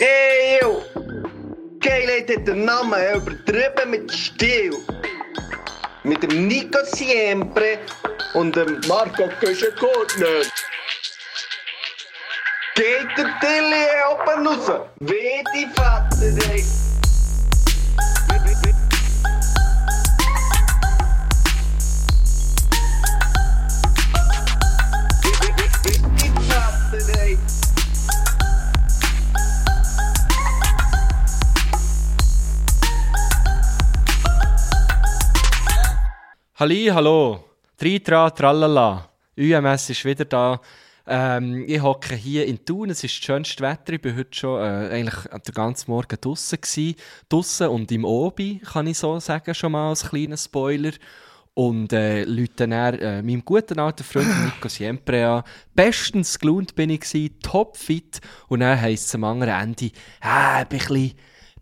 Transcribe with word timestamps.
Ey, 0.00 0.58
yo! 0.60 0.82
Geilheit 1.78 2.28
hat 2.28 2.48
den 2.48 2.64
Namen 2.64 2.98
übertrieben 3.14 3.90
mit 3.90 4.12
Stil. 4.12 4.74
Mit 6.02 6.20
dem 6.24 6.48
Nico 6.48 6.78
Siempre 6.84 7.78
und 8.34 8.56
dem 8.56 8.80
Marco 8.88 9.28
Köschenkortner. 9.38 10.42
Geht 12.74 13.06
der 13.16 13.38
Tilly 13.40 13.86
oben 14.10 14.46
raus? 14.48 14.80
Wie 14.98 15.44
die 15.54 15.68
Vater, 15.76 16.50
ey! 16.52 16.83
Halli, 36.64 36.86
hallo. 36.86 37.44
Tritra, 37.76 38.30
tralala. 38.30 39.10
UMS 39.36 39.90
ist 39.90 40.02
wieder 40.06 40.24
da. 40.24 40.58
Ähm, 41.06 41.66
ich 41.68 41.82
hocke 41.82 42.14
hier 42.14 42.46
in 42.46 42.64
Thun, 42.64 42.88
es 42.88 43.04
ist 43.04 43.18
das 43.18 43.24
schönste 43.26 43.62
Wetter. 43.62 43.92
Ich 43.92 44.02
war 44.02 44.16
heute 44.16 44.34
schon 44.34 44.62
äh, 44.62 44.88
eigentlich 44.88 45.24
den 45.46 45.54
ganzen 45.54 45.90
Morgen 45.90 46.18
draußen. 46.18 46.58
Draußen 47.28 47.68
und 47.68 47.92
im 47.92 48.06
Obi, 48.06 48.62
kann 48.64 48.86
ich 48.86 48.96
so 48.96 49.20
sagen, 49.20 49.54
schon 49.54 49.72
mal 49.72 49.90
als 49.90 50.08
kleiner 50.08 50.38
Spoiler. 50.38 50.92
Und 51.52 51.92
äh, 51.92 52.24
Leute 52.24 52.66
dann 52.66 52.72
äh, 52.72 53.20
meinem 53.20 53.44
guten 53.44 53.78
alten 53.78 54.02
Freund 54.02 54.44
Nico 54.46 54.68
Siempre 54.70 55.28
an. 55.28 55.42
Bestens 55.74 56.38
gelaunt 56.38 56.74
bin 56.74 56.88
ich, 56.88 57.00
gewesen, 57.00 57.40
topfit. 57.42 58.22
Und 58.48 58.60
dann 58.60 58.80
heisst 58.80 59.08
es 59.08 59.14
am 59.14 59.24
anderen 59.24 59.60
Ende, 59.60 59.84
ich 59.84 59.92
bin 59.92 60.30
ein 60.30 60.66
bisschen, 60.68 61.12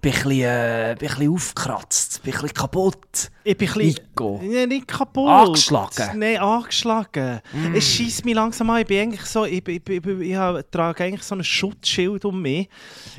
bin 0.00 0.12
ein 0.12 0.23
bisschen, 0.23 0.42
äh, 0.42 0.97
bin 0.97 1.08
ein 1.08 1.17
bisschen 1.17 1.34
aufgekratzt, 1.34 2.23
bin 2.23 2.34
ein 2.34 2.41
bisschen 2.41 2.55
kaputt. 2.55 3.33
Ich 3.45 3.57
bin 3.57 3.69
ein. 3.69 3.79
Nico. 3.79 4.41
Ja, 4.43 4.67
nicht 4.67 4.87
kaputt. 4.87 5.29
Angeschlagen. 5.29 6.19
Nein, 6.19 6.39
angeschlagen. 6.39 7.41
Es 7.75 7.85
schießt 7.85 8.25
mich 8.25 8.35
langsam 8.35 8.71
an. 8.71 8.83
Ich 8.83 8.87
bin 8.87 9.01
eigentlich 9.01 9.23
so... 9.23 9.45
Ich, 9.45 9.67
ich, 9.67 9.89
ich, 9.89 10.07
ich, 10.07 10.37
trage 10.71 11.05
eigentlich 11.05 11.23
so 11.23 11.35
ein 11.35 11.43
Schutzschild 11.43 12.25
um 12.25 12.41
mich. 12.41 12.69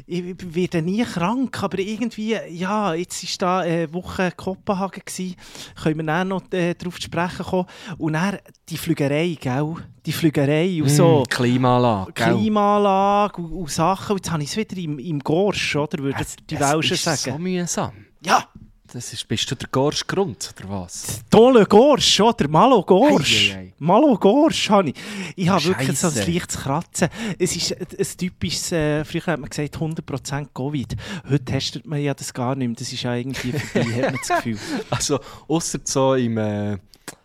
Ich, 0.06 0.24
ich 0.24 0.56
werde 0.56 0.82
nie 0.82 1.04
krank, 1.04 1.62
aber 1.62 1.80
irgendwie... 1.80 2.38
Ja, 2.50 2.94
jetzt 2.94 3.24
war 3.24 3.48
da 3.48 3.60
eine 3.60 3.94
Woche 3.94 4.32
Kopenhagen. 4.36 5.04
Gewesen. 5.06 5.36
Können 5.82 5.98
wir 5.98 6.04
dann 6.06 6.28
noch 6.30 6.44
äh, 6.52 6.74
darauf 6.74 6.98
sprechen 6.98 7.46
kommen. 7.46 7.66
Und 7.98 8.14
dann 8.14 8.38
die 8.70 8.78
Flügerei, 8.78 9.38
gell? 9.40 9.76
Die 10.06 10.14
Flügerei 10.14 10.82
und 10.82 10.90
so... 10.90 11.22
Mm, 11.22 11.30
Klimaanlage? 11.30 12.14
Klimaanlage 12.14 13.42
und, 13.42 13.52
und 13.52 13.70
Sachen. 13.70 14.14
Und 14.14 14.18
jetzt 14.20 14.32
habe 14.32 14.44
ich 14.44 14.50
es 14.50 14.58
wieder 14.58 14.78
im, 14.78 15.00
im 15.00 15.20
Gorsch, 15.20 15.76
oder? 15.76 15.98
Würden 16.00 16.26
die 16.50 16.60
Welschen 16.60 16.94
ist 16.94 17.04
sagen. 17.04 17.38
so 17.38 17.38
mühsam. 17.38 17.92
Ja! 18.26 18.48
Das 18.94 19.12
ist, 19.12 19.28
bist 19.28 19.50
du 19.50 19.56
der 19.56 19.68
Gorsch-Grund, 19.70 20.54
oder 20.56 20.70
was? 20.70 21.24
Tolle 21.32 21.66
Gorsch, 21.66 22.20
oder? 22.20 22.48
Malo 22.48 22.84
Gorsch. 22.84 23.50
Ei, 23.50 23.56
ei, 23.56 23.60
ei. 23.60 23.74
Malo 23.80 24.16
Gorsch 24.20 24.70
habe 24.70 24.90
ich. 24.90 24.96
Ich 25.36 25.50
habe 25.50 25.66
wirklich 25.66 25.98
so 25.98 26.10
ein 26.10 26.16
leichtes 26.16 26.58
Kratzen. 26.60 27.10
Es 27.40 27.56
ist 27.56 27.76
ein, 27.76 27.88
ein 27.98 28.18
typisches, 28.18 28.72
äh, 28.72 29.04
früher 29.04 29.26
hat 29.26 29.40
man 29.40 29.50
gesagt 29.50 29.78
100% 29.78 30.50
Covid. 30.54 30.96
Heute 31.28 31.44
testet 31.44 31.88
man 31.88 32.04
ja 32.04 32.14
das 32.14 32.32
gar 32.32 32.54
nicht 32.54 32.68
mehr. 32.68 32.76
Das 32.78 32.94
ist 32.94 33.02
ja 33.02 33.16
irgendwie 33.16 33.54
vorbei, 33.54 33.90
hat 33.96 34.12
man 34.12 34.20
das 34.28 34.28
Gefühl. 34.28 34.60
Also, 34.92 35.20
außer 35.48 35.80
so 35.86 36.14
im, 36.14 36.38
äh, 36.38 36.78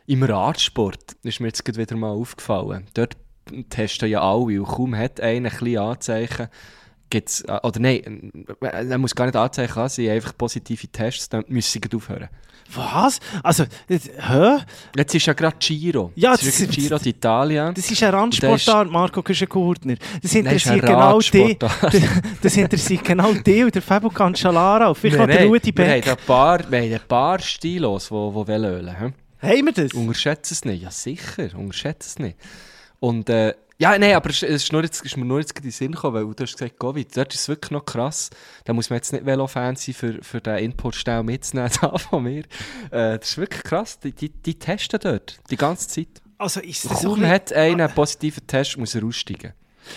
im 0.07 0.23
Radsport 0.23 1.17
ist 1.23 1.39
mir 1.39 1.49
jetzt 1.49 1.67
gerade 1.67 1.79
wieder 1.79 1.97
mal 1.97 2.13
aufgefallen. 2.13 2.87
Dort 2.95 3.15
testen 3.69 4.09
ja 4.09 4.23
alle 4.23 4.63
und 4.63 4.69
kaum 4.69 4.97
hat 4.97 5.21
einer 5.21 5.51
ein 5.51 5.59
bisschen 5.59 5.79
Anzeichen, 5.79 6.49
gibt's, 7.11 7.43
äh, 7.43 7.59
oder 7.63 7.81
nein, 7.81 8.33
äh, 8.61 8.67
er 8.89 8.99
muss 8.99 9.15
gar 9.15 9.27
nicht 9.27 9.37
Anzeichen 9.37 9.75
haben, 9.75 9.89
sie 9.89 10.09
haben 10.09 10.17
einfach 10.17 10.37
positive 10.37 10.87
Tests, 10.89 11.29
dann 11.29 11.45
müssen 11.49 11.81
sie 11.83 11.97
aufhören. 11.97 12.29
Was? 12.75 13.19
Also, 13.43 13.65
das, 13.89 14.09
hä? 14.09 14.59
Jetzt 14.95 15.15
ist 15.15 15.25
ja 15.25 15.33
gerade 15.33 15.57
Giro. 15.59 16.13
Ja, 16.15 16.35
ist 16.35 16.47
das- 16.47 16.59
ja 16.59 16.67
Giro 16.67 16.97
d'Italia. 16.97 17.73
Das 17.73 17.91
ist 17.91 18.03
ein 18.03 18.11
Randsportart, 18.15 18.91
Marco 18.91 19.23
Küschen-Gurtner. 19.23 19.95
Das 20.21 20.35
Nein, 20.35 20.45
ist 20.55 20.67
interessiert 20.67 20.83
genau 20.85 21.19
dich. 21.19 21.35
Radsportart. 21.35 22.03
Das 22.43 22.57
interessiert 22.59 23.05
genau 23.05 23.33
dich 23.33 23.65
und 23.65 23.75
der 23.75 23.81
Fabio 23.81 24.11
Cancellara. 24.11 24.93
Vielleicht 24.93 25.19
noch 25.19 25.27
der 25.27 25.47
Rudi 25.47 25.73
wir, 25.75 25.85
haben 25.87 26.01
Beck. 26.03 26.09
ein 26.09 26.17
paar, 26.27 26.71
wir 26.71 26.79
haben 26.83 26.93
ein 26.93 27.01
paar 27.09 27.39
Stilos, 27.39 28.05
die 28.09 28.15
die 28.15 28.15
wollen 28.35 28.65
ölen. 28.65 28.97
Haben 29.01 29.15
wir 29.41 29.73
das? 29.73 29.95
Unterschätze 29.95 30.53
es 30.53 30.65
nicht. 30.67 30.83
Ja, 30.83 30.91
sicher. 30.91 31.49
Unterschätze 31.57 32.07
es 32.11 32.19
nicht. 32.19 32.37
Und, 33.01 33.31
äh, 33.31 33.55
ja, 33.81 33.97
nein, 33.97 34.15
aber 34.15 34.31
es 34.31 34.43
ist, 34.43 34.73
nur 34.73 34.83
jetzt, 34.83 35.05
ist 35.05 35.17
mir 35.17 35.25
nur 35.25 35.39
jetzt 35.39 35.57
in 35.57 35.63
den 35.63 35.71
Sinn 35.71 35.93
gekommen, 35.93 36.15
weil 36.27 36.35
du 36.35 36.43
hast 36.43 36.59
gesagt, 36.59 36.81
Covid, 36.81 37.17
dort 37.17 37.33
ist 37.33 37.43
es 37.43 37.49
wirklich 37.49 37.71
noch 37.71 37.85
krass. 37.85 38.29
Da 38.65 38.73
muss 38.73 38.91
man 38.91 38.97
jetzt 38.97 39.13
nicht 39.13 39.25
Velo-Fan 39.25 39.77
sein, 39.77 39.95
für, 39.95 40.23
für 40.23 40.41
den 40.41 40.59
Input 40.59 40.97
schnell 40.97 41.23
mitzunehmen 41.23 41.71
von 42.11 42.23
mir. 42.25 42.43
Äh, 42.91 43.19
das 43.19 43.31
ist 43.31 43.39
wirklich 43.39 43.63
krass. 43.63 44.01
Die, 44.01 44.13
die, 44.13 44.31
die 44.31 44.59
testen 44.59 44.99
dort 45.01 45.39
die 45.51 45.57
ganze 45.57 45.89
Zeit. 45.89 46.23
Also, 46.39 46.61
ist 46.61 46.91
das 46.91 47.03
Kaum 47.03 47.25
hat 47.25 47.53
einer 47.53 47.85
einen 47.85 47.95
positiven 47.95 48.47
Test, 48.47 48.77
muss 48.79 48.97
er 48.97 49.05
aussteigen. 49.05 49.53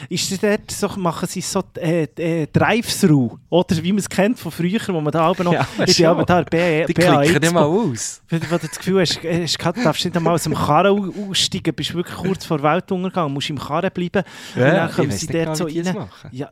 Ist 0.09 0.31
das 0.31 0.39
dort 0.39 0.71
so, 0.71 0.87
machen 0.99 1.27
sie 1.27 1.41
so 1.41 1.63
äh, 1.77 2.03
äh, 2.17 2.47
Drive-Thru? 2.51 3.37
Oder 3.49 3.83
wie 3.83 3.91
man 3.91 3.99
es 3.99 4.09
kennt 4.09 4.39
von 4.39 4.51
früher, 4.51 4.79
wo 4.87 5.01
man 5.01 5.11
da 5.11 5.29
oben 5.29 5.43
noch... 5.45 5.53
Ja, 5.53 5.67
ich 5.85 5.97
bin 5.97 6.05
aber 6.05 6.23
da 6.25 6.41
B, 6.43 6.85
Die 6.85 6.93
BA 6.93 7.21
klicken 7.21 7.41
nicht 7.41 7.53
mal 7.53 7.63
aus. 7.63 8.21
Wenn 8.29 8.39
du 8.39 8.47
das 8.47 8.71
Gefühl 8.71 9.01
hast, 9.01 9.23
äh, 9.23 9.43
hast, 9.43 9.57
du 9.57 9.83
darfst 9.83 10.05
nicht 10.05 10.15
einmal 10.15 10.33
aus 10.35 10.43
dem 10.43 10.53
Karren 10.53 10.87
au- 10.97 11.29
aussteigen, 11.29 11.73
bist 11.75 11.93
wirklich 11.93 12.15
kurz 12.17 12.45
vor 12.45 12.61
Weltuntergang, 12.61 13.31
musst 13.33 13.49
im 13.49 13.59
Karren 13.59 13.91
bleiben. 13.93 14.23
und 14.55 14.61
Ja, 14.61 14.71
dann 14.87 14.91
kommen 14.91 15.11
sie 15.11 15.27
dort 15.27 15.57
so 15.57 15.65
das 15.67 15.87
rein. 15.95 16.09
Ja, 16.31 16.49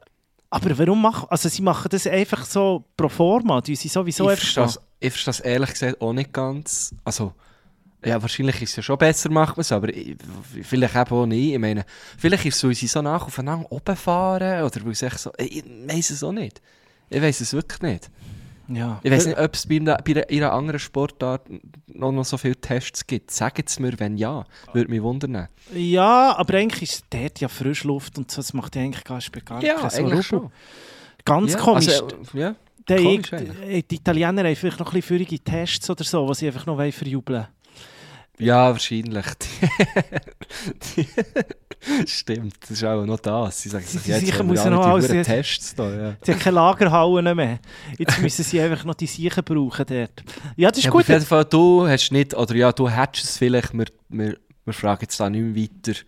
aber 0.50 0.78
warum 0.78 1.02
machen... 1.02 1.28
Also 1.30 1.50
sie 1.50 1.62
machen 1.62 1.90
das 1.92 2.08
einfach 2.08 2.46
so 2.46 2.84
pro 2.98 3.10
forma, 3.10 3.62
die 3.62 3.76
sie 3.76 3.88
sowieso 3.88 4.26
ich, 4.26 4.32
einfach 4.32 4.44
verstehe 4.44 4.64
es, 4.66 4.80
ich 5.00 5.12
verstehe 5.12 5.32
es 5.32 5.40
ehrlich 5.42 5.70
gesagt 5.72 6.02
auch 6.02 6.14
nicht 6.14 6.34
ganz. 6.34 6.94
Also, 7.04 7.34
ja, 8.06 8.22
wahrscheinlich 8.22 8.62
ist 8.62 8.70
es 8.72 8.76
ja 8.78 8.84
schon 8.84 8.98
besser, 8.98 9.30
macht 9.30 9.58
man 9.58 9.62
es, 9.62 9.72
aber 9.72 9.90
ich, 9.90 10.16
vielleicht 10.64 10.96
eben 10.96 11.12
auch 11.12 11.26
nicht. 11.26 11.54
Ich 11.54 11.60
meine, 11.60 11.86
vielleicht 12.18 12.46
ist 12.46 12.56
es, 12.58 12.64
weil 12.64 12.74
sie 12.76 12.88
so 12.88 13.02
nach 13.02 13.26
aufeinander 13.26 13.70
oben 13.72 13.96
fahren 13.96 14.64
oder 14.64 14.86
weil 14.86 14.96
sie 14.96 15.06
echt 15.08 15.20
so. 15.20 15.32
Ich 15.38 15.64
weiß 15.66 16.12
es 16.12 16.24
auch 16.24 16.32
nicht. 16.32 16.62
Ich 17.09 17.22
weiß 17.22 17.42
es 17.42 17.54
wirklich 17.54 17.82
nicht. 17.82 18.09
Ja. 18.72 19.00
Ich 19.02 19.12
weiß 19.12 19.26
nicht, 19.26 19.40
ob 19.40 19.54
es 19.56 19.66
bei 19.68 19.80
bei 19.80 20.30
einer- 20.30 20.54
anderen 20.54 20.80
Sportart 20.80 21.48
noch, 21.88 22.12
noch 22.12 22.24
so 22.24 22.38
viele 22.38 22.56
Tests 22.56 23.06
gibt. 23.08 23.32
Sagt 23.32 23.68
es 23.68 23.80
mir, 23.80 24.00
wenn 24.00 24.16
ja. 24.16 24.46
Würde 24.74 24.90
mich 24.92 25.02
wundern. 25.02 25.48
Ja, 25.74 26.36
aber 26.38 26.54
eigentlich 26.54 26.92
ist 26.92 27.06
dort 27.09 27.40
ja 27.40 27.48
Frischluft 27.48 28.18
und 28.20 28.30
so, 28.30 28.38
das 28.38 28.54
macht 28.54 28.76
ja 28.76 28.84
eigentlich 28.84 29.04
gar, 29.04 29.20
gar 29.44 29.59
keinen 29.59 29.90
so 29.90 30.04
Rubbel. 30.38 30.52
Ganz 31.26 31.54
Ja, 31.54 31.59
komisch. 31.59 31.88
Also, 31.90 32.08
ja. 32.34 32.56
Komisch 32.88 33.32
ich, 33.68 33.88
die 33.88 33.96
Italiener 33.96 34.44
haben 34.44 34.56
vielleicht 34.56 34.80
noch 34.80 34.94
ein 34.94 35.02
bisschen 35.02 35.44
Tests 35.44 35.90
oder 35.90 36.04
so, 36.04 36.28
was 36.28 36.40
sie 36.40 36.48
einfach 36.48 36.66
noch 36.66 36.78
wollen 36.78 36.92
verjubeln 36.92 37.48
Ja, 38.40 38.72
wahrscheinlich. 38.72 39.26
Die- 40.96 41.08
Stimmt, 42.08 42.56
das 42.62 42.72
ist 42.72 42.84
auch 42.84 43.06
noch 43.06 43.20
das. 43.20 43.62
Sie 43.62 43.70
sagen 43.70 43.86
Sie- 43.86 43.94
sich, 43.98 44.02
sie 44.02 44.12
jetzt 44.12 44.26
sicher 44.26 44.44
muss 44.44 44.64
noch 44.66 44.86
alles- 44.86 45.06
verdammten 45.06 45.34
Tests 45.34 45.76
da. 45.76 45.90
Ja. 45.90 46.16
Sie 46.24 46.32
haben 46.34 46.40
keine 46.40 46.56
Lagerhallen 46.56 47.36
mehr. 47.36 47.60
Jetzt 47.98 48.20
müssen 48.22 48.44
sie 48.44 48.60
einfach 48.60 48.84
noch 48.84 48.96
die 48.96 49.08
Siechen 49.08 49.44
brauchen 49.44 49.86
dort. 49.88 50.24
Ja, 50.58 50.70
das 50.70 50.80
ist 50.80 50.86
Ja, 50.86 50.92
gut. 50.92 51.02
Auf 51.04 51.10
jeden 51.10 51.26
Fall, 51.26 51.46
du 51.46 51.88
hast 51.88 52.12
nicht, 52.12 52.34
oder 52.34 52.54
ja, 52.56 52.72
du 52.72 52.90
hättest 52.90 53.26
es 53.26 53.38
vielleicht, 53.38 53.74
wir, 53.74 53.86
wir, 54.10 54.38
wir 54.66 54.74
fragen 54.74 55.02
jetzt 55.04 55.20
da 55.20 55.30
nicht 55.30 55.42
mehr 55.42 55.56
weiter. 55.86 56.00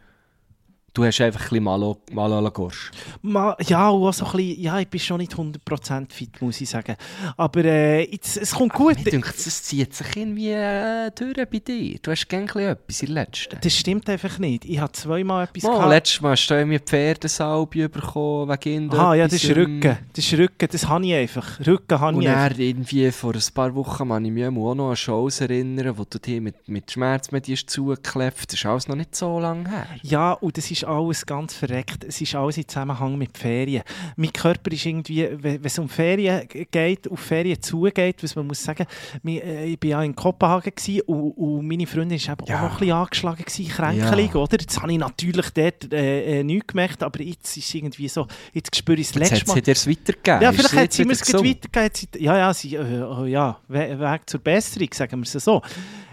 Du 0.94 1.06
hast 1.06 1.22
einfach 1.22 1.40
ein 1.40 1.50
bisschen 1.50 1.64
Malo, 1.64 1.98
Malo 2.12 2.38
à 2.38 2.42
la 2.42 2.50
Gorge. 2.50 2.92
Ma, 3.22 3.56
ja, 3.66 3.88
auch 3.88 4.12
so 4.12 4.26
ein 4.26 4.32
bisschen, 4.34 4.62
ja, 4.62 4.78
ich 4.80 4.90
bin 4.90 5.00
schon 5.00 5.20
nicht 5.20 5.34
100% 5.34 6.12
fit, 6.12 6.42
muss 6.42 6.60
ich 6.60 6.70
sagen. 6.70 6.98
Aber 7.38 7.64
äh, 7.64 8.12
jetzt, 8.12 8.36
es 8.36 8.52
kommt 8.52 8.74
gut. 8.74 8.98
Mir 8.98 9.12
denkt, 9.12 9.34
es 9.38 9.64
zieht 9.64 9.94
sich 9.94 10.18
irgendwie 10.18 10.52
äh, 10.52 11.10
durch 11.16 11.34
bei 11.50 11.60
dir. 11.60 11.98
Du 12.02 12.12
hast 12.12 12.28
gerne 12.28 12.46
etwas 12.72 13.04
in 13.04 13.14
letzten. 13.14 13.58
Das 13.62 13.74
stimmt 13.74 14.10
einfach 14.10 14.38
nicht. 14.38 14.66
Ich 14.66 14.80
habe 14.80 14.92
zweimal 14.92 15.46
etwas 15.46 15.64
Mal, 15.64 15.76
gehabt. 15.76 15.90
letztes 15.92 16.22
Mal 16.22 16.32
hast 16.32 16.48
du 16.48 16.56
irgendwie 16.56 16.80
Pferdesalbe 16.80 17.88
bekommen 17.88 18.50
wegen 18.50 18.94
Ah, 18.94 19.14
ja, 19.14 19.30
das 19.30 19.36
ist 19.36 19.46
irgendetwas, 19.46 19.96
Rücken. 19.96 20.08
Das 20.14 20.26
ist 20.26 20.38
Rücken, 20.40 20.68
das 20.74 20.88
habe 20.90 21.06
ich 21.06 21.14
einfach. 21.14 21.60
Rücken 21.66 22.00
habe 22.02 22.18
Und 22.18 22.24
ich 22.24 22.28
dann 22.28 22.60
irgendwie 22.60 23.12
vor 23.12 23.34
ein 23.34 23.54
paar 23.54 23.74
Wochen 23.76 24.10
kann 24.10 24.26
ich 24.26 24.32
mich 24.32 24.46
auch 24.46 24.76
noch 24.76 24.90
an 24.90 24.96
Shows 24.98 25.40
erinnern, 25.40 25.98
wo 25.98 26.04
du 26.04 26.20
dich 26.20 26.42
mit, 26.42 26.68
mit 26.68 26.92
Schmerzmedien 26.92 27.56
hast 27.56 27.70
zugeklebt 27.70 28.52
Das 28.52 28.60
ist 28.60 28.66
alles 28.66 28.90
noch 28.90 28.96
nicht 28.98 29.16
so 29.16 29.40
lange 29.40 29.70
her. 29.70 29.88
Ja, 30.04 30.34
und 30.34 30.58
das 30.58 30.70
ist 30.70 30.81
alles 30.84 31.26
ganz 31.26 31.54
verreckt. 31.54 32.04
Es 32.04 32.20
ist 32.22 32.36
alles 32.36 32.58
im 32.58 32.68
Zusammenhang 32.68 33.18
mit 33.18 33.38
Ferien. 33.38 33.84
Mein 34.16 34.32
Körper 34.34 34.72
ist 34.72 34.86
irgendwie, 34.86 35.28
wenn 35.32 35.64
es 35.64 35.78
um 35.80 35.90
Ferien 35.90 36.48
geht, 36.72 37.10
auf 37.10 37.20
Ferien 37.20 37.62
zugeht, 37.62 38.24
was 38.24 38.36
man 38.36 38.48
muss 38.48 38.64
sagen, 38.64 38.86
äh, 39.26 39.66
ich 39.66 39.78
war 39.82 39.90
ja 39.90 40.04
in 40.04 40.16
Kopenhagen 40.16 40.74
gewesen, 40.76 41.02
und, 41.08 41.32
und 41.32 41.68
meine 41.68 41.88
Freundin 41.88 42.20
war 42.26 42.34
eben 42.34 42.46
Ja. 42.48 42.58
auch 42.58 42.62
noch 42.64 42.72
ein 42.74 42.78
bisschen 42.80 42.94
angeschlagen, 42.96 43.44
gewesen, 43.46 43.68
kränkelig, 43.70 44.36
oder? 44.36 44.58
Jetzt 44.60 44.82
habe 44.82 44.92
ich 44.92 44.98
natürlich 45.00 45.50
dort 45.52 45.94
äh, 45.94 46.40
äh, 46.40 46.44
nichts 46.44 46.68
gemerkt, 46.68 47.04
aber 47.04 47.22
jetzt 47.22 47.56
ist 47.58 47.68
es 47.68 47.76
irgendwie 47.76 48.08
so, 48.08 48.28
jetzt 48.54 48.76
spüre 48.76 49.00
ich 49.00 49.08
es 49.08 49.12
das 49.14 49.22
Jetzt 49.22 49.32
letzte 49.32 49.42
hat 49.42 49.48
Mal. 49.48 49.54
sie 49.56 49.62
dir 49.62 49.72
es 49.72 49.88
weitergegeben. 49.88 50.42
Ja, 50.42 50.50
Ist 50.50 50.56
vielleicht 50.58 50.74
hat 50.76 50.82
jetzt 50.84 50.96
sie 50.96 51.06
mir 51.06 51.14
es 51.14 51.34
weitergegeben. 51.34 51.84
hat 51.84 52.22
ja, 52.22 52.38
ja, 52.38 52.54
sie, 52.54 52.76
äh, 52.76 53.02
oh, 53.04 53.26
ja, 53.26 53.58
We 53.68 54.00
Weg 54.00 54.30
zur 54.30 54.40
Besserung, 54.40 54.90
sagen 54.94 55.20
wir 55.20 55.24
es 55.24 55.44
so. 55.44 55.62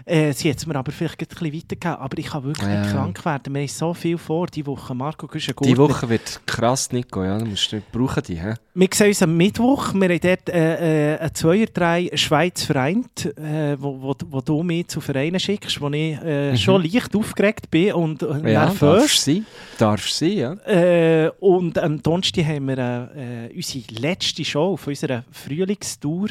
Äh, 0.09 0.33
sie 0.33 0.49
hat 0.49 0.57
es 0.57 0.65
mir 0.65 0.75
aber 0.75 0.91
vielleicht 0.91 1.19
ein 1.21 1.27
bisschen 1.27 1.53
weitergegeben. 1.53 1.95
Aber 1.97 2.17
ich 2.17 2.25
kann 2.27 2.43
wirklich 2.43 2.67
Ja. 2.67 2.81
nicht 2.81 2.91
krank 2.91 3.25
werden. 3.25 3.53
Wir 3.53 3.61
haben 3.61 3.67
so 3.67 3.93
viel 3.93 4.17
vor 4.17 4.47
diese 4.47 4.65
Woche. 4.67 4.93
Marco 4.95 5.27
Güschen 5.27 5.53
Die 5.63 5.77
Woche 5.77 6.09
wird 6.09 6.41
krass, 6.45 6.91
Nico, 6.91 7.23
ja, 7.23 7.37
du 7.37 7.45
musst 7.45 7.71
du 7.71 7.81
brauchen 7.91 8.23
die, 8.27 8.39
hä? 8.39 8.53
Wir 8.73 8.87
sehen 8.93 9.07
uns 9.07 9.21
am 9.21 9.35
Mittwoch. 9.37 9.93
Wir 9.93 10.09
haben 10.09 10.19
dort 10.21 10.49
äh, 10.49 11.15
äh, 11.15 11.19
ein 11.19 11.35
Zweier, 11.35 11.65
drei 11.67 12.09
Schweiz 12.13 12.63
vereint, 12.63 13.25
äh, 13.37 13.75
wo, 13.79 14.01
wo, 14.01 14.15
wo 14.29 14.41
du 14.41 14.63
mich 14.63 14.87
zu 14.87 15.01
Vereinen 15.01 15.39
schickst, 15.39 15.79
wo 15.81 15.89
ich 15.89 16.17
äh, 16.21 16.55
schon 16.57 16.81
leicht 16.83 17.15
aufgeregt 17.15 17.69
bin 17.69 17.93
und 17.93 18.23
äh, 18.23 18.51
Ja, 18.53 18.65
nervös. 18.65 19.23
sein. 19.23 19.45
Darfst 19.77 20.17
sein, 20.17 20.31
ja. 20.31 20.53
Äh, 20.65 21.31
und 21.39 21.77
am 21.77 22.01
Donnerstag 22.01 22.45
haben 22.45 22.67
wir 22.67 22.77
äh, 22.77 23.47
äh, 23.47 23.55
unsere 23.55 23.83
letzte 23.99 24.45
Show 24.45 24.77
von 24.77 24.91
unserer 24.91 25.23
Frühlingstour. 25.31 26.29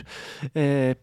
Äh, 0.54 0.94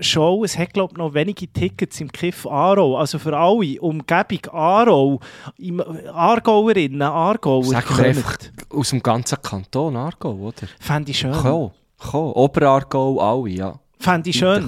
Bingo-Show. 0.00 0.44
Es 0.44 0.58
hat, 0.58 0.72
glaube 0.72 0.92
ich, 0.92 0.98
noch 0.98 1.14
wenige 1.14 1.46
Tickets 1.46 2.00
im 2.00 2.10
Kiff 2.10 2.46
Aarau. 2.46 2.96
Also 2.96 3.18
für 3.18 3.36
alle, 3.36 3.80
Umgebung 3.80 4.40
Aarau, 4.52 5.20
im, 5.58 5.80
Aargauerinnen, 5.80 7.02
Aargauer, 7.02 7.64
wir 7.70 7.82
kommt. 7.82 8.00
einfach 8.00 8.38
aus 8.70 8.90
dem 8.90 9.02
ganzen 9.02 9.40
Kanton 9.42 9.96
Aargau, 9.96 10.34
oder? 10.34 10.66
Fände 10.78 11.10
ich 11.10 11.18
schön. 11.18 11.32
Komm, 11.32 11.70
komm. 11.98 12.32
Oberaargau, 12.32 13.20
alle, 13.20 13.50
ja. 13.50 13.78
Fände 14.00 14.30
ich 14.30 14.38
schön. 14.38 14.66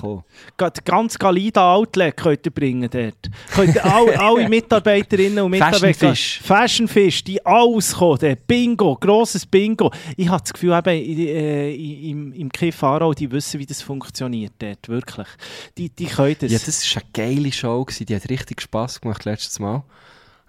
Gerade 0.58 0.82
ganz 0.84 1.18
Galida 1.18 1.74
Outlet 1.74 2.14
könnt 2.16 2.44
ihr 2.44 2.52
bringen 2.52 2.88
dort. 2.90 3.30
Könnt 3.54 3.74
ihr 3.74 3.84
alle, 3.84 4.20
alle 4.20 4.48
Mitarbeiterinnen 4.48 5.42
und 5.42 5.50
Mitarbeiter... 5.52 6.10
Fish. 6.10 6.40
Fashion 6.44 6.86
Fish, 6.86 7.24
die 7.24 7.44
alles 7.44 7.94
kommen. 7.94 8.18
dort. 8.20 8.46
Bingo, 8.46 8.94
grosses 8.96 9.46
Bingo. 9.46 9.90
Ich 10.18 10.28
habe 10.28 10.42
das 10.42 10.52
Gefühl, 10.52 10.74
eben, 10.74 10.90
äh, 10.90 11.72
im, 11.72 12.32
im 12.34 12.52
Kiff 12.52 12.82
Aarau, 12.84 13.14
die 13.14 13.30
wissen, 13.30 13.58
wie 13.58 13.66
das 13.66 13.80
funktioniert 13.80 14.52
dort, 14.58 14.86
wirklich. 14.90 15.28
Die, 15.78 15.88
die 15.88 16.06
können 16.06 16.36
das. 16.38 16.52
Ja, 16.52 16.58
das 16.58 16.94
war 16.94 17.02
eine 17.02 17.10
geile 17.34 17.52
Show, 17.52 17.86
die 17.86 18.14
hat 18.14 18.28
richtig 18.28 18.60
Spass 18.60 19.00
gemacht 19.00 19.24
letztes 19.24 19.58
Mal. 19.58 19.82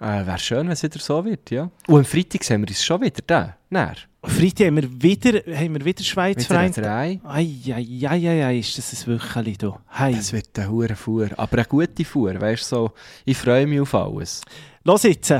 Äh, 0.03 0.25
Wäre 0.27 0.38
schön, 0.39 0.65
wenn 0.67 0.73
es 0.73 0.83
wieder 0.83 1.00
so 1.00 1.23
wird, 1.23 1.50
ja. 1.50 1.69
Und 1.88 2.00
am 2.00 2.05
Freitag 2.05 2.44
sehen 2.44 2.61
wir 2.61 2.67
uns 2.67 2.83
schon 2.83 3.00
wieder 3.01 3.21
da. 3.25 3.55
Näher. 3.69 3.95
Freitag 4.25 4.67
haben 4.67 4.75
wir 4.75 5.01
wieder, 5.01 5.39
haben 5.57 5.73
wir 5.75 5.85
wieder 5.85 6.03
Schweiz 6.03 6.44
Wieder 6.50 6.59
ein 6.59 6.73
vereint. 6.73 7.21
Drei. 7.23 7.29
Eieieiei, 7.29 8.59
ist 8.59 8.77
das 8.77 9.05
ein 9.07 9.13
Wöcheli 9.13 9.57
da. 9.57 9.79
Hey. 9.89 10.13
Das 10.15 10.33
wird 10.33 10.57
eine 10.59 10.69
hure 10.69 10.95
Fuhr. 10.95 11.29
Aber 11.38 11.57
eine 11.57 11.65
gute 11.65 12.03
Fuhr, 12.05 12.39
weißt 12.39 12.65
so, 12.67 12.91
ich 13.25 13.38
freue 13.38 13.65
mich 13.65 13.79
auf 13.81 13.94
alles. 13.95 14.41
Los 14.83 15.03
jetzt. 15.03 15.33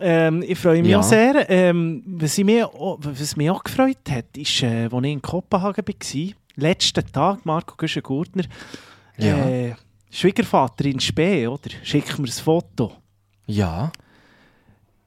Ähm, 0.00 0.42
ich 0.46 0.58
freue 0.58 0.80
mich 0.82 0.90
Ja. 0.92 0.98
auch 1.00 1.02
sehr. 1.04 1.48
Ähm, 1.50 2.02
was, 2.06 2.36
ich 2.38 2.44
mir, 2.44 2.66
auch- 2.68 2.98
was 3.02 3.36
mich 3.36 3.50
auch 3.50 3.62
gefreut 3.62 3.98
hat, 4.10 4.36
ist, 4.36 4.62
äh, 4.62 4.84
als 4.90 5.04
ich 5.04 5.12
in 5.12 5.22
Kopenhagen 5.22 5.84
war, 5.86 6.32
letzten 6.56 7.06
Tag, 7.12 7.44
Marco 7.46 7.76
Güschen-Gurtner, 7.76 8.44
Ja. 9.18 9.36
äh, 9.48 9.74
Schwiegervater 10.10 10.86
in 10.86 10.98
Spee, 10.98 11.46
oder? 11.46 11.70
Schick 11.84 12.18
mir 12.18 12.26
ein 12.26 12.32
Foto. 12.32 12.92
Ja. 13.50 13.90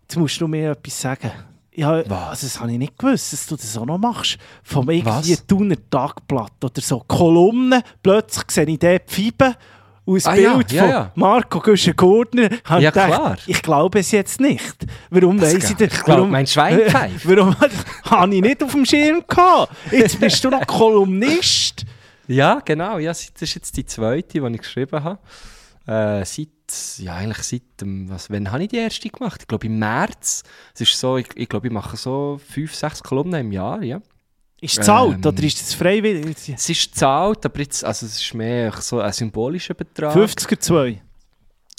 Jetzt 0.03 0.17
musst 0.17 0.39
du 0.41 0.47
mir 0.47 0.71
etwas 0.71 0.99
sagen. 1.01 1.31
Ja, 1.75 2.07
Was? 2.07 2.29
also 2.29 2.47
das 2.47 2.59
habe 2.59 2.71
ich 2.71 2.77
nicht 2.77 2.97
gewusst, 2.99 3.33
dass 3.33 3.47
du 3.47 3.55
das 3.55 3.75
auch 3.77 3.85
noch 3.85 3.97
machst. 3.97 4.37
Vom 4.63 4.89
irgendwie? 4.89 5.35
Thuner 5.47 5.75
Tagblatt 5.89 6.63
oder 6.63 6.81
so. 6.81 6.99
Kolumnen, 7.07 7.81
plötzlich 8.03 8.51
sehe 8.51 8.65
ich 8.65 8.77
dort 8.79 9.03
und 10.05 10.27
ein 10.27 10.33
Ah, 10.33 10.35
ja, 10.35 10.53
Bild 10.57 10.71
ja, 10.73 10.81
von 10.83 10.91
ja. 10.91 11.11
Marco 11.15 11.59
Güschen-Gurtner. 11.61 12.49
Ja, 12.69 12.77
gedacht, 12.91 12.93
klar. 13.07 13.37
Ich 13.47 13.61
glaube 13.61 13.99
es 13.99 14.11
jetzt 14.11 14.39
nicht. 14.41 14.85
Warum 15.09 15.37
Das 15.39 15.55
weiss 15.55 15.69
ich 15.71 15.77
das? 15.77 15.93
Ich 15.97 16.03
glaub, 16.03 16.17
Warum- 16.17 16.29
mein 16.29 16.45
Schwein 16.45 16.79
pfeift. 16.89 17.27
Warum 17.27 17.55
habe 18.03 18.35
ich 18.35 18.41
nicht 18.41 18.61
auf 18.61 18.71
dem 18.73 18.85
Schirm 18.85 19.23
gehabt? 19.27 19.73
Jetzt 19.91 20.19
bist 20.19 20.43
du 20.43 20.49
noch 20.49 20.67
Kolumnist. 20.67 21.85
Ja, 22.27 22.59
genau. 22.63 22.97
Ja, 22.97 23.11
das 23.11 23.31
ist 23.41 23.55
jetzt 23.55 23.77
die 23.77 23.85
zweite, 23.85 24.41
die 24.41 24.47
ich 24.55 24.57
geschrieben 24.61 25.03
habe. 25.03 25.19
Äh, 25.87 26.25
seit, 26.25 26.47
ja, 26.97 27.15
eigentlich 27.15 27.43
seit 27.43 27.81
dem, 27.81 28.09
was, 28.09 28.29
wann 28.29 28.51
habe 28.51 28.63
ich 28.63 28.69
die 28.69 28.77
erste 28.77 29.09
gemacht? 29.09 29.41
Ich 29.41 29.47
glaube 29.47 29.67
im 29.67 29.79
März. 29.79 30.43
Es 30.73 30.81
ist 30.81 30.99
so, 30.99 31.17
ich, 31.17 31.27
ich 31.35 31.49
glaube, 31.49 31.67
ich 31.67 31.73
mache 31.73 31.97
so 31.97 32.39
fünf, 32.49 32.73
sechs 32.75 33.01
Kolumnen 33.01 33.41
im 33.41 33.51
Jahr, 33.51 33.81
ja. 33.83 34.01
Ist 34.61 34.79
es 34.79 34.87
alt 34.87 35.15
Ähm, 35.15 35.25
oder 35.25 35.43
ist 35.43 35.61
es 35.61 35.73
freiwillig? 35.73 36.37
Es 36.55 36.69
ist 36.69 36.93
gezahlt, 36.93 37.45
aber 37.45 37.59
jetzt, 37.59 37.83
also 37.83 38.05
es 38.05 38.21
ist 38.21 38.33
mehr 38.33 38.71
so 38.79 39.01
ein 39.01 39.11
symbolischer 39.11 39.73
Betrag. 39.73 40.15
50er 40.15 40.59
2. 40.59 41.01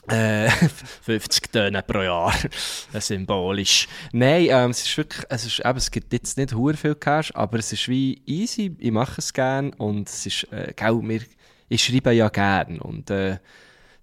Äh, 0.08 0.50
50 1.02 1.50
Töne 1.50 1.82
pro 1.82 2.02
Jahr. 2.02 2.34
Symbolisch. 3.00 3.88
Nein, 4.12 4.48
ähm, 4.50 4.70
es 4.70 4.82
ist 4.82 4.96
wirklich, 4.98 5.24
es, 5.30 5.46
ist, 5.46 5.60
eben, 5.64 5.78
es 5.78 5.90
gibt 5.90 6.12
jetzt 6.12 6.36
nicht 6.36 6.54
hure 6.54 6.76
viel 6.76 6.94
Cash, 6.94 7.32
aber 7.34 7.58
es 7.58 7.72
ist 7.72 7.88
wie 7.88 8.20
easy, 8.26 8.76
ich 8.78 8.92
mache 8.92 9.18
es 9.18 9.32
gerne 9.32 9.70
und 9.78 10.08
es 10.08 10.26
ist, 10.26 10.52
äh, 10.52 10.74
gell, 10.76 10.96
mir, 10.96 11.22
ich 11.70 11.82
schreibe 11.82 12.12
ja 12.12 12.28
gerne 12.28 12.80
und 12.80 13.10
äh, 13.10 13.38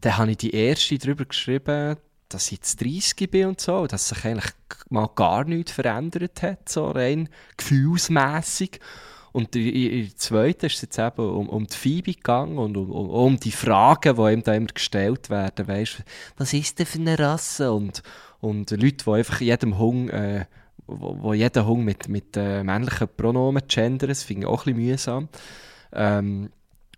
dann 0.02 0.18
habe 0.18 0.32
ich 0.32 0.38
die 0.38 0.54
erste 0.54 0.98
darüber 0.98 1.26
geschrieben, 1.26 1.98
dass 2.30 2.46
ich 2.48 2.54
jetzt 2.54 2.82
30 2.82 3.30
bin 3.30 3.48
und 3.48 3.62
so, 3.62 3.88
dass 3.88 4.10
sich 4.10 4.26
eigentlich 4.26 4.52
mal 4.90 5.10
gar 5.16 5.44
nichts 5.44 5.72
verändert 5.72 6.42
hat, 6.42 6.70
so 6.70 6.90
rein 6.90 7.30
gefühlsmässig. 7.58 8.80
Und 9.34 9.56
in 9.56 10.08
der 10.08 10.16
zweiten 10.18 10.66
ist 10.66 10.76
es 10.76 10.82
jetzt 10.82 11.00
eben 11.00 11.30
um, 11.30 11.48
um 11.48 11.66
die 11.66 11.76
Phoebe 11.76 12.14
gegangen 12.14 12.58
und 12.58 12.76
um, 12.76 12.92
um, 12.92 13.10
um 13.10 13.38
die 13.38 13.52
Fragen, 13.52 14.16
die 14.16 14.34
ihm 14.34 14.44
da 14.44 14.54
immer 14.54 14.68
gestellt 14.68 15.30
werden. 15.30 15.68
Weißt, 15.68 16.04
was 16.38 16.54
ist 16.54 16.80
denn 16.80 16.86
für 16.86 17.00
eine 17.00 17.18
Rasse? 17.18 17.72
Und, 17.72 18.04
und 18.42 18.72
Leute, 18.72 19.06
die 19.06 19.10
einfach 19.10 19.40
jedem 19.40 19.78
Hung, 19.78 20.10
äh, 20.10 20.46
wo, 20.86 21.18
wo 21.22 21.34
jeden 21.34 21.66
Hung 21.66 21.86
mit, 21.86 22.10
mit 22.10 22.36
äh, 22.36 22.64
männlichen 22.64 23.08
Pronomen 23.16 23.64
gendern, 23.68 24.10
das 24.10 24.24
finde 24.24 24.42
ich 24.42 24.48
auch 24.48 24.66
ein 24.66 24.76
bisschen 24.76 24.90
mühsam. 24.90 25.30
Ähm, 25.94 26.50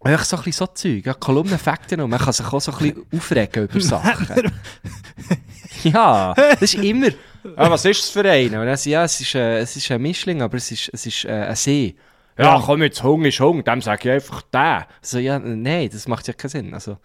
Einfach 0.03 0.25
so 0.25 0.37
ein 0.37 0.43
bisschen 0.43 0.67
so 0.67 0.73
Zeug. 0.73 1.05
Ja, 1.05 1.13
Kolumnenfakten 1.13 1.99
und 2.01 2.09
man 2.09 2.19
kann 2.19 2.33
sich 2.33 2.45
auch 2.45 2.59
so 2.61 2.71
ein 2.73 2.77
bisschen 2.77 3.05
aufregen 3.15 3.63
über 3.63 3.79
Sachen. 3.81 4.27
ja, 5.83 6.33
das 6.33 6.61
ist 6.61 6.75
immer. 6.75 7.07
Ah, 7.57 7.69
was 7.69 7.83
ist 7.83 7.99
das 8.01 8.09
für 8.09 8.23
einer? 8.23 8.61
Und 8.61 8.67
dann, 8.67 8.77
so, 8.77 8.89
ja, 8.89 9.03
es 9.03 9.19
ist, 9.19 9.35
äh, 9.35 9.57
es 9.59 9.75
ist 9.75 9.91
ein 9.91 10.01
Mischling, 10.01 10.41
aber 10.41 10.55
es 10.55 10.71
ist, 10.71 10.89
es 10.93 11.05
ist 11.05 11.25
äh, 11.25 11.31
ein 11.49 11.55
See. 11.57 11.93
Ja, 12.37 12.57
komm 12.65 12.83
jetzt, 12.83 13.03
Hung 13.03 13.25
ist 13.25 13.37
Hung, 13.41 13.61
dem 13.65 13.81
sage 13.81 14.07
ich 14.07 14.15
einfach 14.15 14.41
der. 14.43 14.87
So, 15.01 15.19
ja, 15.19 15.37
nein, 15.39 15.89
das 15.91 16.07
macht 16.07 16.25
ja 16.29 16.33
keinen 16.33 16.49
Sinn. 16.49 16.73
Also, 16.73 16.97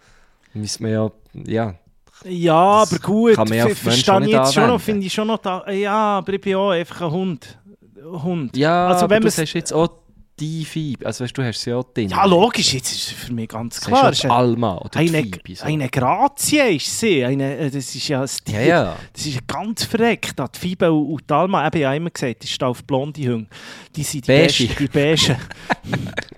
müssen 0.53 0.85
wir 0.85 0.91
ja, 0.93 1.11
ja. 1.45 1.75
Ja, 2.23 2.79
Das 2.79 2.93
aber 2.93 3.01
gut. 3.01 3.35
ja 3.49 3.67
verstehe 3.67 4.21
ich 4.21 4.27
jetzt 4.31 4.53
schon 4.53 4.67
noch, 4.67 4.79
finde 4.79 5.05
ich 5.07 5.13
schon 5.13 5.27
noch 5.27 5.39
da. 5.39 5.69
Ja, 5.69 6.19
aber 6.19 6.31
ich 6.31 6.39
bin 6.39 6.55
auch 6.55 6.69
einfach 6.69 7.01
ein 7.01 7.11
Hund. 7.11 7.59
Hund. 8.01 8.55
Ja, 8.55 8.87
Also, 8.87 9.03
aber 9.03 9.15
wenn 9.15 9.21
du 9.21 9.25
man's- 9.25 9.35
sagst 9.35 9.53
jetzt 9.55 9.73
auch 9.73 9.89
die 10.39 10.65
Vibe. 10.71 11.05
Also, 11.05 11.23
weißt 11.23 11.37
du, 11.37 11.43
hast 11.43 11.59
sie 11.61 11.73
auch 11.73 11.83
drin. 11.93 12.09
Ja, 12.09 12.25
logisch, 12.25 12.73
jetzt 12.73 12.91
ist 12.91 13.07
es 13.07 13.11
für 13.11 13.33
mich 13.33 13.49
ganz 13.49 13.75
Das 13.75 13.85
klar. 13.85 14.03
ja 14.03 14.09
ist 14.09 14.25
Alma 14.25 14.77
oder 14.77 14.99
eine, 14.99 15.21
Phoebe, 15.23 15.55
so. 15.55 15.65
eine 15.65 15.89
Grazie 15.89 16.75
ist 16.75 16.99
sie. 16.99 17.25
Eine, 17.25 17.57
äh, 17.57 17.69
das 17.69 17.93
ist 17.93 18.07
ja 18.07 18.25
Stil. 18.27 18.53
Ja, 18.55 18.61
ja. 18.61 18.95
Das 19.13 19.25
ist 19.25 19.47
ganz 19.47 19.83
verreckt. 19.83 20.35
Die 20.39 20.59
Fibe 20.59 20.91
und 20.91 21.29
die 21.29 21.33
Alma, 21.33 21.67
eben, 21.67 21.77
ich 21.79 21.85
habe 21.85 21.95
immer 21.97 22.09
gesagt, 22.09 22.43
das 22.43 22.49
ist 22.49 22.63
auf 22.63 22.83
blonde 22.83 23.21
Hunde. 23.21 23.47
Die 23.95 24.03
sind 24.03 24.25
die 24.27 24.31
Beige. 24.31 24.67
besten, 24.67 24.75
die 24.79 24.87
Beige. 24.87 25.37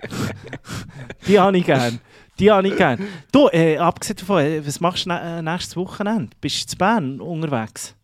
die 1.26 1.38
habe 1.38 1.58
ich 1.58 1.64
gern. 1.64 2.00
Die 2.38 2.50
habe 2.50 2.68
ich 2.68 2.76
gern. 2.76 3.06
Du, 3.30 3.48
äh, 3.52 3.76
abgesehen 3.78 4.16
davon, 4.16 4.42
äh, 4.42 4.66
was 4.66 4.80
machst 4.80 5.06
du 5.06 5.10
äh, 5.10 5.42
nächstes 5.42 5.76
Wochenende? 5.76 6.30
Bist 6.40 6.68
du 6.68 6.72
in 6.74 6.78
Bern 6.78 7.20
unterwegs? 7.20 7.94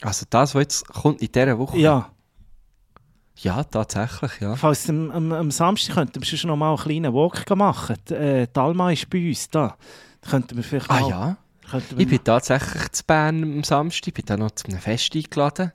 Also, 0.00 0.26
das, 0.28 0.54
was 0.54 0.60
jetzt 0.62 0.88
kommt 0.88 1.22
in 1.22 1.32
dieser 1.32 1.58
Woche. 1.58 1.78
Ja. 1.78 2.10
Ja, 3.36 3.64
tatsächlich, 3.64 4.40
ja. 4.40 4.54
Falls 4.56 4.88
am, 4.88 5.10
am, 5.10 5.32
am 5.32 5.50
Samstag 5.50 5.94
könnten 5.94 6.20
wir 6.20 6.38
schon 6.38 6.48
noch 6.48 6.56
mal 6.56 6.68
einen 6.68 6.78
kleinen 6.78 7.12
Walk 7.12 7.48
machen. 7.56 7.96
Die, 8.08 8.14
äh, 8.14 8.46
die 8.46 8.60
Alma 8.60 8.92
ist 8.92 9.10
bei 9.10 9.28
uns 9.28 9.50
da. 9.50 9.76
Da 10.20 10.30
könnten 10.30 10.56
wir 10.56 10.62
vielleicht 10.64 10.90
Ah 10.90 11.00
mal, 11.00 11.10
ja? 11.10 11.36
Ich 11.96 12.08
bin 12.08 12.22
tatsächlich 12.22 12.92
zu 12.92 13.04
Bern 13.04 13.42
am 13.42 13.64
Samstag, 13.64 14.08
ich 14.08 14.14
bin 14.14 14.24
da 14.26 14.36
noch 14.36 14.52
zu 14.52 14.68
einem 14.68 14.78
Fest 14.78 15.14
eingeladen. 15.16 15.72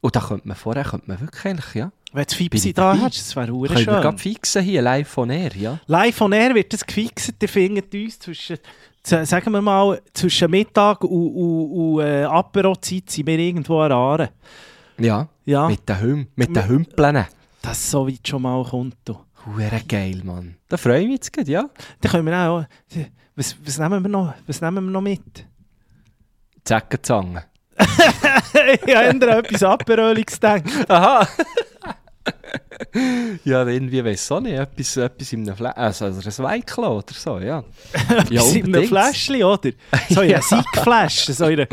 Und 0.00 0.16
da 0.16 0.20
könnte 0.20 0.48
man 0.48 0.56
vorher, 0.56 0.84
könnte 0.84 1.08
man 1.08 1.20
wirklich 1.20 1.44
eigentlich, 1.44 1.74
ja. 1.74 1.92
Wenn 2.12 2.24
du 2.24 2.34
Fipsi 2.34 2.72
da 2.72 2.96
hast, 2.98 3.18
das 3.18 3.36
wäre 3.36 3.52
hure 3.52 3.68
Können 3.68 3.86
wir 3.86 3.92
schön. 3.94 4.02
gerade 4.02 4.18
fixen 4.18 4.62
hier, 4.62 4.80
live 4.80 5.08
von 5.08 5.28
air, 5.30 5.54
ja. 5.56 5.78
Live 5.86 6.20
on 6.20 6.32
Air 6.32 6.54
wird 6.54 6.72
das 6.72 6.86
gefixt. 6.86 7.34
Ihr 7.40 7.48
findet 7.48 7.92
uns 7.94 8.18
zwischen, 8.18 8.58
sagen 9.02 9.52
wir 9.52 9.60
mal, 9.60 10.00
zwischen 10.14 10.50
Mittag 10.50 11.04
und, 11.04 11.10
und, 11.10 11.70
und 11.72 12.00
äh, 12.00 12.24
Apero-Zeit 12.24 13.10
sind 13.10 13.26
wir 13.26 13.38
irgendwo 13.38 13.80
an 13.80 13.92
Aare. 13.92 14.30
Ja, 14.98 15.28
Ja, 15.44 15.68
mit 15.68 15.88
den 15.88 16.00
Hüm, 16.00 16.26
mit 16.36 16.54
den 16.54 16.66
Hümpeln. 16.68 17.26
das 17.62 17.90
so 17.90 18.06
weit 18.08 18.26
schon 18.26 18.42
mal 18.42 18.64
kommt. 18.64 18.96
du. 19.04 19.18
Hure 19.44 19.82
geil, 19.86 20.22
Mann. 20.24 20.56
Da 20.68 20.76
freue 20.76 21.00
ich 21.00 21.06
mich 21.06 21.14
jetzt 21.16 21.32
gerade, 21.32 21.50
ja. 21.50 21.70
Dann 22.00 22.10
können 22.12 22.26
wir 22.26 22.36
auch... 22.36 22.64
Was, 23.36 23.54
was, 23.64 23.78
nehmen 23.78 24.02
wir 24.02 24.08
noch, 24.08 24.34
was 24.46 24.60
nehmen 24.60 24.84
wir 24.86 24.90
noch 24.90 25.02
mit? 25.02 25.46
Zeckenzange. 26.64 27.44
ich 27.78 28.96
habe 28.96 29.38
etwas 29.38 29.62
Aperöliges 29.62 30.34
gedacht. 30.40 30.64
Aha. 30.88 31.28
ja, 33.44 33.66
irgendwie 33.66 34.04
weiss 34.04 34.30
auch 34.30 34.40
nicht, 34.40 34.54
etwas, 34.58 34.96
etwas 34.96 35.32
in 35.32 35.46
einem 35.48 35.56
Fläschchen, 35.56 35.78
also, 35.82 36.04
also 36.06 36.42
ein 36.42 36.48
Weiklo 36.50 36.98
oder 36.98 37.12
so, 37.14 37.38
ja. 37.38 37.64
ja, 38.30 38.42
in 38.52 38.74
einem. 38.74 38.88
Fläschchen, 38.88 39.42
oder? 39.42 39.70
So 40.10 40.20
in 40.22 40.32
einer 40.32 40.42
Siegflasche, 40.42 41.32
so 41.32 41.46
in 41.46 41.60
einer, 41.60 41.68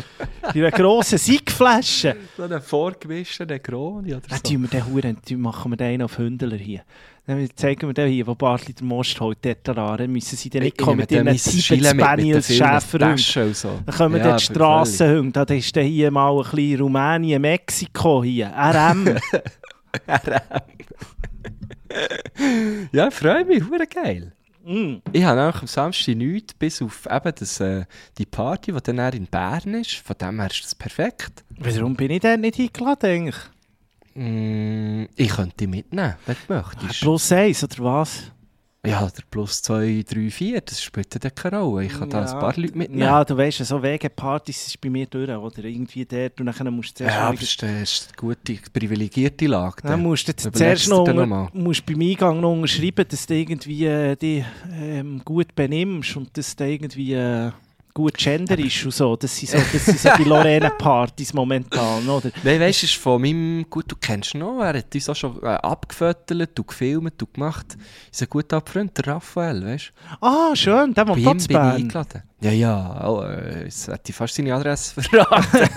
in 0.54 0.62
einer 0.62 0.72
grossen 0.72 1.18
Siegflasche. 1.18 2.16
So 2.38 2.44
einen 2.44 2.62
vorgemischten 2.62 3.48
Negroni 3.48 4.14
oder 4.14 4.22
Dann 4.28 4.40
so. 4.44 4.52
tun 4.54 4.62
wir 4.64 4.70
den 4.70 4.86
Huren, 4.86 5.18
machen 5.42 5.72
wir 5.72 5.78
den 5.78 6.02
auf 6.02 6.18
Hündler 6.18 6.58
hier. 6.58 6.82
Dann 7.26 7.48
zeigen 7.56 7.88
wir 7.88 7.94
den 7.94 8.12
hier, 8.12 8.28
wo 8.28 8.36
Bartli 8.36 8.74
der 8.74 8.84
Most 8.86 9.18
holt, 9.22 9.38
dort 9.44 9.66
daran. 9.66 9.98
Dann 9.98 10.12
müssen 10.12 10.36
sie 10.36 10.50
dann 10.50 10.64
nicht 10.64 10.78
kommen 10.78 10.98
mit 10.98 11.12
ihren 11.12 11.26
Tibet-Spaniels, 11.28 12.48
Schäferhunden. 12.54 13.54
so. 13.54 13.80
Dann 13.86 13.96
kommen 13.96 14.18
Ja, 14.18 14.32
dort 14.32 14.42
Strassenhunde. 14.42 15.46
Da 15.46 15.54
ist 15.54 15.74
dann 15.74 15.86
hier 15.86 16.12
mal 16.12 16.36
ein 16.38 16.44
bisschen 16.44 16.82
Rumänien, 16.82 17.42
Mexiko 17.42 18.26
hier. 18.26 18.52
RM. 18.54 19.18
Ja, 22.92 23.08
ich 23.08 23.14
freue 23.14 23.46
mich, 23.46 23.64
hure 23.70 23.88
geil. 23.88 24.34
mm. 24.66 24.96
Ich 25.12 25.24
habe 25.24 25.42
auch 25.42 25.62
am 25.62 25.68
Samstag 25.68 26.16
nichts, 26.16 26.54
bis 26.54 26.82
auf 26.82 27.08
eben 27.10 27.34
das, 27.38 27.60
äh, 27.60 27.86
die 28.18 28.26
Party, 28.26 28.72
die 28.72 28.82
dann 28.82 29.14
in 29.14 29.28
Bern 29.28 29.74
ist. 29.76 29.96
Von 29.96 30.18
dem 30.20 30.40
her 30.40 30.50
ist 30.50 30.64
das 30.64 30.76
perfekt. 30.76 31.44
Warum 31.58 31.96
bin 31.96 32.12
ich 32.12 32.22
dort 32.22 32.40
nicht 32.40 32.60
eingeladen 32.60 33.06
eigentlich? 33.10 33.36
Mm, 34.16 35.06
ich 35.16 35.30
könnte 35.30 35.58
dich 35.58 35.68
mitnehmen, 35.68 36.16
wenn 36.26 36.36
du 36.48 36.54
möchtest. 36.54 37.02
Plus 37.02 37.32
eins, 37.32 37.64
oder 37.64 37.84
was? 37.84 38.32
Ja, 38.86 39.08
der 39.08 39.24
plus 39.32 39.62
2, 39.62 40.04
3, 40.06 40.30
4, 40.30 40.60
das 40.60 40.84
spielt 40.84 41.24
dann 41.24 41.34
keine 41.34 41.62
Rolle. 41.62 41.86
Ich 41.86 41.94
kann 41.94 42.10
da 42.10 42.20
ein 42.20 42.40
paar 42.40 42.54
Leute 42.58 42.78
mitnehmen. 42.78 43.02
Ja, 43.02 43.24
du 43.24 43.38
weißt, 43.38 43.64
so 43.64 43.82
Wegepartys 43.82 44.68
ist 44.68 44.82
bei 44.82 44.90
mir 44.90 45.06
durch, 45.06 45.30
oder? 45.30 45.64
Irgendwie 45.64 46.04
dort 46.04 46.42
und 46.42 46.48
dann 46.48 46.74
musst 46.74 47.00
du 47.00 47.06
zuerst 47.06 47.16
Ja, 47.16 47.30
aber 47.30 47.38
das 47.38 47.44
ist, 47.44 47.64
eine 47.64 48.18
gute, 48.18 48.60
privilegierte 48.74 49.48
Lage. 49.48 49.84
Dann 49.84 50.04
musst 50.04 50.28
du 50.28 50.36
zuerst 50.36 50.88
du 50.88 50.90
noch, 50.90 51.00
unter, 51.08 51.26
noch 51.26 51.54
musst 51.54 51.86
beim 51.86 52.02
Eingang 52.02 52.42
noch 52.42 52.52
unterschreiben, 52.52 53.06
dass 53.08 53.26
du 53.26 53.36
irgendwie 53.36 53.86
äh, 53.86 54.18
dich 54.18 54.44
ähm, 54.74 55.22
gut 55.24 55.56
benimmst 55.56 56.18
und 56.18 56.38
dass 56.38 56.54
du 56.54 56.66
irgendwie 56.66 57.14
äh, 57.14 57.52
gut 57.94 58.18
gender 58.18 58.58
ist 58.58 58.84
und 58.86 58.94
so. 58.94 59.16
Das 59.16 59.38
sind 59.38 59.52
so, 59.52 59.58
das 59.58 59.86
sind 59.86 60.00
so 60.00 60.10
die 60.18 60.24
Lorena-Partys 60.24 61.34
momentan, 61.34 62.08
oder? 62.08 62.32
Nein, 62.44 62.60
weißt 62.60 62.82
du, 62.82 62.86
ist 62.86 62.96
von 62.96 63.22
meinem, 63.22 63.66
gut, 63.70 63.92
du 63.92 63.96
kennst 63.96 64.34
ihn 64.34 64.40
noch, 64.40 64.62
er 64.62 64.78
hat 64.78 64.94
uns 64.94 65.10
auch 65.10 65.16
schon 65.16 65.42
äh, 65.44 65.48
abgefüttert, 65.48 66.52
du 66.56 66.64
gefilmt, 66.64 67.14
du 67.18 67.28
gemacht. 67.28 67.78
Ist 68.12 68.22
ein 68.22 68.30
guter 68.30 68.62
Freund, 68.66 68.98
der 68.98 69.08
Raphael, 69.08 69.64
weißt 69.64 69.94
du? 70.20 70.26
Ah, 70.26 70.56
schön, 70.56 70.94
der 70.94 71.06
Bei 71.06 71.12
wohnt 71.12 71.20
ihm 71.20 71.24
dort 71.26 71.42
in 71.42 71.48
bin 71.48 71.58
ich 71.58 71.64
eingeladen. 71.64 72.24
Ja, 72.44 72.52
ja, 72.52 73.08
oh, 73.10 73.22
äh, 73.24 73.64
jetzt 73.64 73.88
hätte 73.88 74.10
ich 74.12 74.16
fast 74.16 74.36
seine 74.36 74.54
Adresse 74.54 75.02
verraten. 75.02 75.70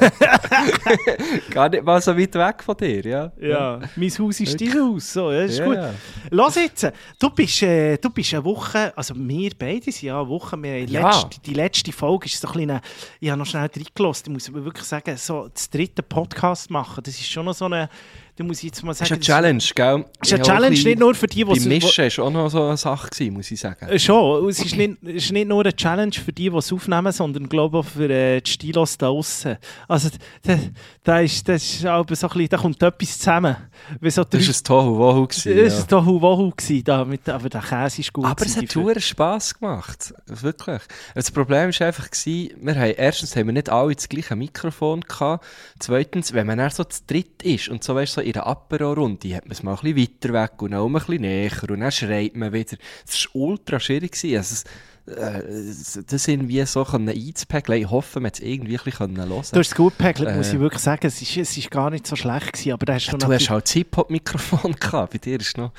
Gar 1.50 1.68
nicht 1.68 1.84
mal 1.84 2.00
so 2.00 2.16
weit 2.16 2.34
weg 2.34 2.62
von 2.62 2.76
dir, 2.76 3.04
ja. 3.06 3.32
Ja, 3.40 3.80
mein 3.94 4.10
Haus 4.18 4.40
ist 4.40 4.60
dein 4.60 4.74
Haus, 4.74 5.12
so, 5.12 5.30
ja, 5.30 5.42
ist 5.42 5.58
Ja, 5.58 5.64
gut. 5.64 5.76
ja. 5.76 5.94
Lass 6.30 6.56
jetzt, 6.56 6.90
du 7.20 7.30
bist, 7.30 7.62
äh, 7.62 7.96
du 7.98 8.10
bist 8.10 8.34
eine 8.34 8.44
Woche, 8.44 8.92
also 8.96 9.14
wir 9.16 9.50
beide 9.56 9.92
sind 9.92 10.02
ja 10.02 10.18
eine 10.20 10.28
Woche, 10.28 10.60
wir 10.60 10.84
Ja. 10.86 11.08
letzte, 11.08 11.40
die 11.40 11.54
letzte 11.54 11.92
Folge 11.92 12.26
ist 12.26 12.40
so 12.40 12.48
ein 12.48 12.54
bisschen, 12.66 12.80
ich 13.20 13.30
habe 13.30 13.38
noch 13.38 13.46
schnell 13.46 13.62
reingelassen, 13.72 14.36
ich 14.36 14.50
muss 14.52 14.64
wirklich 14.64 14.84
sagen, 14.86 15.16
so 15.16 15.48
das 15.48 15.70
dritte 15.70 16.02
Podcast 16.02 16.70
machen, 16.70 17.02
das 17.04 17.14
ist 17.14 17.30
schon 17.30 17.44
noch 17.46 17.54
so 17.54 17.66
eine, 17.66 17.88
da 18.36 18.44
muss 18.44 18.58
ich 18.58 18.64
jetzt 18.64 18.82
mal 18.82 18.92
Das 18.92 19.00
ist 19.00 19.08
sagen, 19.08 19.14
eine 19.14 19.24
Challenge, 19.24 19.64
gell? 19.74 20.04
das 20.18 20.28
ist 20.28 20.34
eine 20.34 20.42
Challenge, 20.44 20.76
ein 20.76 20.82
nicht 20.84 20.98
nur 20.98 21.14
für 21.14 21.26
die, 21.26 21.36
die 21.36 21.44
Beim 21.44 21.64
Mischen 21.68 22.04
war 22.04 22.24
auch 22.26 22.30
noch 22.30 22.50
so 22.50 22.62
eine 22.64 22.76
Sache, 22.76 23.08
gewesen, 23.08 23.32
muss 23.32 23.50
ich 23.50 23.58
sagen. 23.58 23.88
Äh, 23.88 23.98
Schon, 23.98 24.48
es 24.48 24.62
ist 24.62 24.76
nicht, 24.76 25.02
es 25.02 25.24
ist 25.24 25.32
nicht 25.32 25.48
nur 25.48 25.62
eine 25.62 25.74
Challenge 25.74 26.12
für 26.12 26.32
die, 26.32 26.50
die 26.50 26.56
es 26.56 26.70
aufnehmen, 26.70 27.12
sondern 27.12 27.48
glaube 27.48 27.78
auch 27.78 27.84
für 27.84 28.10
äh, 28.10 28.42
die 28.42 28.50
Stilos 28.50 28.98
da 28.98 29.08
außen. 29.08 29.56
Also 29.88 30.10
da, 30.42 30.58
da, 31.02 31.20
ist, 31.20 31.48
das 31.48 31.62
ist 31.62 31.80
so 31.80 31.88
ein 31.88 32.04
bisschen, 32.04 32.48
da 32.48 32.58
kommt 32.58 32.82
etwas 32.82 33.18
zusammen. 33.18 33.56
Wie 34.00 34.10
so 34.10 34.22
drei, 34.22 34.38
Das 34.38 34.48
war 34.48 34.54
ein 34.54 34.64
Tohu-Wohu. 34.64 35.26
das 35.26 35.46
ist 35.46 35.78
ja. 35.78 35.84
doch 35.88 36.04
Huwahu 36.04 36.50
gewesen, 36.50 36.84
da, 36.84 37.04
mit, 37.06 37.26
aber 37.28 37.48
der 37.48 37.62
Käse 37.62 38.02
ist 38.02 38.12
gut. 38.12 38.26
Aber 38.26 38.44
es 38.44 38.56
hat 38.56 38.70
verdammt 38.70 39.02
Spass 39.02 39.58
gemacht. 39.58 40.12
Wirklich. 40.26 40.82
Das 41.14 41.30
Problem 41.30 41.70
war 41.70 41.86
einfach, 41.86 42.10
gewesen, 42.10 42.50
wir 42.60 42.74
haben, 42.74 42.94
erstens 42.98 43.34
haben 43.34 43.46
wir 43.46 43.54
nicht 43.54 43.70
alle 43.70 43.94
das 43.94 44.08
gleiche 44.08 44.36
Mikrofon 44.36 45.00
gehabt. 45.00 45.44
Zweitens, 45.78 46.34
wenn 46.34 46.46
man 46.46 46.58
dann 46.58 46.70
so 46.70 46.84
zu 46.84 47.00
dritt 47.06 47.42
ist 47.42 47.68
und 47.68 47.82
so, 47.82 47.94
weißt, 47.94 48.12
so 48.14 48.25
in 48.26 48.34
einer 48.34 48.46
Apero-Runde, 48.46 49.34
hat 49.36 49.44
man 49.44 49.52
es 49.52 49.62
mal 49.62 49.76
ein 49.76 49.94
bisschen 49.94 49.96
weiter 50.22 50.32
weg 50.42 50.62
und 50.62 50.74
auch 50.74 50.88
mal 50.88 51.00
ein 51.00 51.06
bisschen 51.06 51.22
näher 51.22 51.50
und 51.68 51.80
dann 51.80 51.92
schreit 51.92 52.36
man 52.36 52.52
wieder. 52.52 52.76
Es 53.06 53.26
war 53.26 53.42
ultra 53.42 53.78
schwierig. 53.80 54.12
Also, 54.14 54.38
es, 54.38 54.64
äh, 55.06 56.02
das 56.06 56.26
irgendwie 56.28 56.64
so 56.66 56.84
einzupegeln. 56.84 57.80
Ich 57.82 57.90
hoffe, 57.90 58.20
man 58.20 58.26
hat 58.28 58.34
es 58.34 58.40
irgendwie 58.40 58.76
ein 58.78 58.84
bisschen 58.84 59.16
hören 59.16 59.28
Du 59.28 59.36
hast 59.38 59.54
es 59.54 59.74
gut 59.74 59.96
muss 60.36 60.48
Äh. 60.50 60.54
ich 60.54 60.60
wirklich 60.60 60.82
sagen. 60.82 61.06
Es 61.06 61.22
ist, 61.22 61.36
es 61.36 61.56
ist 61.56 61.70
gar 61.70 61.90
nicht 61.90 62.06
so 62.06 62.16
schlecht 62.16 62.52
gewesen, 62.52 62.72
aber 62.72 62.86
da 62.86 62.94
hast 62.94 63.06
du 63.06 63.12
Du 63.12 63.16
natürlich... 63.18 63.42
hast 63.42 63.50
halt 63.50 63.64
das 63.66 63.72
Hip-Hop-Mikrofon 63.72 64.72
gehabt. 64.80 65.12
Bei 65.12 65.18
dir 65.18 65.40
ist 65.40 65.56
noch... 65.56 65.72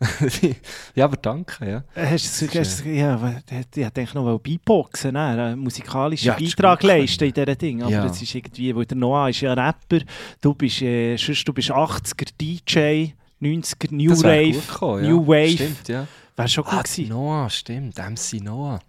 ja, 0.94 1.04
aber 1.04 1.16
danke, 1.16 1.68
ja. 1.68 1.84
Hast, 1.94 2.40
du- 2.42 2.46
Das 2.46 2.54
ist, 2.54 2.80
hast, 2.80 2.84
ja, 2.86 3.16
ich 3.46 3.52
hätte 3.52 3.84
eigentlich 4.00 4.14
noch 4.14 4.38
Beatboxen, 4.38 5.12
ne? 5.12 5.20
einen 5.20 5.58
musikalischen 5.60 6.26
Ja, 6.26 6.34
das 6.38 6.54
Beitrag 6.54 6.82
leisten 6.82 7.24
in 7.24 7.32
diesem 7.34 7.58
Ding. 7.58 7.82
Aber 7.82 7.90
Ja. 7.92 8.04
es 8.06 8.20
ist 8.20 8.34
irgendwie, 8.34 8.74
weil 8.74 8.86
der 8.86 8.96
Noah 8.96 9.28
ist 9.30 9.40
ja 9.40 9.52
Rapper, 9.54 10.00
du 10.40 10.54
bist, 10.54 10.82
äh, 10.82 11.16
sonst, 11.16 11.46
du 11.46 11.52
bist 11.52 11.70
80er 11.70 12.26
DJ, 12.40 13.12
90er 13.40 13.94
New 13.94 14.10
Das 14.10 14.22
Wave, 14.24 14.52
gekommen, 14.52 15.04
ja. 15.04 15.10
New 15.10 15.26
Wave. 15.26 15.48
Stimmt, 15.50 15.88
ja. 15.88 16.06
Wäre 16.36 16.48
schon 16.48 16.64
gut 16.64 16.72
Ah, 16.74 16.82
gewesen. 16.82 17.08
Noah, 17.08 17.48
stimmt. 17.50 17.98
MC 17.98 18.40
Noah. 18.42 18.80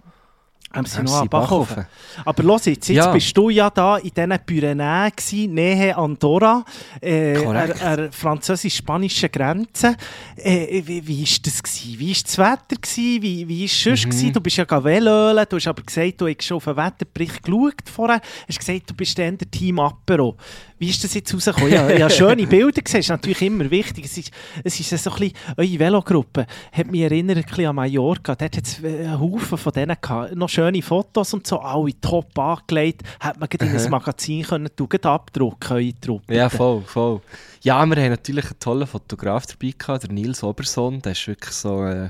MC 0.75 1.03
Noah 1.03 1.25
Bachhofen. 1.25 1.85
Aber 2.25 2.43
los 2.43 2.65
jetzt, 2.65 2.87
jetzt 2.89 2.97
Ja. 2.97 3.11
bist 3.11 3.35
du 3.35 3.49
ja 3.49 3.69
da 3.69 3.97
in 3.97 4.09
diesen 4.11 4.39
Pyrenäen 4.45 5.11
gewesen, 5.15 5.53
Nähe 5.53 5.95
Andorra, 5.97 6.63
äh, 7.01 7.37
an 7.45 7.73
der 7.95 8.11
französisch-spanischen 8.11 9.31
Grenze. 9.31 9.95
Äh, 10.37 10.81
wie, 10.85 11.05
wie 11.07 11.23
ist 11.23 11.45
das 11.45 11.61
gewesen? 11.63 11.99
Wie 11.99 12.11
ist 12.11 12.27
das 12.27 12.37
Wetter 12.37 12.75
gewesen? 12.81 13.21
Wie, 13.21 13.47
wie 13.47 13.65
ist 13.65 13.73
es 13.73 13.83
sonst 13.83 14.05
Mhm. 14.05 14.09
gewesen? 14.11 14.33
Du 14.33 14.41
bist 14.41 14.57
ja 14.57 14.65
Velölen, 14.83 15.45
du 15.49 15.55
hast 15.55 15.67
aber 15.67 15.81
gesagt, 15.83 16.21
du 16.21 16.27
hast 16.27 16.43
schon 16.43 16.57
auf 16.57 16.65
den 16.65 16.75
Wetterbericht 16.77 17.43
geschaut 17.43 17.73
vorher. 17.91 18.19
Du 18.19 18.25
hast 18.49 18.59
gesagt, 18.59 18.89
du 18.89 18.93
bist 18.93 19.17
dann 19.17 19.37
der 19.37 19.49
Team 19.49 19.79
Apero. 19.79 20.35
Wie 20.77 20.89
ist 20.89 21.01
das 21.03 21.13
jetzt 21.13 21.33
rausgekommen? 21.33 21.71
Ja, 21.71 21.89
ich 21.89 22.01
habe 22.01 22.11
schöne 22.13 22.45
Bilder 22.47 22.81
gesehen, 22.81 22.99
das 22.99 23.05
ist 23.05 23.09
natürlich 23.09 23.41
immer 23.43 23.69
wichtig. 23.71 24.05
Es 24.05 24.17
ist, 24.17 24.31
es 24.63 24.79
ist 24.79 24.89
so 25.03 25.09
ein 25.11 25.17
bisschen, 25.17 25.33
eure 25.57 25.79
Velogruppe 25.79 26.45
hat 26.71 26.87
mich 26.91 27.01
erinnert 27.01 27.37
ein 27.37 27.43
bisschen 27.43 27.67
an 27.67 27.75
Mallorca. 27.75 28.35
Dort 28.35 28.57
hat 28.57 28.63
es 28.67 28.83
einen 28.83 29.19
Haufen 29.19 29.57
von 29.57 29.71
denen 29.71 29.95
gehabt. 30.01 30.35
Noch 30.35 30.49
schöne 30.65 30.81
Fotos 30.81 31.33
und 31.33 31.45
so, 31.45 31.59
alle 31.59 31.99
top 31.99 32.37
angelegt. 32.37 33.03
Hat 33.19 33.39
man 33.39 33.49
in 33.49 33.61
ein 33.61 33.89
Magazin 33.89 34.43
können, 34.43 34.69
du 34.75 34.87
abdrucken, 35.03 35.93
Truppe. 36.01 36.35
Ja, 36.35 36.49
voll, 36.49 36.81
voll. 36.81 37.21
Ja, 37.61 37.85
wir 37.85 37.95
haben 37.95 38.09
natürlich 38.09 38.45
einen 38.45 38.59
tollen 38.59 38.87
Fotograf 38.87 39.45
dabei 39.45 39.73
gehabt, 39.77 40.03
der 40.03 40.11
Nils 40.11 40.43
Oberson. 40.43 41.01
Der 41.01 41.13
ist 41.13 41.27
wirklich 41.27 41.53
so 41.53 41.83
äh, 41.85 42.09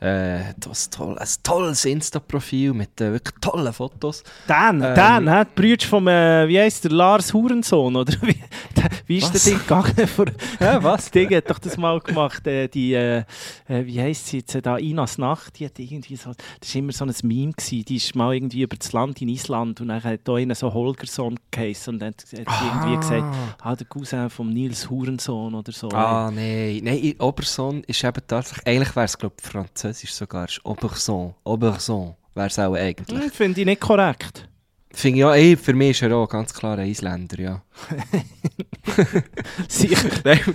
äh, 0.00 0.52
das 0.58 0.90
toll, 0.90 1.16
ein 1.18 1.28
tolles 1.42 1.84
Insta-Profil 1.86 2.74
mit 2.74 3.00
äh, 3.00 3.12
wirklich 3.12 3.34
tollen 3.40 3.72
Fotos. 3.72 4.22
Dan, 4.46 4.82
Ähm, 4.82 4.94
Dan, 4.94 5.28
hä? 5.28 5.44
die 5.44 5.60
Brüder 5.60 5.86
vom, 5.86 6.06
äh, 6.08 6.46
wie 6.48 6.58
heisst 6.60 6.84
der, 6.84 6.90
Lars 6.92 7.32
Hurensohn, 7.32 7.96
oder 7.96 8.12
wie, 8.20 8.36
wie 9.06 9.16
ist 9.18 9.32
Was? 9.34 9.42
der 9.44 9.52
Ding 9.52 9.60
gegangen? 9.62 10.06
Vor, 10.08 10.26
Ja, 10.60 10.82
was? 10.82 11.04
Das 11.04 11.10
Ding 11.12 11.34
hat 11.34 11.48
doch 11.48 11.58
das 11.58 11.76
mal 11.78 11.98
gemacht, 12.00 12.46
äh, 12.46 12.68
die, 12.68 12.92
äh, 12.92 13.24
äh, 13.68 13.86
wie 13.86 13.98
heisst 14.00 14.26
sie 14.26 14.38
jetzt, 14.38 14.54
äh, 14.54 14.60
da, 14.60 14.76
Inas 14.76 15.16
Nacht, 15.16 15.58
die 15.58 15.64
hat 15.64 15.78
irgendwie 15.78 16.16
so, 16.16 16.32
das 16.60 16.74
war 16.74 16.78
immer 16.78 16.92
so 16.92 17.04
ein 17.06 17.14
Meme 17.22 17.52
gewesen, 17.52 17.84
die 17.86 17.96
ist 17.96 18.14
mal 18.14 18.34
irgendwie 18.34 18.62
über 18.62 18.76
das 18.76 18.92
Land 18.92 19.22
in 19.22 19.30
Island 19.30 19.80
und 19.80 19.88
dann 19.88 20.04
hat 20.04 20.20
da 20.24 20.34
einer 20.34 20.54
so 20.54 20.74
Holgersson 20.74 21.38
geheißen 21.50 21.94
und 21.94 22.00
dann 22.00 22.08
hat 22.10 22.20
sie 22.26 22.36
irgendwie 22.36 22.96
gesagt, 22.96 23.24
ah, 23.62 23.74
der 23.74 23.86
Cousin 23.86 24.28
vom 24.28 24.50
Nils 24.50 24.90
Hurensohn 24.90 25.54
oder 25.54 25.72
so. 25.72 25.88
Ah, 25.88 26.30
nein. 26.30 26.80
Nein, 26.84 27.14
Oberson 27.18 27.82
ist 27.86 28.04
eben 28.04 28.20
tatsächlich, 28.26 28.66
eigentlich 28.66 28.94
wäre 28.94 29.06
es, 29.06 29.16
glaube 29.16 29.34
ich, 29.40 29.46
französisch 29.46 29.85
sogar. 29.94 30.46
ist 30.48 30.64
Oberson. 30.64 31.34
Oberson 31.44 32.14
wäre 32.34 32.46
es 32.48 32.58
auch 32.58 32.74
eigentlich. 32.74 33.18
Hm, 33.20 33.30
Finde 33.30 33.60
ich 33.60 33.66
nicht 33.66 33.80
korrekt. 33.80 34.48
Finde 34.92 35.16
ich 35.18 35.20
ja, 35.20 35.34
ey, 35.34 35.56
für 35.56 35.74
mich 35.74 35.90
ist 35.90 36.02
er 36.02 36.16
auch 36.16 36.26
ganz 36.28 36.54
klar 36.54 36.78
ein 36.78 36.88
Isländer, 36.88 37.38
ja. 37.38 37.62
Sie, 39.68 39.94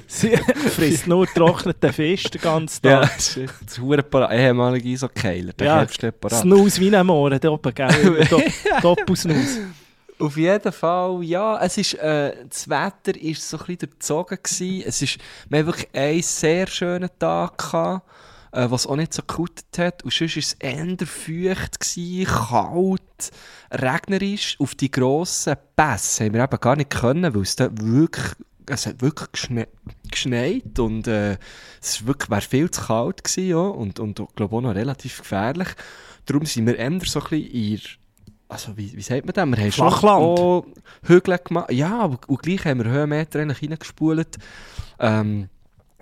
sie 0.08 0.38
frisst 0.38 1.06
nur 1.06 1.26
getrockneten 1.26 1.94
Fisch 1.94 2.24
den 2.24 2.42
ganzen 2.42 2.88
ja, 2.88 3.02
Tag. 3.02 3.16
das 3.18 3.38
ist 3.38 3.54
das 3.66 3.80
Hurenparat. 3.80 4.32
Ehemalige 4.34 4.90
Isokeiler, 4.90 5.54
der 5.54 5.68
Ja, 5.68 5.76
Herbstparat. 5.80 6.42
Snooze 6.42 6.80
wie 6.82 6.96
ein 6.96 7.06
Mohren, 7.06 7.40
da 7.40 7.50
oben, 7.50 7.74
gell? 7.74 8.26
Do- 8.30 8.42
Doppelsnooze. 8.82 9.68
Auf 10.18 10.38
jeden 10.38 10.72
Fall, 10.72 11.24
ja, 11.24 11.60
es 11.64 11.78
ist, 11.78 11.96
äh, 11.96 12.34
das 12.48 12.70
Wetter 12.70 13.14
war 13.20 13.36
so 13.36 13.58
ein 13.58 13.66
bisschen 13.66 13.78
durchzogen. 13.78 14.38
Gewesen. 14.42 14.84
Es 14.88 15.02
ist, 15.02 15.18
wir 15.50 15.60
hatten 15.60 15.68
wirklich 15.68 15.90
einen 15.94 16.22
sehr 16.22 16.68
schönen 16.68 17.10
Tag, 17.20 17.58
gehabt, 17.58 18.08
äh, 18.52 18.70
was 18.70 18.88
auch 18.88 18.96
nicht 18.96 19.14
so 19.14 19.22
gekuttet 19.22 19.78
hat. 19.78 20.04
Und 20.04 20.14
sonst 20.14 20.36
war 20.36 20.40
es 20.40 20.54
eher 20.54 21.08
feucht, 21.08 21.80
gewesen, 21.80 22.26
kalt, 22.26 23.32
regnerisch. 23.72 24.58
Auf 24.60 24.76
die 24.76 24.92
grossen 24.92 25.56
Pässe 25.76 26.26
haben 26.26 26.34
wir 26.34 26.44
eben 26.44 26.60
gar 26.60 26.76
nicht 26.76 26.90
können, 26.90 27.34
weil 27.34 27.42
es 27.42 27.56
da 27.56 27.70
wirklich, 27.72 28.34
es 28.68 28.86
hat 28.86 29.02
wirklich 29.02 29.32
geschne 29.32 29.68
geschneit 30.10 30.78
und 30.78 31.08
äh, 31.08 31.38
es 31.82 32.02
war 32.02 32.08
wirklich, 32.10 32.30
wäre 32.30 32.42
viel 32.42 32.70
zu 32.70 32.82
kalt 32.82 33.24
gewesen, 33.24 33.50
ja, 33.50 33.58
und, 33.58 34.00
und 34.00 34.20
ich 34.20 34.36
glaube 34.36 34.56
auch 34.58 34.62
noch 34.62 34.76
relativ 34.76 35.20
gefährlich. 35.20 35.70
Darum 36.26 36.46
sind 36.46 36.68
wir 36.68 36.78
eher 36.78 36.90
so 37.06 37.20
ein 37.20 37.30
bisschen 37.30 37.52
in 37.52 37.82
also 38.50 38.76
wie, 38.76 38.92
wie 38.98 39.02
sagt 39.02 39.26
man 39.26 39.34
das? 39.34 39.46
Wir 39.46 39.64
haben 39.64 39.72
schon 39.72 39.90
Flachland. 39.90 40.22
auch 40.22 40.66
Hügel 41.04 41.40
gemacht. 41.42 41.72
Ja, 41.72 42.00
aber- 42.00 42.20
und 42.28 42.44
gleich 42.44 42.66
haben 42.66 42.84
wir 42.84 42.92
Höhenmeter 42.92 43.40
reingespult. 43.40 44.38
Ähm, 45.00 45.48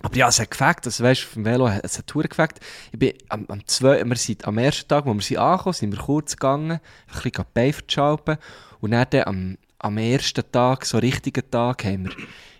Aber 0.02 0.16
ja, 0.16 0.28
es 0.28 0.40
hat 0.40 0.50
gefällt. 0.50 0.86
Also, 0.86 1.04
weißt 1.04 1.34
dem 1.34 1.44
Velo 1.44 1.68
es 1.68 1.98
hat 1.98 2.06
Tour 2.06 2.22
gefällt. 2.22 2.60
Ich 2.92 2.98
bin 2.98 3.12
am, 3.28 3.46
am, 3.48 3.66
zwei, 3.66 4.04
wir 4.04 4.16
sind 4.16 4.46
am 4.46 4.58
ersten 4.58 4.88
Tag, 4.88 5.06
wo 5.06 5.14
wir 5.14 5.20
sind 5.20 5.38
angekommen 5.38 5.74
sind, 5.74 5.92
wir 5.92 5.98
kurz 5.98 6.36
gegangen, 6.36 6.72
ein 6.72 6.80
bisschen 7.06 7.32
die 7.32 7.42
Beine 7.54 7.72
verschalpen. 7.72 8.38
Und 8.80 8.92
dann, 8.92 9.06
dann 9.10 9.24
am, 9.24 9.58
am 9.78 9.98
ersten 9.98 10.50
Tag, 10.50 10.86
so 10.86 10.98
richtigen 10.98 11.50
Tag, 11.50 11.84
haben 11.84 12.06
wir 12.06 12.12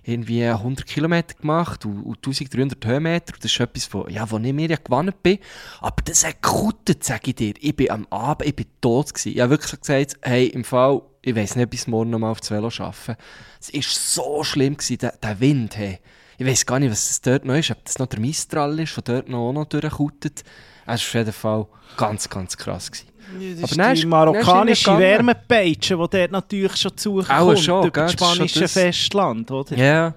irgendwie 0.03 0.45
100 0.45 0.87
Kilometer 0.87 1.35
gemacht 1.35 1.85
und, 1.85 2.03
und 2.03 2.17
1300 2.17 2.85
Höhenmeter. 2.85 3.35
Und 3.35 3.45
das 3.45 3.53
ist 3.53 3.61
etwas, 3.61 3.93
wo, 3.93 4.07
ja, 4.09 4.31
wo 4.31 4.39
ich 4.39 4.53
mir 4.53 4.69
ja 4.69 4.77
gewonnen 4.77 5.15
bin. 5.23 5.39
Aber 5.81 5.97
das 6.05 6.27
hat 6.27 6.43
gekuttet, 6.43 7.05
sage 7.05 7.31
ich 7.31 7.35
dir. 7.37 7.55
Ich 7.61 7.77
bin 7.77 7.91
am 7.91 8.07
Abend, 8.11 8.49
ich 8.49 8.57
bin 8.57 8.67
tot 8.81 9.15
gewesen. 9.15 9.33
Ich 9.33 9.41
habe 9.41 9.51
wirklich 9.51 9.81
gesagt, 9.81 10.17
hey, 10.23 10.47
im 10.47 10.65
Fall, 10.65 11.03
ich 11.23 11.35
weiß 11.35 11.57
nicht, 11.57 11.71
bis 11.71 11.87
morgen 11.87 12.11
noch 12.11 12.19
mal 12.19 12.31
auf 12.31 12.41
das 12.41 12.51
Velo 12.51 12.71
arbeiten. 12.79 13.17
Es 13.61 13.75
war 13.75 13.83
so 13.83 14.45
schlimm 14.45 14.77
gewesen, 14.77 14.99
der, 14.99 15.17
der 15.17 15.41
Wind, 15.41 15.77
hey. 15.77 16.01
Ich 16.41 16.47
weiß 16.47 16.65
gar 16.65 16.79
nicht, 16.79 16.91
was 16.91 17.07
das 17.07 17.21
dort 17.21 17.45
noch 17.45 17.55
ist, 17.55 17.71
ob 17.71 17.85
das 17.85 17.99
noch 17.99 18.07
der 18.07 18.19
Mistral 18.19 18.81
ist, 18.81 18.97
der 18.97 19.03
dort 19.03 19.29
noch, 19.29 19.51
auch 19.51 19.53
noch 19.53 19.67
durchkuttet. 19.67 20.43
Es 20.87 20.87
war 20.87 20.95
auf 20.95 21.15
jeden 21.15 21.33
Fall 21.35 21.67
ganz, 21.99 22.31
ganz 22.31 22.57
krass. 22.57 22.91
Gewesen. 22.91 23.61
Das 23.61 23.79
aber 23.79 23.93
ist 23.93 24.03
die 24.03 24.07
marokkanische 24.07 24.99
Wärmepeitsche, 24.99 25.99
die 25.99 26.17
dort 26.19 26.31
natürlich 26.31 26.77
schon 26.77 26.97
zukommt 26.97 27.59
schon, 27.59 27.87
über 27.87 27.91
das 27.91 28.13
spanische 28.13 28.61
das... 28.61 28.73
Festland, 28.73 29.51
oder? 29.51 29.77
Ja. 29.77 30.15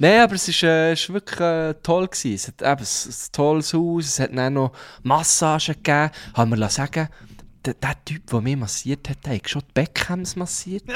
Nein, 0.00 0.20
aber 0.22 0.34
es 0.34 0.48
war 0.48 0.70
äh, 0.70 0.96
wirklich 1.08 1.40
äh, 1.40 1.74
toll. 1.84 2.08
Gewesen. 2.08 2.34
Es 2.34 2.48
hat 2.48 2.62
eben 2.62 2.88
ein, 2.88 3.14
tolles 3.30 3.72
Haus, 3.72 4.06
es 4.06 4.18
hat 4.18 4.36
dann 4.36 4.54
noch 4.54 4.72
Massagen 5.04 5.76
gegeben. 5.76 6.10
Haben 6.34 6.58
wir 6.58 6.68
sagen, 6.68 7.08
der, 7.64 7.74
der 7.74 8.04
Typ, 8.04 8.26
der 8.26 8.40
mich 8.40 8.56
massiert 8.56 9.08
hat, 9.08 9.18
hat 9.24 9.48
schon 9.48 9.62
die 9.68 9.72
Beckhams 9.72 10.34
massiert. 10.34 10.82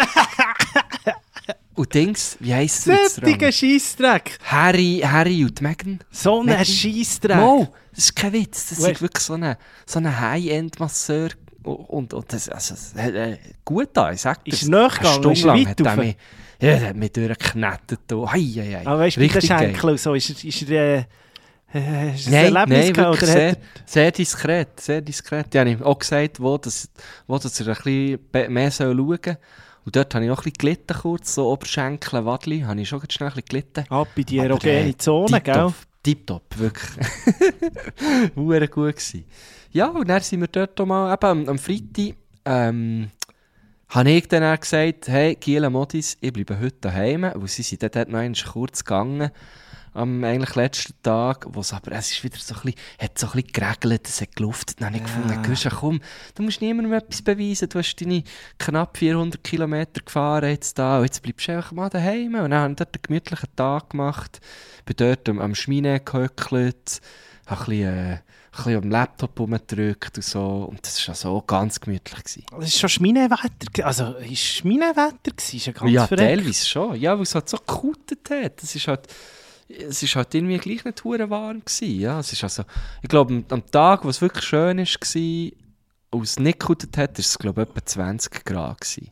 Und 1.75 1.93
Dings, 1.93 2.37
wie 2.41 2.55
heisst 2.55 2.87
es 2.87 3.17
Sättiger 3.17 3.51
Scheissdreck. 3.51 4.39
Harry, 4.45 5.03
Harry 5.05 5.45
und 5.45 5.61
Meghan. 5.61 5.99
So 6.11 6.43
ein 6.43 6.65
Scheissdreck. 6.65 7.37
Mo, 7.37 7.69
das 7.95 8.05
ist 8.05 8.17
kein 8.17 8.33
Witz. 8.33 8.69
Das 8.69 8.79
ist 8.79 9.03
wirklich 9.03 9.25
so 9.25 9.35
ein 9.35 9.57
so 9.85 9.99
eine 9.99 10.21
High-End-Masseur. 10.21 11.31
Und, 11.65 12.13
und 12.13 12.33
das, 12.33 12.49
also, 12.49 12.75
äh, 12.99 13.39
gut 13.65 13.89
da, 13.95 14.13
ich 14.13 14.21
sag 14.21 14.45
das. 14.45 14.63
Ist 14.63 14.69
nachgegangen, 14.69 15.33
ist 15.33 15.45
weit 15.47 15.87
hat 15.87 15.97
mich, 15.97 16.17
Ja, 16.61 16.79
der 16.79 16.89
hat 16.91 16.97
mich 16.97 17.13
durchgeknetet. 17.13 18.01
Hei, 18.11 18.39
hei, 18.39 18.79
hei. 18.79 18.87
Aber 18.87 18.99
weißt 19.01 19.17
du, 19.17 19.21
mit 19.21 19.35
den 19.35 19.43
Schenkel 19.43 19.99
so, 19.99 20.15
ist, 20.15 20.45
ist 20.45 20.71
er... 20.71 20.99
Äh, 20.99 21.03
Hast 22.13 22.27
du 22.27 22.31
nein, 22.31 22.57
ein 22.57 22.69
nein, 22.69 22.93
gehabt, 22.93 23.17
oder 23.17 23.27
sehr, 23.27 23.57
sehr 23.85 24.13
diskret, 24.13 24.79
sehr 24.79 25.01
diskret. 25.01 25.53
Ich 25.53 25.61
habe 25.61 25.85
auch 25.85 25.99
gesagt, 25.99 26.39
wo, 26.39 26.57
das, 26.57 26.89
wo 27.27 27.37
das 27.37 27.59
er 27.61 27.69
ein 27.69 27.75
bisschen 27.75 28.53
mehr 28.53 28.71
schauen 28.71 29.19
soll. 29.25 29.37
Und 29.85 29.97
dort 29.97 30.15
habe 30.15 30.25
ich 30.25 30.31
auch 30.31 30.39
ein 30.39 30.45
bisschen 30.45 30.59
gelitten, 30.59 30.95
kurz, 30.95 31.35
so 31.35 31.51
Oberschenkel, 31.51 32.25
Wadli, 32.25 32.61
habe 32.61 32.81
ich 32.81 32.89
schon 32.89 33.03
schnell 33.11 33.29
ein 33.29 33.35
bisschen 33.35 33.49
gelitten. 33.49 33.85
Ab 33.91 34.09
in 34.17 34.25
die 34.25 34.39
erogene 34.39 34.97
Zone, 34.97 35.41
gell? 35.41 35.73
Tipptopp, 36.03 36.59
wirklich. 36.59 37.07
War 38.35 38.67
gut 38.67 38.97
gewesen. 38.97 39.25
Ja, 39.73 39.89
und 39.89 40.09
dann 40.09 40.21
sind 40.21 40.41
wir 40.41 40.49
dort 40.49 40.79
mal, 40.87 41.13
eben 41.13 41.27
am, 41.27 41.49
am 41.49 41.59
Freitag, 41.59 42.15
ähm, 42.45 43.11
habe 43.89 44.11
ich 44.11 44.29
dann 44.29 44.59
gesagt, 44.59 45.09
hey, 45.09 45.37
Giela 45.37 45.71
Modis, 45.71 46.17
ich 46.21 46.33
bleibe 46.33 46.59
heute 46.61 46.77
daheim, 46.81 47.23
weil 47.23 47.49
sie 47.49 47.63
sind 47.63 47.83
dort 47.83 48.09
noch 48.09 48.53
kurz 48.53 48.85
gegangen 48.85 49.31
am 49.95 50.25
eigentlich 50.25 50.57
letzten 50.57 50.95
Tag, 51.03 51.47
wo 51.49 51.61
es 51.61 51.73
aber, 51.73 51.93
es 51.93 52.11
ist 52.11 52.25
wieder 52.25 52.37
so 52.39 52.55
ein 52.55 52.61
bisschen, 52.63 52.81
hat 53.01 53.19
so 53.19 53.29
ein 53.29 53.33
bisschen 53.33 53.53
geregelt, 53.53 54.09
es 54.09 54.21
hat 54.21 54.35
geluftet, 54.37 54.81
dann 54.81 54.89
habe 54.89 54.97
ich 54.97 55.03
ja. 55.03 55.41
gefunden, 55.41 55.77
komm, 55.79 56.01
du 56.35 56.43
musst 56.43 56.61
niemandem 56.61 56.93
etwas 56.93 57.23
beweisen, 57.23 57.69
du 57.69 57.79
hast 57.79 57.95
deine 57.97 58.25
knapp 58.59 58.99
400 58.99 59.43
Kilometer 59.45 60.03
gefahren 60.03 60.51
jetzt 60.51 60.79
da, 60.79 60.99
und 60.99 61.05
jetzt 61.05 61.23
bleibst 61.23 61.47
du 61.47 61.53
einfach 61.53 61.73
mal 61.73 61.89
daheim. 61.89 62.35
Und 62.35 62.51
dann 62.51 62.55
habe 62.55 62.71
ich 62.73 62.77
dort 62.77 62.97
einen 62.97 63.03
gemütlichen 63.03 63.49
Tag 63.57 63.91
gemacht, 63.91 64.41
bin 64.85 64.97
dort 64.97 65.29
am, 65.29 65.41
am 65.41 65.55
Schmine 65.55 66.01
gehöckelt, 66.01 67.01
habe 67.47 67.61
ein 67.61 67.67
bisschen, 67.67 67.83
äh, 67.85 68.13
ein 68.15 68.23
bisschen 68.57 68.77
am 68.85 68.91
Laptop 68.91 69.39
rumgedrückt 69.39 70.17
und 70.17 70.23
so. 70.25 70.69
Und 70.71 70.85
das 70.85 71.07
war 71.07 71.15
so 71.15 71.41
ganz 71.43 71.81
gemütlich. 71.81 72.23
Gewesen. 72.25 72.45
Das 72.51 72.67
ist 72.69 72.79
schon 72.81 72.89
Schminewetter, 72.89 73.87
also 73.87 74.15
ist 74.15 74.39
Schminewetter 74.43 75.31
gewesen, 75.31 75.57
ist 75.57 75.67
ja 75.67 75.73
ganz 75.73 75.91
Ja, 75.93 76.07
verrückt. 76.07 76.23
teilweise 76.29 76.67
schon. 76.67 76.97
Ja, 76.97 77.15
weil 77.17 77.23
es 77.23 77.35
halt 77.35 77.49
so 77.49 77.59
gekutet 77.59 78.29
hat. 78.31 78.63
Das 78.63 78.75
ist 78.75 78.87
halt 78.89 79.09
es 79.79 80.03
war 80.03 80.23
halt 80.23 80.35
irgendwie 80.35 80.59
gleich 80.59 80.85
nicht 80.85 81.05
hure 81.05 81.31
warm 81.31 81.61
gewesen, 81.65 82.01
ja. 82.01 82.21
Es 82.21 82.33
ist 82.33 82.43
also, 82.43 82.65
ich 83.03 83.09
glaube, 83.09 83.45
am 83.49 83.67
Tag, 83.71 84.05
wo 84.05 84.09
es 84.09 84.21
wirklich 84.21 84.45
schön 84.45 84.79
war, 84.79 85.51
und 86.11 86.23
es 86.23 86.39
nicht 86.39 86.61
gekuttet 86.61 86.97
hat, 86.97 87.13
war 87.13 87.19
es, 87.19 87.39
glaube 87.39 87.63
etwa 87.63 87.85
20 87.85 88.45
Grad 88.45 88.81
gewesen. 88.81 89.11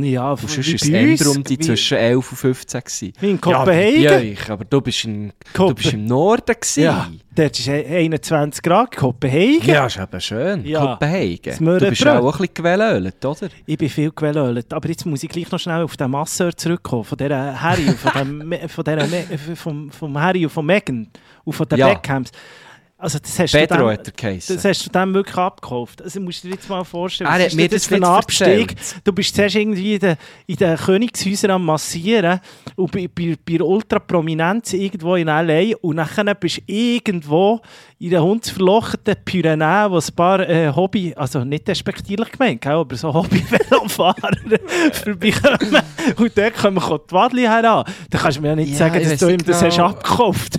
Ja, 0.00 0.30
und 0.30 0.40
sonst 0.40 0.56
war 0.56 0.74
es 0.74 0.88
eher 0.88 1.30
um 1.30 1.44
die 1.44 1.58
zwischen 1.58 1.98
11 1.98 2.30
und 2.30 2.36
15 2.36 2.80
gewesen. 2.80 3.12
Wie 3.20 3.30
in 3.30 3.40
Kopenhagen? 3.40 4.00
Ja, 4.00 4.16
euch, 4.16 4.50
aber 4.50 4.64
du 4.64 4.80
bist, 4.80 5.04
in, 5.04 5.32
du 5.52 5.74
bist 5.74 5.92
im 5.92 6.06
Norden 6.06 6.54
gewesen. 6.54 6.82
Ja, 6.82 7.10
dort 7.34 7.58
ist 7.58 7.68
21 7.68 8.62
Grad, 8.62 8.96
Kopenhagen. 8.96 9.66
Ja, 9.66 9.86
ist 9.86 9.98
eben 9.98 10.20
schön, 10.20 10.64
ja. 10.64 10.80
Kopenhagen. 10.80 11.78
Du 11.78 11.88
bist 11.88 12.06
auch 12.06 12.24
ein 12.24 12.30
bisschen 12.30 12.54
gewellölt, 12.54 13.24
oder? 13.24 13.48
Ich 13.66 13.78
bin 13.78 13.88
viel 13.88 14.10
gewellölt, 14.10 14.72
aber 14.72 14.88
jetzt 14.88 15.04
muss 15.04 15.22
ich 15.22 15.28
gleich 15.28 15.50
noch 15.50 15.58
schnell 15.58 15.82
auf 15.82 15.96
den 15.96 16.10
Masseur 16.10 16.56
zurückkommen, 16.56 17.04
von 17.04 17.18
dieser 17.18 17.60
Harry, 17.60 17.88
von 17.90 18.12
dem, 18.50 18.68
von 18.68 18.84
dieser, 18.84 19.56
vom, 19.56 19.90
vom 19.90 20.18
Harry 20.18 20.44
und 20.44 20.50
von 20.50 20.64
Meghan 20.64 21.08
und 21.44 21.52
von 21.52 21.68
den 21.68 21.78
ja. 21.78 21.88
Beckhams. 21.88 22.30
Also 23.02 23.18
das 23.18 23.36
hast 23.36 23.50
Pedro 23.50 23.90
du 23.90 23.96
dem, 23.96 24.38
Das 24.46 24.64
hast 24.64 24.86
du 24.86 24.90
dann 24.90 25.12
wirklich 25.12 25.36
abgekauft. 25.36 26.00
Also 26.02 26.20
musst 26.20 26.44
du 26.44 26.48
dir 26.48 26.54
jetzt 26.54 26.68
mal 26.68 26.84
vorstellen, 26.84 27.28
er 27.28 27.52
mir 27.52 27.68
das, 27.68 27.86
für 27.86 27.96
ein 27.96 28.04
Abstieg? 28.04 28.76
Du 29.02 29.12
bist 29.12 29.34
zuerst 29.34 29.56
irgendwie 29.56 29.94
in 29.94 29.98
den, 29.98 30.16
in 30.46 30.54
den 30.54 30.76
Königshäusern 30.76 31.50
am 31.50 31.64
Massieren 31.64 32.38
und 32.76 32.92
bei, 32.92 33.08
bei, 33.12 33.36
bei 33.44 33.60
Ultraprominenz 33.60 34.74
irgendwo 34.74 35.16
in 35.16 35.26
L.A. 35.26 35.76
und 35.80 35.96
dann 35.96 36.36
bist 36.38 36.58
du 36.58 36.62
irgendwo 36.72 37.60
in 38.02 38.10
den 38.10 38.20
hundsverlochten 38.20 39.14
Pyrenäen, 39.24 39.92
wo 39.92 39.98
ein 39.98 40.14
paar 40.16 40.40
äh, 40.40 40.72
Hobby, 40.74 41.14
also 41.14 41.44
nicht 41.44 41.68
respektierlich 41.68 42.32
gemeint, 42.32 42.66
aber 42.66 42.96
so 42.96 43.14
Hobby-Velofahrer 43.14 44.58
vorbeikommen 44.92 45.82
und 46.16 46.36
dort 46.36 46.54
kommen 46.54 46.82
die 46.82 47.14
Wadli 47.14 47.42
heran. 47.42 47.84
Da 48.10 48.18
kannst 48.18 48.38
du 48.38 48.42
mir 48.42 48.48
ja 48.48 48.56
nicht 48.56 48.72
ja, 48.72 48.78
sagen, 48.78 49.04
dass 49.04 49.20
du 49.20 49.28
ihm 49.28 49.38
das 49.38 49.60
genau. 49.60 49.70
hast 49.70 49.78
abgekauft. 49.78 50.58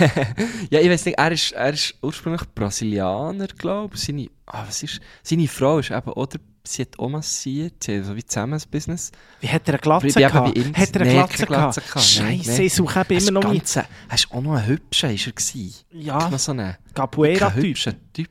ja, 0.70 0.80
ich 0.80 0.90
weiß 0.90 1.06
nicht, 1.06 1.18
er 1.18 1.32
ist 1.32 1.52
er 1.52 1.72
ist 1.72 1.94
ursprünglich 2.02 2.42
Brasilianer, 2.54 3.46
glaube 3.56 3.94
ich. 3.94 4.02
Seine, 4.02 4.28
ah, 4.44 4.64
was 4.66 4.82
ist, 4.82 5.00
seine 5.22 5.48
Frau 5.48 5.78
ist 5.78 5.90
eben, 5.90 6.12
oder, 6.12 6.38
sie 6.66 6.82
hat 6.82 6.98
auch 6.98 7.08
massiert, 7.08 7.84
sie 7.84 8.02
so 8.02 8.16
wie 8.16 8.24
zusammen 8.24 8.54
ein 8.54 8.70
Business. 8.70 9.12
Wie 9.40 9.48
hat 9.48 9.68
er 9.68 9.74
eine 9.74 9.80
Glatze 9.80 10.08
gehabt? 10.08 10.58
Hat 10.58 10.96
er 10.96 11.00
eine 11.02 11.10
Glatze, 11.12 11.46
Glatze 11.46 11.80
gehabt? 11.80 12.04
Scheiße, 12.04 12.62
ich 12.62 12.74
suche 12.74 13.00
eben 13.00 13.18
immer 13.18 13.40
noch 13.40 13.52
mit. 13.52 13.84
Hast 14.08 14.32
auch 14.32 14.40
noch 14.40 14.54
einen 14.54 14.66
hübschen, 14.66 15.10
ist 15.10 15.26
er 15.26 15.32
gewesen? 15.32 15.74
Ja, 15.90 16.28
noch 16.28 16.38
so 16.38 16.52
einen 16.52 16.76
Capoeira-Typ. 16.94 17.76
Typ. 18.12 18.28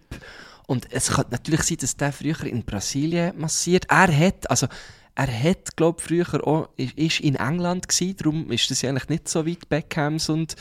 Und 0.67 0.91
es 0.91 1.09
kann 1.09 1.25
natürlich 1.29 1.63
sein, 1.63 1.77
dass 1.77 1.95
der 1.95 2.11
früher 2.11 2.43
in 2.43 2.63
Brasilien 2.63 3.37
massiert. 3.37 3.85
Er 3.89 4.15
hat, 4.15 4.49
also 4.49 4.67
er 5.15 5.43
hat, 5.43 5.77
glaube 5.77 6.01
früher 6.01 6.27
auch, 6.45 6.67
ist 6.75 7.21
in 7.21 7.35
England 7.35 7.87
gewesen, 7.87 8.17
darum 8.17 8.51
ist 8.51 8.69
das 8.69 8.83
eigentlich 8.83 9.07
nicht 9.07 9.29
so 9.29 9.47
weit 9.47 9.67
Beckhams 9.69 10.27
und 10.27 10.55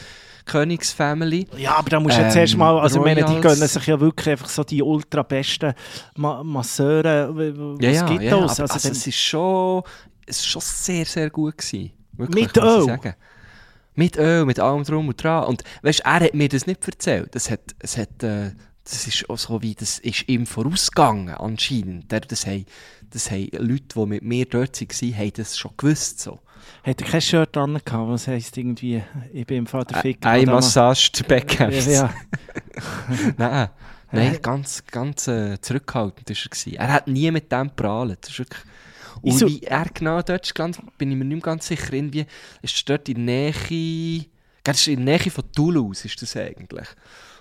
Königsfamily. 0.47 1.49
Ja, 1.57 1.77
aber 1.77 1.91
da 1.91 2.01
musst 2.01 2.17
du 2.19 2.23
ähm, 2.23 2.31
zuerst 2.31 2.57
mal, 2.57 2.79
also 2.79 3.01
meine, 3.01 3.25
die 3.25 3.41
gönnen 3.41 3.67
sich 3.67 3.87
ja 3.87 3.99
wirklich 3.99 4.29
einfach 4.31 4.49
so 4.49 4.63
die 4.63 4.83
ultra 4.83 5.23
besten 5.23 5.75
Ma 6.17 6.45
Masseure, 6.45 7.35
was 7.35 7.85
ja, 7.85 7.91
ja, 7.91 8.07
gibt 8.07 8.23
ja, 8.23 8.41
das? 8.41 8.61
Also, 8.61 8.75
also 8.75 8.89
es 8.91 9.07
ist 9.07 9.19
schon, 9.19 9.83
es 10.27 10.39
ist 10.39 10.47
schon 10.47 10.63
sehr, 10.63 11.05
sehr 11.05 11.31
gut 11.31 11.59
gewesen. 11.59 11.91
Wirklich, 12.13 12.47
mit 12.47 12.57
Öl? 12.57 12.99
Mit 13.97 14.17
Öl, 14.17 14.45
mit 14.45 14.61
allem 14.61 14.85
drum 14.85 15.09
und 15.09 15.23
dran. 15.23 15.45
Und 15.45 15.65
weißt, 15.83 16.01
er 16.01 16.21
hat 16.21 16.35
mir 16.35 16.49
das 16.49 16.67
nicht 16.67 16.87
erzählt. 16.87 17.35
Das 17.35 17.51
hat, 17.51 17.61
es 17.81 17.97
hat, 17.97 18.23
äh, 18.23 18.53
das 18.85 19.07
ist 19.07 19.29
auch 19.31 19.39
so 19.39 19.63
wie, 19.63 19.75
das 19.75 19.99
ist 19.99 20.29
ihm 20.29 20.47
vorausgegangen 20.47 21.35
anscheinend. 21.35 22.13
Das 22.13 22.47
haben, 22.47 22.67
das 23.15 23.31
haben 23.31 23.49
Leute, 23.53 23.95
die 23.95 24.07
mit 24.07 24.23
mir 24.23 24.45
dort 24.45 24.81
waren, 24.81 25.17
haben 25.17 25.33
das 25.35 25.57
schon 25.57 25.71
gewusst. 25.77 26.21
So. 26.21 26.41
Hat 26.83 27.01
er 27.01 27.07
kein 27.07 27.21
Shirt 27.21 27.57
an 27.57 27.81
gehabt, 27.85 28.09
was 28.09 28.27
heisst 28.27 28.57
irgendwie, 28.57 29.03
ich 29.33 29.47
bin 29.47 29.59
im 29.59 29.67
Vater 29.67 30.01
Fick. 30.01 30.25
Ein 30.27 30.47
Massage 30.47 31.13
zu 31.13 31.25
Beckhams. 31.25 31.87
Ja. 31.87 32.13
nein, 33.37 33.69
nein, 34.11 34.39
ganz, 34.43 34.85
ganz 34.87 35.29
äh, 35.29 35.61
zurückhaltend 35.61 36.29
war 36.29 36.73
er. 36.73 36.81
Er 36.81 36.93
hat 36.93 37.09
nie 37.09 37.31
mit 37.31 37.51
dem 37.53 37.71
prahlt. 37.71 38.29
Und 39.23 39.33
so, 39.33 39.47
wie 39.47 39.63
er 39.63 39.87
genau 39.95 40.21
dort 40.21 40.45
ist 40.45 40.55
bin 40.99 41.11
ich 41.11 41.17
mir 41.17 41.25
nicht 41.25 41.37
mehr 41.37 41.41
ganz 41.41 41.67
sicher. 41.69 41.93
Irgendwie 41.93 42.27
ist 42.63 42.89
dort 42.89 43.09
in 43.09 43.27
der 43.27 43.53
Nähe... 43.53 44.27
Das 44.63 44.79
ist 44.79 44.89
in 44.89 45.05
der 45.05 45.19
Nähe 45.19 45.31
von 45.31 45.45
Toulouse, 45.53 46.07
ist 46.07 46.21
das 46.21 46.37
eigentlich. 46.37 46.89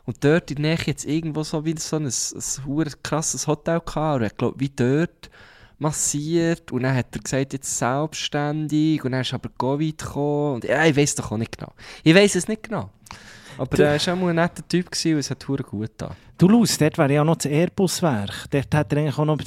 Und 0.05 0.23
dort 0.23 0.51
in 0.51 0.61
der 0.61 0.75
Nähe 0.75 0.85
jetzt 0.85 1.05
irgendwo 1.05 1.43
so 1.43 1.65
wie 1.65 1.75
so 1.77 1.95
ein, 1.95 2.05
ein, 2.05 2.79
ein 2.79 2.93
krasses 3.01 3.47
Hotel 3.47 3.79
gehabt. 3.79 4.21
Und 4.21 4.27
ich 4.27 4.37
glaube, 4.37 4.59
wie 4.59 4.69
dort 4.69 5.29
massiert 5.83 6.71
und 6.71 6.83
dann 6.83 6.95
hat 6.95 7.15
er 7.15 7.21
gesagt, 7.21 7.53
jetzt 7.53 7.77
selbstständig 7.77 9.03
und 9.03 9.11
dann 9.11 9.21
ist 9.21 9.33
aber 9.33 9.49
Covid 9.57 9.97
gekommen 9.97 10.55
und 10.55 10.63
ja, 10.63 10.85
ich 10.85 10.95
weiß 10.95 11.15
doch 11.15 11.31
auch 11.31 11.37
nicht 11.37 11.57
genau. 11.57 11.73
Ich 12.03 12.15
weiß 12.15 12.35
es 12.35 12.47
nicht 12.47 12.63
genau. 12.63 12.89
Aber 13.57 13.79
er 13.79 13.99
war 13.99 14.13
auch 14.13 14.19
mal 14.19 14.29
ein 14.29 14.35
netter 14.35 14.67
Typ 14.67 14.89
gewesen 14.89 15.13
und 15.13 15.19
es 15.19 15.29
hat 15.29 15.45
gut 15.45 15.63
getan. 15.69 16.15
Du 16.43 16.49
Luz, 16.49 16.77
dort 16.77 16.97
wäre 16.97 17.13
ja 17.13 17.23
noch 17.23 17.37
das 17.37 17.45
Airbus-Werk. 17.45 18.47
Dort 18.49 18.73
hätte 18.75 18.95
er 18.97 19.01
eigentlich 19.03 19.17
auch 19.17 19.23
noch 19.23 19.37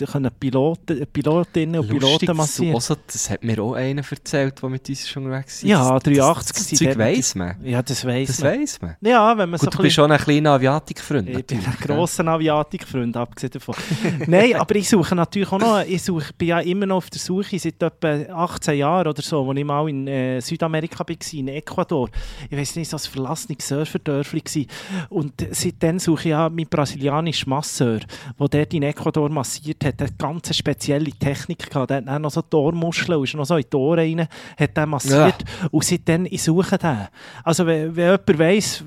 Piloten, 0.40 1.06
Pilotinnen 1.12 1.80
und 1.80 1.88
Piloten 1.90 2.24
dass 2.24 2.26
du 2.26 2.34
massieren 2.34 2.74
auch 2.74 2.80
so, 2.80 2.96
das 3.06 3.28
hat 3.28 3.44
mir 3.44 3.62
auch 3.62 3.74
einer 3.74 4.00
erzählt, 4.10 4.62
der 4.62 4.68
mit 4.70 4.88
uns 4.88 5.06
schon 5.06 5.26
unterwegs 5.26 5.56
ist. 5.56 5.64
Ja, 5.64 5.90
Das- 5.98 6.02
83 6.04 6.56
Das, 6.56 6.70
das 6.70 6.78
dort- 6.78 6.96
weiss 6.98 7.34
man. 7.34 7.56
Ja, 7.62 7.82
das 7.82 8.02
weiss 8.02 8.28
Das 8.28 8.40
man. 8.40 8.50
weiss 8.60 8.80
man. 8.80 8.96
Ja, 9.02 9.36
wenn 9.36 9.50
man 9.50 9.58
so 9.60 9.66
Gut, 9.66 9.74
du 9.74 9.78
ein 9.78 9.82
bist 9.82 9.94
schon 9.96 10.10
ein 10.10 10.18
kleiner 10.18 10.52
Aviatikfreund. 10.52 11.28
Ich 11.28 11.44
bin 11.44 11.58
ein 11.58 11.76
grosser 11.82 12.26
Aviatikfreund, 12.26 13.14
abgesehen 13.14 13.50
davon. 13.52 13.74
Nein, 14.26 14.54
aber 14.54 14.74
ich 14.76 14.88
suche 14.88 15.14
natürlich 15.14 15.52
auch 15.52 15.58
noch, 15.58 15.82
ich 15.86 16.02
suche, 16.02 16.32
bin 16.38 16.48
ja 16.48 16.60
immer 16.60 16.86
noch 16.86 16.96
auf 16.96 17.10
der 17.10 17.20
Suche, 17.20 17.58
seit 17.58 17.82
etwa 17.82 18.08
18 18.32 18.78
Jahren 18.78 19.06
oder 19.08 19.20
so, 19.20 19.46
als 19.46 19.58
ich 19.58 19.64
mal 19.66 19.86
in 19.90 20.08
äh, 20.08 20.40
Südamerika 20.40 21.00
war, 21.06 21.16
in 21.34 21.48
Ecuador. 21.48 22.08
Ich 22.48 22.56
weiß 22.56 22.76
nicht, 22.76 22.88
so 22.90 22.96
ein 22.96 23.00
verlassenes 23.00 23.68
Surferdörfli 23.68 24.42
war. 24.42 24.64
Und 25.10 25.34
seitdem 25.50 25.98
suche 25.98 26.20
ich 26.22 26.30
ja 26.30 26.48
meinen 26.48 26.66
brasilianischen 26.86 27.50
Masseur, 27.50 28.00
der 28.38 28.48
dort 28.48 28.74
in 28.74 28.82
Ecuador 28.82 29.28
massiert 29.28 29.84
hat. 29.84 30.00
Der 30.00 30.06
hat 30.08 30.18
ganz 30.18 30.56
spezielle 30.56 31.10
Technik 31.10 31.68
gehabt. 31.68 31.90
Der 31.90 31.98
hat 31.98 32.06
dann 32.06 32.22
noch 32.22 32.30
so 32.30 32.40
und 32.50 32.94
ist 32.94 33.34
noch 33.34 33.44
so 33.44 33.56
in 33.56 33.64
die 33.70 33.76
Ohren 33.76 33.98
rein, 34.18 34.28
hat 34.58 34.76
den 34.76 34.88
massiert. 34.88 35.44
Und 35.70 35.84
seitdem, 35.84 36.26
ich 36.30 36.42
suche 36.42 36.78
den. 36.78 37.08
Also 37.42 37.66
wenn, 37.66 37.94
wenn 37.96 38.04
jemand 38.12 38.38
weiss, 38.38 38.84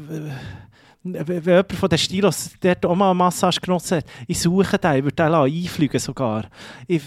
wenn 1.04 1.44
jemand 1.44 1.74
von 1.74 1.90
den 1.90 1.98
Stilos 1.98 2.52
dort 2.60 2.86
auch 2.86 2.96
mal 2.96 3.12
eine 3.12 3.16
Massage 3.18 3.60
genutzt 3.62 3.92
hat, 3.92 4.06
ich 4.28 4.40
suche 4.40 4.78
den, 4.78 4.96
ich 4.98 5.04
würde 5.04 5.16
den 5.16 5.34
einfliegen 5.34 6.00
sogar. 6.00 6.46
Ich, 6.88 7.02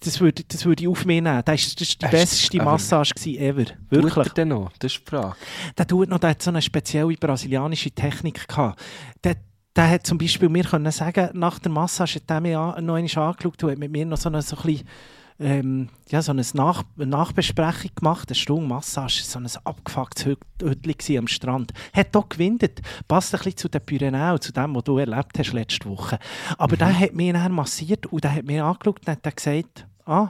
das, 0.00 0.20
würde, 0.20 0.42
das 0.46 0.64
würde 0.64 0.82
ich 0.82 0.88
auf 0.88 1.04
mich 1.04 1.20
nehmen. 1.22 1.42
Das 1.44 1.46
war 1.46 1.54
das 1.54 1.60
ist 1.82 2.02
die 2.02 2.04
du- 2.06 2.10
beste 2.10 2.56
Massage 2.58 3.12
gewesen 3.14 3.40
ever. 3.42 3.64
Tut 3.64 3.76
Wirklich. 3.90 4.26
er 4.26 4.34
denn 4.34 4.48
noch? 4.48 4.70
Das 4.78 4.92
ist 4.92 5.00
die 5.04 5.10
Frage. 5.10 5.36
Der 5.76 5.86
tut 5.86 6.08
noch, 6.08 6.18
der 6.18 6.30
hat 6.30 6.42
so 6.42 6.50
eine 6.50 6.62
spezielle 6.62 7.14
brasilianische 7.14 7.90
Technik 7.90 8.46
gehabt. 8.48 8.80
Der, 9.24 9.36
der 9.74 9.90
hat 9.90 10.06
zum 10.06 10.18
Beispiel 10.18 10.48
mir 10.48 10.64
können 10.64 10.90
sagen, 10.92 11.30
nach 11.38 11.58
der 11.58 11.72
Massage 11.72 12.16
hat 12.16 12.30
er 12.30 12.40
mich 12.40 12.56
an, 12.56 12.84
noch 12.84 12.94
einmal 12.94 13.28
angeschaut 13.28 13.62
und 13.64 13.70
hat 13.70 13.78
mit 13.78 13.90
mir 13.90 14.04
noch 14.04 14.18
so 14.18 14.28
eine, 14.28 14.42
so 14.42 14.56
ein 14.56 14.62
bisschen, 14.62 14.88
ähm, 15.40 15.88
ja, 16.10 16.20
so 16.20 16.30
eine, 16.32 16.42
Nach 16.54 16.84
Nachbesprechung 16.96 17.90
gemacht, 17.94 18.28
eine 18.28 18.34
Stunde 18.34 18.66
Massage, 18.66 19.22
so 19.24 19.38
ein 19.38 19.48
abgefucktes 19.64 20.26
Hüt- 20.26 20.38
Hütchen 20.62 21.18
am 21.18 21.26
Strand. 21.26 21.72
Hat 21.92 22.14
auch 22.14 22.28
gewindet. 22.28 22.80
Passt 23.08 23.34
ein 23.34 23.38
bisschen 23.38 23.56
zu 23.56 23.68
den 23.68 23.80
Pyrenäen, 23.80 24.40
zu 24.40 24.52
dem, 24.52 24.74
was 24.74 24.84
du 24.84 24.98
erlebt 24.98 25.38
hast 25.38 25.52
letzte 25.52 25.88
Woche. 25.88 26.18
Aber 26.58 26.76
der 26.76 26.96
hat 26.96 27.14
mich 27.14 27.32
dann 27.32 27.52
massiert 27.52 28.06
und 28.06 28.22
der 28.22 28.34
hat 28.34 28.44
mir 28.44 28.64
angeschaut 28.64 29.00
und 29.00 29.08
hat 29.08 29.24
dann 29.24 29.34
gesagt, 29.34 29.86
ah, 30.04 30.28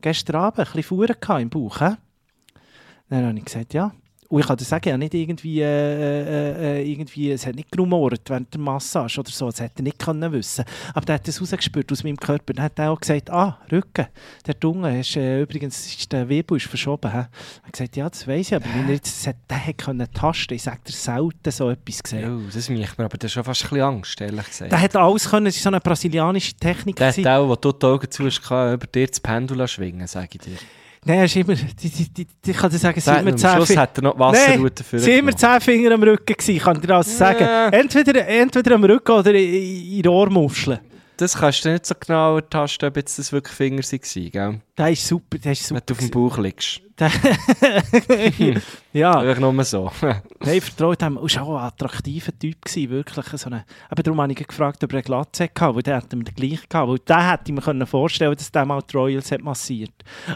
gestern 0.00 0.36
Abend 0.36 0.60
ein 0.60 0.64
bisschen 0.64 0.82
Fuhren 0.82 1.16
im 1.40 1.50
Bauch? 1.50 1.78
Dann 1.78 3.26
habe 3.26 3.38
ich 3.38 3.44
gesagt, 3.44 3.74
ja. 3.74 3.92
Und 4.34 4.40
ich 4.40 4.46
kann 4.48 4.56
dir 4.56 4.64
sagen, 4.64 4.90
habe 4.90 4.98
nicht 4.98 5.14
irgendwie, 5.14 5.60
äh, 5.60 6.80
äh, 6.80 6.90
irgendwie, 6.90 7.30
es 7.30 7.46
hat 7.46 7.54
nicht 7.54 7.70
gerumort 7.70 8.20
während 8.26 8.52
der 8.52 8.60
Massage 8.60 9.20
oder 9.20 9.30
so, 9.30 9.46
das 9.46 9.60
hätte 9.60 9.74
er 9.76 9.82
nicht 9.84 9.96
können 9.96 10.32
wissen. 10.32 10.64
Aber 10.92 11.06
der 11.06 11.14
hat 11.14 11.28
das 11.28 11.40
rausgespürt 11.40 11.92
aus 11.92 12.02
meinem 12.02 12.16
Körper. 12.16 12.52
Dann 12.52 12.64
hat 12.64 12.76
er 12.80 12.90
auch 12.90 12.98
gesagt, 12.98 13.30
ah, 13.30 13.60
Rücken, 13.70 14.08
der 14.44 14.54
Dunge 14.54 14.98
ist, 14.98 15.14
äh, 15.14 15.40
übrigens, 15.40 15.86
ist 15.86 16.12
der 16.12 16.28
Wirbel 16.28 16.56
ist 16.56 16.66
verschoben. 16.66 17.12
He? 17.12 17.18
Er 17.18 17.28
hat 17.62 17.72
gesagt, 17.72 17.94
ja, 17.94 18.10
das 18.10 18.26
weiß 18.26 18.48
ich, 18.48 18.54
aber 18.56 18.64
wenn 18.74 18.88
er 18.88 18.94
jetzt, 18.94 19.20
das 19.20 19.28
hat, 19.28 19.36
der 19.48 19.66
hat 19.68 19.78
können 19.78 20.08
tasten, 20.12 20.54
ich 20.54 20.64
sage 20.64 20.80
dir 20.84 20.92
selten 20.92 21.50
so 21.52 21.70
etwas 21.70 22.02
gesehen. 22.02 22.20
Ja, 22.20 22.52
das 22.52 22.68
macht 22.68 22.98
mir 22.98 23.04
aber 23.04 23.18
das 23.18 23.28
ist 23.28 23.34
schon 23.34 23.44
fast 23.44 23.62
ein 23.62 23.68
bisschen 23.68 23.84
Angst, 23.84 24.20
ehrlich 24.20 24.46
gesagt. 24.46 24.72
Der 24.72 24.80
hat 24.80 24.96
alles 24.96 25.30
können, 25.30 25.46
es 25.46 25.58
war 25.58 25.62
so 25.62 25.68
eine 25.68 25.80
brasilianische 25.80 26.54
Technik. 26.54 26.96
Der 26.96 27.12
hat 27.12 27.24
auch, 27.24 27.48
wo 27.48 27.54
du 27.54 27.70
die 27.70 27.86
Augen 27.86 28.10
zu 28.10 28.24
hast, 28.24 28.44
über 28.50 28.86
dir 28.92 29.06
das 29.06 29.20
Pendel 29.20 29.68
schwingen, 29.68 30.08
sage 30.08 30.30
ich 30.32 30.40
dir. 30.40 30.58
Nein, 31.06 31.18
er 31.18 31.24
ist 31.24 31.36
immer, 31.36 31.54
die, 31.54 31.90
die, 31.90 32.08
die, 32.08 32.50
ich 32.50 32.56
kann 32.56 32.70
dir 32.70 32.78
sagen, 32.78 33.00
sind 33.00 33.18
immer 33.18 33.36
zehn 33.36 33.50
Schluss 33.50 33.76
hat 33.76 33.98
er 33.98 34.02
noch 34.02 34.14
die 34.14 34.18
Wasserroute 34.20 34.84
für 34.84 35.00
waren 35.00 35.18
immer 35.18 35.36
zehn 35.36 35.60
Finger 35.60 35.92
am 35.92 36.02
Rücken, 36.02 36.34
gewesen, 36.34 36.58
kann 36.58 36.80
dir 36.80 36.86
das 36.86 37.18
sagen. 37.18 37.44
Entweder, 37.72 38.26
entweder 38.26 38.74
am 38.74 38.84
Rücken 38.84 39.12
oder 39.12 39.34
in, 39.34 39.96
in 39.96 40.02
der 40.02 40.12
Ohrmuschel. 40.12 40.80
Das 41.16 41.36
kannst 41.36 41.64
du 41.64 41.70
nicht 41.72 41.86
so 41.86 41.94
genau 41.98 42.36
ertasten, 42.36 42.88
ob 42.88 42.96
jetzt 42.96 43.18
das 43.18 43.32
wirklich 43.32 43.54
Finger 43.54 43.82
waren, 43.82 44.30
gell? 44.30 44.60
Der 44.76 44.90
ist 44.90 45.06
super, 45.06 45.38
der 45.38 45.52
ist 45.52 45.70
Wenn 45.70 45.76
super. 45.76 45.80
du 45.86 45.94
auf 45.94 45.98
dem 46.00 46.10
Bauch 46.10 46.38
liegst. 46.38 46.80
Ja, 48.94 49.18
Einfach 49.18 49.40
nur 49.40 49.64
so. 49.64 49.90
nein, 50.40 50.60
vertraut 50.60 51.02
ihm. 51.02 51.16
Er 51.16 51.22
war 51.22 51.42
auch 51.42 51.58
ein 51.58 51.64
attraktiver 51.64 52.30
Typ, 52.38 52.64
gewesen, 52.64 52.90
wirklich. 52.90 53.26
So 53.26 53.46
eine, 53.46 53.64
aber 53.90 54.04
darum 54.04 54.20
habe 54.20 54.32
ich 54.32 54.46
gefragt, 54.46 54.84
ob 54.84 54.92
er 54.92 54.98
eine 54.98 55.02
Glatze 55.02 55.44
hatte, 55.44 55.74
weil 55.74 55.82
der 55.82 55.96
hätte 55.96 56.14
mir 56.14 56.22
den 56.22 56.34
gleich 56.36 56.68
gehabt. 56.68 56.88
Weil 56.88 56.98
der 57.00 57.32
hätte 57.32 57.42
ich 57.46 57.54
mir 57.54 57.60
können 57.60 57.86
vorstellen 57.88 58.36
dass 58.36 58.52
der 58.52 58.64
mal 58.64 58.80
die 58.88 58.96
Royals 58.96 59.32
hat 59.32 59.42
massiert. 59.42 59.90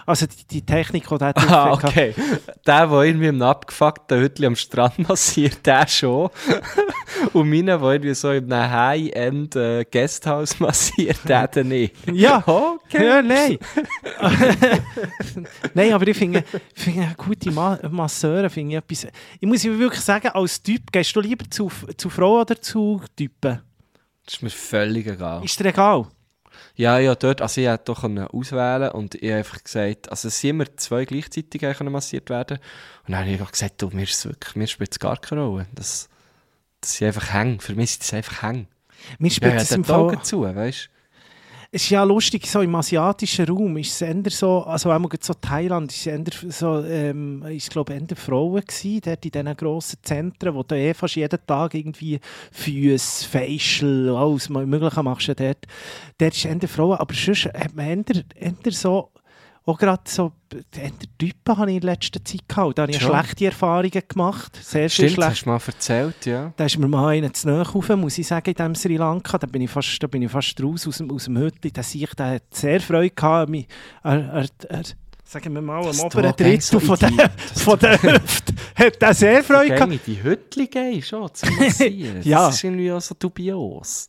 Also 0.07 0.27
die, 0.27 0.45
die 0.51 0.67
Technik, 0.67 1.07
die 1.09 1.19
der 1.19 1.33
drauf 1.35 1.51
ah, 1.51 1.71
hatte. 1.77 1.87
okay. 1.87 2.15
Der, 2.67 2.89
der 2.89 3.03
irgendwie 3.05 3.29
im 3.29 3.41
abgefuckten 3.43 4.21
Hütchen 4.21 4.47
am 4.47 4.57
Strand 4.57 5.09
massiert, 5.09 5.65
der 5.65 5.87
schon. 5.87 6.29
Und 7.33 7.49
meiner, 7.49 7.79
der 7.79 7.91
irgendwie 7.93 8.15
so 8.15 8.33
in 8.33 8.53
einem 8.53 8.73
High-End 8.73 9.55
äh, 9.55 9.85
Guesthouse 9.85 10.59
massiert, 10.59 11.19
der 11.29 11.47
dann 11.47 11.69
nicht. 11.69 11.95
Ja, 12.13 12.43
Okay. 12.89 13.05
Ja, 13.05 13.23
nein. 13.23 13.59
nein, 15.75 15.93
aber 15.93 16.07
ich 16.09 16.17
finde, 16.17 16.43
finde 16.75 17.03
eine 17.03 17.15
gute 17.15 17.51
Ma 17.51 17.79
Masseure 17.91 18.51
finde 18.51 18.77
ich 18.77 18.79
etwas. 18.79 19.13
Ich 19.41 19.49
muss 19.49 19.65
wirklich 19.65 20.01
sagen, 20.03 20.29
als 20.29 20.63
Typ, 20.63 20.91
gehst 20.93 21.15
du 21.15 21.21
lieber 21.21 21.49
zu, 21.51 21.71
zu 21.97 22.11
Frauen 22.11 22.43
oder 22.43 22.61
zu 22.61 23.01
Typen? 23.17 23.61
Das 24.25 24.35
ist 24.35 24.43
mir 24.43 24.51
völlig 24.51 25.07
egal. 25.07 25.45
Ist 25.45 25.59
dir 25.59 25.67
egal? 25.67 26.07
Ja, 26.75 26.99
ja, 26.99 27.15
dort, 27.15 27.43
also 27.43 27.61
ich 27.61 27.67
hätte 27.67 27.85
doch 27.87 28.05
auswählen 28.05 28.91
und 28.93 29.15
ich 29.17 29.23
habe 29.31 29.39
einfach 29.39 29.63
gesagt, 29.63 30.11
also 30.11 30.29
es 30.29 30.41
sind 30.41 30.51
immer 30.51 30.77
zwei 30.77 31.05
gleichzeitig 31.05 31.63
massiert 31.91 32.31
werden. 32.31 32.59
Und 33.07 33.13
dann 33.13 33.21
habe 33.21 33.31
ich 33.31 33.41
einfach 33.41 33.53
gesagt, 33.53 33.81
du, 33.83 33.89
mir, 33.89 34.05
ist 34.05 34.25
wirklich, 34.25 34.55
mir 34.57 34.67
spielt 34.67 34.93
es 34.93 34.99
gar 34.99 35.17
keine 35.17 35.43
Rolle. 35.43 35.67
Das, 35.75 36.09
das 36.81 36.95
sind 36.95 37.09
einfach 37.09 37.33
Hänge. 37.33 37.59
Für 37.61 37.75
mich 37.75 37.93
sind 37.93 38.03
das 38.03 38.15
einfach 38.15 38.43
Hänge. 38.43 38.67
Mir 39.19 39.31
Ja, 39.31 39.35
spielt 39.35 39.55
ja, 39.55 39.61
es 39.61 39.69
der 39.69 39.79
im 39.79 39.85
Fall... 39.85 40.01
Augen 40.01 40.23
zu, 40.23 40.43
weißt 40.43 40.85
du? 40.93 40.98
Es 41.71 41.83
ist 41.83 41.91
ja 41.91 42.03
lustig, 42.03 42.47
so 42.47 42.63
im 42.63 42.75
asiatischen 42.77 43.45
Raum 43.47 43.77
ist 43.77 43.91
es 43.91 44.01
eher 44.01 44.23
so, 44.31 44.63
also 44.63 44.91
auch 44.91 45.11
so 45.21 45.35
Thailand, 45.35 45.93
ist 45.93 45.99
es 45.99 46.07
eher 46.07 46.51
so, 46.51 46.83
ähm, 46.83 47.43
ist 47.43 47.69
glaube 47.69 47.93
eher 47.93 48.17
Frauen 48.17 48.63
gewesen, 48.63 49.03
dort 49.05 49.23
in 49.27 49.31
diesen 49.31 49.55
grossen 49.55 49.99
Zentren, 50.01 50.55
wo 50.55 50.63
du 50.63 50.75
eh 50.75 50.95
fast 50.95 51.17
jeden 51.17 51.39
Tag 51.47 51.75
irgendwie 51.75 52.21
Füße, 52.53 53.29
Facial, 53.29 54.17
alles 54.17 54.49
Mögliche 54.49 55.03
machst 55.03 55.29
du 55.29 55.35
dort. 55.35 55.67
Dort 56.17 56.35
ist 56.35 56.47
eher 56.47 56.69
Frauen, 56.69 56.97
aber 56.97 57.13
sonst 57.13 57.45
hat 57.45 57.77
man 57.77 58.03
eher, 58.03 58.25
eher 58.35 58.73
so, 58.73 59.11
auch 59.69 59.79
gerade 59.79 60.03
so, 60.07 60.33
Typen 61.19 61.59
habe 61.59 61.71
ich 61.71 61.77
in 61.77 61.83
letzter 61.83 62.25
Zeit 62.25 62.49
gehabt. 62.49 62.79
Da 62.79 62.83
habe 62.83 62.93
ich 62.93 63.01
Schon. 63.01 63.11
schlechte 63.11 63.45
Erfahrungen 63.47 64.03
gemacht, 64.09 64.57
sehr, 64.63 64.89
Stimmt, 64.89 65.11
schlecht. 65.13 65.29
hast 65.31 65.43
du 65.45 65.49
mal 65.51 65.61
erzählt, 65.67 66.27
ja. 66.27 66.53
Da 66.57 66.65
ist 66.65 66.79
mir 66.79 66.89
mal 66.89 67.09
einer 67.09 67.33
zu 67.33 67.49
nahe 67.49 67.69
rauf, 67.69 67.89
muss 67.91 68.17
ich 68.19 68.27
sagen, 68.27 68.49
in 68.49 68.55
diesem 68.55 68.75
Sri 68.75 68.97
Lanka. 68.97 69.37
Da 69.39 69.47
bin 69.47 69.63
ich 69.63 69.71
fast, 69.71 70.03
da 70.03 70.07
bin 70.07 70.23
ich 70.23 70.31
fast 70.31 70.61
raus 70.63 70.87
aus 70.87 70.99
dem, 70.99 71.11
aus 71.11 71.25
dem 71.25 71.37
Hütli. 71.39 71.71
Der 71.71 71.83
sich, 71.83 72.09
der 72.15 72.27
hat 72.37 72.43
sehr 72.55 72.81
Freude 72.81 73.11
gehabt. 73.11 73.51
mich- 73.51 73.67
Er, 74.03 74.13
er, 74.19 74.47
er, 74.71 74.83
sagen 75.25 75.53
wir 75.55 75.61
mal, 75.61 75.87
am 75.87 76.01
oberen 76.01 76.33
gehst 76.37 76.69
so 76.69 76.79
Drittel 76.79 76.97
von 76.97 76.99
der, 76.99 77.29
die- 77.29 77.61
von 77.61 77.79
der 77.79 78.03
Hüfte 78.03 78.55
hat 78.75 79.03
er 79.03 79.15
sehr 79.15 79.45
Freude 79.45 79.75
gehabt. 79.75 79.93
in 79.93 80.01
die 80.07 80.23
Hütli 80.23 80.67
gehen, 80.69 81.03
schon, 81.03 81.29
zum 81.35 81.55
Massieren. 81.57 82.23
Ja. 82.25 82.47
Das 82.47 82.55
ist 82.57 82.65
irgendwie 82.65 82.91
auch 82.91 83.01
so 83.03 83.15
dubios. 83.19 84.09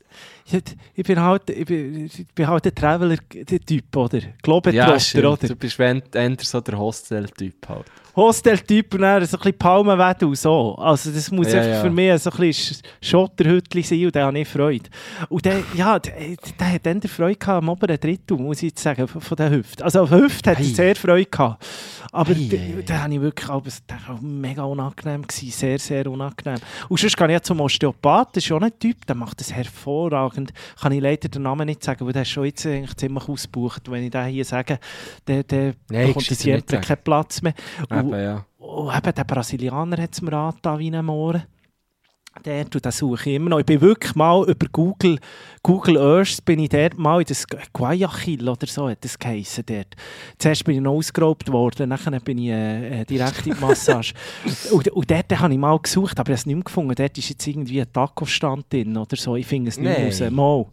Ich, 0.96 1.04
bin 1.04 1.20
halt, 1.20 1.50
ich, 1.50 1.66
bin, 1.66 2.06
ich 2.06 2.26
bin 2.34 2.48
halt 2.48 2.66
der 2.66 2.74
Traveler-Typ, 2.74 3.96
oder? 3.96 4.18
Ja, 4.20 4.28
Globetrotter, 4.42 5.00
stimmt. 5.00 5.26
oder? 5.26 5.48
Du 5.48 5.56
bist 5.56 5.80
eher 5.80 6.02
so 6.42 6.62
der 6.62 6.78
Hostel-Typ 6.78 7.70
halt. 7.70 7.86
Hostel-Typ 8.16 8.96
und 8.96 9.02
dann 9.02 9.26
so 9.26 9.38
ein 9.38 9.40
bisschen 9.40 9.58
Palmenwedel 9.58 10.36
so. 10.36 10.76
Also 10.76 11.12
das 11.12 11.32
muss 11.32 11.54
Ja, 11.54 11.64
ja. 11.64 11.82
für 11.82 11.90
mich 11.90 12.22
so 12.22 12.32
ein 12.32 12.38
bisschen 12.38 12.78
Schotterhütli 13.02 13.82
sein 13.82 14.06
und 14.06 14.16
da 14.16 14.26
habe 14.26 14.40
ich 14.40 14.48
Freude. 14.48 14.90
Und 15.30 15.46
der, 15.46 15.64
ja, 15.76 16.00
der, 16.00 16.14
der 16.60 16.74
hat 16.74 16.86
dann 16.86 17.02
Freude 17.02 17.36
gehabt 17.38 17.64
am 17.64 17.70
oberen 17.70 18.00
Drittel, 18.00 18.38
muss 18.38 18.58
ich 18.58 18.70
jetzt 18.70 18.84
sagen, 18.84 19.08
von 19.08 19.38
der 19.38 19.52
Hüfte. 19.52 19.84
Also 19.84 20.02
auf 20.02 20.10
der 20.10 20.20
Hüfte 20.20 20.52
hat 20.52 20.60
er 20.60 20.66
sehr 20.66 20.96
Freude 20.96 21.26
gehabt. 21.26 21.66
Aber 22.12 22.34
der, 22.34 22.60
ei, 22.60 22.76
ei. 22.80 22.82
der 22.82 23.04
habe 23.04 23.14
ich 23.14 23.22
wirklich, 23.22 23.50
aber 23.50 23.70
der 23.88 23.98
war 24.08 24.20
mega 24.22 24.64
unangenehm 24.64 25.26
gewesen, 25.26 25.52
sehr, 25.52 25.80
sehr 25.80 26.08
unangenehm. 26.08 26.60
Und 26.90 27.00
sonst 27.00 27.16
gehe 27.16 27.28
ich 27.28 27.34
ja 27.34 27.42
zum 27.42 27.62
Osteopath, 27.62 28.36
das 28.36 28.44
ist 28.44 28.52
auch 28.52 28.62
ein 28.62 28.78
Typ, 28.80 29.06
der 29.06 29.16
macht 29.16 29.40
das 29.40 29.54
hervorragend. 29.54 30.39
Kann 30.82 30.92
ich 30.92 31.02
leider 31.02 31.30
den 31.30 31.42
Namen 31.44 31.66
nicht 31.66 31.84
sagen, 31.84 32.06
weil 32.06 32.14
der 32.14 32.22
ist 32.24 32.30
schon 32.30 32.46
jetzt 32.46 32.66
eigentlich 32.66 32.96
ziemlich 32.98 33.28
ausgebucht. 33.28 33.90
Wenn 33.92 34.04
ich 34.04 34.12
den 34.12 34.26
hier 34.28 34.46
sage, 34.46 34.80
der, 35.28 35.44
der 35.44 35.74
Nein, 35.90 36.08
bekommt 36.08 36.30
nicht 36.30 36.42
sagen. 36.42 36.82
keinen 36.82 37.04
Platz 37.04 37.42
mehr. 37.42 37.54
Und- 37.90 37.98
Eben, 37.98 38.14
ja. 38.24 38.46
Oh, 38.60 38.92
eben, 38.96 39.16
der 39.16 39.24
Brasilianer 39.24 40.02
hat 40.02 40.14
es 40.14 40.22
mir 40.22 40.34
angetan 40.34 40.80
wie 40.80 40.96
ein 40.96 41.06
Mohren. 41.06 41.44
Der, 42.46 42.62
und 42.64 42.86
den 42.86 42.92
suche 42.92 43.30
ich 43.32 43.36
immer 43.36 43.50
noch. 43.50 43.60
Ich 43.60 43.66
bin 43.66 43.82
wirklich 43.82 44.16
mal 44.16 44.48
über 44.48 44.68
Google, 44.72 45.20
Google 45.62 45.98
Earth 45.98 46.46
bin 46.46 46.60
ich 46.60 46.70
dort 46.70 46.98
mal 46.98 47.20
in 47.20 47.26
das 47.28 47.46
Guayaquil 47.74 48.48
oder 48.48 48.66
so 48.66 48.88
hat 48.90 49.04
das 49.04 49.20
geheissen 49.20 49.66
dort. 49.66 49.88
Zuerst 50.38 50.64
bin 50.64 50.76
ich 50.76 50.82
noch 50.82 50.94
ausgeraubt 50.94 51.52
worden, 51.52 51.90
dann 51.90 52.22
bin 52.22 52.38
ich 52.38 52.50
äh, 52.50 53.02
äh, 53.02 53.06
direkt 53.06 53.46
in 53.46 53.56
die 53.56 53.60
Massage. 53.66 54.14
und, 54.72 54.88
und 54.88 55.12
dort 55.12 55.38
habe 55.40 55.52
ich 55.52 55.60
mal 55.60 55.78
gesucht, 55.80 56.18
aber 56.20 56.30
ich 56.30 56.34
habe 56.34 56.40
es 56.40 56.46
nicht 56.46 56.56
mehr 56.56 56.64
gefunden. 56.64 56.96
Dort 56.96 57.18
ist 57.18 57.30
jetzt 57.30 57.46
irgendwie 57.46 57.82
ein 57.82 57.92
Taco-Stand 57.92 58.72
drin 58.72 58.96
oder 58.96 59.18
so. 59.18 59.36
Ich 59.36 59.46
finde 59.48 59.70
es 59.70 59.78
nicht 59.78 59.90
Nein. 59.92 60.06
raus. 60.06 60.20
Mal. 60.32 60.66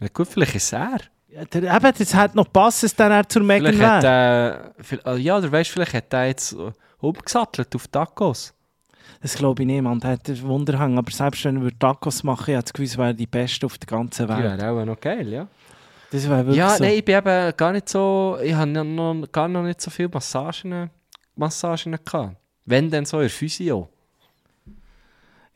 ja. 0.00 0.08
Gut, 0.12 0.28
vielleicht 0.28 0.56
ist 0.56 0.64
es 0.64 0.72
er. 0.72 0.98
Ja, 1.28 1.44
der, 1.46 1.62
eben, 1.74 1.92
das 1.96 2.14
hat 2.14 2.34
noch 2.34 2.52
passt, 2.52 2.84
es 2.84 2.94
dann 2.94 3.24
zur 3.30 3.42
Megan 3.42 3.72
Vielleicht 3.72 3.82
hat 3.90 4.02
wäre. 4.02 4.74
viel- 4.82 5.00
ah, 5.04 5.14
ja, 5.14 5.38
oder 5.38 5.50
weißt, 5.50 5.70
vielleicht 5.70 5.94
hat 5.94 6.12
er 6.12 6.26
jetzt 6.26 6.52
äh, 6.52 6.70
umgesattelt 7.00 7.74
auf 7.74 7.88
Tacos. 7.88 8.52
Das 9.22 9.34
glaube 9.36 9.62
ich 9.62 9.66
niemand. 9.66 10.02
Er 10.04 10.10
hat 10.10 10.28
einen 10.28 10.42
Wunderhang. 10.42 10.98
Aber 10.98 11.10
selbst 11.10 11.44
wenn 11.44 11.62
wir 11.62 11.78
Tacos 11.78 12.24
machen, 12.24 12.54
habe 12.54 12.62
das 12.64 12.72
Gefühl, 12.72 12.98
wäre 12.98 13.14
die 13.14 13.26
beste 13.26 13.66
auf 13.66 13.78
der 13.78 13.86
ganzen 13.86 14.28
Ja, 14.28 14.36
Welt. 14.36 14.60
wäre 14.60 14.80
auch 14.82 14.84
noch 14.84 15.00
geil, 15.00 15.28
ja. 15.28 15.46
Das 16.10 16.28
wäre 16.28 16.38
wirklich 16.40 16.56
Ja, 16.56 16.70
so. 16.70 16.82
nein, 16.84 16.94
ich 16.94 17.04
bin 17.04 17.16
eben 17.16 17.56
gar 17.56 17.72
nicht 17.72 17.88
so, 17.88 18.36
ich 18.42 18.52
habe 18.52 18.70
noch, 18.70 19.22
gar 19.32 19.48
noch 19.48 19.62
nicht 19.62 19.80
so 19.80 19.90
viele 19.90 20.08
Massagen, 20.08 20.90
Massagen 21.36 21.96
gehabt. 22.04 22.36
Wenn 22.66 22.90
dann 22.90 23.04
so 23.04 23.20
in 23.20 23.28
Physio. 23.28 23.88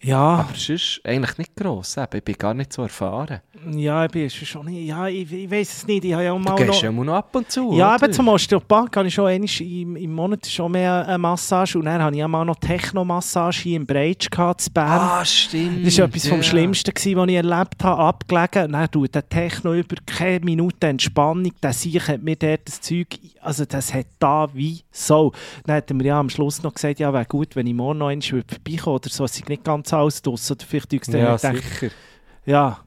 Ja, 0.07 0.19
Aber 0.47 0.53
es 0.55 0.69
ist 0.69 1.01
eigentlich 1.05 1.37
nicht 1.39 1.57
gross, 1.57 1.97
eben. 1.97 2.07
ich 2.17 2.23
bin 2.25 2.35
gar 2.39 2.55
nicht 2.55 2.73
so 2.73 2.83
erfahren. 2.83 3.41
ja, 3.73 4.05
ich 4.05 4.11
bin 4.13 4.31
schon 4.31 4.67
nicht. 4.67 4.87
Ja, 4.87 5.09
ich, 5.09 5.33
ich 5.33 5.51
weiß 5.51 5.73
es 5.79 5.87
nicht. 5.87 6.05
Ich 6.05 6.13
habe 6.13 6.23
ja 6.25 6.33
auch 6.33 6.39
Du 6.39 6.43
mal 6.45 6.55
gehst 6.57 6.69
noch. 6.69 6.83
ja 6.83 6.89
immer 6.91 7.05
noch 7.05 7.15
ab 7.15 7.35
und 7.35 7.51
zu, 7.51 7.73
Ja, 7.73 7.95
oder? 7.97 8.05
eben 8.05 8.13
zum 8.13 8.29
Osteopath 8.29 8.97
habe 8.97 9.09
ich 9.09 9.15
schon 9.15 9.27
einmal 9.27 9.49
im, 9.61 9.97
im 9.97 10.13
Monat 10.13 10.47
schon 10.47 10.71
mehr 10.73 11.07
eine 11.09 11.19
Massage 11.19 11.77
und 11.79 11.87
dann 11.87 12.01
habe 12.01 12.15
ich 12.17 12.23
auch 12.23 12.29
mal 12.29 12.45
noch 12.45 12.57
Techno-Massage 12.57 13.63
hier 13.63 13.77
im 13.79 13.87
Breitsch 13.87 14.31
gehabt, 14.31 14.67
in 14.67 14.73
Bern. 14.73 14.87
Ah, 15.01 15.25
stimmt. 15.25 15.85
Das 15.87 15.99
war 15.99 16.05
etwas 16.07 16.29
vom 16.29 16.37
ja. 16.39 16.43
Schlimmsten, 16.45 16.95
gewesen, 16.95 17.17
was 17.17 17.29
ich 17.29 17.35
erlebt 17.35 17.83
habe, 17.83 18.03
abgelegen. 18.03 18.65
Und 18.67 18.73
dann 18.75 18.91
tut 18.91 19.15
der 19.15 19.29
Techno 19.29 19.75
über 19.75 19.97
keine 20.07 20.41
Minute 20.45 20.87
Entspannung. 20.87 21.53
Der 21.63 21.73
Sieg 21.73 22.07
hat 22.09 22.23
mir 22.23 22.37
dort 22.37 22.61
das 22.69 22.81
Zeug, 22.81 23.09
also 23.47 23.65
das 23.65 23.95
hat 23.95 24.07
da 24.19 24.49
wie 24.55 24.83
so. 24.91 25.33
Dann 25.65 25.77
hat 25.77 25.91
er 25.91 25.95
mir 25.95 26.05
ja 26.05 26.21
am 26.21 26.29
Schluss 26.29 26.63
noch 26.63 26.75
gesagt, 26.75 26.99
ja, 26.99 27.13
wäre 27.13 27.25
gut, 27.27 27.57
wenn 27.57 27.67
ich 27.67 27.75
morgen 27.75 27.99
noch 27.99 28.09
einmal 28.09 28.43
vorbeikomme 28.43 28.97
oder 28.97 29.09
so. 29.09 29.25
Es 29.25 29.37
ist 29.37 29.49
nicht 29.49 29.65
ganz 29.65 29.93
alles 29.93 30.21
draus. 30.21 30.51
Oder 30.51 30.65
vielleicht 30.67 30.93
Ja, 31.07 31.39
sicher. 31.39 31.91
ja, 32.45 32.79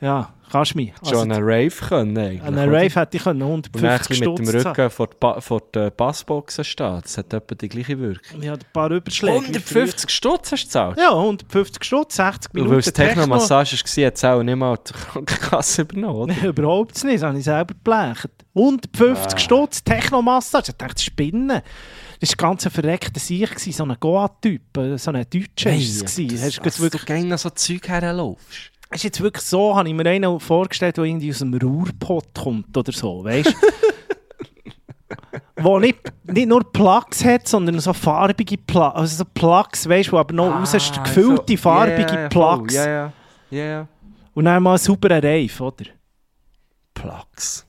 ja, 0.00 0.32
kannst 0.52 0.74
du 0.74 0.76
mich. 0.76 0.92
Schon 1.08 1.18
an 1.18 1.32
einen 1.32 1.42
Rave 1.44 1.70
können 1.70 2.18
eigentlich. 2.18 2.42
oder? 2.42 2.66
Rave 2.66 3.00
hätte 3.00 3.16
ich 3.16 3.22
können 3.24 3.42
Und 3.42 3.74
dann 3.74 3.84
150 3.84 3.90
ein 3.90 3.98
bisschen 4.08 4.28
mit 4.30 4.38
dem 4.38 4.60
Stutz. 4.60 4.66
Rücken 4.78 4.90
vor, 4.90 5.08
die 5.08 5.40
vor 5.40 5.62
der 5.72 5.90
Bassboxen 5.90 6.64
stehen. 6.64 7.00
Das 7.02 7.16
hat 7.18 7.32
etwa 7.32 7.54
die 7.54 7.68
gleiche 7.68 7.98
Wirkung. 7.98 8.42
Ich 8.42 8.48
habe 8.48 8.60
ein 8.60 8.72
paar 8.72 8.90
Überschläge. 8.90 9.36
150 9.36 10.10
Stutz 10.10 10.52
hast 10.52 10.62
du 10.64 10.66
gezahlt? 10.66 10.98
Ja, 10.98 11.10
150 11.16 11.82
Stutz, 11.84 12.16
60 12.16 12.50
Und 12.52 12.60
weil 12.60 12.62
Minuten 12.64 12.78
es 12.88 12.92
Techno-Massage 12.92 13.76
war, 13.76 14.06
hat 14.06 14.14
es 14.16 14.24
auch 14.24 14.42
nicht 14.42 14.56
mal 14.56 14.78
die 14.86 14.92
Krankenkasse 14.92 15.82
übernommen, 15.82 16.14
oder? 16.16 16.34
Nein, 16.36 16.44
überhaupt 16.44 17.04
nicht. 17.04 17.14
Das 17.16 17.22
habe 17.22 17.38
ich 17.38 17.44
selber 17.44 17.74
geblecht. 17.74 18.28
150 18.54 19.34
Ah. 19.34 19.38
Stutz, 19.38 19.82
Techno-Massage. 19.82 20.70
Ich 20.72 20.76
dachte, 20.76 21.02
Spinnen. 21.02 21.62
Das 22.20 22.30
war 22.30 22.48
ganz 22.48 22.64
ein 22.64 22.70
verreckter 22.72 23.20
Sieg, 23.20 23.58
so 23.58 23.84
ein 23.84 23.96
Goa-Typ, 24.00 24.76
äh, 24.78 24.96
so 24.96 25.10
ein 25.10 25.24
Deutscher. 25.30 25.70
Hey, 25.70 25.80
das- 25.80 26.02
dass 26.04 26.16
jetzt 26.64 26.80
wirklich, 26.80 27.02
du 27.02 27.06
gerne 27.06 27.24
noch 27.26 27.38
so 27.38 27.50
Zeug 27.50 27.86
herlaufst. 27.88 28.72
Ist 28.90 29.04
jetzt 29.04 29.20
wirklich 29.20 29.44
so, 29.44 29.76
habe 29.76 29.88
ich 29.88 29.94
mir 29.94 30.06
einen 30.06 30.38
vorgestellt, 30.40 30.96
der 30.96 31.04
irgendwie 31.04 31.30
aus 31.30 31.38
dem 31.40 31.54
Ruhrpott 31.54 32.34
kommt 32.34 32.76
oder 32.76 32.92
so, 32.92 33.24
weißt 33.24 33.48
du? 33.50 33.52
Wo 35.58 35.78
nicht, 35.78 35.98
nicht 36.24 36.48
nur 36.48 36.70
Plugs 36.72 37.24
hat, 37.24 37.48
sondern 37.48 37.80
so 37.80 37.92
farbige 37.92 38.58
Plugs, 38.58 38.94
also 38.94 39.16
so 39.16 39.24
Plugs, 39.24 39.88
weißt 39.88 40.10
du, 40.12 40.18
aber 40.18 40.34
noch 40.34 40.50
Ah, 40.52 40.58
raus 40.60 40.72
gefüllte, 40.72 41.52
so- 41.56 41.62
farbige 41.62 42.02
ja, 42.02 42.08
voll. 42.08 42.28
Plugs. 42.28 42.74
Ja, 42.74 42.86
ja. 42.88 43.12
Ja. 43.50 43.88
Und 44.34 44.44
dann 44.44 44.62
mal 44.62 44.70
einen 44.72 44.78
sauberen 44.78 45.24
Reif, 45.24 45.60
oder? 45.60 45.86
Plugs. 46.92 47.66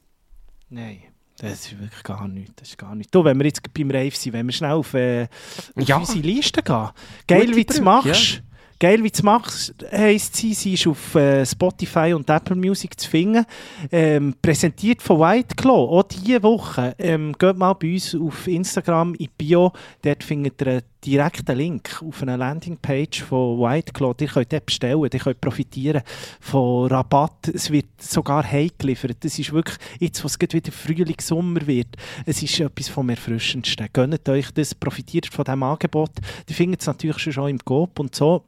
Nein, 0.69 0.99
das 1.39 1.51
ist 1.51 1.79
wirklich 1.79 2.03
gar 2.03 2.27
nichts. 2.27 2.53
Das 2.57 2.69
ist 2.69 2.77
gar 2.77 2.93
nichts. 2.93 3.11
Du, 3.11 3.23
wenn 3.23 3.37
wir 3.37 3.45
jetzt 3.45 3.61
beim 3.73 3.89
Rave 3.89 4.11
sind, 4.11 4.33
wenn 4.33 4.45
wir 4.47 4.53
schnell 4.53 4.71
auf, 4.73 4.93
äh, 4.93 5.27
auf 5.75 5.87
Ja. 5.87 5.97
unsere 5.97 6.19
Liste 6.19 6.61
gehen. 6.61 6.89
Geil, 7.27 7.45
Gute 7.45 7.55
wie 7.55 7.65
du 7.65 7.73
es 7.73 7.79
machst. 7.81 8.43
Geil, 8.79 9.03
wie 9.03 9.09
du 9.09 9.13
es 9.15 9.23
machst, 9.23 9.73
heisst 9.91 10.35
sie. 10.35 10.53
Sie 10.53 10.75
ist 10.75 10.85
auf 10.85 11.15
äh, 11.15 11.43
Spotify 11.43 12.13
und 12.13 12.29
Apple 12.29 12.55
Music 12.55 12.99
zu 12.99 13.09
finden. 13.09 13.43
Ähm, 13.91 14.35
präsentiert 14.39 15.01
von 15.01 15.19
White 15.19 15.55
Claw. 15.55 15.97
Auch 15.97 16.03
diese 16.03 16.43
Woche. 16.43 16.93
Ähm, 16.99 17.33
geht 17.39 17.57
mal 17.57 17.73
bei 17.73 17.93
uns 17.93 18.13
auf 18.13 18.47
Instagram 18.47 19.15
in 19.15 19.29
Bio. 19.35 19.71
Dort 20.03 20.23
findet 20.23 20.61
ihr 20.61 20.67
einen 20.67 20.81
direkten 21.03 21.57
Link 21.57 22.03
auf 22.07 22.21
einer 22.21 22.37
Landingpage 22.37 23.23
von 23.23 23.59
White 23.59 23.93
Claw. 23.93 24.13
Ihr 24.19 24.27
könnt 24.27 24.53
dort 24.53 24.67
bestellen. 24.67 25.01
Ihr 25.01 25.19
könnt 25.19 25.41
profitieren 25.41 26.03
von 26.39 26.87
Rabatt. 26.87 27.47
Es 27.51 27.71
wird 27.71 27.99
sogar 27.99 28.43
heimgeliefert. 28.43 29.17
Das 29.21 29.39
ist 29.39 29.51
wirklich, 29.53 29.77
jetzt, 29.99 30.23
wo 30.23 30.27
es 30.27 30.39
wieder 30.39 30.71
Frühling, 30.71 31.19
Sommer 31.19 31.65
wird, 31.65 31.95
es 32.27 32.43
ist 32.43 32.59
etwas 32.59 32.89
vom 32.89 33.09
Erfrischendsten. 33.09 33.87
Gönnt 33.91 34.29
euch 34.29 34.51
das, 34.51 34.75
profitiert 34.75 35.25
von 35.25 35.45
diesem 35.45 35.63
Angebot. 35.63 36.11
Die 36.47 36.53
findet 36.53 36.81
es 36.81 36.87
natürlich 36.87 37.17
schon 37.17 37.33
schon 37.33 37.49
im 37.49 37.59
Coop 37.65 37.99
und 37.99 38.13
so. 38.13 38.43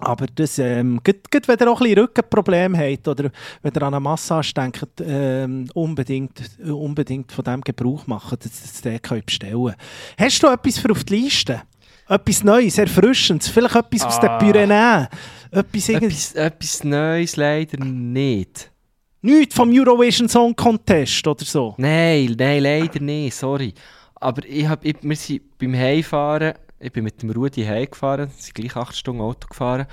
Aber 0.00 0.26
das, 0.26 0.58
ähm, 0.58 1.00
gut, 1.04 1.30
gut, 1.30 1.46
wenn 1.46 1.56
ihr 1.58 1.70
auch 1.70 1.80
ein 1.80 1.84
bisschen 1.84 2.02
Rückenprobleme 2.02 2.76
habt 2.76 3.06
oder 3.06 3.30
wenn 3.62 3.72
ihr 3.74 3.82
an 3.82 3.94
eine 3.94 4.00
Massage 4.00 4.52
denkt, 4.52 4.84
ähm, 5.00 5.68
unbedingt, 5.72 6.40
unbedingt 6.66 7.30
von 7.30 7.44
dem 7.44 7.60
Gebrauch 7.60 8.06
machen, 8.06 8.36
dass 8.42 8.60
ihr 8.60 8.68
das 8.68 8.80
dort 8.82 9.02
könnt 9.04 9.26
bestellen 9.26 9.74
Hast 10.18 10.42
du 10.42 10.48
etwas 10.48 10.78
für 10.78 10.90
auf 10.90 11.04
die 11.04 11.16
Liste? 11.16 11.62
Etwas 12.08 12.44
Neues, 12.44 12.76
Erfrischendes, 12.76 13.48
vielleicht 13.48 13.76
etwas 13.76 14.04
aus 14.04 14.20
den 14.20 14.28
Ah. 14.30 14.38
Pyrenäen? 14.38 15.08
Etwas. 15.50 15.88
Etwas, 15.88 16.34
etwas 16.34 16.84
Neues 16.84 17.36
leider 17.36 17.82
nicht. 17.82 18.70
Nichts 19.22 19.54
vom 19.54 19.70
Eurovision 19.72 20.28
Song 20.28 20.54
Contest 20.54 21.26
oder 21.26 21.44
so? 21.44 21.74
Nein, 21.78 22.34
nein, 22.36 22.62
leider 22.62 23.00
nicht, 23.00 23.34
sorry. 23.36 23.72
Aber 24.16 24.44
ich 24.44 24.66
hab, 24.68 24.84
ich, 24.84 24.96
wir 25.00 25.16
sind 25.16 25.56
beim 25.58 25.74
Heimfahren, 25.74 26.54
ich 26.78 26.92
bin 26.92 27.04
mit 27.04 27.22
dem 27.22 27.30
Rudi 27.30 27.64
heimgefahren, 27.64 28.30
sind 28.36 28.54
gleich 28.54 28.76
8 28.76 28.96
Stunden 28.96 29.22
Auto 29.22 29.48
gefahren. 29.48 29.86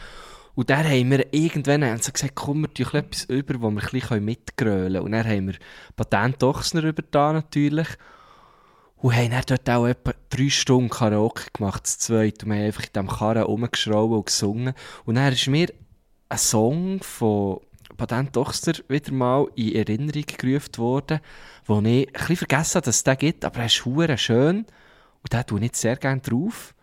Und 0.53 0.69
dann 0.69 0.85
haben 0.85 1.11
wir 1.11 1.33
irgendwann 1.33 1.85
haben 1.85 2.01
sie 2.01 2.11
gesagt, 2.11 2.35
komm, 2.35 2.61
wir 2.61 2.73
tun 2.73 2.99
etwas 2.99 3.23
über, 3.25 3.61
wo 3.61 3.71
wir 3.71 3.81
ein 3.81 3.89
bisschen 3.89 4.25
mitgrölen 4.25 4.93
können. 4.93 5.05
Und 5.05 5.11
dann 5.13 5.25
haben 5.25 5.47
wir 5.47 5.55
Patent 5.95 6.43
Ochsner 6.43 6.83
über 6.83 7.03
da 7.09 7.31
natürlich. 7.33 7.87
Und 8.97 9.15
haben 9.15 9.31
dann 9.31 9.43
dort 9.47 9.69
auch 9.69 9.87
etwa 9.87 10.13
drei 10.29 10.49
Stunden 10.49 10.89
Karaoke 10.89 11.45
gemacht, 11.53 11.87
zu 11.87 11.97
zweit. 11.97 12.43
Und 12.43 12.49
wir 12.49 12.57
haben 12.57 12.65
einfach 12.65 12.83
in 12.83 12.93
diesem 12.93 13.07
Karren 13.07 13.43
rumgeschraubt 13.43 14.13
und 14.13 14.25
gesungen. 14.25 14.73
Und 15.05 15.15
dann 15.15 15.33
ist 15.33 15.47
mir 15.47 15.69
ein 16.29 16.37
Song 16.37 17.01
von 17.01 17.61
Patent 17.97 18.37
Ochsner 18.37 18.73
wieder 18.89 19.11
mal 19.11 19.47
in 19.55 19.75
Erinnerung 19.75 20.25
gerufen 20.25 20.77
worden, 20.77 21.19
wo 21.65 21.79
ich 21.79 22.07
ein 22.07 22.13
bisschen 22.13 22.35
vergessen 22.35 22.75
habe, 22.75 22.85
dass 22.85 22.97
es 22.97 23.03
den 23.03 23.17
gibt, 23.17 23.45
aber 23.45 23.59
er 23.59 23.65
ist 23.65 24.21
schön. 24.21 24.65
Und 25.23 25.33
den 25.33 25.45
tue 25.45 25.59
ich 25.59 25.65
jetzt 25.65 25.81
sehr 25.81 25.95
gerne 25.95 26.21
drauf. 26.21 26.73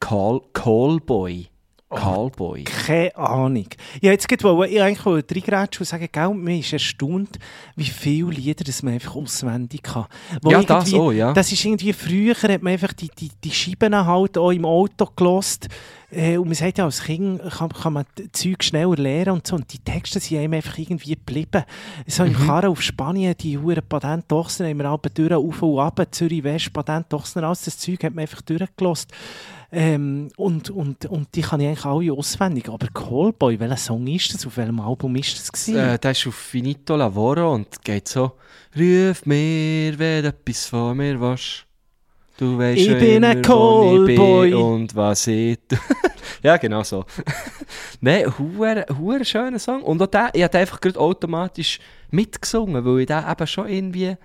Call, 0.00 0.40
Callboy. 0.52 1.48
Callboy. 1.88 2.64
Keine 2.64 3.16
Ahnung. 3.16 3.68
Ich 3.94 4.02
jetzt 4.02 4.26
gerade 4.26 4.42
wollte, 4.42 4.72
ich 4.72 4.82
eigentlich 4.82 5.06
reingrätschen 5.06 5.82
und 5.82 5.86
sagen, 5.86 6.08
gell, 6.10 6.34
mir 6.34 6.58
ist 6.58 6.72
erstaunt, 6.72 7.38
wie 7.76 7.84
viele 7.84 8.30
Lieder 8.30 8.64
das 8.64 8.82
man 8.82 8.94
einfach 8.94 9.14
auswendig 9.14 9.84
kann. 9.84 10.06
Wo 10.42 10.50
Ja, 10.50 10.62
das 10.64 10.92
auch, 10.92 11.12
ja. 11.12 11.32
Das 11.32 11.52
ist 11.52 11.64
irgendwie, 11.64 11.92
früher 11.92 12.34
hat 12.34 12.62
man 12.62 12.72
einfach 12.72 12.92
die, 12.92 13.08
die, 13.16 13.30
die 13.42 13.50
Scheiben 13.52 13.94
halt 13.94 14.36
auch 14.36 14.50
im 14.50 14.64
Auto 14.64 15.06
gelost. 15.14 15.68
Äh, 16.10 16.38
und 16.38 16.46
man 16.46 16.54
sagt 16.54 16.78
ja, 16.78 16.84
als 16.84 17.02
Kind 17.04 17.40
kann, 17.50 17.68
kann 17.68 17.92
man 17.92 18.04
Zeug 18.32 18.64
schneller 18.64 18.96
lernen 18.96 19.34
und 19.34 19.46
so. 19.46 19.54
Und 19.54 19.72
die 19.72 19.78
Texte 19.78 20.18
sind 20.18 20.38
einem 20.38 20.54
einfach 20.54 20.78
irgendwie 20.78 21.14
geblieben. 21.14 21.62
So 22.08 22.24
im 22.24 22.32
Mhm. 22.32 22.46
Karren 22.46 22.70
auf 22.70 22.82
Spanien, 22.82 23.34
die 23.38 23.58
Huren 23.58 23.82
Patent 23.88 24.32
Ochsner, 24.32 24.68
haben 24.68 24.78
wir 24.78 24.86
alle 24.86 24.98
durch, 25.14 25.32
auf 25.32 25.62
und 25.62 25.78
ab, 25.78 26.04
Zürich 26.10 26.42
West, 26.42 26.72
Patent 26.72 27.14
Ochsner, 27.14 27.44
alles 27.44 27.62
das 27.62 27.78
Zeug 27.78 28.02
hat 28.02 28.14
man 28.14 28.22
einfach 28.22 28.42
durchgelost. 28.42 29.12
Ähm, 29.72 30.28
und, 30.36 30.70
und, 30.70 31.06
und 31.06 31.34
die 31.34 31.40
kann 31.42 31.60
ich 31.60 31.66
eigentlich 31.66 31.84
alle 31.84 32.12
auswendig. 32.12 32.68
Aber 32.68 32.86
Callboy, 32.88 33.58
welcher 33.58 33.76
Song 33.76 34.06
ist 34.06 34.32
das? 34.32 34.46
Auf 34.46 34.56
welchem 34.56 34.80
Album 34.80 35.16
ist 35.16 35.38
das? 35.38 35.50
Gewesen? 35.50 35.76
Äh, 35.76 35.98
der 35.98 36.10
ist 36.12 36.26
auf 36.26 36.34
Finito 36.34 36.96
Lavoro 36.96 37.54
und 37.54 37.82
geht 37.82 38.08
so: 38.08 38.32
Ruf 38.78 39.26
mir, 39.26 39.98
wenn 39.98 40.22
du 40.22 40.28
etwas 40.28 40.66
von 40.66 40.96
mir 40.96 41.20
willst. 41.20 41.66
Du 42.38 42.58
weißt 42.58 42.78
Ich 42.80 42.86
ja 42.88 42.94
bin 42.94 43.16
immer, 43.16 43.28
ein 43.28 43.42
Callboy. 43.42 44.52
und 44.54 44.94
was 44.94 45.26
ich 45.26 45.58
Ja, 46.42 46.58
genau 46.58 46.82
so. 46.82 47.04
Nein, 48.00 48.26
hure 48.38 49.24
schöner 49.24 49.58
Song. 49.58 49.82
Und 49.82 50.02
auch 50.02 50.06
der, 50.06 50.30
ich 50.34 50.42
habe 50.42 50.58
einfach 50.58 50.80
gerade 50.80 51.00
automatisch 51.00 51.78
mitgesungen, 52.10 52.84
weil 52.84 53.00
ich 53.00 53.06
den 53.06 53.24
eben 53.28 53.46
schon 53.46 53.68
irgendwie 53.68 54.16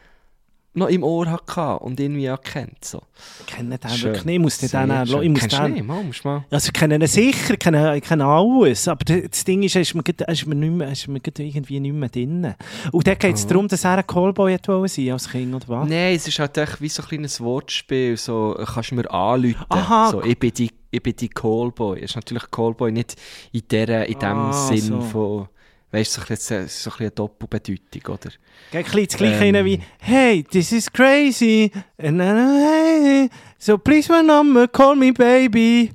noch 0.74 0.88
im 0.88 1.04
Ohr 1.04 1.30
hatte 1.30 1.80
und 1.84 2.00
irgendwie 2.00 2.30
auch 2.30 2.42
kennt. 2.42 2.84
So. 2.86 3.02
ich 3.42 3.46
kenne 3.54 3.78
den 3.78 3.90
Schön. 3.90 4.04
wirklich 4.04 4.26
nicht. 4.26 4.36
Ich 4.36 4.42
muss 4.42 4.58
den 4.60 4.70
dann, 4.70 5.06
schön. 5.06 5.22
ich 5.24 5.30
muss 5.30 5.48
den, 5.48 5.74
nicht? 5.74 5.86
Mal, 5.86 6.04
musst 6.04 6.24
mal. 6.24 6.46
Also 6.50 6.68
ich 6.68 6.74
kenne 6.74 6.96
ihn 6.96 7.08
sicher, 7.08 7.54
ich 7.54 7.60
kenne, 7.60 7.98
ich 7.98 8.04
kenne 8.04 8.26
alles, 8.26 8.88
aber 8.88 9.04
das 9.04 9.44
Ding 9.44 9.64
ist, 9.64 9.76
ist 9.76 9.94
er 9.96 10.30
ist 10.30 10.46
mir, 10.46 10.56
nicht 10.56 10.72
mehr, 10.72 10.92
ist 10.92 11.08
mir 11.10 11.20
grad 11.20 11.40
irgendwie 11.40 11.80
nicht 11.80 11.94
mehr 11.94 12.10
drin. 12.10 12.56
Und 12.92 13.06
dann 13.08 13.18
geht 13.20 13.36
es 13.36 13.42
Aha. 13.44 13.50
darum, 13.50 13.68
dass 13.68 13.84
er 13.84 13.98
ein 13.98 14.08
Callboy 14.08 14.58
wollen 14.66 14.88
sein 14.88 15.12
als 15.12 15.30
Kind, 15.30 15.54
oder 15.54 15.68
was? 15.68 15.90
Nein, 15.90 16.16
es 16.16 16.28
ist 16.28 16.40
halt 16.40 16.58
echt 16.58 16.80
wie 16.80 16.90
so 16.90 17.04
ein 17.04 17.10
kleines 17.10 17.42
Wortspiel. 17.42 18.16
So, 18.16 18.58
kannst 18.74 18.92
du 18.92 18.96
mir 18.96 19.12
anrufen. 19.12 19.66
Aha. 19.68 20.10
So, 20.12 20.24
ich, 20.24 20.40
bin 20.40 20.54
die, 20.54 20.72
ich 20.90 21.04
bin 21.04 21.16
die 21.18 21.30
Callboy. 21.30 22.00
Es 22.00 22.12
ist 22.12 22.16
natürlich 22.16 22.50
Callboy 22.50 22.92
nicht 22.94 23.16
in, 23.52 23.64
der, 23.70 24.08
in 24.08 24.20
dem 24.20 24.38
Ah, 24.38 24.54
Sinn 24.54 24.80
so. 24.80 25.02
von. 25.02 25.48
Weißt 25.92 26.16
du, 26.18 26.22
so, 26.22 26.26
ein 26.26 26.28
bisschen- 26.30 26.68
so 26.68 26.90
ein 26.90 26.92
bisschen 26.92 27.02
eine 27.02 27.12
Doppelbedeutung, 27.12 28.14
oder? 28.16 28.30
Geht 28.72 28.74
ein 28.74 28.84
bisschen 28.84 29.06
das 29.08 29.18
Gleiche 29.18 29.46
Ähm. 29.58 29.66
wie 29.66 29.82
«Hey, 30.00 30.44
this 30.44 30.72
is 30.72 30.92
crazy, 30.92 31.70
and 31.98 32.18
then, 32.20 32.38
hey, 32.64 33.30
so 33.58 33.78
please 33.78 34.12
my 34.12 34.24
number, 34.26 34.68
call 34.68 34.96
me 34.96 35.12
baby». 35.12 35.92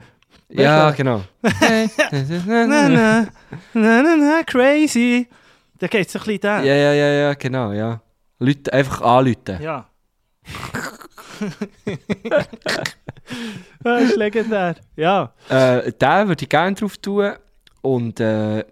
Ja, 0.48 0.90
du? 0.90 0.96
genau. 0.96 1.22
Na, 1.42 2.66
na, 2.66 3.26
na, 3.72 4.02
na, 4.02 4.16
na, 4.16 4.42
crazy. 4.44 5.26
Da 5.78 5.86
geht 5.88 6.08
es 6.08 6.14
ein 6.16 6.20
bisschen 6.22 6.40
da. 6.40 6.62
ja, 6.62 6.74
ja, 6.74 6.92
ja, 6.92 7.06
ja, 7.12 7.34
genau, 7.34 7.72
ja. 7.72 8.00
Leute, 8.38 8.72
einfach 8.72 9.00
anrufen. 9.02 9.60
Ja. 9.60 9.88
das 13.82 14.02
ist 14.02 14.16
legendär. 14.16 14.76
Ja. 14.96 15.32
Äh, 15.48 15.92
den 15.92 16.28
würde 16.28 16.42
ich 16.44 16.48
gerne 16.48 16.74
drauf 16.74 16.96
tun. 16.98 17.32
Und 17.82 18.20
äh, 18.20 18.64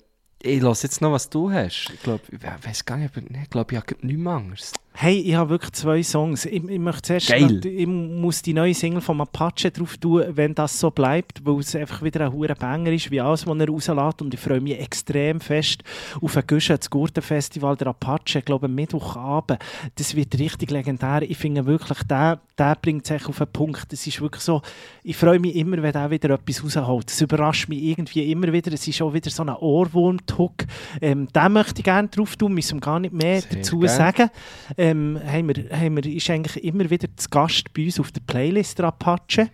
ich 0.44 0.62
lasse 0.62 0.87
jetzt 0.87 1.00
noch, 1.00 1.12
was 1.12 1.28
du 1.30 1.50
hast. 1.50 1.90
Ich 1.92 2.02
glaube, 2.02 2.22
ich 2.30 2.42
weiß 2.42 2.85
gar 2.85 2.96
nicht, 2.96 3.16
aber 3.16 3.26
ich 3.26 3.50
glaube, 3.50 3.74
ich 3.74 3.80
habe 3.80 4.07
nichts 4.07 4.26
anderes. 4.26 4.72
Hey, 4.96 5.18
ich 5.18 5.35
habe 5.35 5.50
wirklich 5.50 5.72
zwei 5.72 6.04
Songs. 6.04 6.46
Ich, 6.46 6.62
ich 6.62 6.78
möchte 6.78 7.02
zuerst 7.02 7.26
Geil. 7.28 7.42
noch- 7.42 7.64
ich 7.64 7.87
muss 7.87 8.42
die 8.42 8.52
neue 8.54 8.74
Single 8.74 9.00
von 9.00 9.20
Apache 9.20 9.72
drauf 9.72 9.96
tun, 9.96 10.22
wenn 10.30 10.54
das 10.54 10.78
so 10.78 10.92
bleibt, 10.92 11.44
weil 11.44 11.59
es 11.59 11.74
einfach 11.74 12.00
wieder 12.02 12.24
ein 12.26 12.33
hoher 12.33 12.54
Banger 12.54 12.92
ist, 12.92 13.11
wie 13.11 13.20
alles, 13.20 13.44
was 13.44 13.59
er 13.59 13.68
rauslässt. 13.68 14.22
Und 14.22 14.33
ich 14.33 14.38
freue 14.38 14.61
mich 14.61 14.78
extrem 14.78 15.40
fest 15.40 15.83
auf 16.22 16.37
ein 16.37 16.44
Guschen, 16.46 16.76
das 16.76 16.88
Gurtenfestival 16.88 17.76
der 17.76 17.88
Apache, 17.88 18.38
ich 18.38 18.44
glaube 18.44 18.68
Mittwochabend. 18.68 19.59
Das 19.96 20.14
wird 20.14 20.38
richtig 20.38 20.70
legendär. 20.70 21.22
Ich 21.22 21.38
finde 21.38 21.66
wirklich, 21.66 21.98
der, 22.04 22.38
der 22.57 22.76
bringt 22.80 23.04
sich 23.04 23.26
auf 23.26 23.38
den 23.38 23.48
Punkt. 23.48 23.87
Das 23.92 24.07
ist 24.07 24.20
wirklich 24.20 24.44
so, 24.44 24.62
ich 25.02 25.16
freue 25.16 25.40
mich 25.40 25.57
immer, 25.57 25.83
wenn 25.83 25.92
er 25.94 26.09
wieder 26.12 26.30
etwas 26.30 26.62
rausholt. 26.62 27.11
Das 27.11 27.20
überrascht 27.20 27.68
mich 27.68 27.83
irgendwie 27.83 28.30
immer 28.30 28.52
wieder. 28.52 28.72
Es 28.72 28.87
ist 28.87 29.02
auch 29.02 29.12
wieder 29.12 29.28
so 29.30 29.42
ein 29.42 29.48
Ohrwurm-Tuck. 29.50 30.66
Ähm, 31.00 31.26
den 31.33 31.52
möchte 31.52 31.80
ich 31.80 31.85
gerne 31.85 32.07
drauf 32.07 32.37
tun, 32.37 32.54
müssen 32.54 32.76
wir 32.76 32.80
gar 32.80 33.00
nicht 33.00 33.12
mehr 33.12 33.40
Sehr 33.40 33.57
dazu 33.57 33.80
gern. 33.80 33.88
sagen 33.90 34.30
ähm, 34.78 34.83
haben 34.88 35.48
wir, 35.48 35.70
haben 35.70 35.96
wir, 35.96 36.06
ist 36.06 36.30
eigentlich 36.30 36.62
immer 36.64 36.88
wieder 36.90 37.08
zu 37.16 37.28
Gast 37.30 37.72
bei 37.74 37.84
uns 37.84 38.00
auf 38.00 38.12
der 38.12 38.20
Playlist 38.20 38.78
der 38.78 38.86
Apache. 38.86 39.50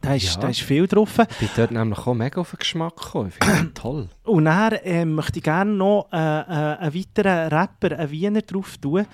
Da 0.00 0.14
ist, 0.14 0.36
Ja. 0.36 0.40
da 0.42 0.48
ist 0.48 0.60
viel 0.60 0.86
drauf. 0.86 1.18
Ich 1.18 1.36
bin 1.38 1.48
dort 1.56 1.72
nämlich 1.72 1.98
auch 1.98 2.14
mega 2.14 2.40
auf 2.40 2.50
den 2.50 2.58
Geschmack 2.60 2.96
gekommen. 2.96 3.32
Ich 3.36 3.44
finde 3.44 3.74
toll. 3.74 4.08
Und 4.30 4.44
dann 4.44 4.76
ähm, 4.84 5.16
möchte 5.16 5.38
ich 5.38 5.42
gerne 5.42 5.72
noch 5.72 6.06
äh, 6.12 6.16
äh, 6.16 6.76
einen 6.78 6.94
weiteren 6.94 7.48
Rapper, 7.48 7.98
einen 7.98 8.10
Wiener, 8.12 8.42
drauf 8.42 8.78
tun. 8.78 9.04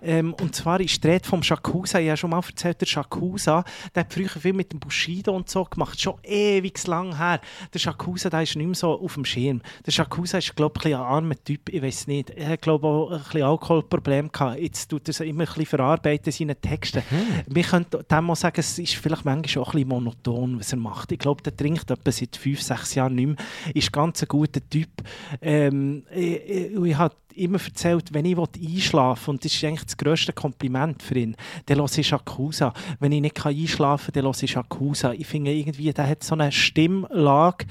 Ähm, 0.00 0.32
und 0.34 0.54
zwar 0.54 0.78
ist 0.80 1.02
die 1.02 1.08
Rede 1.08 1.26
vom 1.26 1.42
Shakusa. 1.42 1.98
Ich 1.98 2.06
habe 2.06 2.16
schon 2.16 2.30
mal 2.30 2.40
erzählt, 2.46 2.80
der 2.80 2.86
Shakusa, 2.86 3.64
der 3.92 4.04
hat 4.04 4.12
früher 4.12 4.28
viel 4.28 4.52
mit 4.52 4.70
dem 4.72 4.78
Bushido 4.78 5.34
und 5.34 5.50
so 5.50 5.64
gemacht. 5.64 6.00
Schon 6.00 6.14
ewig 6.22 6.86
lang 6.86 7.16
her. 7.16 7.40
Der 7.74 7.80
Shakusa, 7.80 8.30
der 8.30 8.42
ist 8.42 8.54
nicht 8.54 8.66
mehr 8.66 8.76
so 8.76 9.00
auf 9.00 9.14
dem 9.14 9.24
Schirm. 9.24 9.60
Der 9.84 9.90
Shakusa 9.90 10.38
ist, 10.38 10.54
glaube 10.54 10.78
ich, 10.84 10.94
ein, 10.94 11.00
armer 11.00 11.34
Typ. 11.42 11.68
Ich 11.68 11.82
weiß 11.82 12.06
nicht. 12.06 12.30
Er 12.30 12.50
hat, 12.50 12.62
glaube 12.62 12.86
ich, 12.86 12.90
auch 12.92 13.10
ein 13.10 13.18
bisschen 13.24 13.42
Alkoholproblem 13.42 14.30
gehabt. 14.30 14.60
Jetzt 14.60 14.88
tut 14.88 15.08
er 15.08 15.10
es 15.10 15.18
immer 15.20 15.42
ein 15.42 15.46
bisschen 15.46 15.66
verarbeiten, 15.66 16.30
seine 16.32 16.54
Texte. 16.54 17.02
Wir 17.48 17.64
können 17.64 17.86
dem 18.08 18.24
mal 18.24 18.36
sagen, 18.36 18.60
es 18.60 18.78
ist 18.78 18.94
vielleicht 18.94 19.24
manchmal 19.24 19.64
auch 19.64 19.68
ein 19.70 19.72
bisschen 19.72 19.88
monoton, 19.88 20.19
was 20.26 20.72
er 20.72 20.78
macht. 20.78 21.12
Ich 21.12 21.18
glaube, 21.18 21.42
der 21.42 21.56
trinkt 21.56 21.90
etwa 21.90 22.10
seit 22.10 22.36
fünf, 22.36 22.62
sechs 22.62 22.94
Jahren 22.94 23.14
nicht 23.14 23.26
mehr. 23.26 23.36
Ist 23.74 23.92
ganz 23.92 24.22
ein 24.22 24.28
guter 24.28 24.60
Typ. 24.68 24.90
Ähm, 25.40 26.04
ich 26.14 26.48
ich, 26.48 26.74
ich 26.74 26.96
habe 26.96 27.14
immer 27.34 27.60
erzählt, 27.62 28.12
wenn 28.12 28.24
ich 28.24 28.36
einschlafen 28.36 29.26
will, 29.26 29.34
und 29.34 29.44
das 29.44 29.54
ist 29.54 29.64
eigentlich 29.64 29.84
das 29.84 29.96
grösste 29.96 30.32
Kompliment 30.32 31.02
für 31.02 31.18
ihn, 31.18 31.36
dann 31.66 31.78
höre 31.78 31.98
ich 31.98 32.08
Shakusa. 32.08 32.72
Wenn 32.98 33.12
ich 33.12 33.20
nicht 33.20 33.44
einschlafen 33.44 34.12
kann, 34.12 34.24
dann 34.24 34.32
höre 34.32 34.42
ich 34.42 34.50
Shakusa. 34.50 35.12
Ich 35.12 35.26
finde 35.26 35.52
irgendwie, 35.52 35.92
der 35.92 36.08
hat 36.08 36.24
so 36.24 36.34
eine 36.34 36.52
Stimmlage 36.52 37.66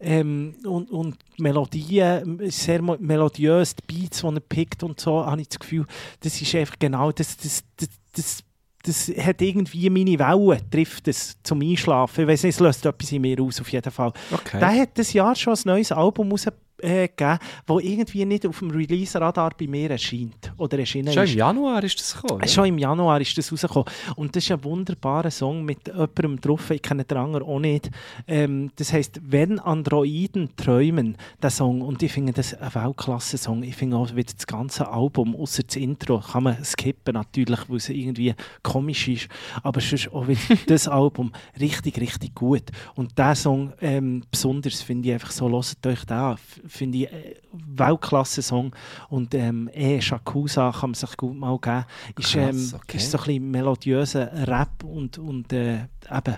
ähm, 0.00 0.54
und, 0.64 0.90
und 0.90 1.16
Melodien, 1.38 2.40
sehr 2.50 2.82
melodiös, 2.82 3.74
die 3.76 3.82
Beats, 3.86 4.20
die 4.20 4.26
er 4.26 4.40
pickt 4.40 4.82
und 4.82 5.00
so, 5.00 5.24
habe 5.24 5.40
ich 5.40 5.48
das 5.48 5.58
Gefühl, 5.58 5.86
das 6.20 6.40
ist 6.40 6.54
einfach 6.54 6.78
genau 6.78 7.12
das, 7.12 7.36
das, 7.36 7.64
das, 7.76 7.88
das 8.12 8.44
das 8.86 9.08
hat 9.08 9.40
irgendwie 9.40 9.88
meine 9.88 10.18
Wellen, 10.18 10.60
trifft 10.70 11.08
es 11.08 11.36
zum 11.42 11.62
Einschlafen. 11.62 12.22
Ich 12.22 12.28
weiß 12.28 12.42
nicht, 12.44 12.54
es 12.54 12.60
löst 12.60 12.84
etwas 12.84 13.12
in 13.12 13.22
mir 13.22 13.40
aus, 13.40 13.60
auf 13.60 13.68
jeden 13.70 13.90
Fall. 13.90 14.12
Okay. 14.30 14.58
Der 14.58 14.80
hat 14.80 14.90
das 14.98 15.12
Jahr 15.12 15.34
schon 15.34 15.54
ein 15.54 15.62
neues 15.64 15.90
Album 15.90 16.30
rausgegeben, 16.30 16.63
äh, 16.84 17.08
gegeben, 17.08 17.38
das 17.66 17.82
irgendwie 17.82 18.24
nicht 18.24 18.46
auf 18.46 18.58
dem 18.58 18.70
Release-Radar 18.70 19.52
bei 19.58 19.66
mir 19.66 19.90
erscheint. 19.90 20.52
Oder 20.58 20.78
erschienen 20.78 21.12
Schon 21.12 21.24
ist. 21.24 21.32
im 21.32 21.38
Januar 21.38 21.82
ist 21.82 21.98
das 22.00 22.14
gekommen. 22.20 22.40
Äh, 22.42 22.48
Schon 22.48 22.66
im 22.66 22.78
Januar 22.78 23.20
ist 23.20 23.36
das 23.36 23.50
rausgekommen. 23.52 23.88
Und 24.16 24.36
das 24.36 24.44
ist 24.44 24.52
ein 24.52 24.62
wunderbarer 24.64 25.30
Song 25.30 25.64
mit 25.64 25.86
jemandem 25.88 26.40
drauf. 26.40 26.70
Ich 26.70 26.82
kenne 26.82 27.04
den 27.04 27.18
anderen 27.18 27.46
auch 27.46 27.58
nicht. 27.58 27.90
Ähm, 28.26 28.70
das 28.76 28.92
heisst, 28.92 29.20
«Wenn 29.24 29.58
Androiden 29.58 30.50
träumen», 30.56 31.16
der 31.42 31.50
Song. 31.50 31.80
Und 31.82 32.02
ich 32.02 32.12
finde 32.12 32.32
das 32.32 32.54
ein 32.54 32.74
Weltklasse-Song. 32.74 33.62
Ich 33.62 33.76
finde 33.76 33.96
auch 33.96 34.14
wieder 34.14 34.32
das 34.34 34.46
ganze 34.46 34.88
Album, 34.88 35.34
außer 35.36 35.62
das 35.62 35.76
Intro, 35.76 36.20
kann 36.20 36.44
man 36.44 36.64
skippen 36.64 37.14
natürlich, 37.14 37.60
weil 37.68 37.76
es 37.76 37.88
irgendwie 37.88 38.34
komisch 38.62 39.08
ist. 39.08 39.28
Aber 39.62 39.80
sonst 39.80 40.12
auch 40.12 40.26
wieder 40.28 40.40
das 40.66 40.88
Album 40.88 41.32
richtig, 41.60 42.00
richtig 42.00 42.34
gut. 42.34 42.62
Und 42.94 43.16
der 43.18 43.34
Song 43.34 43.72
ähm, 43.80 44.22
besonders 44.30 44.82
finde 44.82 45.08
ich 45.08 45.14
einfach 45.14 45.30
so, 45.30 45.48
hört 45.50 45.86
euch. 45.86 46.00
F- 46.10 46.60
Finde 46.74 46.98
ich 46.98 47.12
äh, 47.12 47.36
Weltklasse-Song. 47.52 48.74
Und 49.08 49.34
ähm, 49.34 49.70
eh, 49.72 50.00
Shakusa 50.00 50.72
kann 50.72 50.90
man 50.90 50.94
sich 50.94 51.16
gut 51.16 51.36
mal 51.36 51.58
geben. 51.58 51.84
Ist, 52.18 52.34
ähm, 52.34 52.50
Krass, 52.50 52.74
okay. 52.74 52.96
ist 52.96 53.10
so 53.10 53.18
ein 53.18 53.24
bisschen 53.24 53.50
melodiöser 53.50 54.48
Rap 54.48 54.82
und, 54.84 55.18
und 55.18 55.52
äh, 55.52 55.86
eben 56.10 56.36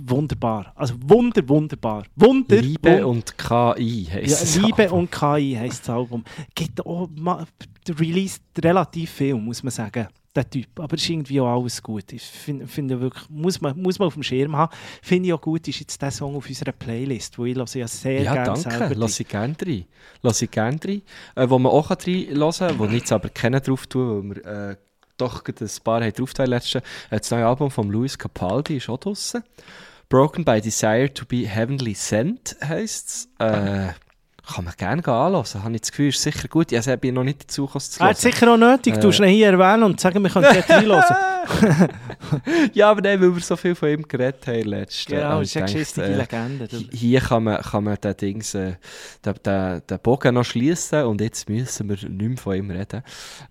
wunderbar. 0.00 0.72
Also 0.74 0.94
wunder, 1.06 1.46
wunderbar. 1.48 2.04
Wunder, 2.16 2.56
Liebe 2.56 3.02
wun- 3.02 3.04
und 3.04 3.38
KI 3.38 4.08
heisst 4.10 4.56
ja, 4.56 4.62
Liebe 4.62 4.90
und 4.90 5.10
KI 5.10 5.56
heisst 5.58 5.88
das 5.88 5.90
Album. 5.90 6.24
Gibt 6.54 6.84
auch 6.84 7.08
released 7.88 8.42
relativ 8.62 9.10
viel, 9.10 9.34
muss 9.34 9.62
man 9.62 9.70
sagen. 9.70 10.08
Der 10.36 10.48
Typ. 10.50 10.78
Aber 10.78 10.94
es 10.94 11.02
ist 11.02 11.08
irgendwie 11.10 11.40
auch 11.40 11.60
alles 11.60 11.82
gut. 11.82 12.12
Ich 12.12 12.22
finde 12.22 12.66
finde 12.66 13.00
wirklich, 13.00 13.28
muss 13.30 13.60
man, 13.62 13.80
muss 13.80 13.98
man 13.98 14.08
auf 14.08 14.14
dem 14.14 14.22
Schirm 14.22 14.54
haben. 14.54 14.70
Finde 15.02 15.28
ich 15.28 15.32
auch 15.32 15.40
gut, 15.40 15.66
ist 15.66 15.80
jetzt 15.80 16.00
der 16.02 16.10
Song 16.10 16.36
auf 16.36 16.46
unserer 16.46 16.72
Playlist, 16.72 17.38
wo 17.38 17.46
ich 17.46 17.56
höre 17.56 17.74
ja 17.74 17.88
sehr 17.88 18.22
Ja, 18.22 18.34
gerne 18.34 18.56
selber. 18.56 18.78
danke. 18.80 18.94
Lass 18.94 19.18
ich 19.18 19.26
gerne 19.28 19.56
rein. 19.66 19.84
Lass 20.22 20.42
ich 20.42 20.50
gerne 20.50 20.78
rein. 20.84 21.02
Äh, 21.34 21.48
wo 21.48 21.58
man 21.58 21.72
auch 21.72 21.88
rein 21.90 21.98
hören 22.06 22.52
kann, 22.52 22.78
wo 22.78 22.84
ich 22.84 22.92
jetzt 22.92 23.12
aber 23.12 23.30
keinen 23.30 23.62
drauf 23.62 23.86
tue, 23.86 24.06
weil 24.28 24.36
wir 24.36 24.70
äh, 24.72 24.76
doch 25.16 25.42
ein 25.42 25.54
paar 25.82 26.00
haben 26.02 26.12
drauf 26.12 26.34
tun 26.34 26.46
letzte. 26.46 26.78
Äh, 27.10 27.18
das 27.18 27.30
neue 27.30 27.46
Album 27.46 27.70
von 27.70 27.88
Luis 27.88 28.18
Capaldi 28.18 28.76
ist 28.76 28.90
auch 28.90 28.98
draussen. 28.98 29.42
Broken 30.10 30.44
by 30.44 30.60
Desire 30.60 31.12
to 31.12 31.24
be 31.24 31.48
Heavenly 31.48 31.94
Sent 31.94 32.56
heisst 32.62 33.08
es. 33.08 33.28
Äh, 33.38 33.92
kann 34.54 34.64
man 34.64 34.74
gerne 34.76 35.02
anhören. 35.06 35.44
Habe 35.64 35.74
ich 35.74 35.80
das 35.80 35.90
Gefühl, 35.90 36.08
ist 36.08 36.22
sicher 36.22 36.46
gut. 36.48 36.70
Ich 36.72 36.84
bin 37.00 37.14
noch 37.14 37.24
nicht 37.24 37.42
dazu 37.44 37.66
gekommen, 37.66 37.78
es 37.78 37.90
zu 37.90 38.00
Er 38.00 38.06
hat 38.10 38.16
hören. 38.22 38.32
sicher 38.32 38.52
auch 38.52 38.56
nötig. 38.56 38.94
Äh. 38.96 39.00
Du 39.00 39.10
ihn 39.10 39.24
hier 39.24 39.48
erwähnen 39.50 39.82
und 39.82 40.00
sagen, 40.00 40.22
wir 40.22 40.30
können 40.30 40.46
dort 40.52 40.70
reinhören. 40.70 41.04
Ja, 42.72 42.90
aber 42.90 43.02
nein, 43.02 43.20
weil 43.20 43.32
wir 43.34 43.40
so 43.40 43.54
viel 43.56 43.74
von 43.76 43.88
ihm 43.88 44.02
geredet 44.02 44.44
haben 44.48 44.62
letztes 44.68 45.06
Genau, 45.06 45.22
habe 45.22 45.40
das 45.42 45.48
ist 45.50 45.56
eine 45.56 45.66
geschissene 45.66 46.06
äh, 46.06 46.16
Legende. 46.16 46.68
Hi- 46.72 46.88
Hier 46.92 47.20
kann 47.20 47.44
man, 47.44 47.62
kann 47.62 47.84
man 47.84 47.96
den, 48.00 48.16
Dings, 48.16 48.54
äh, 48.54 48.74
den, 49.24 49.34
den, 49.44 49.82
den 49.88 49.98
Bogen 50.00 50.34
noch 50.34 50.44
schließen 50.44 51.04
und 51.04 51.20
jetzt 51.20 51.48
müssen 51.48 51.88
wir 51.88 51.96
nicht 51.96 52.10
mehr 52.28 52.36
von 52.36 52.56
ihm 52.56 52.70
reden. 52.70 53.02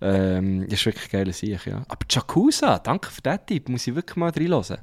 Ähm, 0.02 0.64
das 0.68 0.80
ist 0.80 0.86
wirklich 0.86 1.12
eine 1.14 1.24
geile 1.24 1.32
Sache, 1.32 1.70
ja. 1.70 1.76
Aber 1.88 2.06
Jacuza, 2.10 2.78
danke 2.80 3.10
für 3.10 3.22
diesen 3.22 3.46
Tipp, 3.46 3.68
muss 3.70 3.86
ich 3.86 3.94
wirklich 3.94 4.16
mal 4.16 4.30
reinhören. 4.30 4.78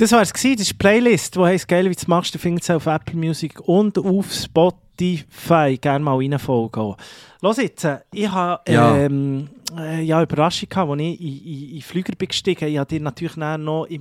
Das 0.00 0.12
war 0.12 0.22
es. 0.22 0.32
Das 0.32 0.42
ist 0.42 0.70
die 0.70 0.74
Playlist, 0.74 1.36
die 1.36 1.40
heisst 1.40 1.68
«Geil, 1.68 1.84
wie 1.84 1.94
du 1.94 1.98
es 1.98 2.08
machst». 2.08 2.34
Du 2.34 2.38
findest 2.38 2.70
es 2.70 2.74
auf 2.74 2.86
Apple 2.86 3.16
Music 3.16 3.60
und 3.60 3.98
auf 3.98 4.32
Spotify. 4.32 5.76
Gerne 5.78 6.02
mal 6.02 6.16
reinfolgen. 6.16 6.94
Los 7.42 7.58
jetzt, 7.58 7.84
äh, 7.84 7.98
ich 8.14 8.30
habe 8.30 8.62
Ja. 8.72 8.96
ähm, 8.96 9.50
äh, 9.78 10.00
ja, 10.00 10.22
Überraschung 10.22 10.70
gehabt, 10.70 10.90
als 10.90 11.00
ich 11.02 11.20
in, 11.20 11.44
in, 11.44 11.76
in 11.76 11.82
Flüger 11.82 12.14
bin 12.16 12.28
gestiegen. 12.28 12.66
Ich 12.70 12.78
habe 12.78 12.88
dir 12.88 13.00
natürlich 13.00 13.36
noch 13.36 13.86
ich, 13.90 14.00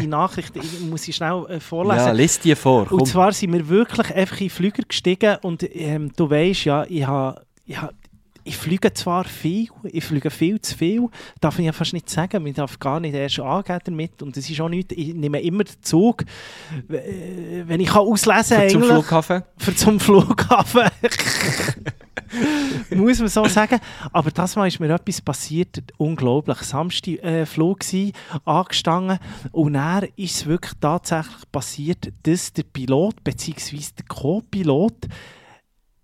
die 0.00 0.06
Nachricht, 0.06 0.54
ich 0.54 0.82
muss 0.88 1.02
sie 1.02 1.12
schnell 1.12 1.44
äh, 1.48 1.58
vorlesen. 1.58 2.06
Ja, 2.06 2.12
lies 2.12 2.38
die 2.38 2.54
vor, 2.54 2.86
komm. 2.86 3.00
Und 3.00 3.06
zwar 3.06 3.32
sind 3.32 3.52
wir 3.52 3.68
wirklich 3.68 4.14
einfach 4.14 4.40
in 4.40 4.50
Flüger 4.50 4.84
gestiegen 4.86 5.36
und 5.42 5.64
ähm, 5.74 6.12
du 6.14 6.30
weißt 6.30 6.64
ja, 6.66 6.84
ich 6.88 7.04
habe... 7.04 7.42
Ich, 7.66 7.76
ha, 7.76 7.90
ich 8.50 8.56
fliege 8.56 8.92
zwar 8.92 9.24
viel, 9.26 9.68
ich 9.84 10.02
fliege 10.04 10.28
viel 10.28 10.60
zu 10.60 10.76
viel, 10.76 11.08
darf 11.40 11.60
ich 11.60 11.66
ja 11.66 11.72
fast 11.72 11.92
nicht 11.92 12.10
sagen, 12.10 12.42
man 12.42 12.52
darf 12.52 12.80
gar 12.80 12.98
nicht 12.98 13.14
erst 13.14 13.38
angeben 13.38 13.78
damit 13.84 14.22
und 14.22 14.36
es 14.36 14.50
ist 14.50 14.60
auch 14.60 14.68
nichts, 14.68 14.92
ich 14.96 15.14
nehme 15.14 15.40
immer 15.40 15.62
den 15.62 15.80
Zug, 15.82 16.24
äh, 16.88 17.62
wenn 17.64 17.78
ich 17.78 17.90
kann 17.90 18.02
auslesen 18.02 18.58
Für 18.58 18.66
zum 18.68 18.82
Flughafen. 18.82 19.42
für 19.56 19.76
zum 19.76 20.00
Flughafen. 20.00 20.88
Muss 22.90 23.20
man 23.20 23.28
so 23.28 23.44
sagen. 23.46 23.78
Aber 24.12 24.30
das 24.32 24.56
Mal 24.56 24.66
ist 24.66 24.80
mir 24.80 24.92
etwas 24.92 25.20
passiert, 25.20 25.82
unglaublich. 25.96 26.58
Samstag 26.58 27.22
äh, 27.22 27.46
Flug 27.46 27.80
gsi, 27.80 28.12
angestanden 28.44 29.18
und 29.52 29.74
dann 29.74 30.08
ist 30.16 30.36
es 30.36 30.46
wirklich 30.46 30.72
tatsächlich 30.80 31.52
passiert, 31.52 32.12
dass 32.24 32.52
der 32.52 32.64
Pilot 32.64 33.22
bzw. 33.22 33.78
der 33.96 34.06
Co-Pilot 34.08 35.08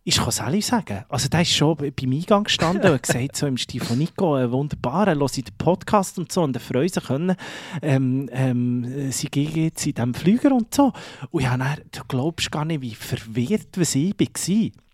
ich 0.08 0.18
kann 0.18 0.28
es 0.28 0.38
ehrlich 0.38 0.64
sagen. 0.64 1.04
Also, 1.08 1.28
der 1.28 1.40
ist 1.42 1.50
schon 1.50 1.76
beim 1.76 2.12
Eingang 2.12 2.44
gestanden 2.44 2.92
und 2.92 3.02
gesagt, 3.02 3.36
so 3.36 3.48
im 3.48 3.56
Stil 3.56 3.82
von 3.82 3.98
Nico, 3.98 4.38
äh, 4.38 4.52
wunderbar, 4.52 5.08
er 5.08 5.16
hört 5.16 5.36
den 5.36 5.44
Podcast 5.58 6.16
und 6.20 6.30
so 6.30 6.44
und 6.44 6.54
er 6.54 6.60
freut 6.60 6.94
sich 6.94 7.02
können, 7.02 7.34
ähm, 7.82 8.30
ähm, 8.32 9.10
sie 9.10 9.26
gehen 9.26 9.64
jetzt 9.64 9.84
in 9.84 9.94
diesem 9.94 10.14
Flüger 10.14 10.52
und 10.52 10.72
so. 10.72 10.92
Und 11.32 11.42
ja, 11.42 11.56
dann, 11.56 11.78
du 11.90 12.02
glaubst 12.06 12.52
gar 12.52 12.64
nicht, 12.64 12.82
wie 12.82 12.94
verwirrt 12.94 13.76
ich 13.76 13.94
war. 13.94 14.85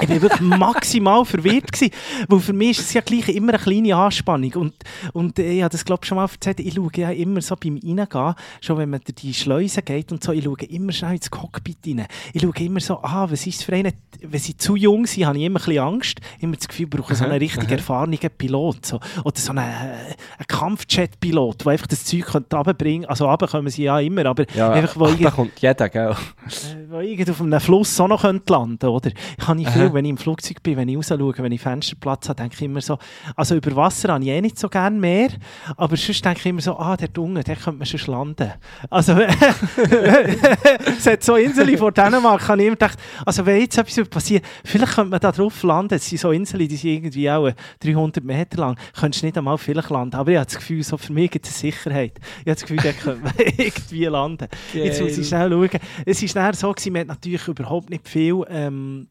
Ich 0.00 0.08
war 0.08 0.22
wirklich 0.22 0.40
maximal 0.40 1.24
verwirrt. 1.24 1.70
Gewesen, 1.72 1.92
weil 2.28 2.40
für 2.40 2.52
mich 2.52 2.78
ist 2.78 2.86
es 2.86 2.92
ja 2.94 3.00
gleich 3.02 3.28
immer 3.28 3.52
eine 3.54 3.62
kleine 3.62 3.94
Anspannung. 3.96 4.52
Und, 4.54 4.74
und 5.12 5.38
äh, 5.38 5.52
ich 5.52 5.62
habe 5.62 5.70
das, 5.72 5.84
glaube 5.84 6.00
ich, 6.02 6.08
schon 6.08 6.16
mal 6.16 6.28
erzählt. 6.32 6.60
Ich 6.60 6.74
schaue 6.74 6.90
ja 6.96 7.10
immer 7.10 7.40
so 7.40 7.54
beim 7.56 7.74
Reingehen, 7.82 8.34
schon 8.60 8.78
wenn 8.78 8.90
man 8.90 9.00
durch 9.04 9.14
die 9.16 9.34
Schleuse 9.34 9.82
geht 9.82 10.10
und 10.12 10.24
so, 10.24 10.32
ich 10.32 10.44
schaue 10.44 10.62
immer 10.68 10.92
schnell 10.92 11.14
ins 11.14 11.30
Cockpit 11.30 11.78
rein. 11.86 12.06
Ich 12.32 12.42
schaue 12.42 12.52
immer 12.60 12.80
so, 12.80 12.98
ah, 13.02 13.26
was 13.30 13.46
ist 13.46 13.64
für 13.64 13.74
einen, 13.74 13.92
wenn 14.22 14.40
sie 14.40 14.56
zu 14.56 14.76
jung 14.76 15.06
sind, 15.06 15.26
habe 15.26 15.38
ich 15.38 15.44
immer 15.44 15.60
ein 15.60 15.64
bisschen 15.64 15.82
Angst. 15.84 16.20
Immer 16.40 16.56
das 16.56 16.68
Gefühl, 16.68 16.86
ich 16.86 16.90
brauche 16.90 17.14
so 17.14 17.24
einen 17.24 17.38
richtig 17.38 17.70
erfahrenen 17.70 18.18
Pilot. 18.38 18.86
So. 18.86 19.00
Oder 19.24 19.38
so 19.38 19.50
einen, 19.50 19.58
äh, 19.60 20.14
einen 20.38 20.46
Kampfjet-Pilot, 20.48 21.64
der 21.64 21.72
einfach 21.72 21.86
das 21.86 22.04
Zeug 22.04 22.34
runterbringen 22.34 23.06
Also 23.08 23.26
runterkommen 23.28 23.70
sie 23.70 23.84
ja 23.84 23.98
immer, 24.00 24.26
aber 24.26 24.44
Ja, 24.54 24.70
einfach, 24.72 24.96
wo 24.98 25.04
ach, 25.04 25.08
irgend- 25.10 25.24
da 25.26 25.30
kommt 25.30 25.60
jeder, 25.60 25.88
gell? 25.88 26.10
äh, 26.10 26.90
wo 26.90 27.00
irgend 27.00 27.30
auf 27.30 27.40
einem 27.40 27.60
Fluss 27.60 27.98
auch 28.00 28.08
noch 28.08 28.22
könnte 28.22 28.52
landen 28.52 28.86
oder? 28.86 29.10
Ich 29.38 29.46
habe 29.46 29.60
viel, 29.82 29.94
wenn 29.94 30.04
ich 30.04 30.10
im 30.10 30.16
Flugzeug 30.16 30.62
bin, 30.62 30.76
wenn 30.76 30.88
ich 30.88 30.96
raus 30.96 31.08
schaue, 31.08 31.34
wenn 31.38 31.52
ich 31.52 31.60
Fensterplatz 31.60 32.28
habe, 32.28 32.42
denke 32.42 32.54
ich 32.56 32.62
immer 32.62 32.80
so, 32.80 32.98
also 33.36 33.54
über 33.54 33.74
Wasser 33.76 34.12
habe 34.12 34.24
ich 34.24 34.30
eh 34.30 34.40
nicht 34.40 34.58
so 34.58 34.68
gerne 34.68 34.98
mehr, 34.98 35.28
aber 35.76 35.96
sonst 35.96 36.24
denke 36.24 36.40
ich 36.40 36.46
immer 36.46 36.60
so, 36.60 36.76
ah, 36.76 36.96
der 36.96 37.08
Dunge, 37.08 37.42
der 37.42 37.56
könnte 37.56 37.78
man 37.78 37.86
schon 37.86 38.12
landen. 38.12 38.52
Also, 38.90 39.12
es 40.98 41.06
hat 41.06 41.22
so 41.22 41.36
Inseln 41.36 41.76
vor 41.78 41.92
Dänemark, 41.92 42.48
habe 42.48 42.60
ich 42.62 42.66
immer 42.66 42.76
gedacht, 42.76 42.98
also 43.24 43.44
wenn 43.46 43.60
jetzt 43.60 43.78
etwas 43.78 44.08
passiert, 44.08 44.44
vielleicht 44.64 44.94
könnte 44.94 45.10
man 45.10 45.20
da 45.20 45.32
drauf 45.32 45.62
landen, 45.62 45.94
es 45.94 46.08
sind 46.08 46.18
so 46.18 46.30
Inseln, 46.30 46.68
die 46.68 46.76
sind 46.76 46.90
irgendwie 46.90 47.30
auch 47.30 47.46
äh, 47.46 47.54
300 47.80 48.24
Meter 48.24 48.58
lang, 48.58 48.76
könntest 48.98 49.22
du 49.22 49.26
nicht 49.26 49.38
einmal 49.38 49.58
vielleicht 49.58 49.90
landen, 49.90 50.16
aber 50.16 50.30
ich 50.30 50.36
habe 50.36 50.46
das 50.46 50.56
Gefühl, 50.56 50.82
so 50.82 50.96
für 50.96 51.12
mich 51.12 51.30
gibt 51.30 51.46
es 51.46 51.62
eine 51.62 51.72
Sicherheit. 51.72 52.12
Ich 52.18 52.40
habe 52.40 52.54
das 52.54 52.62
Gefühl, 52.62 52.78
da 52.78 52.92
könnte 52.92 53.22
man 53.22 53.32
irgendwie 53.38 54.04
landen. 54.04 54.48
Jetzt 54.72 55.00
muss 55.00 55.18
ich 55.18 55.28
schnell 55.28 55.50
schauen. 55.50 55.80
Es 56.06 56.22
war 56.22 56.42
dann 56.42 56.54
so, 56.54 56.72
gewesen, 56.72 56.92
man 56.92 57.00
hat 57.00 57.08
natürlich 57.08 57.46
überhaupt 57.48 57.90
nicht 57.90 58.08
viel 58.08 58.44
ähm, 58.48 59.08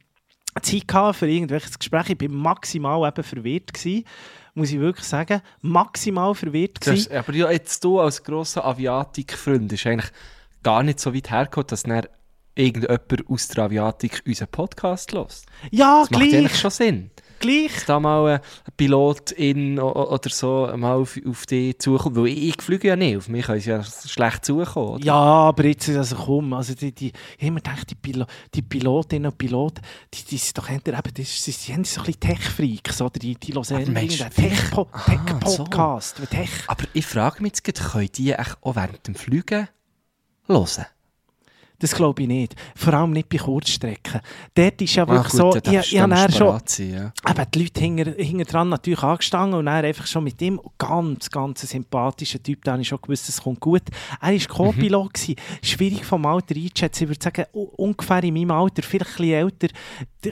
Zeit 0.62 0.88
gehabt 0.88 1.18
für 1.18 1.28
irgendwelches 1.30 1.78
Gespräch. 1.80 2.10
Ich 2.10 2.22
war 2.22 2.30
maximal 2.30 3.08
eben 3.08 3.24
verwirrt. 3.24 3.74
Gewesen, 3.74 4.06
muss 4.54 4.72
ich 4.72 4.80
wirklich 4.80 5.06
sagen. 5.08 5.41
Maximal 5.62 6.36
verwirrt. 6.36 6.78
Das, 6.80 6.86
Gewesen. 7.06 7.14
aber 7.16 7.34
ja, 7.34 7.52
jetzt 7.52 7.84
du 7.84 7.99
als 7.99 8.24
grosser 8.24 8.66
Aviatik-Freund 8.66 9.72
ist 9.72 9.86
eigentlich 9.86 10.12
gar 10.64 10.84
nicht 10.84 10.99
so 10.99 11.14
weit 11.14 11.32
hergekommen, 11.32 11.68
dass 11.68 11.84
dann 11.84 12.06
irgendjemand 12.56 13.30
aus 13.30 13.47
der 13.47 13.64
Aviatik 13.64 14.22
unseren 14.28 14.49
Podcast 14.49 15.14
hört. 15.14 15.43
Ja, 15.72 16.02
Das 16.02 16.12
macht 16.12 16.22
gleich. 16.22 16.36
eigentlich 16.36 16.60
schon 16.60 16.72
Sinn. 16.72 17.12
Gleich. 17.42 17.86
Da 17.86 18.00
mal 18.00 18.36
ein 18.36 18.39
Pilotin 18.78 19.80
o- 19.80 19.88
o- 19.92 20.14
oder 20.14 20.30
so 20.30 20.70
mal 20.76 20.94
auf, 20.96 21.20
auf 21.28 21.46
dich 21.46 21.78
zukommt. 21.80 22.16
Weil 22.16 22.28
ich, 22.28 22.50
ich 22.56 22.62
fliege 22.62 22.88
ja 22.89 22.96
nicht, 22.96 23.18
auf 23.18 23.28
mich 23.28 23.46
können 23.46 23.60
sie 23.60 23.70
ja 23.72 23.84
schlecht 23.84 24.46
zukommen. 24.46 24.88
Oder? 24.96 25.04
Ja, 25.06 25.14
aber 25.16 25.66
jetzt, 25.66 25.89
also 25.89 26.16
komm, 26.16 26.54
also 26.54 26.74
die, 26.74 26.92
die, 26.94 27.12
ich 27.38 27.48
immer 27.48 27.58
gedacht, 27.60 27.89
die, 27.89 27.96
Pilo, 27.96 28.26
die 28.54 28.62
Pilotinnen 28.62 29.32
und 29.32 29.38
Piloten, 29.38 29.82
die, 30.14 30.24
die 30.24 30.38
sind 30.38 30.58
doch 30.58 30.70
entweder 30.70 31.00
eben, 31.00 31.14
die, 31.14 31.24
sie, 31.24 31.52
sie 31.52 31.74
haben 31.74 31.84
so 31.84 32.00
ein 32.02 32.06
bisschen 32.06 32.20
Tech-Freaks, 32.22 33.02
oder? 33.02 33.20
Die, 33.20 33.36
die 33.36 33.54
hören 33.54 33.66
meinst 33.94 34.20
du, 34.20 34.24
irgendeinen 34.24 34.32
Tech-Po- 34.32 34.88
Ah, 34.92 35.00
Tech-Podcast. 35.06 36.22
Tech 36.30 36.50
Aber 36.68 36.84
ich 36.94 37.06
frage 37.06 37.42
mich 37.44 37.54
jetzt, 37.66 37.84
können 37.92 38.10
die 38.16 38.36
auch 38.38 38.76
während 38.76 39.08
dem 39.08 39.16
Fliegen 39.16 39.68
hören? 40.48 40.86
Das 41.82 41.96
glaube 41.96 42.22
ich 42.22 42.28
nicht. 42.28 42.56
Vor 42.76 42.94
allem 42.94 43.12
nicht 43.12 43.28
bei 43.30 43.38
Kurzstrecken. 43.38 44.22
Dort 44.54 44.82
ist 44.82 44.96
ja 44.96 45.08
wirklich 45.08 45.34
Ah, 45.34 45.38
so, 45.38 45.56
ich, 45.56 45.94
ich 45.94 46.00
habe 46.00 46.32
schon... 46.32 46.60
ja. 46.92 47.12
eben 47.30 47.52
die 47.54 47.60
Leute 47.64 47.80
hinter, 47.82 48.12
hinter 48.12 48.46
dran 48.46 48.70
natürlich 48.70 49.02
angestanden 49.04 49.60
und 49.60 49.68
er 49.68 49.84
einfach 49.84 50.06
schon 50.06 50.24
mit 50.24 50.42
ihm 50.42 50.60
ganz, 50.78 51.30
ganz 51.30 51.64
ein 51.64 51.68
sympathischer 51.68 52.42
Typ, 52.42 52.64
da 52.64 52.74
habe 52.74 52.82
ich 52.82 52.88
schon 52.88 53.02
gewusst, 53.02 53.28
es 53.30 53.42
kommt 53.42 53.60
gut. 53.60 53.84
Er 54.22 54.32
war 54.34 54.48
Co-Pilot, 54.48 55.14
gewesen. 55.14 55.36
schwierig 55.64 56.06
vom 56.06 56.26
Alter 56.26 56.56
einzuschätzen. 56.56 57.04
Ich 57.04 57.10
würde 57.10 57.24
sagen, 57.24 57.46
ungefähr 57.54 58.24
in 58.24 58.34
meinem 58.34 58.52
Alter, 58.52 58.84
vielleicht 58.84 59.12
ein 59.12 59.16
bisschen 59.18 59.34
älter, 59.34 59.68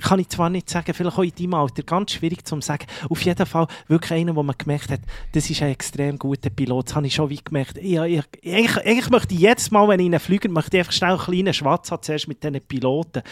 kann 0.01 0.19
ich 0.19 0.29
zwar 0.29 0.49
nicht 0.49 0.69
sagen, 0.69 0.93
vielleicht 0.93 1.17
auch 1.17 1.23
in 1.23 1.33
deinem 1.35 1.53
Alter, 1.55 1.83
ganz 1.83 2.11
schwierig 2.11 2.45
zu 2.45 2.59
sagen. 2.61 2.85
Auf 3.09 3.21
jeden 3.23 3.45
Fall 3.45 3.67
wirklich 3.87 4.11
einer, 4.19 4.35
wo 4.35 4.43
man 4.43 4.55
gemerkt 4.57 4.91
hat, 4.91 5.01
das 5.31 5.49
ist 5.49 5.61
ein 5.63 5.71
extrem 5.71 6.19
guter 6.19 6.49
Pilot. 6.49 6.89
Das 6.89 6.95
habe 6.95 7.07
ich 7.07 7.15
schon 7.15 7.29
wie 7.29 7.39
gemerkt. 7.43 7.77
Ich, 7.77 7.93
ich, 7.93 7.97
eigentlich, 8.45 8.77
eigentlich 8.85 9.09
möchte 9.09 9.33
ich 9.33 9.39
jedes 9.39 9.71
Mal, 9.71 9.87
wenn 9.87 9.99
ich 9.99 10.05
einen 10.05 10.19
Flüger 10.19 10.49
möchte 10.49 10.77
ich 10.77 10.81
einfach 10.81 10.93
schnell 10.93 11.11
einen 11.11 11.19
kleinen 11.39 11.53
Schwatz 11.53 11.91
haben, 11.91 12.03
zuerst 12.03 12.27
mit 12.27 12.43
diesen 12.43 12.61
Piloten. 12.61 13.23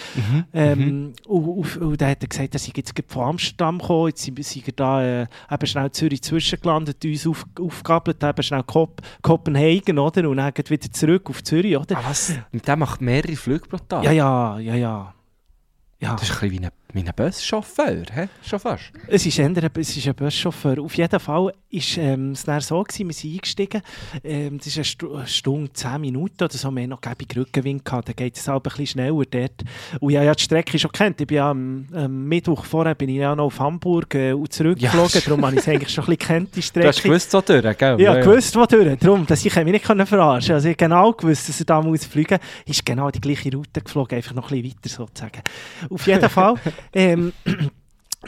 Ähm, 0.54 1.14
und, 1.26 1.46
und, 1.46 1.78
und 1.78 2.02
dann 2.02 2.10
hat 2.12 2.24
er 2.24 2.28
gesagt, 2.28 2.54
er 2.54 2.60
sei 2.60 2.72
jetzt 2.76 2.94
von 3.08 3.24
Amsterdam 3.24 3.80
gekommen, 3.80 4.08
jetzt 4.10 4.24
sind 4.24 4.38
wir 4.38 4.74
da 4.76 5.04
äh, 5.04 5.28
eben 5.52 5.68
schnell 5.68 5.92
Zürich 5.92 6.22
zwischengelandet, 6.22 7.04
uns 7.04 7.28
auf, 7.28 7.46
aufgabelt, 7.60 8.24
eben 8.24 8.44
schnell 8.44 8.64
Kop 8.64 9.02
Kopenhagen, 9.22 10.00
oder? 10.00 10.30
Und 10.30 10.38
dann 10.38 10.54
wieder 10.56 10.92
zurück 10.92 11.30
auf 11.30 11.44
Zürich, 11.44 11.78
oder? 11.78 11.98
Ah, 11.98 12.04
was? 12.08 12.34
Und 12.52 12.68
der 12.68 12.76
macht 12.76 13.02
mehrere 13.02 13.36
Flüge 13.36 13.68
pro 13.68 13.78
Tag? 13.78 14.04
Ja, 14.04 14.12
ja, 14.12 14.60
ja, 14.60 14.76
ja. 14.76 15.14
Ja. 16.00 16.14
Das 16.14 16.24
ist 16.24 16.32
ein 16.32 16.50
bisschen 16.50 16.62
wie 16.62 16.66
ein, 16.66 16.72
wie 16.94 17.00
ein 17.02 17.12
Buschauffeur, 17.16 18.04
hä? 18.14 18.28
Fast. 18.42 18.92
Es 19.08 19.26
ist, 19.26 19.38
eher, 19.40 19.46
ein- 19.48 19.70
es 19.80 19.96
ist 19.98 20.08
ein 20.08 20.16
Buschauffeur. 20.16 20.80
Auf 20.82 20.96
jeden 20.96 21.20
Fall 21.20 21.46
war 21.46 21.54
ähm, 21.98 22.32
es 22.32 22.44
dann 22.44 22.62
so, 22.62 22.82
gewesen, 22.82 23.08
wir 23.08 23.14
sind 23.14 23.34
eingestiegen. 23.34 23.82
Ähm, 24.24 24.58
das 24.58 24.68
ist 24.78 25.04
eine, 25.04 25.14
eine 25.18 25.28
Stunde, 25.28 25.74
zehn 25.74 26.02
Minuten 26.02 26.44
oder 26.44 26.54
so. 26.58 26.72
Wir 26.72 26.84
haben 26.84 26.90
noch 26.90 27.02
gäbig 27.02 27.36
Rückenwind 27.36 27.84
gehabt. 27.84 28.08
Dann 28.08 28.16
geht 28.16 28.38
es 28.38 28.48
halt 28.48 28.60
ein 28.60 28.70
bisschen 28.70 28.88
schneller 28.88 29.24
dort. 29.30 29.64
Und 30.00 30.10
ich 30.12 30.16
habe 30.16 30.26
ja 30.28 30.34
die 30.34 30.44
Strecke 30.44 30.80
schon 30.80 30.92
kennt. 30.92 31.20
Ich 31.22 31.28
bin 31.28 31.38
ja 31.38 31.52
am, 31.52 31.88
am 31.94 32.26
Mittwoch 32.26 32.64
vorher 32.66 32.96
bin 32.96 33.10
ich 33.10 33.18
ja 33.18 33.36
noch 33.36 33.46
auf 33.46 33.60
Hamburg 33.60 34.16
äh, 34.16 34.32
und 34.32 34.52
zurückgeflogen. 34.54 35.12
Ja, 35.14 35.22
Darum 35.26 35.46
habe 35.46 35.56
ich 35.56 35.62
es 35.62 35.68
eigentlich 35.68 35.90
schon 35.90 36.06
ein 36.06 36.16
bisschen 36.16 36.28
kennt, 36.28 36.56
die 36.56 36.62
Du 36.62 36.66
Strecke. 36.66 36.88
hast 36.88 37.04
gewusst, 37.04 37.32
so 37.32 37.42
durch, 37.42 37.78
gell? 37.78 38.02
Ja, 38.02 38.16
gewusst, 38.20 38.56
wo 38.56 38.66
durch. 38.66 38.98
Darum, 39.00 39.26
dass 39.28 39.46
ich 39.46 39.54
mich 39.56 39.66
nicht 39.66 39.86
verarschen 39.86 40.56
Also 40.56 40.68
ich 40.70 40.74
habe 40.74 40.78
genau 40.88 41.12
gewusst, 41.12 41.50
dass 41.50 41.60
er 41.60 41.66
da 41.66 41.82
muss 41.82 42.06
fliegen 42.06 42.40
muss. 42.66 42.78
Ist 42.78 42.86
genau 42.86 43.12
die 43.12 43.20
gleiche 43.22 43.52
Route 43.52 43.82
geflogen, 43.82 44.16
einfach 44.18 44.34
noch 44.34 44.52
ein 44.52 44.62
bisschen 44.62 44.78
weiter 44.78 44.90
sozusagen. 44.90 45.42
Auf 45.90 46.08
jeden 46.08 46.30
Fall. 46.30 46.56
Ähm, 46.94 47.34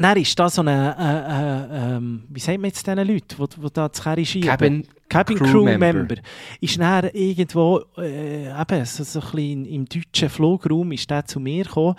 dann 0.04 0.18
ist 0.18 0.38
da 0.40 0.50
so 0.50 0.62
eine, 0.62 0.96
äh, 0.98 1.76
äh, 1.76 1.96
ähm, 1.96 2.24
wie 2.30 2.40
sagt 2.40 2.60
man 2.60 2.70
jetzt 2.70 2.86
diesen 2.86 2.98
Leuten, 2.98 3.36
die, 3.38 3.62
die 3.62 3.74
da 3.74 3.88
das 3.90 4.04
Kerry 4.04 4.26
schieben? 4.26 4.86
Cabin, 5.10 5.38
Crew 5.38 5.52
Crew, 5.52 5.64
Member. 5.64 5.94
Member. 5.94 6.16
Ist 6.62 6.80
dann 6.80 7.10
irgendwo, 7.14 7.82
äh, 7.98 8.48
eben, 8.50 8.86
so, 8.86 9.04
so 9.04 9.20
ein 9.20 9.32
bisschen 9.32 9.66
im 9.66 9.86
deutschen 9.86 10.30
Flugraum 10.30 10.92
ist 10.92 11.10
der 11.10 11.26
zu 11.26 11.40
mir 11.40 11.64
gekommen, 11.64 11.96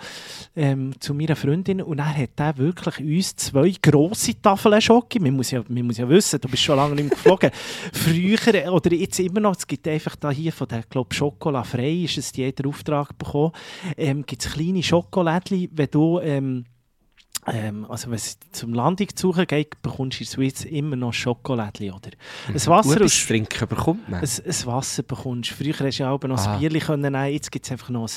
ähm, 0.55 0.93
zu 0.99 1.13
meiner 1.13 1.35
Freundin, 1.35 1.81
und 1.81 1.97
dann 1.97 2.15
hat 2.15 2.39
der 2.39 2.57
wirklich 2.57 2.99
uns 2.99 3.35
zwei 3.35 3.73
grosse 3.81 4.41
Tafeln 4.41 4.81
Schoki, 4.81 5.19
man 5.19 5.33
muss 5.33 5.51
ja, 5.51 5.61
man 5.67 5.85
muss 5.85 5.97
ja 5.97 6.07
wissen, 6.07 6.39
du 6.39 6.47
bist 6.47 6.63
schon 6.63 6.77
lange 6.77 6.95
nicht 6.95 7.03
mehr 7.03 7.15
geflogen, 7.15 7.51
früher, 7.93 8.71
oder 8.71 8.93
jetzt 8.93 9.19
immer 9.19 9.41
noch, 9.41 9.57
es 9.57 9.67
gibt 9.67 9.87
einfach 9.87 10.15
da 10.15 10.31
hier 10.31 10.53
von 10.53 10.69
der, 10.69 10.83
glaube 10.89 11.13
Schokolade 11.13 11.67
frei, 11.67 12.03
ist 12.05 12.17
es 12.17 12.31
jeder 12.33 12.67
Auftrag 12.69 13.17
bekommen, 13.17 13.51
ähm, 13.97 14.25
gibt 14.25 14.45
es 14.45 14.53
kleine 14.53 14.81
Schokolädchen, 14.81 15.69
wenn 15.73 15.89
du, 15.91 16.19
ähm, 16.21 16.63
ähm, 17.47 17.85
also 17.89 18.07
wenn 18.09 18.15
es 18.15 18.37
zum 18.51 18.73
Landung 18.73 19.07
suchen 19.15 19.47
geht, 19.47 19.81
bekommst 19.81 20.19
du 20.19 20.23
in 20.23 20.27
der 20.29 20.33
Schweiz 20.35 20.65
immer 20.65 20.95
noch 20.95 21.11
Schokolädchen, 21.13 21.91
oder? 21.91 22.11
Ein 22.47 22.53
Wasser 22.55 22.81
Gut, 22.81 22.91
aus 22.91 22.95
etwas 23.13 23.25
trinken 23.27 23.67
bekommt 23.67 24.09
man. 24.09 24.19
ein, 24.21 24.29
ein 24.29 24.65
Wasser 24.65 25.03
bekommst. 25.03 25.51
Früher 25.51 25.73
hast 25.79 25.97
du 25.99 26.03
ja 26.03 26.11
auch 26.11 26.21
noch 26.21 26.37
Ah. 26.45 26.53
ein 26.53 26.59
Bierchen 26.59 26.79
können 26.81 27.11
nehmen, 27.13 27.33
jetzt 27.33 27.51
gibt 27.51 27.65
es 27.65 27.71
einfach 27.71 27.89
noch 27.89 28.03
ein, 28.07 28.11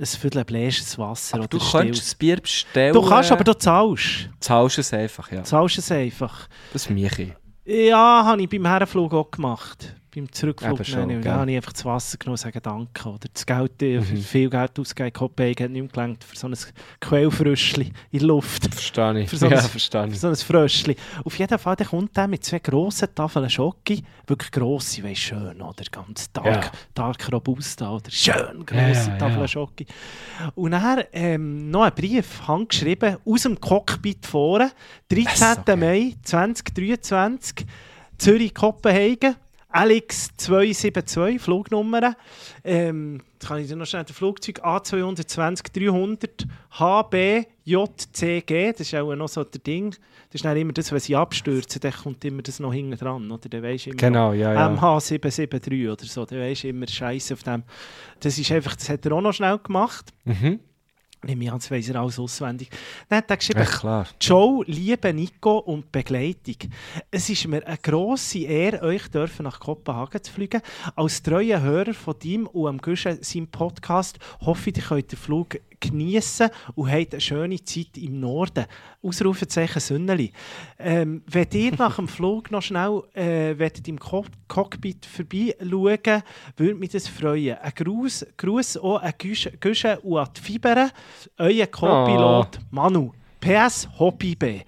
ein 0.00 0.06
Viertel 0.06 0.44
bläsches 0.44 0.96
Wasser. 0.98 1.38
aber 1.38 1.48
du 1.48 1.58
könntest 1.58 2.02
das 2.06 2.14
Bier 2.14 2.36
bestellen. 2.40 2.92
Du 2.94 3.02
kannst, 3.02 3.32
aber 3.32 3.44
du 3.44 3.58
zahlst. 3.58 4.28
zahlst 4.40 4.78
es 4.78 4.92
einfach, 4.92 5.30
ja. 5.32 5.38
Du 5.38 5.44
zahlst 5.44 5.78
es 5.78 5.90
einfach. 5.90 6.48
Das 6.72 6.82
ist 6.82 6.90
mich. 6.90 7.32
Ja, 7.64 8.22
habe 8.24 8.40
ich 8.42 8.48
beim 8.48 8.64
Herrenflug 8.66 9.12
auch 9.12 9.30
gemacht. 9.30 9.94
Beim 10.14 10.32
Zurückflug 10.32 10.84
schon, 10.86 11.20
da 11.22 11.34
habe 11.34 11.50
ich 11.50 11.56
einfach 11.56 11.72
das 11.74 11.84
Wasser 11.84 12.16
genommen 12.16 12.32
und 12.34 12.38
sagen 12.38 12.60
Danke. 12.62 13.08
Oder 13.08 13.28
das 13.32 13.44
Geld, 13.44 13.80
Mhm. 13.82 14.16
viel 14.16 14.48
Geld 14.48 14.78
ausgegeben. 14.78 15.12
Kopenhagen 15.12 15.64
hat 15.64 15.70
nicht 15.70 15.82
mehr 15.82 15.90
gelangt 15.90 16.24
für 16.24 16.34
so 16.36 16.46
ein 16.48 16.56
Quellfröschli 17.00 17.92
in 18.12 18.18
der 18.18 18.28
Luft. 18.28 18.72
Verstehe 18.72 19.20
ich. 19.20 19.28
Für 19.30 19.36
so 19.36 19.46
ein- 19.46 19.52
ja, 19.52 19.60
verstehe 19.60 20.06
Für 20.08 20.12
ich. 20.14 20.20
so 20.20 20.28
ein 20.28 20.36
Fröschli. 20.36 20.96
Auf 21.24 21.38
jeden 21.38 21.58
Fall 21.58 21.76
der 21.76 21.86
kommt 21.86 22.16
der 22.16 22.26
mit 22.26 22.44
zwei 22.44 22.58
grossen 22.58 23.14
Tafeln 23.14 23.48
Schoki. 23.50 24.02
Wirklich 24.26 24.50
grosse, 24.50 25.02
weißt 25.04 25.20
schön, 25.20 25.60
oder? 25.60 25.84
Ganz 25.90 26.32
dark, 26.32 26.46
Ja. 26.64 26.70
dark 26.94 27.32
robusta, 27.32 27.90
oder? 27.94 28.10
Schön 28.10 28.64
grosse 28.64 29.10
Ja, 29.10 29.16
Tafeln 29.18 29.40
ja. 29.40 29.48
Schoki. 29.48 29.86
Und 30.54 30.70
dann 30.72 31.04
ähm, 31.12 31.70
noch 31.70 31.82
ein 31.82 31.92
Brief, 31.94 32.46
handgeschrieben, 32.48 33.16
aus 33.24 33.42
dem 33.42 33.60
Cockpit 33.60 34.26
vorne, 34.26 34.70
13. 35.10 35.24
Das 35.24 35.40
ist 35.40 35.58
okay. 35.58 35.76
Mai 35.76 36.14
2023, 36.22 37.66
Zürich-Kopenhagen. 38.18 39.36
Alex 39.70 40.30
272, 40.38 41.40
Flugnummer. 41.40 42.16
Ähm, 42.64 43.20
jetzt 43.34 43.46
kann 43.48 43.58
ich 43.60 43.68
dir 43.68 43.76
noch 43.76 43.84
schnell 43.84 44.04
den 44.04 44.14
Flugzeug 44.14 44.64
A220 44.64 45.90
300 45.90 46.46
HBJCG, 46.78 48.72
das 48.72 48.80
ist 48.80 48.94
auch 48.94 49.14
noch 49.14 49.28
so 49.28 49.44
der 49.44 49.60
Ding. 49.60 49.90
Das 49.90 50.36
ist 50.36 50.44
dann 50.44 50.56
immer 50.56 50.72
das, 50.72 50.90
wenn 50.90 51.00
sie 51.00 51.16
abstürzen, 51.16 51.80
dann 51.80 51.92
kommt 51.92 52.24
immer 52.24 52.40
das 52.42 52.60
noch 52.60 52.72
hinten 52.72 52.96
dran. 52.96 53.30
Oder? 53.30 53.48
Dann 53.48 53.62
weisst 53.62 53.86
du 53.86 53.90
immer 53.90 53.98
Genau, 53.98 54.32
ja, 54.32 54.54
ja. 54.54 54.68
MH773 54.68 55.92
oder 55.92 56.04
so, 56.04 56.24
dann 56.24 56.38
weisst 56.40 56.64
du 56.64 56.68
immer 56.68 56.86
Scheiße 56.86 57.34
auf 57.34 57.42
dem. 57.42 57.62
Das 58.20 58.38
ist 58.38 58.50
einfach, 58.50 58.74
das 58.74 58.88
hat 58.88 59.04
er 59.04 59.12
auch 59.12 59.20
noch 59.20 59.34
schnell 59.34 59.58
gemacht. 59.58 60.14
Mhm. 60.24 60.60
Nehme 61.24 61.44
ich 61.44 61.50
an, 61.50 61.58
das 61.58 61.70
weiss 61.70 61.88
er 61.88 61.96
alles 62.00 62.18
auswendig. 62.18 62.70
Dann 63.08 63.18
hat 63.18 63.30
er 63.30 63.36
geschrieben, 63.36 63.58
Ja, 63.60 63.66
klar. 63.66 64.06
Joe, 64.20 64.64
liebe 64.66 65.12
Nico 65.12 65.58
und 65.58 65.90
Begleitung. 65.90 66.54
Es 67.10 67.28
ist 67.28 67.46
mir 67.48 67.66
eine 67.66 67.76
grosse 67.78 68.38
Ehre, 68.40 68.82
euch 68.82 69.08
dürfen 69.08 69.42
nach 69.42 69.58
Kopenhagen 69.58 70.22
zu 70.22 70.32
fliegen. 70.32 70.62
Als 70.94 71.20
treuer 71.22 71.60
Hörer 71.60 71.92
von 71.92 72.14
ihm 72.22 72.46
und 72.46 72.68
am 72.68 72.78
Guschen 72.78 73.20
seinem 73.20 73.48
Podcast 73.48 74.18
hoffe 74.42 74.70
ich, 74.70 74.76
ihr 74.76 74.82
könnt 74.84 75.10
den 75.10 75.18
Flug 75.18 75.58
genießen 75.80 76.48
und 76.74 76.90
habt 76.90 77.12
eine 77.12 77.20
schöne 77.20 77.62
Zeit 77.64 77.96
im 77.96 78.20
Norden. 78.20 78.64
Ausrufezeichen 79.02 79.80
Sünneli. 79.80 80.32
Ähm, 80.78 81.22
wenn 81.26 81.46
ihr 81.52 81.72
nach 81.76 81.96
dem 81.96 82.08
Flug 82.08 82.50
noch 82.50 82.62
schnell 82.62 83.02
äh, 83.14 83.52
im 83.86 83.98
Co 83.98 84.24
Cockpit 84.48 85.06
vorbeischauen, 85.06 86.22
würde 86.56 86.74
mich 86.74 86.90
das 86.90 87.08
freuen. 87.08 87.56
Ein 87.58 87.72
Gruß, 87.74 88.26
Gruß 88.36 88.76
auch 88.78 89.02
an 89.02 89.12
Güsche 89.18 89.98
und 90.00 90.18
an 90.18 90.28
die 90.36 90.40
Fibere. 90.40 90.90
Euer 91.38 91.66
Co-Pilot 91.66 92.58
Oh. 92.58 92.64
Manu. 92.70 93.12
PS 93.40 93.88
Hobby 93.98 94.34
B. 94.34 94.60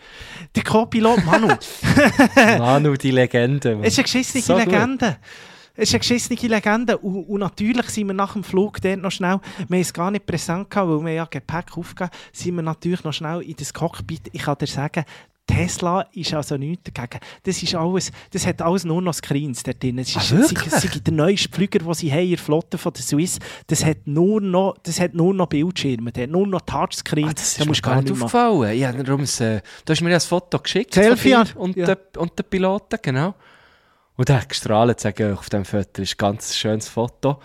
Der 0.55 0.63
Co-Pilot 0.63 1.25
Manu. 1.25 1.49
Manu, 2.59 2.95
die 2.95 3.11
Legende. 3.11 3.79
Es 3.83 3.95
ist 3.95 3.99
eine 3.99 4.05
geschissene 4.05 4.43
So 4.43 4.55
gut. 4.55 5.17
Es 5.75 5.89
ist 5.89 5.95
eine 5.95 6.01
geschissene 6.01 6.39
Legende. 6.55 6.99
Und, 6.99 7.25
und 7.25 7.41
natürlich 7.41 7.87
sind 7.91 8.07
wir 8.09 8.15
nach 8.15 8.33
dem 8.35 8.45
Flug 8.45 8.81
dort 8.81 9.01
noch 9.01 9.11
schnell, 9.13 9.41
wir 9.69 9.77
haben 9.77 9.81
es 9.83 9.93
gar 9.93 10.11
nicht 10.11 10.27
präsent 10.27 10.69
gehabt, 10.71 10.89
weil 10.91 11.05
wir 11.05 11.13
ja 11.13 11.25
Gepäck 11.25 11.77
aufgegeben 11.77 12.11
sind 12.33 12.57
wir 12.57 12.63
natürlich 12.63 13.05
noch 13.05 13.13
schnell 13.13 13.41
in 13.43 13.57
das 13.57 13.73
Cockpit. 13.73 14.23
Ich 14.33 14.43
kann 14.43 14.57
dir 14.59 14.67
sagen, 14.67 15.05
Tesla 15.47 16.03
ist 16.13 16.33
also 16.33 16.57
nichts 16.57 16.93
dagegen. 16.93 17.19
Das 17.43 17.61
ist 17.61 17.75
alles, 17.75 18.13
das 18.31 18.47
hat 18.47 18.63
alles 18.63 18.85
nur 18.85 19.03
noch 19.03 19.15
Screens 19.15 19.65
dort 19.65 19.83
drin. 19.83 19.99
Es 19.99 20.15
ist, 20.15 20.33
Ah, 20.33 20.37
wirklich? 20.39 20.73
es 20.73 20.85
ist 20.85 21.05
der 21.07 21.13
neueste 21.13 21.49
Flüger, 21.53 21.81
den 21.81 21.95
sie 21.95 22.13
haben 22.13 22.29
der 22.29 22.39
Flotte 22.39 22.79
von 22.79 22.93
der 22.93 23.03
Swiss, 23.03 23.39
das 23.67 23.85
hat 23.85 24.07
nur 24.07 24.41
noch, 24.41 24.77
das 24.85 25.01
hat 25.01 25.13
nur 25.15 25.35
noch 25.35 25.47
Bildschirme, 25.49 26.13
das 26.13 26.23
hat 26.23 26.31
nur 26.31 26.47
noch 26.47 26.61
Touchscreen. 26.61 27.29
Ah, 27.29 27.33
das 27.33 27.49
ist 27.59 27.61
da 27.61 27.65
mir 27.65 27.73
gar 27.73 28.01
nicht 28.01 28.13
aufgefallen. 28.13 28.79
Ja, 28.79 28.93
darum, 28.93 29.23
äh, 29.23 29.27
du 29.27 29.61
hast 29.93 30.01
mir 30.03 30.11
ja 30.11 30.17
ein 30.17 30.21
Foto 30.21 30.59
geschickt. 30.61 30.95
Selfie, 30.95 31.35
und, 31.57 31.77
Ja. 31.77 31.87
den, 31.87 31.97
und 32.19 32.39
den 32.39 32.45
Piloten, 32.49 32.99
genau. 33.03 33.35
Und 34.21 34.29
der 34.29 34.43
hat 34.43 34.51
gestrahlt, 34.51 35.01
sage 35.01 35.31
ich, 35.31 35.39
auf 35.39 35.49
dem 35.49 35.65
Foto. 35.65 36.03
Ist 36.03 36.13
ein 36.13 36.19
ganz 36.19 36.55
schönes 36.55 36.89
Foto. 36.91 37.41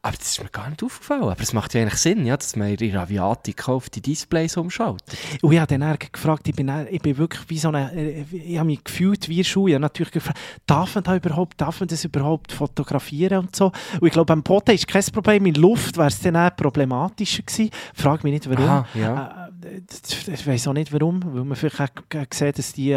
Aber 0.00 0.16
das 0.16 0.28
ist 0.28 0.40
mir 0.40 0.48
gar 0.48 0.70
nicht 0.70 0.80
aufgefallen. 0.80 1.24
Aber 1.24 1.40
es 1.40 1.52
macht 1.52 1.74
ja 1.74 1.80
eigentlich 1.80 1.98
Sinn, 1.98 2.24
ja, 2.24 2.36
dass 2.36 2.54
man 2.54 2.72
in 2.72 2.96
Aviatik 2.96 3.68
auf 3.68 3.90
die 3.90 4.00
Displays 4.00 4.56
umschaut. 4.56 5.02
Und 5.42 5.52
ich 5.52 5.58
habe 5.58 5.76
dann 5.76 5.98
gefragt, 5.98 6.46
ich 6.46 6.54
bin, 6.54 6.70
ich 6.88 7.02
bin 7.02 7.18
wirklich 7.18 7.50
wie 7.50 7.58
so 7.58 7.70
eine, 7.70 7.92
äh, 7.92 8.24
ich 8.30 8.56
habe 8.58 8.66
mich 8.68 8.84
gefühlt 8.84 9.28
wie 9.28 9.42
Schuhe. 9.42 9.70
Ich 9.70 9.74
habe 9.74 9.82
natürlich 9.82 10.12
gefragt, 10.12 10.38
darf 10.66 10.94
man, 10.94 11.02
da 11.02 11.16
überhaupt, 11.16 11.60
darf 11.60 11.80
man 11.80 11.88
das 11.88 12.04
überhaupt 12.04 12.52
fotografieren 12.52 13.38
und 13.38 13.56
so. 13.56 13.72
Und 14.00 14.06
ich 14.06 14.12
glaube, 14.12 14.32
am 14.32 14.44
Boden 14.44 14.70
ist 14.70 14.86
kein 14.86 15.02
Problem, 15.12 15.46
in 15.46 15.56
Luft 15.56 15.96
wäre 15.96 16.06
es 16.06 16.20
dann 16.20 16.36
auch 16.36 16.54
problematischer 16.54 17.42
gewesen. 17.42 17.70
Frag 17.92 18.22
mich 18.22 18.34
nicht, 18.34 18.48
warum. 18.48 18.64
Aha, 18.64 18.86
ja. 18.94 19.39
Äh, 19.64 20.32
Ich 20.32 20.46
weiß 20.46 20.68
auch 20.68 20.72
nicht, 20.72 20.92
warum, 20.92 21.20
weil 21.24 21.44
man 21.44 21.56
vielleicht 21.56 21.80
auch 21.80 22.28
gesehen 22.28 22.52
dass 22.56 22.72
die, 22.72 22.90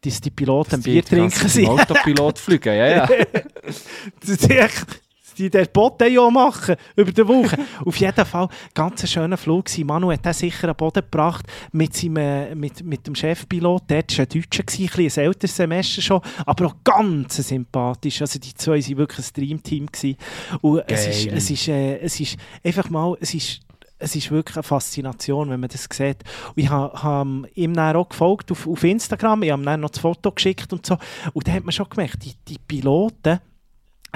dass 0.00 0.20
die 0.20 0.30
Piloten 0.30 0.76
ein 0.76 0.82
Die 0.82 0.90
Bier 0.92 1.02
die 1.02 1.08
trinken 1.08 1.48
sind. 1.48 1.68
Autopilot 1.68 2.38
fliegen, 2.38 2.74
ja, 2.74 2.86
ja. 2.88 3.08
Das 4.20 4.28
ist 4.30 4.50
echt- 4.50 4.86
die 5.38 5.50
den 5.50 5.66
Boot 5.70 6.00
ja 6.00 6.30
machen 6.30 6.76
über 6.96 7.12
die 7.12 7.28
Woche. 7.28 7.58
Auf 7.84 7.96
jeden 7.98 8.24
Fall 8.24 8.48
ganz 8.72 9.02
ein 9.02 9.06
schöner 9.06 9.36
Flug. 9.36 9.66
gewesen. 9.66 9.86
Manu 9.86 10.10
hat 10.10 10.24
den 10.24 10.32
sicher 10.32 10.70
an 10.70 10.76
Boden 10.76 11.02
gebracht 11.02 11.44
mit, 11.72 11.94
seinem, 11.94 12.16
äh, 12.16 12.54
mit, 12.54 12.82
mit 12.82 13.06
dem 13.06 13.14
Chefpilot. 13.14 13.82
Der 13.90 13.98
war 13.98 14.18
ein 14.20 14.28
Deutscher, 14.30 14.62
gewesen, 14.62 14.88
ein, 15.20 15.24
ein 15.24 15.26
älteres 15.26 15.54
Semester 15.56 16.00
schon, 16.00 16.20
aber 16.46 16.66
auch 16.68 16.76
ganz 16.82 17.36
sympathisch. 17.36 18.22
Also 18.22 18.38
die 18.38 18.54
zwei 18.54 18.80
waren 18.80 18.96
wirklich 18.96 19.26
ein 19.26 19.32
Dreamteam. 19.34 19.86
gewesen. 19.92 20.16
Und 20.62 20.82
es 20.86 21.06
ist, 21.06 21.26
es, 21.26 21.50
ist, 21.50 21.68
äh, 21.68 21.98
es 21.98 22.18
ist 22.18 22.36
einfach 22.64 22.88
mal... 22.88 23.14
Es 23.20 23.34
ist, 23.34 23.60
es 23.98 24.14
ist 24.14 24.30
wirklich 24.30 24.56
eine 24.56 24.62
Faszination, 24.62 25.50
wenn 25.50 25.60
man 25.60 25.70
das 25.70 25.88
sieht. 25.90 26.22
Und 26.48 26.62
ich 26.62 26.68
habe 26.68 27.02
hab 27.02 27.26
ihm 27.54 27.74
dann 27.74 27.96
auch 27.96 28.08
gefolgt 28.08 28.52
auf, 28.52 28.66
auf 28.66 28.84
Instagram. 28.84 29.42
Ich 29.42 29.50
habe 29.50 29.62
ihm 29.62 29.66
dann 29.66 29.80
noch 29.80 29.90
das 29.90 30.00
Foto 30.00 30.30
geschickt 30.32 30.72
und 30.72 30.84
so. 30.84 30.98
Und 31.32 31.48
da 31.48 31.52
hat 31.52 31.64
man 31.64 31.72
schon 31.72 31.88
gemerkt, 31.88 32.24
die, 32.24 32.34
die 32.46 32.58
Piloten, 32.58 33.40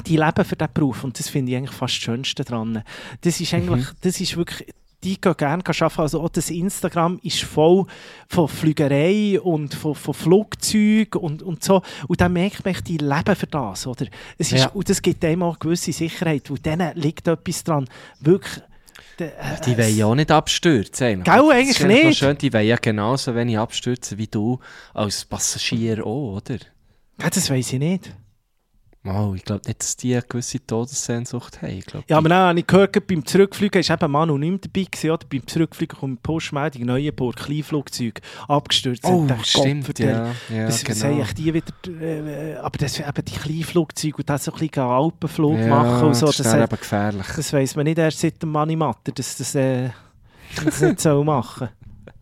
die 0.07 0.17
leben 0.17 0.45
für 0.45 0.57
diesen 0.57 0.73
Beruf 0.73 1.05
und 1.05 1.19
das 1.19 1.29
finde 1.29 1.53
ich 1.53 1.59
eigentlich 1.59 1.77
fast 1.77 1.95
das 1.95 2.03
Schönste 2.03 2.45
daran. 2.45 2.83
Das 3.21 3.41
ist 3.41 3.53
eigentlich, 3.53 3.87
das 4.01 4.21
ist 4.21 4.37
wirklich, 4.37 4.73
die 5.03 5.21
gehen 5.21 5.35
gerne 5.37 5.63
arbeiten. 5.67 6.01
Also 6.01 6.23
auch 6.23 6.29
das 6.29 6.51
Instagram 6.51 7.19
ist 7.23 7.43
voll 7.43 7.87
von 8.29 8.49
Flügerei 8.49 9.41
und 9.41 9.75
von, 9.75 9.95
von 9.95 10.15
Flugzeugen 10.15 11.21
und, 11.21 11.43
und 11.43 11.65
so. 11.65 11.83
Und 12.07 12.21
dann 12.21 12.33
merkt 12.33 12.65
man, 12.65 12.75
die 12.87 12.99
leben 12.99 13.37
für 13.37 13.47
das. 13.47 13.87
Oder? 13.87 14.07
Es 14.39 14.53
ist, 14.53 14.61
Ja. 14.61 14.69
Und 14.71 14.89
das 14.89 15.01
gibt 15.01 15.25
einem 15.25 15.43
auch 15.43 15.55
eine 15.55 15.59
gewisse 15.59 15.93
Sicherheit. 15.93 16.51
Und 16.51 16.65
denen 16.65 16.95
liegt 16.97 17.29
etwas 17.29 17.65
dran. 17.65 17.89
Wirklich. 18.21 18.63
De- 19.19 19.29
äh, 19.29 19.61
Die 19.67 19.77
wollen 19.79 19.97
ja 19.97 20.07
auch 20.07 20.15
nicht 20.15 20.31
abstürzen. 20.31 21.07
Eigentlich. 21.07 21.25
Gell, 21.25 21.43
Das 21.43 21.51
eigentlich 21.51 22.05
nicht. 22.05 22.19
Schön, 22.19 22.39
die 22.39 22.53
wollen 22.53 22.67
ja 22.67 22.77
genauso 22.77 23.35
wenig 23.35 23.59
abstürzen 23.59 24.19
wie 24.19 24.27
du 24.27 24.59
als 24.95 25.25
Passagier 25.25 26.07
auch, 26.07 26.37
oder? 26.37 26.57
Ja, 27.21 27.29
das 27.31 27.51
weiß 27.51 27.73
ich 27.75 27.79
nicht. 27.79 28.15
Oh, 29.03 29.33
ich 29.35 29.45
glaube 29.45 29.63
nicht, 29.67 29.81
dass 29.81 29.97
die 29.97 30.13
eine 30.13 30.23
gewisse 30.23 30.65
Todessehnsucht 30.67 31.63
haben. 31.63 31.79
Ich 31.79 31.87
glaub, 31.87 32.05
Ja, 32.09 32.19
aber 32.19 32.29
dann 32.29 32.49
habe 32.49 32.61
ich 32.61 32.67
gehört, 32.67 33.07
beim 33.07 33.25
Zurückfliegen 33.25 33.81
ist 33.81 33.89
eben 33.89 34.11
Manu 34.11 34.37
nicht 34.37 34.67
dabei 34.67 34.85
gewesen, 34.85 35.11
oder? 35.11 35.27
Beim 35.27 35.47
Zurückfliegen 35.47 35.99
kommt 35.99 36.23
Postmeldung, 36.23 36.85
Neuenburg, 36.85 37.37
Kleinflugzeug, 37.37 38.21
abgestürzt. 38.47 39.05
Oh, 39.07 39.21
Und 39.21 39.33
stimmt, 39.47 39.87
Gottverdammt, 39.87 40.37
ja. 40.51 40.57
ja 40.57 40.69
was 40.69 40.85
genau. 40.85 41.25
haben 41.25 41.35
die 41.35 41.55
wieder, 41.55 41.73
äh, 41.99 42.57
aber 42.57 42.77
das 42.77 43.01
eben 43.01 43.25
die 43.25 43.33
Kleinflugzeuge 43.33 44.17
und 44.19 44.29
das 44.29 44.45
so 44.45 44.53
ein 44.53 44.59
bisschen 44.59 44.83
Alpenflug 44.83 45.59
ja, 45.59 45.67
machen 45.69 46.09
und 46.09 46.15
so, 46.15 46.27
das 46.27 46.37
das, 46.37 46.47
ist 46.47 46.53
dann 46.53 46.63
eben 46.63 46.77
gefährlich. 46.77 47.27
das 47.37 47.53
weiss 47.55 47.77
man 47.77 47.85
nicht 47.85 47.99
erst 47.99 48.21
seit 48.21 48.43
dem 48.43 48.51
Money 48.51 48.77
Matter, 48.77 49.13
dass 49.13 49.39
das, 49.39 49.55
äh, 49.55 49.89
das 50.63 50.81
nicht 50.83 51.01
so 51.01 51.25
machen. 51.25 51.71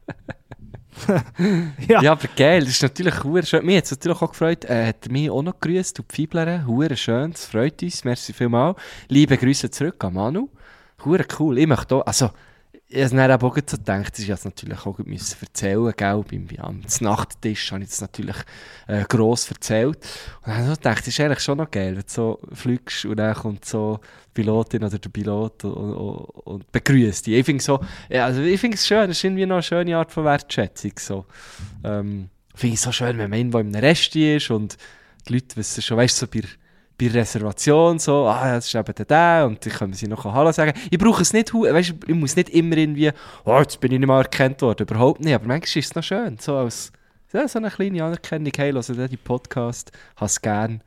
ja. 1.89 2.03
Ja. 2.03 2.13
aber 2.13 2.29
geil, 2.37 2.61
das 2.61 2.71
ist 2.71 2.83
natürlich 2.83 3.23
hure 3.25 3.45
schön. 3.45 3.65
Mir 3.65 3.79
hat 3.79 3.85
es 3.85 3.91
natürlich 3.91 4.21
auch 4.21 4.31
gefreut, 4.31 4.65
äh, 4.65 4.89
hat 4.89 5.09
mich 5.09 5.31
auch 5.31 5.43
noch 5.43 5.59
gegrüßt, 5.61 5.99
du 5.99 6.03
Pfeiblerin, 6.03 6.67
hure 6.67 6.97
schön, 6.97 7.33
das 7.33 7.47
freut 7.47 7.83
uns, 7.83 8.05
merci 8.05 8.33
vielmals. 8.33 8.77
Liebe 9.09 9.37
Grüße 9.37 9.71
zurück 9.71 10.03
an 10.05 10.15
Manu, 10.15 10.49
hure 11.05 11.25
cool, 11.39 11.59
ich 11.59 11.67
möchte 11.67 11.97
auch, 11.97 12.07
also, 12.07 12.31
ich 12.91 13.05
habe 13.05 13.17
dann 13.17 13.33
auch 13.33 13.55
so 13.55 13.77
gedacht, 13.77 14.13
das 14.13 14.21
ist 14.21 14.29
jetzt 14.29 14.47
natürlich 14.47 14.87
auch 14.87 14.99
müssen 14.99 15.37
erzählen, 15.43 15.93
gell, 15.95 16.25
beim, 16.29 16.49
am 16.59 16.81
Nachttisch 17.01 17.71
habe 17.71 17.83
ich 17.83 17.91
das 17.91 18.01
natürlich 18.01 18.37
äh, 18.87 19.05
gross 19.05 19.51
erzählt. 19.51 19.97
Und 19.97 20.47
dann 20.47 20.57
habe 20.57 20.73
ich 20.73 20.79
gedacht, 20.79 21.01
das 21.01 21.09
ist 21.09 21.21
eigentlich 21.21 21.41
schon 21.41 21.59
noch 21.59 21.71
geil, 21.71 21.97
wenn 21.97 22.03
du 22.03 22.09
so 22.09 22.41
fliegst 22.53 23.05
und 23.05 23.19
dann 23.19 23.35
kommt 23.35 23.67
so 23.67 24.01
die 24.29 24.43
Pilotin 24.43 24.85
oder 24.85 24.99
der 24.99 25.11
Pilot 25.11 25.65
und, 25.65 25.75
und, 25.75 26.19
und 26.47 26.73
begrüßt 26.73 27.27
dich. 27.27 27.35
Ich 27.35 27.45
finde 27.45 27.63
so, 27.63 27.79
also 28.11 28.41
ich 28.41 28.65
es 28.65 28.87
schön, 28.87 29.11
es 29.11 29.19
ist 29.19 29.25
irgendwie 29.25 29.45
noch 29.45 29.57
eine 29.57 29.63
schöne 29.63 29.97
Art 29.97 30.11
von 30.11 30.25
Wertschätzung. 30.25 30.93
So. 30.99 31.27
Ähm, 31.85 32.31
finde 32.55 32.75
ich 32.75 32.81
so 32.81 32.91
schön, 32.91 33.19
wenn 33.19 33.29
man 33.29 33.39
irgendwo 33.39 33.59
im 33.59 33.75
Rest 33.75 34.17
ist 34.17 34.51
und 34.51 34.79
die 35.29 35.35
Leute 35.35 35.57
wissen 35.57 35.83
schon, 35.83 35.99
weißt 35.99 36.23
du, 36.23 36.27
so 36.27 36.31
bei 36.99 37.09
Reservation 37.09 37.99
so, 37.99 38.27
ah, 38.27 38.55
das 38.55 38.67
ist 38.67 38.75
eben 38.75 38.95
der, 38.95 39.05
der 39.05 39.47
und 39.47 39.65
dann 39.65 39.73
können 39.73 39.93
sie 39.93 40.09
noch 40.09 40.25
Hallo 40.25 40.51
sagen. 40.53 40.73
Ich 40.91 40.99
brauche 40.99 41.23
es 41.23 41.33
nicht, 41.33 41.55
weißt 41.55 41.95
ich 42.07 42.15
muss 42.15 42.37
nicht 42.37 42.51
immer 42.51 42.77
irgendwie, 42.77 43.13
oh, 43.45 43.59
jetzt 43.59 43.81
bin 43.81 43.93
ich 43.93 43.99
nicht 43.99 44.09
mal 44.09 44.23
erkannt 44.23 44.61
worden, 44.63 44.83
überhaupt 44.83 45.21
nicht, 45.21 45.35
aber 45.35 45.47
manchmal 45.47 45.79
ist 45.79 45.91
es 45.91 45.95
noch 45.95 46.03
schön, 46.03 46.39
so 46.39 46.57
als 46.57 46.93
so 47.31 47.59
eine 47.59 47.71
kleine 47.71 48.03
Anerkennung, 48.03 48.53
hey, 48.57 48.73
hören 48.73 49.09
die 49.09 49.17
Podcast, 49.17 49.93
hast 50.17 50.43
gern 50.43 50.83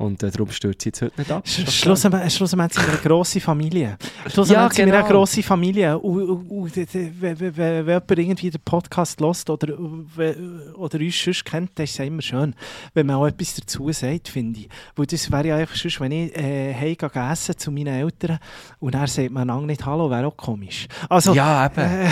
und 0.00 0.22
äh, 0.22 0.30
darum 0.30 0.50
stört 0.50 0.80
sie 0.80 0.88
jetzt 0.88 1.02
heute 1.02 1.20
nicht 1.20 1.30
ab. 1.30 1.46
Schlussendlich 1.46 2.32
schlussendlich 2.34 2.72
sind 2.72 2.86
wir 2.86 2.92
eine 2.92 3.02
grosse 3.02 3.38
Familie. 3.38 3.98
Schlussendlich 4.22 4.50
Ja, 4.56 4.70
sind 4.70 4.86
wir 4.86 4.94
eine 4.94 5.02
genau. 5.02 5.14
grosse 5.18 5.42
Familie. 5.42 5.98
Und, 5.98 6.74
wenn, 6.74 7.38
wenn, 7.38 7.56
wenn 7.56 7.86
jemand 7.86 8.10
irgendwie 8.10 8.50
den 8.50 8.60
Podcast 8.64 9.20
hört 9.20 9.50
oder, 9.50 9.74
oder 9.76 10.98
uns 10.98 11.22
sonst 11.22 11.44
kennt, 11.44 11.72
dann 11.74 11.84
ist 11.84 12.00
es 12.00 12.06
immer 12.06 12.22
schön, 12.22 12.54
wenn 12.94 13.06
man 13.06 13.16
auch 13.16 13.26
etwas 13.26 13.56
dazu 13.56 13.92
sagt, 13.92 14.28
finde 14.28 14.60
ich. 14.60 14.68
Weil 14.96 15.04
das 15.04 15.30
wäre 15.30 15.48
ja 15.48 15.56
einfach 15.56 15.76
sonst, 15.76 16.00
wenn 16.00 16.12
ich 16.12 16.34
äh, 16.34 16.74
heimgehe 16.74 17.30
essen 17.30 17.58
zu 17.58 17.70
meinen 17.70 17.88
Eltern 17.88 18.38
und 18.78 18.94
er 18.94 19.06
sagt 19.06 19.30
man 19.30 19.48
lang 19.48 19.66
nicht 19.66 19.84
Hallo, 19.84 20.08
wäre 20.10 20.26
auch 20.28 20.36
komisch. 20.36 20.88
Also, 21.10 21.34
Ja, 21.34 21.66
eben. 21.66 22.10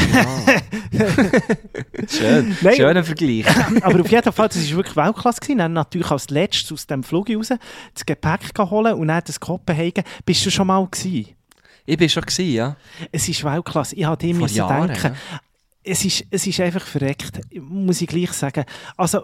Ja. 0.93 1.07
Schön. 2.09 2.57
Nein. 2.61 2.76
Schöner 2.76 3.05
Vergleich. 3.05 3.47
aber 3.82 4.01
auf 4.01 4.11
jeden 4.11 4.32
Fall, 4.32 4.49
das 4.49 4.70
war 4.70 4.76
wirklich 4.76 4.97
Weltklasse. 4.97 5.41
gewesen. 5.41 5.59
Dann 5.59 5.72
natürlich 5.72 6.11
als 6.11 6.28
letztes 6.28 6.72
aus 6.72 6.86
dem 6.86 7.03
Flug 7.03 7.30
raus 7.30 7.49
das 7.95 8.05
Gepäck 8.05 8.59
holen 8.59 8.95
und 8.95 9.09
dann 9.09 9.22
das 9.24 9.41
Kopenhagen. 9.41 10.05
Bist 10.24 10.45
du 10.47 10.51
schon 10.51 10.66
mal 10.66 10.87
gewesen? 10.87 11.35
Ich 11.87 11.99
war 11.99 12.09
schon, 12.09 12.22
gewesen, 12.22 12.53
ja. 12.53 12.76
Es 13.11 13.29
ist 13.29 13.43
Weltklasse. 13.45 13.97
Ich 13.97 14.05
Vor 14.05 14.43
müssen 14.43 14.57
Jahren, 14.57 14.89
denken. 14.89 15.16
Es 15.83 16.05
ist, 16.05 16.24
es 16.31 16.47
ist 16.47 16.61
einfach 16.61 16.83
verreckt, 16.83 17.41
muss 17.61 18.03
ich 18.03 18.09
gleich 18.09 18.33
sagen. 18.33 18.64
Also, 18.97 19.22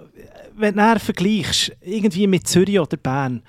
wenn 0.54 0.76
du 0.76 0.98
vergleichst, 0.98 1.72
irgendwie 1.82 2.26
mit 2.26 2.48
Zürich 2.48 2.80
oder 2.80 2.96
Bern, 2.96 3.42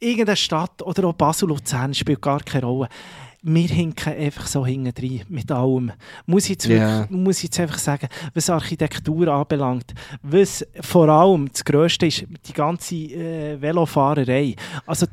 irgendeine 0.00 0.36
Stadt 0.36 0.82
oder 0.82 1.04
auch 1.04 1.12
Basel, 1.12 1.48
Luzern 1.48 1.94
spielt 1.94 2.20
gar 2.20 2.40
keine 2.40 2.66
Rolle. 2.66 2.88
Wir 3.44 3.66
hinken 3.68 4.12
einfach 4.14 4.46
so 4.46 4.64
hinten 4.64 4.92
rein 4.96 5.22
mit 5.28 5.50
allem. 5.50 5.90
Muss 6.26 6.44
ich, 6.44 6.50
jetzt 6.50 6.66
Ja. 6.66 7.00
wirklich, 7.00 7.10
muss 7.18 7.36
ich 7.38 7.42
jetzt 7.44 7.58
einfach 7.60 7.78
sagen, 7.78 8.06
was 8.34 8.48
Architektur 8.48 9.26
anbelangt, 9.28 9.92
was 10.22 10.64
vor 10.80 11.08
allem 11.08 11.48
das 11.50 11.64
Grösste 11.64 12.06
ist, 12.06 12.24
die 12.46 12.52
ganze 12.52 12.94
äh, 12.94 13.60
Velofahrerei. 13.60 14.54
Also 14.86 15.06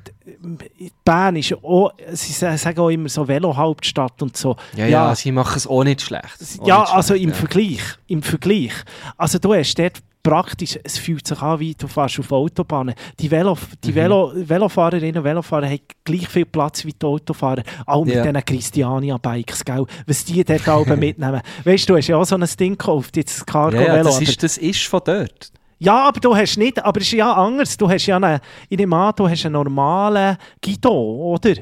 die, 0.80 0.92
Bern 1.04 1.38
ist 1.38 1.54
auch, 1.64 1.92
sie 2.12 2.34
sa- 2.34 2.56
sagen 2.56 2.80
auch 2.80 2.90
immer 2.90 3.10
so 3.10 3.28
Velo-Hauptstadt 3.28 4.22
und 4.22 4.38
so. 4.38 4.56
Ja, 4.76 4.86
ja, 4.86 5.16
sie 5.16 5.32
machen 5.32 5.58
es 5.58 5.66
auch 5.66 5.84
nicht 5.84 6.02
schlecht. 6.02 6.38
Auch 6.60 6.68
Ja, 6.68 6.80
nicht 6.82 6.94
also 6.94 7.08
schlecht, 7.16 7.24
im 7.24 7.30
ja. 7.32 7.36
Vergleich. 7.36 7.82
Im 8.08 8.22
Vergleich. 8.22 8.74
Also 9.18 9.40
du 9.40 9.56
hast 9.56 9.74
dort 9.80 10.00
praktisch, 10.22 10.78
es 10.84 10.98
fühlt 10.98 11.26
sich 11.26 11.42
an, 11.42 11.60
wie 11.60 11.74
du 11.74 11.88
fährst 11.88 12.20
auf 12.20 12.32
Autobahnen. 12.32 12.94
Die, 13.20 13.32
Velo, 13.32 13.56
Mhm. 13.56 13.60
die 13.84 13.96
Velo, 13.96 14.32
Velofahrerinnen 14.36 15.18
und 15.18 15.24
Velofahrer 15.24 15.68
haben 15.68 15.80
gleich 16.04 16.28
viel 16.28 16.46
Platz 16.46 16.84
wie 16.86 16.94
die 16.94 17.06
Autofahrer. 17.06 17.64
Auch 17.86 18.04
mit 18.06 18.16
Ja. 18.16 18.24
diesen 18.24 18.44
Christiania-Bikes? 18.46 19.64
Was 20.08 20.26
die 20.26 20.44
dort 20.44 20.68
oben 20.68 21.00
mitnehmen. 21.00 21.42
Weißt 21.64 21.88
du, 21.88 21.94
du 21.94 21.98
hast 21.98 22.08
ja 22.08 22.18
auch 22.18 22.26
so 22.26 22.36
ein 22.36 22.46
Ding 22.60 22.74
gekauft, 22.78 23.16
jetzt 23.18 23.40
Ja, 23.40 23.46
Cargo-Velo. 23.46 23.86
ja, 23.96 24.04
das, 24.04 24.22
ist, 24.22 24.44
das 24.44 24.58
ist 24.58 24.84
von 24.88 25.02
dort. 25.06 25.52
ja, 25.80 26.08
aber 26.08 26.20
du 26.20 26.36
hast 26.36 26.58
nicht, 26.58 26.84
aber 26.84 27.00
es 27.00 27.08
ist 27.08 27.14
ja 27.14 27.32
anders. 27.34 27.78
Du 27.78 27.90
hast 27.90 28.06
ja 28.06 28.18
einen, 28.18 28.40
ich 28.68 28.78
nehme 28.78 28.96
an, 28.96 29.14
du 29.16 29.30
hast 29.30 29.46
einen 29.46 29.54
normalen 29.54 30.38
Guido, 30.64 30.92
oder? 30.92 31.54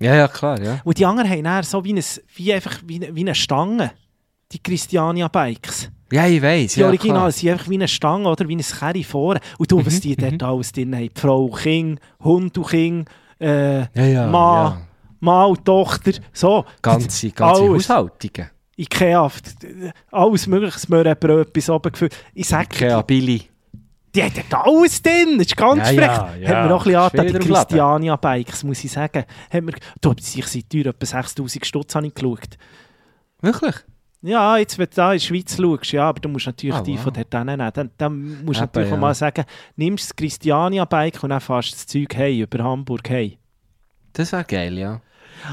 Ja, 0.00 0.14
ja, 0.14 0.28
klar, 0.28 0.60
ja. 0.62 0.80
Und 0.84 0.96
die 0.98 1.06
anderen 1.06 1.28
haben 1.30 1.42
dann 1.42 1.62
so 1.64 1.82
wie, 1.84 1.92
ein, 1.94 2.04
wie, 2.36 2.52
einfach 2.52 2.76
wie, 2.86 2.96
eine- 3.04 3.14
wie 3.16 3.20
eine 3.22 3.34
Stange, 3.34 3.90
die 4.52 4.62
Christiania-Bikes. 4.62 5.90
Ja, 6.10 6.26
ich 6.26 6.40
weiss, 6.40 6.74
Die 6.74 6.80
ja, 6.80 6.86
Original 6.86 7.30
sind 7.32 7.50
einfach 7.50 7.68
wie 7.68 7.74
eine 7.74 7.88
Stange 7.88 8.28
oder 8.28 8.48
wie 8.48 8.56
ein 8.56 8.62
Kerry 8.62 9.04
vorne. 9.04 9.40
Und 9.58 9.70
du, 9.70 9.84
was 9.84 10.00
die 10.00 10.16
dort 10.16 10.42
alles 10.42 10.72
drin 10.72 10.94
haben. 10.96 11.10
Frau, 11.14 11.48
Kind, 11.48 12.00
Hund 12.22 12.56
und 12.56 12.66
Kind, 12.68 13.08
äh, 13.40 13.80
Ja, 13.80 13.86
ja, 13.94 14.26
Mann, 14.26 14.72
ja. 14.72 14.80
Mann 15.20 15.50
und 15.50 15.64
Tochter. 15.64 16.12
So. 16.32 16.64
Ganze, 16.80 17.30
ganze 17.30 17.62
Alles. 17.62 17.88
Haushaltungen. 17.90 18.50
Ikea, 18.76 19.28
alles 20.12 20.46
mögliche, 20.46 20.78
Möhrenbrot 20.88 21.52
bis 21.52 21.68
oben 21.68 21.90
gefüllt. 21.90 22.16
Ich 22.32 22.46
sage 22.46 22.68
Ikea, 22.76 23.02
Billy. 23.02 23.42
Die 24.14 24.22
hat 24.22 24.32
dort 24.36 24.66
alles 24.66 25.02
drin, 25.02 25.36
das 25.36 25.48
ist 25.48 25.56
ganz 25.56 25.78
Ja, 25.80 25.84
frech. 25.84 25.98
ja, 26.00 26.34
ja. 26.36 26.48
Hat 26.48 26.68
mir 26.68 26.74
auch 26.76 26.86
ein 26.86 27.10
bisschen 27.26 27.40
die. 27.40 27.48
Christiania-Bikes, 27.48 28.64
muss 28.64 28.82
ich 28.82 28.90
sagen. 28.92 29.24
Hat 29.50 29.62
mir, 29.62 29.72
du, 30.00 30.14
ich 30.18 30.46
sind 30.46 30.70
teuer, 30.70 30.86
etwa 30.86 31.04
6000 31.06 31.66
Stutz 31.66 31.94
habe 31.94 32.06
ich 32.06 32.14
geschaut. 32.14 32.56
Wirklich? 33.42 33.74
Ja, 34.22 34.56
jetzt, 34.56 34.78
wenn 34.78 34.86
du 34.86 34.94
da 34.96 35.12
in 35.12 35.18
die 35.18 35.24
Schweiz 35.24 35.56
schaust, 35.56 35.92
ja, 35.92 36.08
aber 36.08 36.20
du 36.20 36.28
musst 36.28 36.46
natürlich 36.46 36.74
Ah, 36.74 36.82
die 36.82 36.94
wow. 36.94 37.02
von 37.02 37.12
dort 37.14 37.46
nehmen. 37.46 37.70
Dann, 37.72 37.90
dann 37.96 38.44
musst 38.44 38.58
du 38.60 38.64
Eben, 38.64 38.70
natürlich 38.72 38.90
ja. 38.90 38.96
mal 38.96 39.14
sagen, 39.14 39.44
nimmst 39.76 40.10
das 40.10 40.16
Christiania-Bike 40.16 41.22
und 41.22 41.30
dann 41.30 41.40
fährst 41.40 41.68
du 41.70 41.72
das 41.76 41.86
Zeug 41.86 42.16
hey, 42.16 42.40
über 42.40 42.64
Hamburg 42.64 43.08
hey. 43.08 43.38
Das 44.14 44.32
wäre 44.32 44.44
geil, 44.44 44.76
ja. 44.76 45.00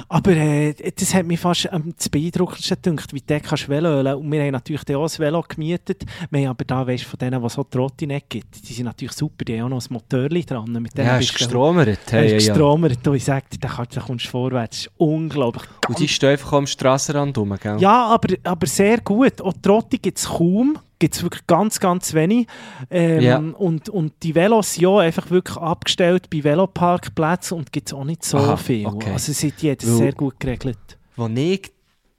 Aber 0.10 0.32
äh, 0.32 0.74
das 0.74 1.14
hat 1.14 1.26
mich 1.26 1.40
fast 1.40 1.72
am 1.72 1.94
das 1.98 2.10
beeindruckendsten 2.10 2.78
gedacht, 2.96 3.14
wie 3.14 3.22
du 3.22 3.40
kannst 3.40 3.70
Velo 3.70 3.90
ölen. 4.00 4.16
Und 4.16 4.32
wir 4.32 4.42
haben 4.44 4.52
natürlich 4.52 4.82
auch 4.96 5.04
ein 5.04 5.20
Velo 5.20 5.44
gemietet. 5.48 6.04
Wir 6.30 6.42
haben 6.42 6.48
aber 6.50 6.66
da, 6.66 6.86
weißt 6.88 7.04
du, 7.04 7.08
von 7.10 7.20
denen, 7.20 7.42
die 7.42 7.50
so 7.50 7.64
Trottinett 7.64 8.30
gibt, 8.30 8.68
die 8.68 8.74
sind 8.74 8.86
natürlich 8.86 9.14
super, 9.14 9.46
die 9.46 9.60
haben 9.60 9.66
auch 9.66 9.78
noch 9.78 9.82
ein 9.90 9.94
Motorli 9.94 10.44
dran. 10.46 10.72
Mit 10.82 10.98
denen 10.98 11.08
Ja, 11.08 11.18
bist 11.18 11.34
gestromert. 11.38 11.88
Er 11.88 12.20
Hey, 12.20 12.24
ja, 12.26 12.30
ja. 12.32 12.38
gestromert. 12.38 13.08
Und 13.08 13.16
ich 13.16 13.24
sage 13.26 13.46
dir, 13.52 13.60
da 13.60 13.68
kannst- 13.70 13.96
da 13.98 14.02
kommst 14.02 14.26
du 14.26 14.30
vorwärts. 14.30 14.76
Das 14.78 14.86
ist 14.86 14.92
unglaublich. 14.98 15.64
Und 15.88 16.00
die 16.00 16.08
stehen 16.08 16.30
einfach 16.32 16.54
am 16.54 16.68
Strassenrand 16.68 17.38
rum, 17.38 17.56
gell? 17.62 17.78
Ja, 17.80 18.06
aber, 18.08 18.34
aber 18.44 18.68
sehr 18.68 19.00
gut. 19.02 19.42
Auch 19.42 19.54
Trotti 19.62 19.98
gibt 19.98 20.18
es 20.18 20.26
kaum. 20.28 20.78
Gibt 21.00 21.16
es 21.16 21.24
wirklich 21.24 21.46
ganz, 21.48 21.80
ganz 21.80 22.14
wenig. 22.14 22.48
Ähm, 22.90 23.22
Ja. 23.22 23.38
und, 23.38 23.90
und 23.90 24.14
die 24.24 24.34
Velos 24.36 24.78
ja 24.78 24.98
einfach 25.00 25.30
wirklich 25.30 25.58
abgestellt 25.58 26.30
bei 26.30 26.44
Veloparkplätzen 26.44 27.58
und 27.58 27.72
gibt 27.72 27.90
es 27.90 27.94
auch 27.94 28.04
nicht 28.06 28.24
so 28.24 28.38
Aha, 28.38 28.58
viel. 28.58 28.86
okay. 28.86 29.12
Also 29.12 29.34
sind 29.34 29.62
die 29.62 29.68
jetzt 29.68 29.86
sehr 29.86 30.14
gut 30.14 30.40
geregelt. 30.40 30.78
Als 31.18 31.32
ich 31.36 31.72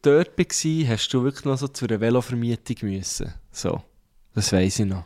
dort 0.03 0.39
war, 0.39 0.89
hast 0.89 1.09
du 1.09 1.25
wirklich 1.25 1.45
noch 1.45 1.57
so 1.59 1.69
zu 1.69 1.87
einer 1.87 2.01
Velovermietung 2.01 2.77
müssen. 2.83 3.33
So. 3.51 3.83
Das 4.35 4.53
weiss 4.53 4.79
ich 4.79 4.87
noch. 4.87 5.05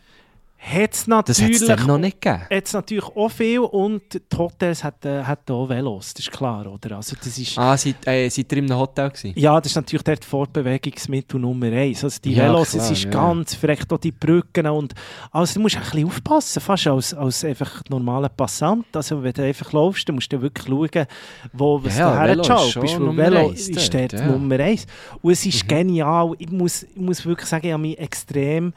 Hat 0.63 0.93
es 0.93 1.07
natürlich, 1.07 1.87
noch 1.87 1.97
nicht 1.97 2.21
gegeben. 2.21 2.43
hat's 2.51 2.75
natürlich 2.75 3.05
auch 3.05 3.31
viel 3.31 3.61
und 3.61 4.03
die 4.13 4.37
Hotels 4.37 4.85
haben 4.85 4.97
äh, 5.05 5.23
hat 5.23 5.51
auch 5.51 5.67
Velos, 5.71 6.13
das 6.13 6.27
ist 6.27 6.33
klar, 6.33 6.67
oder? 6.67 6.97
Also 6.97 7.17
das 7.17 7.39
ist, 7.39 7.57
Ah, 7.57 7.75
seid, 7.79 8.07
äh, 8.07 8.29
seid 8.29 8.53
ihr 8.53 8.59
in 8.59 8.67
einem 8.71 8.79
Hotel 8.79 9.09
gewesen? 9.09 9.33
Ja, 9.37 9.59
das 9.59 9.73
ist 9.73 9.77
natürlich 9.77 10.03
dort 10.03 10.23
Fortbewegungsmittel 10.23 11.41
Nummer 11.41 11.67
eins. 11.73 12.05
Also 12.05 12.21
die 12.23 12.35
Ja, 12.35 12.45
Velos, 12.45 12.73
klar, 12.73 12.85
es 12.85 12.91
ist 12.91 13.05
ja. 13.05 13.11
ganz 13.11 13.55
frech, 13.55 13.81
auch 13.91 13.97
die 13.99 14.13
Brücken 14.13 14.67
und 14.67 14.93
also 15.33 15.55
du 15.55 15.61
musst 15.61 15.77
ein 15.77 15.83
bisschen 15.83 16.07
aufpassen, 16.07 16.61
fast 16.61 16.87
als, 16.87 17.15
als 17.15 17.43
einfach 17.43 17.83
normaler 17.89 18.29
Passant. 18.29 18.85
Also 18.95 19.23
wenn 19.23 19.33
du 19.33 19.43
einfach 19.43 19.73
läufst, 19.73 20.07
dann 20.11 20.17
musst 20.17 20.31
du 20.31 20.43
wirklich 20.43 20.67
schauen, 20.67 21.07
wo 21.55 21.83
was 21.83 21.97
Ja, 21.97 22.13
du 22.27 22.29
Velo 22.29 22.43
ist 22.43 22.51
hergeschaut 22.77 23.01
Nummer 23.01 23.17
Velo 23.23 23.49
eins 23.49 23.69
ist 23.69 23.95
dort, 23.95 24.13
dort 24.13 24.21
ja. 24.21 24.27
Mhm. 24.27 24.33
Nummer 24.33 24.61
eins. 24.61 24.87
Und 25.23 25.33
es 25.33 25.47
ist 25.47 25.67
genial. 25.67 26.35
Ich 26.39 26.51
muss, 26.51 26.83
ich 26.83 26.97
muss 26.97 27.25
wirklich 27.25 27.49
sagen, 27.49 27.67
ich 27.67 27.73
habe 27.73 27.81
mich 27.83 27.99
extrem 27.99 28.75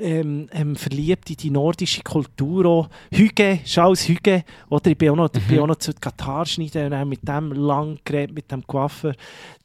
ähm, 0.00 0.48
ähm, 0.52 0.76
verliebt 0.76 1.30
in 1.30 1.36
die 1.36 1.50
nordische 1.50 2.02
Kultur. 2.02 2.64
Auch. 2.66 2.88
Hüge, 3.12 3.60
Charles 3.64 4.08
Hüge. 4.08 4.44
Oder 4.70 4.90
ich 4.90 4.98
bin 4.98 5.10
auch 5.10 5.16
noch, 5.16 5.32
Mhm. 5.32 5.40
bin 5.48 5.58
auch 5.60 5.66
noch 5.66 5.76
zu 5.76 5.92
Katar 5.94 6.44
schneiden 6.46 6.92
und 6.92 7.08
mit 7.08 7.26
dem 7.26 7.52
lang 7.52 7.98
geredet, 8.04 8.34
mit 8.34 8.50
dem 8.50 8.66
Coiffeur. 8.66 9.14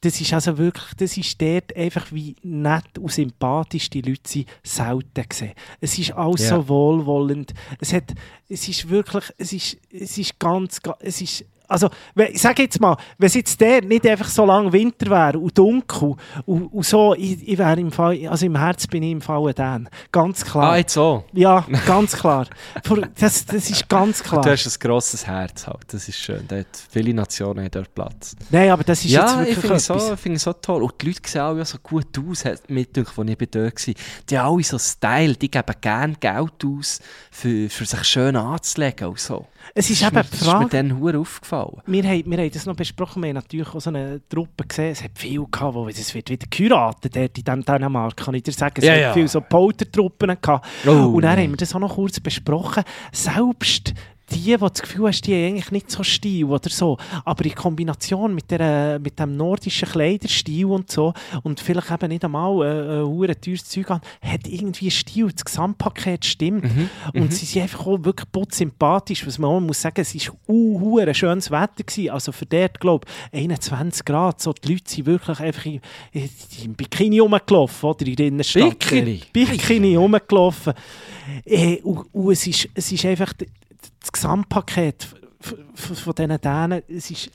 Das 0.01 0.19
ist 0.21 0.33
also 0.33 0.57
wirklich, 0.57 0.93
das 0.97 1.17
ist 1.17 1.41
dort 1.41 1.75
einfach 1.75 2.11
wie 2.11 2.35
nett 2.43 2.97
und 2.99 3.11
sympathisch 3.11 3.89
die 3.89 4.01
Leute 4.01 4.21
sind, 4.25 4.47
selten 4.63 5.27
gesehen. 5.27 5.53
Es 5.81 5.97
ist 5.99 6.11
alles 6.13 6.49
Ja. 6.49 6.57
so 6.57 6.67
wohlwollend. 6.69 7.53
Es 7.79 7.93
hat, 7.93 8.13
es 8.47 8.67
ist 8.67 8.89
wirklich, 8.89 9.25
es 9.37 9.53
ist, 9.53 9.77
es 9.91 10.17
ist 10.17 10.39
ganz, 10.39 10.81
ga- 10.81 10.97
es 11.01 11.21
ist, 11.21 11.45
also, 11.69 11.89
ich 12.15 12.41
sage 12.41 12.63
jetzt 12.63 12.81
mal, 12.81 12.97
wenn 13.17 13.27
es 13.27 13.35
jetzt 13.35 13.61
der 13.61 13.83
nicht 13.83 14.05
einfach 14.07 14.27
so 14.27 14.45
lang 14.45 14.73
Winter 14.73 15.09
wäre 15.09 15.37
und 15.39 15.57
dunkel 15.57 16.15
und, 16.45 16.63
und 16.73 16.85
so, 16.85 17.13
ich, 17.15 17.47
ich 17.47 17.57
wäre 17.57 17.79
im 17.79 17.91
Fall, 17.91 18.27
also 18.27 18.45
im 18.45 18.57
Herz 18.57 18.87
bin 18.87 19.03
ich 19.03 19.11
im 19.11 19.21
Fall 19.21 19.53
dann. 19.53 19.87
Ganz 20.11 20.43
klar. 20.43 20.71
Ah, 20.71 20.77
jetzt 20.77 20.93
so. 20.93 21.23
ja, 21.33 21.65
ganz 21.85 22.13
klar. 22.17 22.47
Das, 23.19 23.45
das 23.45 23.69
ist 23.69 23.87
ganz 23.87 24.23
klar. 24.23 24.41
Du 24.41 24.49
hast 24.49 24.65
ein 24.65 24.79
grosses 24.79 25.27
Herz 25.27 25.67
halt. 25.67 25.93
Das 25.93 26.07
ist 26.07 26.17
schön. 26.17 26.43
Dort, 26.47 26.67
viele 26.89 27.13
Nationen 27.13 27.63
haben 27.63 27.71
dort 27.71 27.93
Platz. 27.93 28.35
Nein, 28.49 28.71
aber 28.71 28.83
das 28.83 29.05
ist 29.05 29.11
jetzt 29.11 29.13
Ja, 29.13 29.41
ich 29.43 29.49
wirklich 29.49 29.59
finde 29.59 29.75
es 29.75 29.89
etwas. 29.89 30.07
so, 30.07 30.13
ich 30.13 30.19
finde 30.19 30.35
es 30.37 30.43
so 30.43 30.53
toll. 30.53 30.83
Und 30.83 30.93
die 31.01 31.07
Leute 31.07 31.29
sehen 31.29 31.57
ja 31.57 31.65
so 31.65 31.77
gut 31.83 32.07
aus, 32.17 32.43
mit 32.67 32.97
als 32.97 33.07
ich 33.09 33.49
dort 33.49 33.87
war. 33.87 33.93
Die 34.29 34.39
haben 34.39 34.53
alle 34.53 34.63
so 34.63 34.79
Style, 34.79 35.35
die 35.35 35.51
geben 35.51 35.75
gerne 35.81 36.13
Geld 36.19 36.65
aus, 36.65 36.99
für, 37.31 37.69
für 37.69 37.85
sich 37.85 38.03
schön 38.05 38.35
anzulegen 38.35 39.07
und 39.09 39.19
so. 39.19 39.45
Es 39.75 39.89
ist 39.89 40.01
Das 40.01 40.07
eben 40.11 40.21
die 40.23 40.29
Das 40.31 40.41
ist 40.41 40.45
mir 40.47 40.51
Frage. 40.51 40.69
dann 40.69 40.99
hure 40.99 41.17
aufgefallen. 41.19 41.81
Wir 41.85 42.03
haben, 42.03 42.23
wir 42.25 42.37
haben 42.37 42.51
das 42.51 42.65
noch 42.65 42.75
besprochen, 42.75 43.21
wir 43.21 43.29
haben 43.29 43.35
natürlich 43.35 43.67
auch 43.69 43.79
so 43.81 43.89
eine 43.89 44.21
Truppe 44.27 44.65
gesehen, 44.67 44.91
es 44.91 45.03
hat 45.03 45.11
viel 45.15 45.45
gehabt, 45.49 45.75
wo 45.75 45.87
es 45.87 46.13
wird 46.15 46.29
wieder 46.29 46.47
geheiratet 46.49 47.15
dort 47.15 47.37
in 47.37 47.43
diesem 47.43 47.65
Dänemark, 47.65 48.17
kann 48.17 48.33
ich 48.33 48.43
dir 48.43 48.51
sagen. 48.51 48.75
Es 48.77 48.85
Ja, 48.85 48.93
hat 48.93 48.99
ja. 49.01 49.13
viele 49.13 49.27
so 49.27 49.41
Poltertruppen 49.41 50.37
gehabt. 50.41 50.67
Oh, 50.87 50.89
und 51.15 51.21
dann 51.21 51.37
haben 51.37 51.49
wir 51.51 51.57
das 51.57 51.73
auch 51.75 51.79
noch 51.79 51.95
kurz 51.95 52.19
besprochen. 52.19 52.83
Selbst 53.11 53.93
die, 54.31 54.43
die 54.43 54.57
das 54.57 54.81
Gefühl 54.81 55.07
hast, 55.07 55.21
die 55.21 55.33
haben 55.33 55.53
eigentlich 55.53 55.71
nicht 55.71 55.91
so 55.91 56.03
Stil 56.03 56.45
oder 56.45 56.69
so, 56.69 56.97
aber 57.25 57.45
in 57.45 57.55
Kombination 57.55 58.33
mit, 58.33 58.51
der, 58.51 58.99
mit 58.99 59.19
dem 59.19 59.35
nordischen 59.35 59.87
Kleiderstil 59.87 60.65
und 60.65 60.91
so 60.91 61.13
und 61.43 61.59
vielleicht 61.59 61.91
eben 61.91 62.09
nicht 62.09 62.23
einmal 62.23 62.65
äh, 62.65 63.01
ein 63.01 63.07
hure 63.07 63.39
teures 63.39 63.65
Zeug 63.65 63.91
an, 63.91 64.01
hat 64.21 64.47
irgendwie 64.47 64.91
Stil, 64.91 65.31
das 65.31 65.45
Gesamtpaket 65.45 66.25
stimmt. 66.25 66.63
Mhm, 66.63 66.89
Und 67.13 67.33
sie 67.33 67.45
sind 67.45 67.63
einfach 67.63 67.85
auch 67.85 68.03
wirklich 68.03 68.31
putzsympathisch, 68.31 69.25
was 69.25 69.37
man 69.37 69.49
auch 69.49 69.59
muss 69.59 69.81
sagen, 69.81 70.01
es 70.01 70.15
war 70.15 70.35
uh, 70.47 70.99
ein 70.99 71.13
schönes 71.13 71.51
Wetter. 71.51 71.83
Gewesen. 71.83 72.09
Also 72.09 72.31
für 72.31 72.45
dort, 72.45 72.79
glaube 72.79 73.07
ich, 73.31 73.39
21 73.39 74.05
Grad. 74.05 74.41
So, 74.41 74.53
die 74.53 74.73
Leute 74.73 74.89
sind 74.89 75.05
wirklich 75.05 75.39
einfach 75.39 75.65
in, 75.65 75.81
in, 76.11 76.29
im 76.65 76.73
Bikini 76.73 77.19
rumgelaufen, 77.19 77.89
oder 77.89 78.05
in 78.05 78.15
der 78.15 78.27
Innenstadt. 78.27 78.79
Bikini? 78.79 79.15
Äh, 79.15 79.19
Bikini 79.31 79.95
rumgelaufen. 79.95 80.73
Äh, 81.45 81.77
und, 81.81 82.13
und 82.13 82.31
es, 82.31 82.47
ist, 82.47 82.69
es 82.73 82.91
ist 82.91 83.05
einfach 83.05 83.33
das 84.01 84.11
Gesamtpaket 84.11 85.07
von 85.41 86.13
diesen 86.15 86.41
Dänen, 86.41 86.81
es 86.87 87.11
ist 87.11 87.31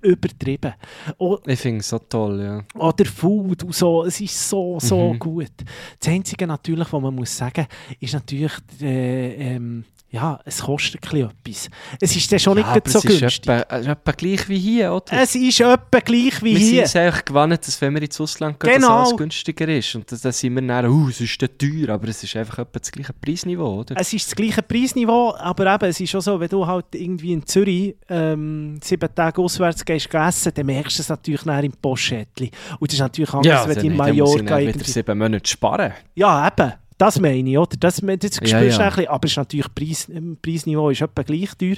übertrieben. 0.00 0.74
O- 1.18 1.38
Ich 1.46 1.58
finde 1.60 1.80
es 1.80 1.88
so 1.88 1.98
toll, 1.98 2.40
ja. 2.40 2.64
oder 2.80 3.04
Food 3.04 3.64
und 3.64 3.74
so, 3.74 4.04
es 4.04 4.20
ist 4.20 4.48
so, 4.48 4.78
so 4.80 5.12
Mhm. 5.14 5.18
gut. 5.18 5.50
Das 5.98 6.08
Einzige 6.08 6.46
natürlich, 6.46 6.92
was 6.92 7.02
man 7.02 7.14
muss 7.14 7.36
sagen, 7.36 7.66
ist 7.98 8.14
natürlich, 8.14 8.52
äh, 8.80 9.54
ähm, 9.56 9.84
ja, 10.10 10.40
es 10.46 10.62
kostet 10.62 11.12
ein 11.12 11.20
etwas. 11.20 11.68
Es 12.00 12.16
ist 12.16 12.32
dann 12.32 12.38
schon 12.38 12.56
ja 12.56 12.74
nicht 12.74 12.88
so 12.88 12.98
es 12.98 13.04
ist 13.04 13.20
günstig. 13.20 13.48
etwa, 13.50 13.76
es 13.76 13.80
ist 13.82 13.88
etwa 13.88 14.12
gleich 14.12 14.48
wie 14.48 14.58
hier, 14.58 14.92
oder? 14.94 15.12
Es 15.12 15.34
ist 15.34 15.60
etwa 15.60 16.00
gleich 16.00 16.42
wie 16.42 16.52
wir 16.54 16.58
hier. 16.58 16.68
sind 16.68 16.80
uns 16.80 16.96
eigentlich 16.96 17.24
gewohnt, 17.26 17.66
dass 17.66 17.80
wenn 17.82 17.94
wir 17.94 18.02
ins 18.02 18.18
Ausland 18.20 18.58
gehen, 18.58 18.72
Genau. 18.74 18.88
dass 18.88 19.08
alles 19.08 19.16
günstiger 19.18 19.68
ist. 19.68 19.94
Und 19.94 20.10
dann 20.10 20.32
sind 20.32 20.54
wir 20.54 20.62
dann, 20.62 20.86
uh, 20.86 21.08
es 21.10 21.20
ist 21.20 21.42
dann 21.42 21.50
teuer, 21.58 21.90
aber 21.94 22.08
es 22.08 22.24
ist 22.24 22.34
einfach 22.36 22.58
etwa 22.60 22.78
das 22.78 22.90
gleiche 22.90 23.12
Preisniveau, 23.12 23.80
oder? 23.80 23.96
Es 23.98 24.12
ist 24.12 24.26
das 24.28 24.34
gleiche 24.34 24.62
Preisniveau, 24.62 25.34
aber 25.36 25.74
eben, 25.74 25.84
es 25.90 26.00
ist 26.00 26.08
schon 26.08 26.22
so, 26.22 26.40
wenn 26.40 26.48
du 26.48 26.66
halt 26.66 26.86
irgendwie 26.94 27.32
in 27.32 27.46
Zürich 27.46 27.94
ähm, 28.08 28.78
sieben 28.82 29.14
Tage 29.14 29.42
auswärts 29.42 29.84
gehst 29.84 30.08
essen, 30.14 30.52
dann 30.54 30.66
merkst 30.66 30.98
du 30.98 31.02
es 31.02 31.08
natürlich 31.10 31.44
nachher 31.44 31.64
im 31.64 31.72
Postschädli. 31.72 32.50
Und 32.78 32.90
das 32.90 32.94
ist 32.94 33.00
natürlich 33.00 33.34
anders, 33.34 33.68
wenn 33.68 33.74
du 33.74 33.80
in 33.86 33.96
dann 33.98 34.16
muss 34.16 34.34
ich 34.34 34.42
Mallorca 34.42 34.58
wieder 34.58 34.84
sieben 34.84 35.18
Monate 35.18 35.48
sparen. 35.48 35.92
Ja, 36.14 36.48
eben. 36.48 36.72
Das 36.98 37.20
meine 37.20 37.48
ich, 37.48 37.56
oder? 37.56 37.76
Das, 37.78 37.96
das 37.96 38.34
spürst 38.36 38.52
Ja, 38.52 38.60
du 38.60 38.66
ja. 38.66 38.78
ein 38.78 38.88
bisschen, 38.90 39.08
aber 39.08 39.24
es 39.24 39.30
ist 39.30 39.36
natürlich 39.36 39.74
Preis, 39.74 40.08
Preisniveau 40.42 40.90
ist 40.90 41.00
etwa 41.00 41.22
gleich 41.22 41.50
teuer. 41.56 41.76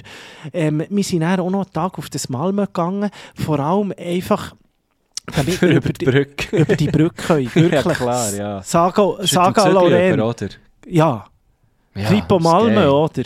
Ähm, 0.51 0.83
wir 0.89 1.03
sind 1.03 1.21
dann 1.21 1.39
auch 1.39 1.49
noch 1.51 1.61
einen 1.63 1.73
Tag 1.73 1.97
auf 1.99 2.09
das 2.09 2.27
Malmö 2.29 2.65
gegangen, 2.65 3.09
vor 3.35 3.59
allem 3.59 3.93
einfach 3.97 4.55
damit 5.35 5.61
wir 5.61 5.69
über 5.75 5.93
die 5.93 6.05
Brücke. 6.05 6.57
über 6.57 6.75
die 6.75 6.87
Brücke 6.87 7.23
können. 7.23 7.51
Wirklich. 7.55 7.83
Ja, 7.85 7.93
klar, 7.93 8.33
ja. 8.33 8.63
Saga, 8.63 9.15
Saga 9.21 9.69
über, 9.69 10.25
oder? 10.27 10.49
Ja, 10.87 11.25
Ja, 11.95 12.07
Kripo 12.07 12.35
das 12.37 12.43
Malmö, 12.43 12.87
oder? 12.87 13.23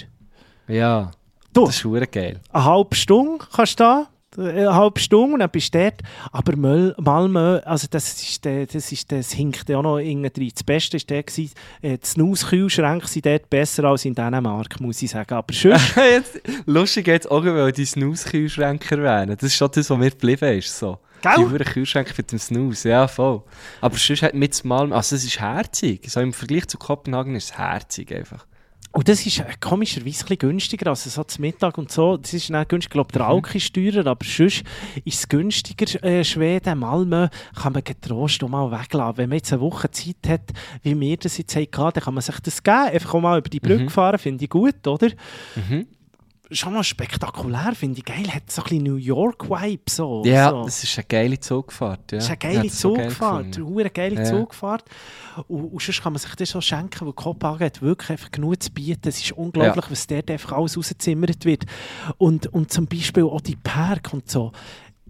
Ja, 0.68 1.12
Du, 1.54 1.68
das 1.68 1.76
ist 1.86 2.12
geil. 2.12 2.42
eine 2.52 2.66
halbe 2.66 2.96
Stunde 2.96 3.46
kannst 3.56 3.80
du 3.80 3.84
da. 3.86 4.08
Eine 4.38 4.74
halbe 4.74 5.00
Stunde 5.00 5.34
und 5.34 5.40
dann 5.40 5.50
bist 5.50 5.74
du 5.74 5.80
dort. 5.80 6.02
Aber 6.32 6.56
Malmö, 6.56 7.60
also 7.60 7.88
das 7.90 8.22
ist, 8.22 8.46
der, 8.46 8.66
das 8.66 8.92
ist, 8.92 9.12
das 9.12 9.32
hinkt 9.32 9.70
ja 9.70 9.78
auch 9.78 9.84
noch 9.84 10.00
irgendwie 10.00 10.52
Das 10.52 10.64
Beste 10.64 10.98
war 10.98 11.06
der, 11.08 11.24
gewesen, 11.24 11.52
äh, 11.82 11.98
die 11.98 12.06
Snooze-Kühlschränke 12.06 13.08
sind 13.08 13.26
dort 13.26 13.50
besser 13.50 13.86
als 13.86 14.06
in 14.06 14.16
Dänemark, 14.16 14.80
muss 14.80 15.02
ich 15.02 15.12
sagen. 15.12 15.34
Aber 15.34 15.54
jetzt, 15.54 16.42
lustig 16.66 17.08
jetzt 17.08 17.30
auch, 17.30 17.44
weil 17.44 17.72
die 17.72 17.86
Snooze-Kühlschränke 17.86 18.96
erwähnen. 18.96 19.38
Das 19.40 19.44
ist 19.44 19.56
schon 19.56 19.70
das, 19.74 19.90
was 19.90 19.98
mir 19.98 20.12
geblieben 20.12 20.58
ist. 20.58 20.78
So. 20.78 21.00
Gell? 21.22 21.34
Die 21.38 21.44
Uhren 21.44 21.66
Kühlschränke 21.66 22.14
für 22.14 22.24
den 22.24 22.40
Snooze, 22.40 22.90
ja 22.90 23.08
voll. 23.08 23.42
Aber 23.82 23.98
sonst 23.98 24.22
hat 24.22 24.34
mit 24.34 24.64
Malmö, 24.64 24.96
also 24.96 25.16
es 25.16 25.24
ist 25.24 25.40
herzig. 25.40 26.10
So 26.10 26.20
im 26.20 26.34
Vergleich 26.34 26.68
zu 26.68 26.78
Kopenhagen 26.78 27.36
ist 27.36 27.52
es 27.52 27.58
herzig 27.58 28.14
einfach. 28.14 28.46
Und 28.96 29.10
das 29.10 29.26
ist 29.26 29.40
äh, 29.40 29.44
komischerweise 29.60 30.22
ein 30.22 30.28
bisschen 30.28 30.38
günstiger, 30.38 30.88
also 30.88 31.10
so 31.10 31.22
zum 31.26 31.42
Mittag 31.42 31.78
und 31.78 31.92
so. 31.92 32.16
Das 32.16 32.34
ist 32.34 32.50
nicht 32.50 32.70
günstig, 32.70 32.88
ich 32.88 32.94
glaube, 32.94 33.12
der 33.12 33.28
Alk 33.28 33.54
ist 33.54 33.74
teurer, 33.74 34.08
aber 34.08 34.26
sonst 34.26 34.64
ist 35.04 35.20
es 35.20 35.28
günstiger, 35.28 36.02
äh, 36.02 36.24
Schweden, 36.24 36.80
Malmö, 36.80 37.28
kann 37.62 37.74
man 37.74 37.84
getrost 37.84 38.42
auch 38.42 38.48
mal 38.48 38.72
weglassen. 38.72 39.18
Wenn 39.18 39.30
man 39.30 39.40
jetzt 39.40 39.52
eine 39.52 39.62
Woche 39.62 39.92
Zeit 39.92 40.16
hat, 40.30 40.54
wie 40.82 40.98
wir 40.98 41.18
das 41.18 41.38
jetzt 41.38 41.58
hatten, 41.58 41.72
dann 41.74 41.92
kann 41.92 42.14
man 42.14 42.22
sich 42.22 42.40
das 42.40 42.64
geben, 42.64 42.88
einfach 42.94 43.14
auch 43.16 43.20
mal 43.20 43.38
über 43.38 43.50
die 43.50 43.60
Brücke 43.60 43.90
fahren, 43.90 44.18
finde 44.18 44.46
ich 44.46 44.50
gut, 44.50 44.88
oder? 44.88 45.10
Mhm. 45.56 45.88
Schon 46.52 46.74
mal 46.74 46.84
spektakulär, 46.84 47.74
finde 47.74 47.98
ich 48.00 48.06
geil, 48.06 48.28
hat 48.32 48.52
so 48.52 48.62
ein 48.62 48.70
bisschen 48.70 48.84
New 48.84 48.96
York-Vibe, 48.98 49.82
so. 49.90 50.22
Ja, 50.26 50.52
so. 50.52 50.64
das 50.66 50.84
ist 50.84 50.98
eine 50.98 51.06
geile 51.08 51.40
Zugfahrt. 51.40 52.12
Ja. 52.12 52.18
Das 52.20 52.26
ist 52.26 52.30
eine 52.30 52.38
geile 52.38 52.68
es 52.68 52.80
so 52.80 52.94
geil 52.94 53.10
Zugfahrt, 53.10 53.58
eine 53.58 53.90
geile 53.90 54.16
Ja. 54.16 54.24
Zugfahrt. 54.26 54.84
Und, 55.48 55.66
und 55.74 55.82
sonst 55.82 56.04
kann 56.04 56.14
man 56.14 56.20
sich 56.20 56.36
das 56.36 56.50
so 56.50 56.62
schenken, 56.62 57.06
weil 57.06 57.14
Kopenhagen 57.14 57.66
hat 57.66 57.82
wirklich 57.82 58.10
einfach 58.12 58.32
genug 58.32 58.62
zu 58.62 58.72
bieten. 58.72 59.08
Es 59.10 59.20
ist 59.24 59.32
unglaublich, 59.32 59.86
was 59.90 60.06
dort 60.08 60.30
einfach 60.30 60.52
alles 60.54 60.78
rausgezimmert 60.78 61.46
wird. 61.46 61.66
Und, 62.18 62.48
und 62.54 62.72
zum 62.72 62.86
Beispiel 62.86 63.24
auch 63.24 63.42
die 63.42 63.56
Park 63.58 64.14
und 64.14 64.30
so. 64.30 64.52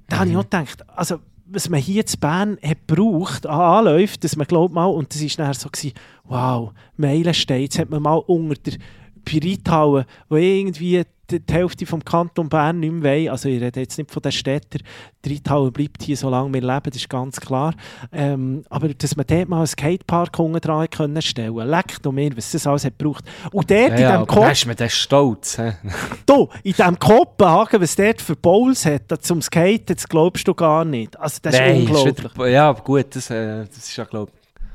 Da 0.07 0.15
Mhm. 0.15 0.19
habe 0.19 0.29
ich 0.29 0.37
auch 0.37 0.43
gedacht, 0.43 0.89
also 0.97 1.19
was 1.47 1.69
man 1.69 1.79
hier 1.79 2.03
in 2.03 2.19
Bern 2.19 2.57
hat 2.63 2.87
gebraucht 2.87 3.45
an 3.45 3.59
Anläufen, 3.59 4.19
dass 4.21 4.35
man 4.35 4.47
glaubt 4.47 4.73
mal, 4.73 4.85
und 4.85 5.13
das 5.13 5.21
war 5.21 5.45
nachher 5.45 5.59
so, 5.59 5.69
gewesen, 5.69 5.93
wow, 6.23 6.71
Meilenstein, 6.97 7.61
jetzt 7.61 7.77
hat 7.77 7.89
man 7.89 8.01
mal 8.01 8.15
unter 8.15 8.55
der 8.55 8.79
Pirithalle, 9.25 10.05
wo 10.29 10.35
irgendwie 10.37 11.03
die, 11.31 11.39
die 11.39 11.53
Hälfte 11.53 11.87
vom 11.87 12.05
Kanton 12.05 12.49
Bern 12.49 12.79
nicht 12.79 12.93
mehr 12.93 13.11
will, 13.17 13.29
also 13.29 13.49
ich 13.49 13.59
rede 13.59 13.79
jetzt 13.79 13.97
nicht 13.97 14.11
von 14.11 14.21
den 14.21 14.31
Städtern, 14.31 14.83
die 15.25 15.33
Reithalle 15.33 15.71
bleibt 15.71 16.03
hier, 16.03 16.15
solange 16.15 16.53
wir 16.53 16.61
leben, 16.61 16.83
das 16.85 16.97
ist 16.97 17.09
ganz 17.09 17.41
klar, 17.41 17.73
ähm, 18.11 18.63
aber 18.69 18.89
dass 18.93 19.15
man 19.15 19.25
dort 19.25 19.49
mal 19.49 19.57
einen 19.57 19.65
Skatepark 19.67 20.37
unten 20.37 20.59
dran 20.61 20.87
können 20.87 21.19
stellen, 21.23 21.55
leckt 21.67 22.05
noch 22.05 22.11
mehr, 22.11 22.29
was 22.37 22.51
das 22.51 22.67
alles 22.67 22.85
hat 22.85 22.99
gebraucht. 22.99 23.25
Und 23.51 23.71
dort 23.71 23.89
Ja, 23.89 23.95
in 23.95 24.01
ja, 24.01 24.11
dem 24.11 24.21
aber 24.21 24.25
Kopf, 24.27 24.51
ist 24.51 24.67
man 24.67 24.75
dann 24.75 24.89
stolz. 24.91 25.57
Du, 26.27 26.47
in 26.63 26.73
diesem 26.73 26.99
Kopenhagen, 26.99 27.81
was 27.81 27.95
dort 27.95 28.21
für 28.21 28.35
Bowls 28.35 28.85
hat, 28.85 29.03
zum 29.21 29.41
Skaten, 29.41 29.95
das 29.95 30.07
glaubst 30.07 30.47
du 30.47 30.53
gar 30.53 30.85
nicht. 30.85 31.19
Also 31.19 31.39
das 31.41 31.55
ist 31.55 31.59
Nein, 31.59 31.81
unglaublich. 31.81 32.17
wieder- 32.35 32.47
ja, 32.49 32.69
aber 32.69 32.81
gut, 32.83 33.15
das, 33.15 33.31
äh, 33.31 33.65
das 33.65 33.77
ist 33.77 33.95
ja, 33.97 34.03
glaube 34.03 34.31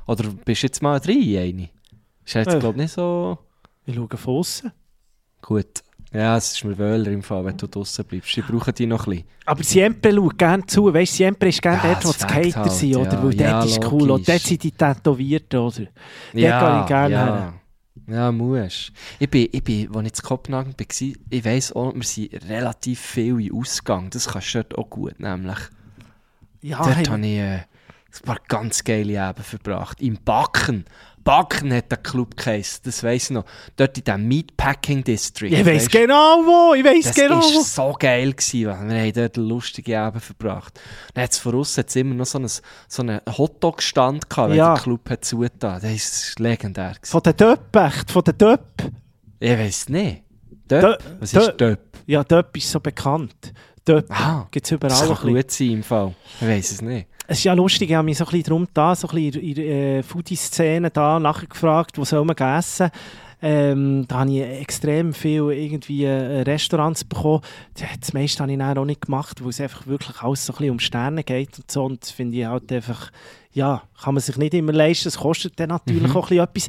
Oder 0.09 0.25
bist 0.45 0.63
du 0.63 0.67
jetzt 0.67 0.83
mal 0.83 0.99
drin, 0.99 1.21
eine? 1.39 1.69
Ist 2.27 2.35
jetzt, 2.35 2.53
Äh. 2.55 2.59
glaube 2.59 2.75
ich, 2.77 2.83
nicht 2.83 2.93
so 2.93 3.39
Ich 3.91 3.97
schaue 3.97 4.17
von 4.17 4.35
aussen. 4.37 4.73
gut. 5.43 5.83
Ja, 6.13 6.37
es 6.37 6.53
ist 6.55 6.65
mir 6.65 6.77
wöhler 6.77 7.13
im 7.13 7.23
Fall, 7.23 7.45
wenn 7.45 7.57
du 7.57 7.69
draußen 7.69 8.05
bleibst. 8.05 8.37
Ich 8.37 8.45
brauche 8.45 8.73
die 8.73 8.85
noch 8.85 9.07
ein 9.07 9.11
bisschen. 9.11 9.27
Aber 9.47 9.63
Siempre 9.63 10.13
schaut 10.13 10.39
gerne 10.39 10.67
zu. 10.67 10.93
Weißt 10.93 11.13
du, 11.13 11.17
Siempre 11.19 11.49
ist 11.51 11.63
gerne 11.63 11.81
Ja, 11.85 11.95
dort, 11.95 12.05
wo 12.05 12.13
die 12.13 12.19
Skater 12.19 12.61
halt, 12.63 12.73
sind, 12.73 12.97
oder? 12.97 13.13
ja. 13.13 13.23
Weil 13.23 13.31
dort 13.31 13.41
Ja, 13.41 13.63
ist 13.65 13.85
cool. 13.93 14.11
Und 14.11 14.29
dort 14.29 14.41
sind 14.41 14.63
die 14.63 14.73
tätowiert, 14.73 15.55
oder? 15.55 15.71
gehe 16.33 16.81
ich 16.81 16.87
gerne 16.87 17.15
ja. 17.15 17.25
her. 17.27 17.55
Ja, 18.09 18.33
musst. 18.33 18.91
Ich 19.21 19.31
bin, 19.31 19.49
ich 19.53 19.63
bin, 19.63 19.95
als 19.95 20.07
ich 20.09 20.19
in 20.19 20.25
Kopenhagen 20.29 20.75
war, 20.77 20.87
ich 21.31 21.45
weiss 21.45 21.73
auch, 21.73 21.95
wir 21.95 22.03
sind 22.03 22.33
relativ 22.49 22.99
viel 23.01 23.41
in 23.41 23.53
Ausgang. 23.55 24.11
Das 24.11 24.27
kannst 24.29 24.53
du 24.55 24.65
dort 24.65 24.79
auch 24.79 24.91
gut, 24.91 25.21
nämlich. 25.21 25.59
Ja, 26.63 26.79
Dort 26.79 26.97
hey, 26.97 27.05
habe 27.05 27.21
ich 27.21 27.39
äh, 27.39 27.55
ein 27.59 27.67
paar 28.25 28.39
ganz 28.49 28.83
geile 28.83 29.23
Abende 29.23 29.49
verbracht. 29.49 30.01
Im 30.03 30.19
Backen. 30.25 30.87
Backen 31.23 31.73
hat 31.73 31.91
der 31.91 31.99
Club 31.99 32.37
geheißen, 32.37 32.81
das 32.85 33.03
weiss 33.03 33.25
ich 33.25 33.31
noch. 33.31 33.45
Dort 33.77 33.97
in 33.99 34.05
diesem 34.05 34.27
Meatpacking 34.29 35.05
District. 35.05 35.49
ich 35.53 35.67
weiss 35.67 35.83
weisst? 35.85 35.93
genau 35.93 36.43
wo. 36.45 36.75
Ich 36.75 36.85
weiss 36.85 37.05
Das 37.07 37.15
genau 37.15 37.37
war 37.37 37.43
wo. 37.43 37.61
so 37.63 37.97
geil. 37.99 38.33
Gewesen, 38.33 38.67
weil 38.69 38.89
wir 38.89 39.01
haben 39.01 39.13
dort 39.13 39.37
lustige 39.37 39.99
Abend 40.01 40.23
verbracht. 40.25 40.81
Dann 41.15 41.25
hat 41.25 41.33
es 41.33 41.39
von 41.39 41.55
außen 41.55 41.83
hat's 41.83 41.97
immer 41.97 42.15
noch 42.15 42.27
so 42.27 42.39
einen, 42.39 42.49
so 42.89 43.03
einen 43.03 43.21
Hotdog-Stand 43.29 44.31
gehabt, 44.31 44.51
wenn 44.51 44.57
Ja. 44.57 44.75
der 44.75 44.83
Club 44.83 45.11
hat 45.11 45.25
zugetan. 45.25 45.81
Das 45.83 45.91
ist 45.93 46.39
legendär. 46.39 46.91
Gewesen. 46.95 47.11
Von 47.11 47.23
den 47.23 47.37
Döpp, 47.37 47.77
echt. 47.77 48.11
Von 48.11 48.25
den 48.25 48.39
Döpp. 48.39 48.91
Ich 49.39 49.51
weiss 49.59 49.89
nicht. 49.89 50.23
Döp? 50.71 50.85
Dö- 50.85 50.99
Was 51.21 51.33
ist 51.35 51.55
Döp? 51.61 51.81
Ja, 52.07 52.25
Döpp 52.25 52.57
ist 52.57 52.71
so 52.71 52.81
bekannt. 52.81 53.53
Döpp 53.87 54.07
Ah, 54.11 54.47
gibt 54.51 54.67
es 54.67 54.71
das 54.71 54.77
überall. 54.77 54.99
kann 54.99 55.09
ein 55.09 55.35
bisschen. 55.35 55.35
gut 55.35 55.51
sein 55.51 55.71
im 55.71 55.83
Fall. 55.83 56.15
Ich 56.41 56.47
weiss 56.47 56.71
es 56.71 56.83
nicht. 56.83 57.07
Es 57.27 57.39
ist 57.39 57.45
ja 57.45 57.53
lustig, 57.55 57.91
ich 57.91 57.95
habe 57.97 58.05
mich 58.05 58.19
so 58.19 58.25
ein 58.25 58.31
bisschen 58.31 58.43
darum 58.45 58.69
da, 58.75 58.95
so 58.95 59.09
ein 59.09 59.15
bisschen 59.15 59.43
in 59.43 59.55
der 59.55 59.99
äh, 59.99 60.03
Foodie-Szene 60.03 60.91
da 60.91 61.21
nachher 61.21 61.47
gefragt, 61.47 61.97
wo 61.97 62.05
soll 62.05 62.25
man 62.25 62.37
essen. 62.37 62.91
Ähm, 63.43 64.05
da 64.07 64.19
habe 64.19 64.31
ich 64.33 64.43
extrem 64.43 65.15
viel 65.15 65.51
irgendwie 65.51 66.05
äh, 66.05 66.43
Restaurants 66.43 67.05
bekommen. 67.05 67.41
Das 68.01 68.13
meiste 68.13 68.43
habe 68.43 68.53
ich 68.53 68.59
dann 68.59 68.77
auch 68.77 68.85
nicht 68.85 69.01
gemacht, 69.03 69.43
weil 69.43 69.49
es 69.51 69.61
einfach 69.61 69.87
wirklich 69.87 70.21
alles 70.21 70.45
so 70.45 70.53
ein 70.53 70.57
bisschen 70.59 70.71
um 70.73 70.79
Sterne 70.81 71.25
geht 71.25 71.57
und 71.59 71.71
so. 71.71 71.85
Und 71.85 72.03
das 72.03 72.11
finde 72.11 72.37
ich 72.39 72.45
halt 72.47 72.71
einfach, 72.71 73.11
ja, 73.53 73.83
kann 74.03 74.15
man 74.15 74.21
sich 74.23 74.37
nicht 74.37 74.55
immer 74.55 74.73
leisten. 74.73 75.09
Es 75.09 75.19
kostet 75.19 75.59
dann 75.59 75.71
natürlich 75.71 76.05
Mhm. 76.05 76.17
auch 76.17 76.31
ein 76.31 76.47
bisschen 76.53 76.69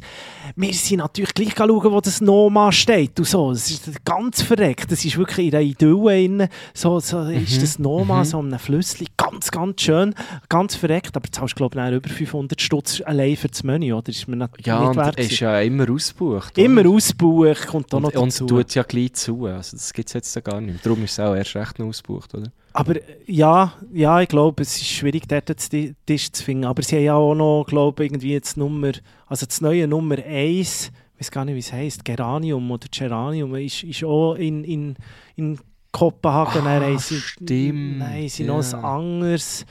Wir 0.56 0.72
sind 0.74 0.98
natürlich 0.98 1.32
gleich 1.32 1.54
schauen, 1.56 1.92
wo 1.92 2.00
das 2.00 2.20
Noma 2.20 2.72
steht 2.72 3.16
und 3.20 3.24
so. 3.28 3.52
Das 3.52 3.70
ist 3.70 4.04
ganz 4.04 4.42
verreckt. 4.42 4.90
Das 4.90 5.04
ist 5.04 5.16
wirklich 5.16 5.46
in 5.46 5.50
der 5.52 5.60
Idylle 5.62 6.20
innen. 6.24 6.48
So, 6.74 6.98
so 6.98 7.22
ist 7.22 7.56
Mhm. 7.56 7.60
das 7.60 7.78
Noma, 7.78 8.24
so 8.24 8.40
einem 8.40 8.58
Flüssli. 8.58 9.06
Ganz, 9.16 9.50
ganz 9.52 9.80
schön. 9.80 10.12
Ganz 10.48 10.74
verreckt. 10.74 11.16
Aber 11.16 11.24
du 11.26 11.30
zahlst, 11.30 11.54
glaube 11.54 11.80
ich, 11.80 11.94
über 11.94 12.08
500 12.08 12.60
Stutz 12.60 13.00
allein 13.00 13.36
für 13.36 13.48
das 13.48 13.62
Menü, 13.62 13.92
oder? 13.92 14.08
Ist 14.08 14.26
mir 14.26 14.36
nicht, 14.36 14.66
Ja, 14.66 14.80
nicht 14.88 14.96
wert 14.96 15.20
ist 15.20 15.38
ja 15.38 15.60
immer 15.60 15.88
ausgebucht. 15.88 16.58
Immer 16.58 16.80
oder? 16.80 16.90
ausbucht, 16.90 17.66
kommt 17.68 17.92
da 17.92 18.00
noch 18.00 18.08
Und, 18.10 18.16
und 18.18 18.32
dazu. 18.32 18.46
tut 18.46 18.74
ja 18.74 18.82
gleich 18.82 19.12
zu. 19.14 19.46
Also 19.46 19.76
das 19.76 19.92
gibt 19.92 20.08
es 20.08 20.14
jetzt 20.14 20.34
ja 20.34 20.40
gar 20.40 20.60
nicht. 20.60 20.84
Darum 20.84 21.04
ist 21.04 21.12
es 21.12 21.20
auch 21.20 21.34
erst 21.34 21.54
recht 21.54 21.78
noch 21.78 21.86
ausgebucht, 21.86 22.34
oder? 22.34 22.50
Aber 22.72 22.96
äh, 22.96 23.02
ja, 23.26 23.74
ja, 23.92 24.20
ich 24.20 24.28
glaube, 24.28 24.62
es 24.62 24.76
ist 24.76 24.88
schwierig, 24.88 25.28
dort 25.28 25.72
den 25.72 25.96
Tisch 26.06 26.30
zu 26.32 26.44
finden. 26.44 26.64
Aber 26.64 26.82
sie 26.82 26.96
haben 26.96 27.04
ja 27.04 27.14
auch 27.14 27.34
noch, 27.34 27.64
glaube 27.66 28.04
ich, 28.04 28.10
irgendwie 28.10 28.32
jetzt 28.32 28.56
Nummer, 28.56 28.92
also 29.26 29.46
das 29.46 29.60
neue 29.60 29.86
Nummer 29.86 30.16
1, 30.16 30.90
ich 31.14 31.20
weiß 31.20 31.30
gar 31.30 31.44
nicht, 31.44 31.54
wie 31.54 31.60
es 31.60 31.72
heisst, 31.72 32.04
Geranium 32.04 32.70
oder 32.70 32.86
Geranium, 32.90 33.54
ist, 33.54 33.84
ist 33.84 34.04
auch 34.04 34.34
in, 34.34 34.64
in, 34.64 34.96
in 35.36 35.58
Kopenhagen. 35.92 36.66
Ah, 36.66 36.98
stimmt, 36.98 37.98
Nein, 37.98 38.28
sie 38.28 38.44
noch 38.44 38.62
ja. 38.62 38.78
ein 38.78 38.84
anderes 38.84 39.66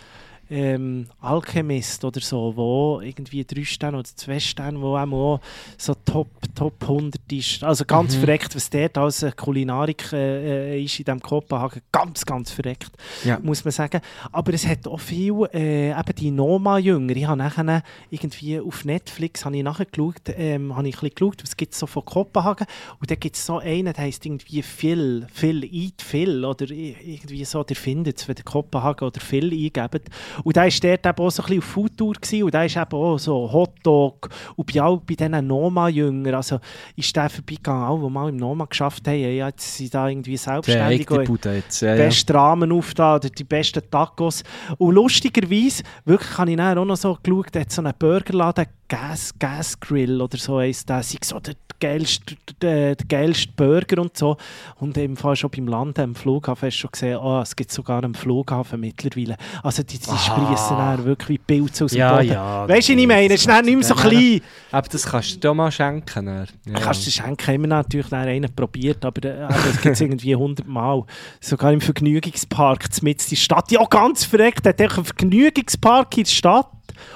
ähm, 0.51 1.07
Alchemist 1.21 2.03
oder 2.03 2.19
so, 2.19 2.53
wo 2.55 3.01
irgendwie 3.01 3.43
drei 3.45 3.63
Sterne 3.63 3.97
oder 3.99 4.09
zwei 4.15 4.39
Sterne, 4.39 4.79
wo 4.81 4.97
auch 4.97 5.39
so 5.77 5.95
Top, 6.05 6.27
Top 6.53 6.73
100 6.83 7.19
ist. 7.31 7.63
Also 7.63 7.85
ganz 7.85 8.15
Mhm. 8.15 8.19
verreckt, 8.19 8.55
was 8.55 8.69
dort 8.69 8.97
als 8.97 9.25
Kulinarik 9.37 10.11
äh, 10.13 10.75
äh, 10.77 10.83
ist 10.83 10.99
in 10.99 11.05
diesem 11.05 11.21
Kopenhagen. 11.21 11.81
Ganz, 11.91 12.25
ganz 12.25 12.51
verreckt, 12.51 12.91
Ja. 13.23 13.39
muss 13.41 13.63
man 13.63 13.71
sagen. 13.71 14.01
Aber 14.31 14.53
es 14.53 14.67
hat 14.67 14.85
auch 14.87 14.99
viel, 14.99 15.33
äh, 15.53 15.91
eben 15.91 16.15
die 16.17 16.31
Noma-Jünger. 16.31 17.15
Ich 17.15 17.25
habe 17.25 17.37
nachher 17.37 17.83
irgendwie 18.09 18.59
auf 18.59 18.83
Netflix 18.85 19.45
habe 19.45 19.55
ich 19.57 19.63
nachher 19.63 19.85
geschaut, 19.85 20.21
ähm, 20.35 20.75
habe 20.75 20.87
ich 20.89 20.95
ein 20.97 20.99
bisschen 20.99 21.15
geschaut, 21.15 21.43
was 21.43 21.55
gibt 21.55 21.73
es 21.73 21.79
so 21.79 21.87
von 21.87 22.03
Kopenhagen. 22.03 22.67
Und 22.99 23.09
da 23.09 23.15
gibt 23.15 23.35
es 23.37 23.45
so 23.45 23.59
einen, 23.59 23.85
der 23.85 23.97
heisst 23.97 24.25
irgendwie 24.25 24.61
Phil, 24.61 25.27
Phil, 25.33 25.63
Eat 25.63 26.01
Phil 26.01 26.43
oder 26.43 26.69
irgendwie 26.69 27.45
so, 27.45 27.63
der 27.63 27.75
findet 27.75 28.19
es, 28.19 28.27
wenn 28.27 28.35
der 28.35 28.43
Kopenhagen 28.43 29.07
oder 29.07 29.21
Phil 29.21 29.51
eingebt. 29.51 30.09
Und 30.43 30.57
da 30.57 30.63
war 30.63 30.69
dort 30.69 31.05
eben 31.05 31.25
auch 31.25 31.29
so 31.31 31.43
ein 31.43 31.45
bisschen 31.45 31.59
auf 31.59 31.65
Foodtour 31.65 32.13
gewesen, 32.13 32.43
und 32.43 32.53
da 32.53 32.63
ist 32.63 32.77
eben 32.77 32.93
auch 32.93 33.17
so 33.17 33.51
Hotdog 33.51 34.29
und 34.55 34.73
bei, 34.73 34.81
all, 34.81 34.97
bei 34.97 35.15
diesen 35.15 35.47
Noma-Jüngern, 35.47 36.35
also 36.35 36.59
ist 36.95 37.15
der 37.15 37.29
vorbeigegangen, 37.29 37.83
auch, 37.83 38.03
die 38.03 38.09
mal 38.09 38.29
im 38.29 38.37
Noma 38.37 38.65
geschafft 38.65 39.07
haben, 39.07 39.19
ja, 39.19 39.47
jetzt 39.47 39.77
sind 39.77 39.93
da 39.93 40.07
irgendwie 40.07 40.31
Der 40.31 40.39
selbstständig 40.39 41.09
und 41.11 41.25
Bude 41.25 41.55
jetzt. 41.55 41.81
Ja, 41.81 41.93
die 41.93 41.99
ja. 41.99 42.05
besten 42.05 42.35
Rahmen 42.35 42.71
auf 42.71 42.93
da, 42.93 43.15
oder 43.15 43.29
die 43.29 43.43
besten 43.43 43.81
Tacos. 43.89 44.43
Und 44.77 44.95
lustigerweise, 44.95 45.83
wirklich 46.05 46.37
habe 46.37 46.51
ich 46.51 46.57
dann 46.57 46.77
auch 46.77 46.85
noch 46.85 46.97
so 46.97 47.17
geschaut, 47.21 47.55
hat 47.55 47.71
so 47.71 47.81
einen 47.81 47.93
Burgerladen, 47.97 48.65
Gas, 48.87 49.33
Gas 49.39 49.79
Grill 49.79 50.21
oder 50.21 50.37
so 50.37 50.59
heisst 50.59 50.89
der, 50.89 51.01
sei 51.01 51.17
so 51.23 51.39
der 51.39 51.55
geilste, 51.81 52.35
der, 52.61 52.95
der 52.95 53.07
geilste 53.07 53.51
Burger 53.55 54.01
und 54.01 54.15
so. 54.15 54.37
Und 54.79 54.97
im 54.97 55.17
Fall 55.17 55.35
schon 55.35 55.49
beim 55.49 55.67
Land, 55.67 55.99
am 55.99 56.15
Flughafen, 56.15 56.67
hast 56.67 56.75
du 56.75 56.81
schon 56.81 56.91
gesehen, 56.91 57.17
oh, 57.17 57.41
es 57.41 57.55
gibt 57.55 57.71
sogar 57.71 58.03
einen 58.03 58.15
Flughafen 58.15 58.79
mittlerweile. 58.79 59.35
Also 59.63 59.83
die, 59.83 59.97
die. 59.97 60.09
Sprießen 60.31 60.77
dann 60.77 61.05
wirklich 61.05 61.39
Pilze 61.45 61.85
aus 61.85 61.91
dem 61.91 61.99
Ja, 61.99 62.15
Boden. 62.17 62.27
ja, 62.29 62.67
weißt 62.67 62.89
du, 62.89 62.93
was 62.93 62.99
ich 63.01 63.07
meine? 63.07 63.33
Es 63.33 63.41
ist 63.41 63.47
nicht 63.47 63.65
mehr 63.75 63.83
so 63.83 63.95
Ja, 63.95 64.01
klein. 64.01 64.41
Aber 64.71 64.87
das 64.89 65.05
kannst 65.05 65.35
du 65.35 65.39
dir 65.39 65.53
mal 65.53 65.71
schenken. 65.71 66.25
dann. 66.25 66.47
Ja. 66.65 66.79
Kannst 66.79 67.05
du 67.07 67.11
schenken, 67.11 67.47
haben 67.53 67.61
wir 67.61 67.67
natürlich 67.67 68.07
dann 68.09 68.27
einen 68.27 68.53
probiert, 68.55 69.03
aber 69.05 69.23
äh, 69.27 69.47
es 69.69 69.81
gibt 69.81 69.93
es 69.95 70.01
irgendwie 70.01 70.33
100 70.33 70.67
Mal. 70.67 71.03
Sogar 71.39 71.71
im 71.73 71.81
Vergnügungspark 71.81 72.85
in 73.01 73.15
der 73.29 73.35
Stadt. 73.35 73.71
Ja, 73.71 73.83
ganz 73.85 74.23
verreckt, 74.25 74.65
hat 74.65 74.79
einen 74.79 74.89
Vergnügungspark 75.05 76.17
in 76.17 76.23
der 76.23 76.31
Stadt. 76.31 76.67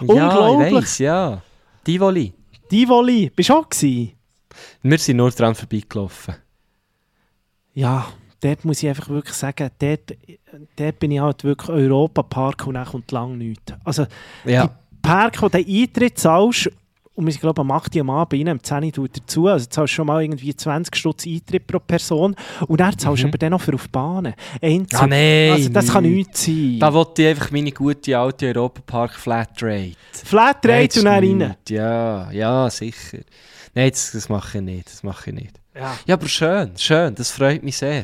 Ja, 0.02 0.08
Unglaublich. 0.08 0.68
ich 0.70 0.74
weiss, 0.76 0.98
ja. 1.00 1.42
Tivoli. 1.84 2.34
Tivoli, 2.70 3.30
bist 3.36 3.50
du 3.50 3.54
auch 3.54 3.70
gewesen? 3.70 4.12
Wir 4.82 4.98
sind 4.98 5.18
nur 5.18 5.30
dran 5.32 5.54
vorbeigelaufen. 5.54 6.36
Ja, 7.74 8.08
dort 8.46 8.64
muss 8.66 8.84
ich 8.84 8.90
einfach 8.90 9.10
wirklich 9.10 9.36
sagen, 9.36 9.70
dort, 9.80 10.16
dort 10.76 11.00
bin 11.00 11.12
ich 11.12 11.20
halt 11.20 11.44
wirklich 11.44 11.70
Europa-Park 11.70 12.68
und 12.68 12.76
dann 12.76 12.86
kommt 12.86 13.12
lang 13.12 13.38
nichts. 13.38 13.74
Also 13.84 14.06
Ja. 14.46 14.68
die 14.68 14.96
Park, 15.02 15.42
wo 15.42 15.50
du 15.50 15.62
den 15.64 15.82
Eintritt 15.84 16.18
zahlst, 16.20 16.70
und 17.18 17.32
sind, 17.32 17.40
glaube 17.40 17.62
ich, 17.62 17.62
am 17.62 17.72
8. 17.72 17.96
Uhr 17.96 18.02
am 18.02 18.10
Abend 18.10 18.34
rein, 18.42 18.50
am 18.50 18.62
10. 18.62 18.84
Uhr 18.88 18.92
tut 18.92 19.18
dazu, 19.18 19.48
also 19.48 19.66
zahlst 19.68 19.94
schon 19.94 20.06
mal 20.08 20.22
irgendwie 20.22 20.54
20 20.54 20.94
Stutz 20.98 21.26
Eintritt 21.26 21.66
pro 21.66 21.80
Person 21.80 22.36
und 22.68 22.82
dann 22.82 22.98
zahlst 23.00 23.24
du 23.24 23.28
aber 23.30 23.38
dann 23.38 23.52
noch 23.52 23.62
für 23.62 23.74
auf 23.74 23.84
die 23.84 23.90
Bahnen. 23.90 24.34
Einzug. 24.62 25.02
Ah, 25.02 25.08
nein, 25.08 25.52
Also 25.54 25.70
das 25.70 25.88
kann 25.94 26.04
nichts. 26.04 26.44
sein. 26.46 26.78
Da 26.80 26.94
wollte 26.94 27.22
ich 27.22 27.28
einfach 27.30 27.52
meine 27.52 27.72
gute 27.72 28.18
alte 28.18 28.48
Europa 28.48 28.82
Park 28.86 29.14
Flatrate. 29.14 29.94
Flatrate 30.12 31.00
und 31.00 31.06
dann 31.06 31.24
rein. 31.42 31.56
Ja, 31.70 32.30
ja, 32.32 32.70
sicher. 32.70 33.20
Nein, 33.74 33.92
das, 33.92 34.12
das 34.12 34.28
mache 34.28 34.58
ich 34.58 34.64
nicht. 34.66 34.88
Das 34.92 35.02
mache 35.02 35.30
ich 35.30 35.36
nicht. 35.38 35.60
Ja. 35.74 35.98
Ja, 36.06 36.16
aber 36.16 36.28
schön, 36.28 36.72
schön. 36.78 37.16
Das 37.16 37.32
freut 37.32 37.64
mich 37.64 37.78
sehr. 37.78 38.04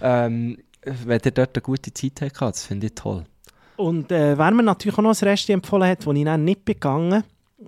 Ähm, 0.00 0.58
wenn 0.82 1.20
ihr 1.24 1.30
dort 1.30 1.56
eine 1.56 1.62
gute 1.62 1.92
Zeit 1.92 2.20
habt, 2.22 2.40
das 2.40 2.64
finde 2.64 2.86
ich 2.86 2.94
toll. 2.94 3.24
Und 3.76 4.10
äh, 4.10 4.36
wer 4.36 4.50
mir 4.50 4.62
natürlich 4.62 4.98
auch 4.98 5.02
noch 5.02 5.22
ein 5.22 5.28
Rest 5.28 5.50
empfohlen 5.50 5.88
hat, 5.88 6.04
wo 6.06 6.12
ich 6.12 6.24
dann 6.24 6.44
nicht 6.44 6.64
begangen 6.64 7.24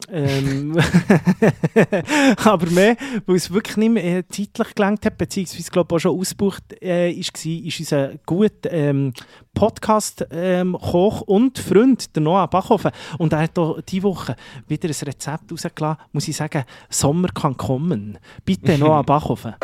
ähm, 0.09 0.77
aber 2.45 2.71
mehr, 2.71 2.97
weil 3.27 3.37
es 3.37 3.53
wirklich 3.53 3.77
nicht 3.77 3.91
mehr 3.91 4.19
äh, 4.19 4.29
zeitlich 4.29 4.75
gelangt 4.75 5.05
hat, 5.05 5.19
beziehungsweise 5.19 5.71
glaube 5.71 5.95
auch 5.95 5.99
schon 5.99 6.17
ausgebucht 6.19 6.63
äh, 6.81 7.11
ist, 7.11 7.35
war, 7.35 7.53
ist 7.53 7.81
unser 7.81 8.13
guter 8.25 8.73
ähm, 8.73 9.13
Podcast-Koch 9.53 11.23
und 11.23 11.59
Freund, 11.59 12.15
der 12.15 12.23
Noah 12.23 12.47
Bachhofen. 12.47 12.93
Und 13.19 13.33
er 13.33 13.41
hat 13.41 13.59
auch 13.59 13.81
diese 13.81 14.05
Woche 14.05 14.37
wieder 14.69 14.89
ein 14.89 14.95
Rezept 14.95 15.51
rausgelassen, 15.51 16.03
muss 16.13 16.29
ich 16.29 16.37
sagen, 16.37 16.65
Sommer 16.89 17.29
kann 17.29 17.57
kommen. 17.57 18.19
Bitte 18.45 18.79
Noah 18.79 19.03
Bachhofen. 19.03 19.55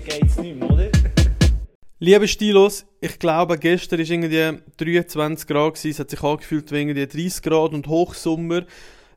Geiler 0.00 0.18
geht's 0.20 0.36
nicht 0.38 0.58
mehr, 0.58 0.70
oder? 0.70 0.88
Liebe 1.98 2.28
Stilos, 2.28 2.86
ich 3.00 3.18
glaube, 3.18 3.58
gestern 3.58 3.98
war 3.98 4.08
irgendwie 4.08 4.62
23 4.78 5.46
Grad, 5.46 5.74
gewesen. 5.74 5.90
es 5.90 5.98
hat 5.98 6.10
sich 6.10 6.22
angefühlt 6.22 6.72
wie 6.72 6.80
irgendwie 6.80 7.06
30 7.06 7.42
Grad 7.42 7.72
und 7.72 7.86
Hochsommer. 7.86 8.62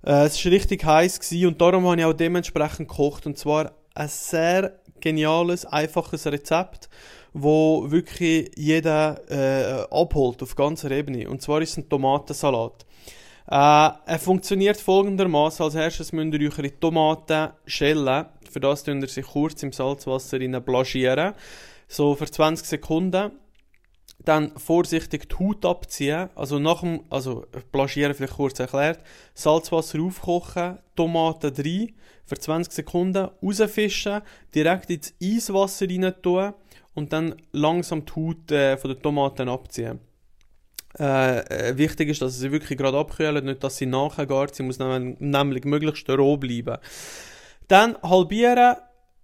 Äh, 0.05 0.25
es 0.25 0.43
war 0.43 0.51
richtig 0.51 0.83
heiß 0.83 1.19
gewesen 1.19 1.47
und 1.47 1.61
darum 1.61 1.87
habe 1.87 1.99
ich 1.99 2.05
auch 2.05 2.13
dementsprechend 2.13 2.89
gekocht. 2.89 3.25
Und 3.25 3.37
zwar 3.37 3.71
ein 3.95 4.07
sehr 4.09 4.79
geniales, 4.99 5.65
einfaches 5.65 6.25
Rezept, 6.27 6.89
wo 7.31 7.89
wirklich 7.89 8.51
jeder 8.57 9.21
äh, 9.29 9.85
abholt 9.89 10.43
auf 10.43 10.55
ganzer 10.55 10.91
Ebene. 10.91 11.29
Und 11.29 11.41
zwar 11.41 11.61
ist 11.61 11.71
es 11.71 11.77
ein 11.77 11.89
Tomatensalat. 11.89 12.85
Äh, 13.47 13.55
er 14.05 14.19
funktioniert 14.19 14.79
folgendermaßen: 14.79 15.63
Als 15.63 15.75
erstes 15.75 16.11
müsst 16.11 16.33
ihr 16.33 16.51
eure 16.51 16.79
Tomaten 16.79 17.51
schälen. 17.65 18.25
Für 18.53 18.59
das 18.59 18.83
tun 18.83 19.01
ihr 19.01 19.07
sie 19.07 19.23
kurz 19.23 19.63
im 19.63 19.71
Salzwasser 19.71 20.39
rein 20.39 20.63
blanchieren. 20.63 21.33
So 21.87 22.15
für 22.15 22.29
20 22.29 22.67
Sekunden. 22.67 23.31
Dann 24.23 24.57
vorsichtig 24.57 25.27
die 25.27 25.35
Haut 25.35 25.65
abziehen. 25.65 26.29
Also 26.35 26.59
nach 26.59 26.81
dem, 26.81 27.01
also 27.09 27.45
blanchieren 27.71 28.13
vielleicht 28.13 28.35
kurz 28.35 28.59
erklärt. 28.59 28.99
Salzwasser 29.33 29.99
aufkochen, 29.99 30.77
Tomaten 30.95 31.53
rein, 31.57 31.93
für 32.25 32.37
20 32.37 32.71
Sekunden 32.71 33.29
rausfischen, 33.41 34.21
direkt 34.53 34.89
ins 34.91 35.13
Eiswasser 35.21 35.89
rein 35.89 36.13
tun 36.21 36.53
und 36.93 37.11
dann 37.11 37.35
langsam 37.51 38.05
die 38.05 38.13
Haut 38.15 38.51
äh, 38.51 38.77
von 38.77 38.91
den 38.91 39.01
Tomaten 39.01 39.49
abziehen. 39.49 39.99
Äh, 40.99 41.39
äh, 41.39 41.77
wichtig 41.77 42.09
ist, 42.09 42.21
dass 42.21 42.37
sie 42.37 42.51
wirklich 42.51 42.77
gerade 42.77 42.97
abkühlen, 42.97 43.43
nicht 43.43 43.63
dass 43.63 43.77
sie 43.77 43.87
nachher 43.87 44.27
gart. 44.27 44.53
Sie 44.53 44.63
muss 44.63 44.77
nämlich, 44.77 45.19
nämlich 45.19 45.65
möglichst 45.65 46.07
roh 46.09 46.37
bleiben. 46.37 46.77
Dann 47.67 47.97
halbieren. 48.01 48.75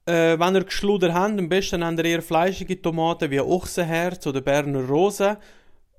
Äh, 0.05 0.39
wenn 0.39 0.55
ihr 0.55 0.63
Geschluder 0.63 1.13
habt, 1.13 1.37
am 1.37 1.49
besten 1.49 1.85
habt 1.85 1.99
ihr 1.99 2.05
eher 2.05 2.21
fleischige 2.21 2.81
Tomaten 2.81 3.29
wie 3.29 3.39
Ochsenherz 3.39 4.25
oder 4.25 4.41
Berner 4.41 4.87
Rose, 4.87 5.37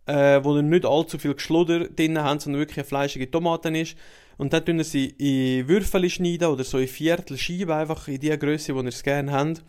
äh, 0.07 0.43
wo 0.43 0.57
ihr 0.57 0.62
nicht 0.62 0.84
allzu 0.84 1.16
viel 1.16 1.34
Geschluder 1.34 1.88
drin 1.88 2.20
habt, 2.20 2.43
sondern 2.43 2.61
wirklich 2.61 2.78
eine 2.78 2.86
fleischige 2.86 3.30
Tomaten 3.30 3.76
ist. 3.76 3.97
Und 4.36 4.53
dann 4.53 4.78
ihr 4.78 4.84
sie 4.84 5.14
in 5.18 5.68
Würfel 5.68 6.09
schneiden 6.11 6.49
oder 6.49 6.64
so 6.64 6.78
in 6.78 6.88
Viertel 6.88 7.36
Scheiben, 7.36 7.70
einfach 7.70 8.09
in 8.09 8.18
die 8.18 8.36
Größe, 8.36 8.72
die 8.72 8.78
ihr 8.78 8.86
es 8.86 9.03
gerne 9.03 9.32
habt. 9.32 9.62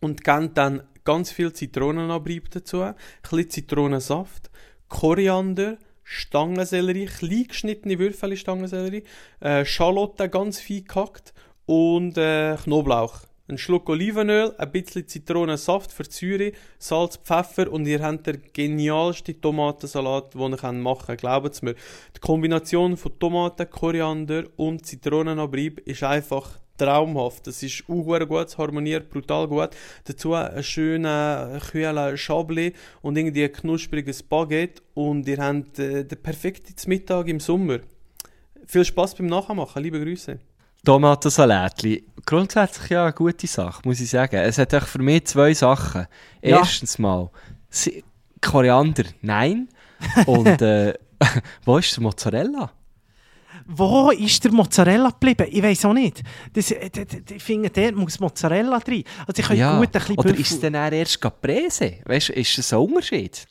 Und 0.00 0.22
gebt 0.22 0.56
dann 0.56 0.82
ganz 1.04 1.32
viel 1.32 1.52
Zitronenabrieb 1.52 2.50
dazu, 2.50 2.82
ein 2.82 2.94
bisschen 3.22 3.50
Zitronensaft, 3.50 4.50
Koriander, 4.88 5.78
Stangensellerie, 6.04 7.06
klein 7.06 7.48
geschnittene 7.48 7.98
Würfel 7.98 8.36
Stangensellerie, 8.36 9.02
äh, 9.40 9.64
Schalotten 9.64 10.30
ganz 10.30 10.60
fein 10.60 10.84
gehackt 10.84 11.34
und 11.68 12.16
äh, 12.16 12.56
Knoblauch. 12.56 13.20
Ein 13.46 13.58
Schluck 13.58 13.88
Olivenöl, 13.90 14.54
ein 14.56 14.72
bisschen 14.72 15.06
Zitronensaft 15.06 15.92
für 15.92 16.04
Säure, 16.04 16.52
Salz, 16.78 17.18
Pfeffer 17.18 17.70
und 17.70 17.86
ihr 17.86 18.02
habt 18.02 18.26
den 18.26 18.42
genialsten 18.52 19.40
Tomatensalat, 19.40 20.34
den 20.34 20.54
ihr 20.54 20.72
machen 20.72 21.06
könnt. 21.06 21.20
Glaubt 21.20 21.62
mir. 21.62 21.74
Die 22.16 22.20
Kombination 22.20 22.96
von 22.96 23.18
Tomaten, 23.18 23.68
Koriander 23.68 24.44
und 24.56 24.86
Zitronenabrieb 24.86 25.80
ist 25.80 26.02
einfach 26.02 26.58
traumhaft. 26.78 27.46
Das 27.46 27.62
ist 27.62 27.84
auch 27.86 28.26
gut, 28.26 28.46
es 28.46 28.56
harmoniert 28.56 29.10
brutal 29.10 29.46
gut. 29.46 29.70
Dazu 30.04 30.32
ein 30.32 30.62
schöner, 30.62 31.60
kühler 31.70 32.16
Chablis 32.16 32.72
und 33.02 33.18
irgendwie 33.18 33.44
ein 33.44 33.52
knuspriges 33.52 34.22
Baguette 34.22 34.82
und 34.94 35.28
ihr 35.28 35.38
habt 35.38 35.78
äh, 35.78 36.04
den 36.04 36.22
perfekten 36.22 36.74
Mittag 36.88 37.28
im 37.28 37.40
Sommer. 37.40 37.80
Viel 38.66 38.84
Spaß 38.84 39.16
beim 39.16 39.26
Nachmachen, 39.26 39.82
liebe 39.82 40.00
Grüße. 40.00 40.38
Tomatensalätli. 40.84 42.04
Grundsätzlich 42.24 42.90
ja 42.90 43.04
eine 43.04 43.12
gute 43.12 43.46
Sache, 43.46 43.80
muss 43.84 44.00
ich 44.00 44.10
sagen. 44.10 44.36
Es 44.36 44.58
hat 44.58 44.72
für 44.84 45.02
mich 45.02 45.24
zwei 45.26 45.54
Sachen. 45.54 46.06
Ja. 46.42 46.58
Erstens 46.58 46.98
mal, 46.98 47.30
Koriander, 48.40 49.04
nein. 49.22 49.68
Und 50.26 50.62
äh, 50.62 50.94
wo 51.64 51.78
ist 51.78 51.96
der 51.96 52.02
Mozzarella? 52.02 52.70
Wo 53.66 54.10
ist 54.10 54.42
der 54.44 54.52
Mozzarella 54.52 55.10
geblieben? 55.10 55.46
Ich 55.50 55.62
weiß 55.62 55.84
auch 55.86 55.92
nicht. 55.92 56.22
Das, 56.52 56.70
äh, 56.70 56.88
d- 56.88 57.04
d- 57.04 57.34
ich 57.34 57.42
finde, 57.42 57.68
dort 57.70 57.94
muss 57.96 58.18
Mozzarella 58.20 58.78
drin. 58.78 59.04
Also 59.26 59.40
ich 59.42 59.46
kann 59.48 59.56
Ja. 59.56 59.78
gut 59.78 59.88
ein 59.88 59.90
bisschen 59.92 60.16
Oder 60.18 60.28
Büffel- 60.30 60.40
ist 60.40 60.50
es 60.52 60.60
dann 60.60 60.74
eher 60.74 60.92
erst 60.92 61.20
Caprese? 61.20 61.96
Weißt 62.06 62.28
du, 62.30 62.32
ist 62.34 62.56
das 62.56 62.72
ein 62.72 62.78
Unterschied? 62.78 63.46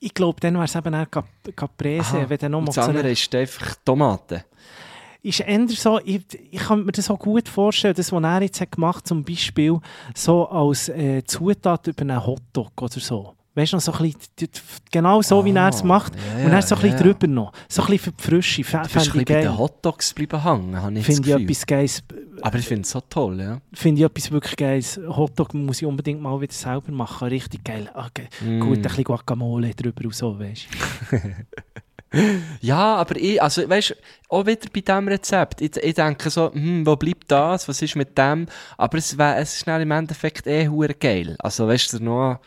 Ich 0.00 0.12
glaube, 0.14 0.40
dann 0.40 0.54
wäre 0.54 0.64
es 0.64 0.74
eben 0.74 0.92
Cap 1.10 1.28
Caprese, 1.54 2.18
Aha. 2.18 2.28
wenn 2.28 2.38
dann 2.38 2.52
noch 2.52 2.58
Und 2.60 2.68
das 2.68 2.78
andere 2.78 3.08
Mozzarella... 3.08 3.12
ist 3.12 3.34
einfach 3.34 3.76
Tomaten. 3.84 4.42
Ist 5.24 5.40
eher 5.40 5.66
so, 5.68 5.98
ich, 6.04 6.20
ich 6.50 6.60
kann 6.60 6.84
mir 6.84 6.92
das 6.92 7.06
so 7.06 7.16
gut 7.16 7.48
vorstellen, 7.48 7.94
das, 7.96 8.12
was 8.12 8.22
er 8.22 8.42
jetzt 8.42 8.60
hat 8.60 8.72
gemacht 8.72 9.06
zum 9.08 9.24
Beispiel 9.24 9.78
so 10.14 10.46
als 10.48 10.90
äh, 10.90 11.24
Zutat 11.24 11.86
über 11.86 12.02
einen 12.02 12.26
Hotdog 12.26 12.70
oder 12.82 13.00
so. 13.00 13.34
Weißt 13.54 13.72
du, 13.72 13.76
noch 13.76 13.80
so 13.82 13.92
ein 13.92 14.12
bisschen, 14.12 14.50
genau 14.90 15.22
so, 15.22 15.42
wie 15.44 15.52
er 15.52 15.68
es 15.68 15.80
Ah, 15.80 15.84
macht. 15.86 16.12
ja, 16.14 16.44
und 16.44 16.50
dann 16.50 16.60
so 16.60 16.74
ein 16.74 16.82
bisschen 16.82 16.98
ja. 16.98 17.02
drüber 17.04 17.26
noch. 17.28 17.52
So 17.68 17.82
ein 17.82 17.86
bisschen 17.88 18.12
für 18.12 18.12
die 18.12 18.22
Frische. 18.22 18.62
Du 18.62 18.68
bist 18.68 18.74
ein 18.74 18.82
bisschen 19.02 19.24
bei 19.24 19.40
den. 19.42 19.56
Hotdogs 19.58 20.12
bleiben 20.12 20.42
hängen, 20.42 20.82
habe 20.82 20.98
ich 20.98 21.06
Finde 21.06 21.20
das 21.30 21.38
ich 21.40 21.44
etwas 21.44 21.66
Geiles. 21.66 22.02
Aber 22.42 22.58
ich 22.58 22.66
finde 22.66 22.82
es 22.82 22.90
so 22.90 23.00
toll, 23.08 23.40
ja. 23.40 23.60
Finde 23.72 24.00
ich 24.00 24.04
etwas 24.04 24.30
wirklich 24.30 24.56
Geiles. 24.56 25.00
Hotdog 25.08 25.54
muss 25.54 25.80
ich 25.80 25.86
unbedingt 25.86 26.20
mal 26.20 26.38
wieder 26.38 26.52
selber 26.52 26.92
machen. 26.92 27.28
Richtig 27.28 27.64
geil. 27.64 27.88
Okay. 27.94 28.28
Mm. 28.44 28.60
Gut, 28.60 28.76
ein 28.78 28.82
bisschen 28.82 29.04
Guacamole 29.04 29.72
drüber 29.74 30.04
und 30.04 30.14
so, 30.14 30.38
weißt 30.38 30.66
du. 31.12 31.18
Ja, 32.60 32.96
aber 32.96 33.16
ich, 33.16 33.42
also 33.42 33.68
weißt 33.68 33.90
du, 33.90 33.94
auch 34.28 34.46
wieder 34.46 34.68
bei 34.72 34.80
diesem 34.80 35.08
Rezept. 35.08 35.60
Ich, 35.60 35.76
ich 35.76 35.94
denke 35.94 36.30
so, 36.30 36.52
hm, 36.52 36.86
wo 36.86 36.96
bleibt 36.96 37.30
das? 37.30 37.68
Was 37.68 37.82
ist 37.82 37.96
mit 37.96 38.16
dem? 38.16 38.46
Aber 38.76 38.98
es, 38.98 39.16
wär, 39.18 39.38
es 39.38 39.56
ist 39.56 39.66
dann 39.66 39.80
im 39.80 39.90
Endeffekt 39.90 40.46
eh 40.46 40.68
geil. 40.98 41.36
Also 41.38 41.66
weißt 41.66 41.94
du, 41.94 42.04
Noah, 42.04 42.40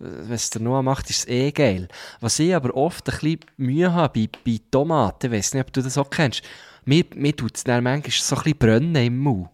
äh, 0.00 0.04
wenn 0.04 0.38
der 0.54 0.60
Noah 0.60 0.82
macht, 0.82 1.10
ist 1.10 1.20
es 1.20 1.28
eh 1.28 1.50
geil. 1.52 1.88
Was 2.20 2.38
ich 2.38 2.54
aber 2.54 2.74
oft 2.76 3.08
ein 3.08 3.18
bisschen 3.18 3.40
Mühe 3.56 3.92
habe 3.92 4.28
bei, 4.28 4.38
bei 4.44 4.60
Tomaten, 4.70 5.26
ich 5.26 5.38
weiß 5.38 5.54
nicht, 5.54 5.66
ob 5.66 5.72
du 5.72 5.82
das 5.82 5.98
auch 5.98 6.10
kennst, 6.10 6.42
mir, 6.84 7.04
mir 7.14 7.34
tut 7.34 7.56
es 7.56 7.64
dann 7.64 7.84
manchmal 7.84 8.10
so 8.10 8.36
ein 8.36 8.42
bisschen 8.42 8.58
brennen 8.58 8.96
im 8.96 9.18
Mund. 9.18 9.48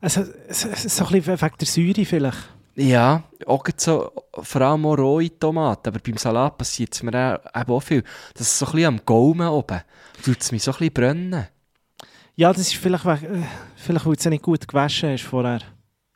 Also, 0.00 0.24
so, 0.50 0.68
so 0.74 1.04
ein 1.06 1.12
bisschen 1.12 1.40
wegen 1.40 1.56
der 1.60 1.66
Säure 1.68 2.04
vielleicht. 2.04 2.48
Ja, 2.74 3.22
auch 3.46 3.64
so, 3.76 4.10
vor 4.32 4.60
allem 4.62 4.86
auch 4.86 4.96
rohe 4.96 5.38
Tomaten, 5.38 5.88
aber 5.88 5.98
beim 5.98 6.16
Salat 6.16 6.56
passiert 6.56 6.94
es 6.94 7.02
mir 7.02 7.40
auch, 7.52 7.68
auch 7.68 7.80
viel, 7.80 8.02
dass 8.34 8.46
es 8.46 8.58
so 8.58 8.66
ein 8.66 8.72
bisschen 8.72 8.88
am 8.88 9.00
Gaumen 9.04 9.46
oben, 9.48 9.80
tut 10.24 10.40
es 10.40 10.52
mich 10.52 10.62
so 10.62 10.70
ein 10.72 10.78
bisschen 10.78 10.94
brennen. 10.94 11.48
Ja, 12.34 12.50
das 12.50 12.62
ist 12.62 12.76
vielleicht, 12.76 13.04
äh, 13.04 13.42
vielleicht 13.76 14.06
weil 14.06 14.14
du 14.14 14.18
es 14.18 14.24
nicht 14.26 14.42
gut 14.42 14.66
gewaschen 14.66 15.10
hast 15.10 15.24
vorher. 15.24 15.60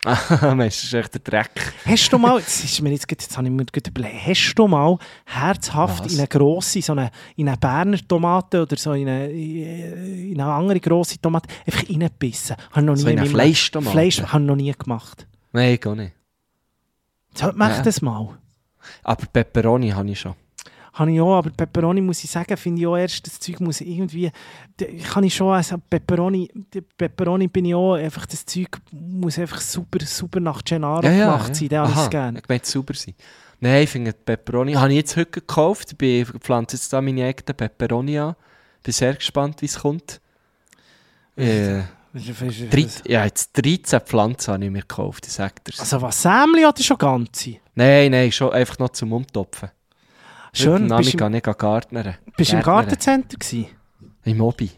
Mensch, 0.55 0.77
das 0.77 0.85
ist 0.85 0.95
echt 0.95 1.15
der 1.15 1.21
Dreck. 1.21 1.75
Hast 1.85 2.13
du 2.13 2.19
mal, 2.19 2.41
das 2.41 2.63
ist 2.63 2.81
mir 2.81 2.93
jetzt, 2.93 3.11
jetzt 3.11 3.37
habe 3.37 3.49
ich 3.49 3.53
mir 3.53 3.65
überlegt, 3.87 4.27
hast 4.27 4.55
du 4.55 4.69
mal 4.69 4.99
herzhaft 5.25 6.05
Was? 6.05 6.13
in 6.13 6.19
eine 6.21 6.29
grosse, 6.29 6.81
so 6.81 6.93
eine, 6.93 7.11
in 7.35 7.49
eine 7.49 7.57
Berner 7.57 7.99
Tomate 8.07 8.63
oder 8.63 8.77
so 8.77 8.93
in 8.93 9.09
eine, 9.09 9.31
in 9.31 10.41
eine 10.41 10.53
andere 10.53 10.79
grosse 10.81 11.21
Tomate 11.21 11.49
einfach 11.67 11.89
reingebissen? 11.89 12.57
Habe 12.71 12.87
noch 12.87 12.97
So 12.97 13.07
nie 13.07 13.15
in 13.15 13.19
eine 13.19 13.29
Fleischtomate? 13.29 13.91
Fleisch 13.91 14.23
habe 14.23 14.45
noch 14.45 14.57
nie 14.57 14.73
gemacht. 14.73 15.27
Nein, 15.53 15.79
gar 15.81 15.97
nicht. 15.97 16.16
Mach 17.55 17.77
Ja. 17.77 17.83
das 17.83 18.01
mal. 18.03 18.39
Aber 19.03 19.27
Pepperoni 19.27 19.91
habe 19.91 20.11
ich 20.11 20.21
schon. 20.21 20.35
habe 20.95 21.13
ich 21.13 21.21
auch, 21.21 21.35
aber 21.37 21.51
Pepperoni 21.51 22.01
muss 22.01 22.25
ich 22.25 22.31
sagen, 22.31 22.57
finde 22.57 22.81
ich 22.81 22.87
auch 22.87 22.97
erst, 22.97 23.27
das 23.27 23.39
Zeug 23.39 23.61
muss 23.61 23.83
irgendwie, 23.83 24.31
kann 25.13 25.25
ich 25.25 25.35
schon, 25.35 25.53
also 25.53 25.77
Pepperoni, 25.91 26.51
die 26.73 26.81
Pepperoni 26.81 27.49
bin 27.49 27.67
ich 27.67 27.75
auch, 27.75 27.97
einfach 27.97 28.25
das 28.25 28.47
Zeug 28.47 28.79
muss 28.93 29.39
einfach 29.39 29.61
super, 29.61 29.99
super 30.07 30.41
nach 30.41 30.65
Gennaro 30.65 31.03
gemacht 31.03 31.55
sein, 31.55 31.69
den 31.69 31.81
habe 31.81 31.93
ich 32.03 32.11
gerne. 32.11 32.39
Ich 32.39 32.49
möchte 32.49 32.69
super 32.71 32.95
sein. 32.95 33.15
Nein, 33.61 33.83
ich 33.83 33.91
finde 33.91 34.13
Pepperoni, 34.15 34.73
habe 34.73 34.91
ich 34.91 34.97
jetzt 34.97 35.17
heute 35.19 35.31
gekauft, 35.33 36.01
ich 36.01 36.29
pflanze 36.41 36.77
jetzt 36.77 36.91
da 36.93 37.03
meine 37.03 37.27
eigene 37.27 37.55
Pepperoni 37.55 38.19
an. 38.19 38.35
Bin 38.83 38.93
sehr 38.95 39.15
gespannt, 39.15 39.61
wie 39.61 39.67
es 39.67 39.79
kommt. 39.81 40.21
Äh, 41.37 41.83
drei- 42.71 42.87
ja, 43.07 43.25
jetzt 43.25 43.51
13 43.55 44.01
Pflanzen 44.01 44.55
habe 44.55 44.65
ich 44.65 44.71
mir 44.71 44.81
gekauft, 44.81 45.27
ich 45.27 45.33
sag 45.33 45.65
dir's. 45.65 45.81
Also 45.81 46.01
was, 46.03 46.21
Sämli 46.23 46.65
oder 46.67 46.83
schon 46.83 46.99
ganze? 46.99 47.57
Nein, 47.75 48.11
nein, 48.11 48.33
schon 48.33 48.53
einfach 48.53 48.79
noch 48.79 48.91
zum 48.91 49.13
Umtopfen. 49.13 49.71
Schön, 50.53 50.85
Heute 50.91 50.97
bist 50.97 51.13
du 51.21 51.27
ich 51.37 51.43
Gärtnern. 51.59 52.17
bist 52.37 52.53
du 52.53 52.57
im. 52.57 52.63
Gartencenter 52.63 53.37
gewesen? 53.37 53.67
Im 54.25 54.43
Hobby. 54.43 54.71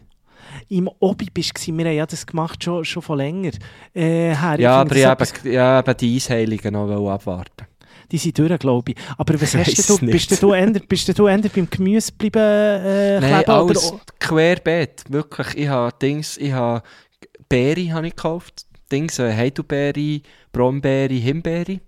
Im 0.67 0.89
Obi 0.99 1.27
bist 1.33 1.51
du 1.67 1.77
wir 1.77 1.85
haben 1.85 1.95
ja 1.95 2.05
das 2.05 2.25
gemacht 2.25 2.63
schon, 2.63 2.83
schon 2.83 3.01
von 3.01 3.17
länger 3.17 3.51
äh, 3.93 4.35
her. 4.35 4.59
Ja, 4.59 4.81
aber 4.81 4.95
ich 4.95 5.05
habe 5.05 5.23
etwas- 5.23 5.43
ja, 5.43 5.79
eben 5.79 5.97
die 5.97 6.15
Eisheiligen 6.17 6.73
noch 6.73 7.09
abwarten. 7.13 7.65
Die 8.11 8.17
sind 8.17 8.37
durch, 8.39 8.57
glaube 8.59 8.91
ich. 8.91 8.97
Aber 9.17 9.39
was 9.39 9.55
hast 9.55 9.89
du, 9.89 9.93
nicht. 10.05 10.11
bist 10.11 10.41
du, 10.43 10.53
eher, 10.53 10.67
bist 10.71 11.17
du 11.17 11.27
eher 11.27 11.37
beim 11.37 11.69
Gemüse 11.69 12.11
geblieben 12.11 12.39
äh, 12.41 13.19
Nein, 13.19 13.45
alles 13.47 13.91
oder? 13.91 14.01
querbeet. 14.19 15.03
Wirklich, 15.09 15.55
ich 15.55 15.67
habe 15.67 15.95
Dings, 16.01 16.37
ich 16.37 16.51
habe 16.51 16.81
Beere 17.49 17.91
habe 17.93 18.07
ich 18.07 18.15
gekauft. 18.15 18.65
Dings, 18.91 19.19
äh, 19.19 19.35
Heidelbeere, 19.35 20.21
Brombeere, 20.51 21.13
Himbeere. 21.13 21.79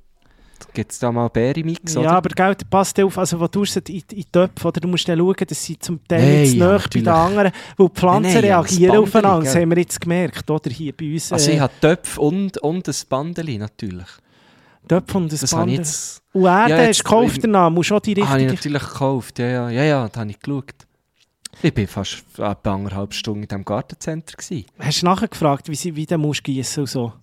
Gibt 0.74 0.92
es 0.92 1.00
da 1.00 1.12
mal 1.12 1.28
Beere-Mix, 1.28 1.96
Ja, 1.96 2.02
oder? 2.02 2.12
aber 2.12 2.30
gell, 2.30 2.56
passt 2.70 3.00
auf, 3.00 3.18
also 3.18 3.40
wo 3.40 3.48
du 3.48 3.64
es 3.64 3.76
in, 3.78 3.84
in 3.88 4.04
die 4.12 4.26
Töpfe, 4.26 4.68
oder 4.68 4.80
du 4.80 4.88
musst 4.88 5.08
dann 5.10 5.18
schauen, 5.18 5.36
dass 5.48 5.64
sie 5.66 5.78
zum 5.80 6.00
Teil 6.08 6.42
nicht 6.42 6.52
zu 6.52 6.58
ja, 6.58 6.78
bei 6.78 6.88
den 6.88 7.08
anderen, 7.08 7.52
weil 7.78 7.88
die 7.88 7.94
Pflanzen 8.00 8.22
Nein, 8.22 8.34
nein, 8.34 8.42
das 8.42 8.44
reagieren 8.44 8.92
Bandeli, 8.92 8.98
aufeinander, 9.08 9.44
das 9.46 9.54
gell. 9.54 9.62
haben 9.64 9.70
wir 9.72 9.78
jetzt 9.80 10.02
gemerkt, 10.02 10.52
oder, 10.52 10.70
hier 10.70 10.94
bei 10.96 11.14
uns. 11.14 11.34
Also 11.34 11.50
äh, 11.50 11.54
ich 11.56 11.60
habe 11.60 11.74
Töpfe 11.82 12.22
und, 12.22 12.58
und 12.60 12.88
ein 12.88 12.96
Bandeli 13.10 13.58
natürlich. 13.58 14.08
Töpfe 14.88 15.18
und 15.18 15.24
ein 15.26 15.30
Das 15.30 15.42
habe 15.42 15.72
ich 15.72 15.78
Bandel. 15.78 15.78
jetzt 15.78 16.22
Und 16.34 16.46
Erde 16.46 16.70
Ja, 16.72 16.78
hast 16.78 16.86
jetzt- 16.86 17.00
du 17.00 17.04
gekauft 17.04 17.44
danach, 17.44 17.70
musst 17.72 17.92
auch 17.92 18.00
die 18.00 18.12
habe 18.12 18.22
ich 18.22 18.30
richtige... 18.52 18.54
natürlich 18.54 18.84
gekauft. 18.94 19.40
Ja, 19.40 19.48
ja, 19.48 19.70
ja, 19.72 19.84
ja, 19.84 20.10
da 20.10 20.20
habe 20.22 20.30
ich 20.30 20.40
geschaut. 20.40 20.74
Ich 21.62 21.76
war 21.78 21.88
fast 21.88 22.24
etwa 22.38 22.74
anderthalb 22.74 23.14
Stunden 23.14 23.44
in 23.44 23.48
diesem 23.48 23.66
Gartencenter. 23.66 24.38
Gewesen. 24.38 24.66
Hast 24.80 25.02
du 25.02 25.06
nachher 25.06 25.28
gefragt, 25.28 25.68
wie, 25.70 25.76
sie, 25.76 25.96
wie 25.96 26.06
gießen 26.06 26.82
und 26.84 26.88
so? 26.88 27.14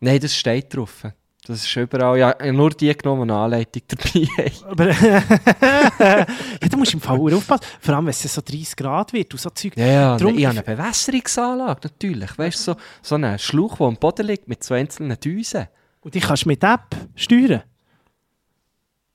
Nein, 0.00 0.20
das 0.20 0.34
steht 0.34 0.74
drauf. 0.74 1.04
Das 1.46 1.62
ist 1.62 1.76
überall. 1.76 2.18
Ja, 2.18 2.52
nur 2.52 2.70
die 2.70 2.94
genommen, 2.96 3.28
die 3.28 3.32
eine 3.34 3.42
Anleitung 3.42 3.82
dabei 3.88 4.26
haben. 4.38 4.70
Aber 4.70 4.90
ja, 6.60 6.68
du 6.68 6.76
musst 6.78 6.94
im 6.94 7.00
Fall 7.00 7.34
aufpassen, 7.34 7.64
vor 7.80 7.94
allem 7.94 8.06
wenn 8.06 8.10
es 8.10 8.22
so 8.22 8.40
30 8.40 8.76
Grad 8.76 9.12
wird 9.12 9.32
und 9.34 9.38
so 9.40 9.50
Zeug. 9.50 9.76
Ja, 9.76 9.86
ja, 9.86 10.16
Drum- 10.16 10.38
ich 10.38 10.46
habe 10.46 10.56
eine 10.66 10.76
Bewässerungsanlage, 10.76 11.80
natürlich. 11.84 12.38
Weißt 12.38 12.66
du, 12.66 12.72
so, 12.72 12.76
so 13.02 13.14
einen 13.16 13.38
Schlauch, 13.38 13.76
der 13.76 13.86
am 13.88 13.96
Boden 13.96 14.26
liegt, 14.26 14.48
mit 14.48 14.62
zwei 14.64 14.80
einzelnen 14.80 15.20
Düsen. 15.20 15.68
Und 16.00 16.14
die 16.14 16.20
kannst 16.20 16.44
du 16.44 16.48
mit 16.48 16.64
App 16.64 16.96
steuern. 17.14 17.62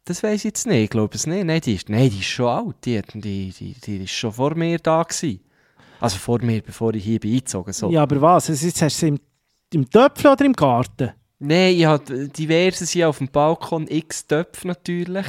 Das 0.09 0.23
weiß 0.23 0.39
ich 0.39 0.43
jetzt 0.45 0.65
nicht, 0.65 0.85
ich 0.85 0.89
glaube 0.89 1.13
es 1.15 1.27
nicht. 1.27 1.43
Nein, 1.45 1.61
die 1.61 1.75
ist, 1.75 1.87
nein, 1.87 2.09
die 2.09 2.17
ist 2.17 2.25
schon 2.25 2.47
alt. 2.47 2.75
Die, 2.83 2.99
die, 3.13 3.51
die, 3.51 3.75
die 3.85 3.97
ist 4.05 4.09
schon 4.11 4.31
vor 4.33 4.55
mir 4.55 4.79
da 4.79 5.03
gewesen. 5.03 5.39
Also 5.99 6.17
vor 6.17 6.41
mir, 6.41 6.61
bevor 6.63 6.95
ich 6.95 7.03
hier 7.03 7.19
bin 7.19 7.31
eingezogen 7.33 7.71
so. 7.73 7.91
Ja, 7.91 8.01
aber 8.03 8.19
was? 8.19 8.49
Also 8.49 8.65
jetzt 8.65 8.81
hast 8.81 8.95
du 8.95 8.99
sie 9.01 9.07
im, 9.09 9.19
im 9.71 9.87
Töpfel 9.89 10.31
oder 10.31 10.45
im 10.45 10.53
Garten? 10.53 11.11
Nein, 11.37 11.75
ich 11.75 11.85
habe 11.85 12.27
diverse 12.27 12.87
sind 12.87 13.03
auf 13.03 13.19
dem 13.19 13.27
Balkon, 13.27 13.85
x 13.87 14.25
Töpfe 14.25 14.67
natürlich. 14.67 15.27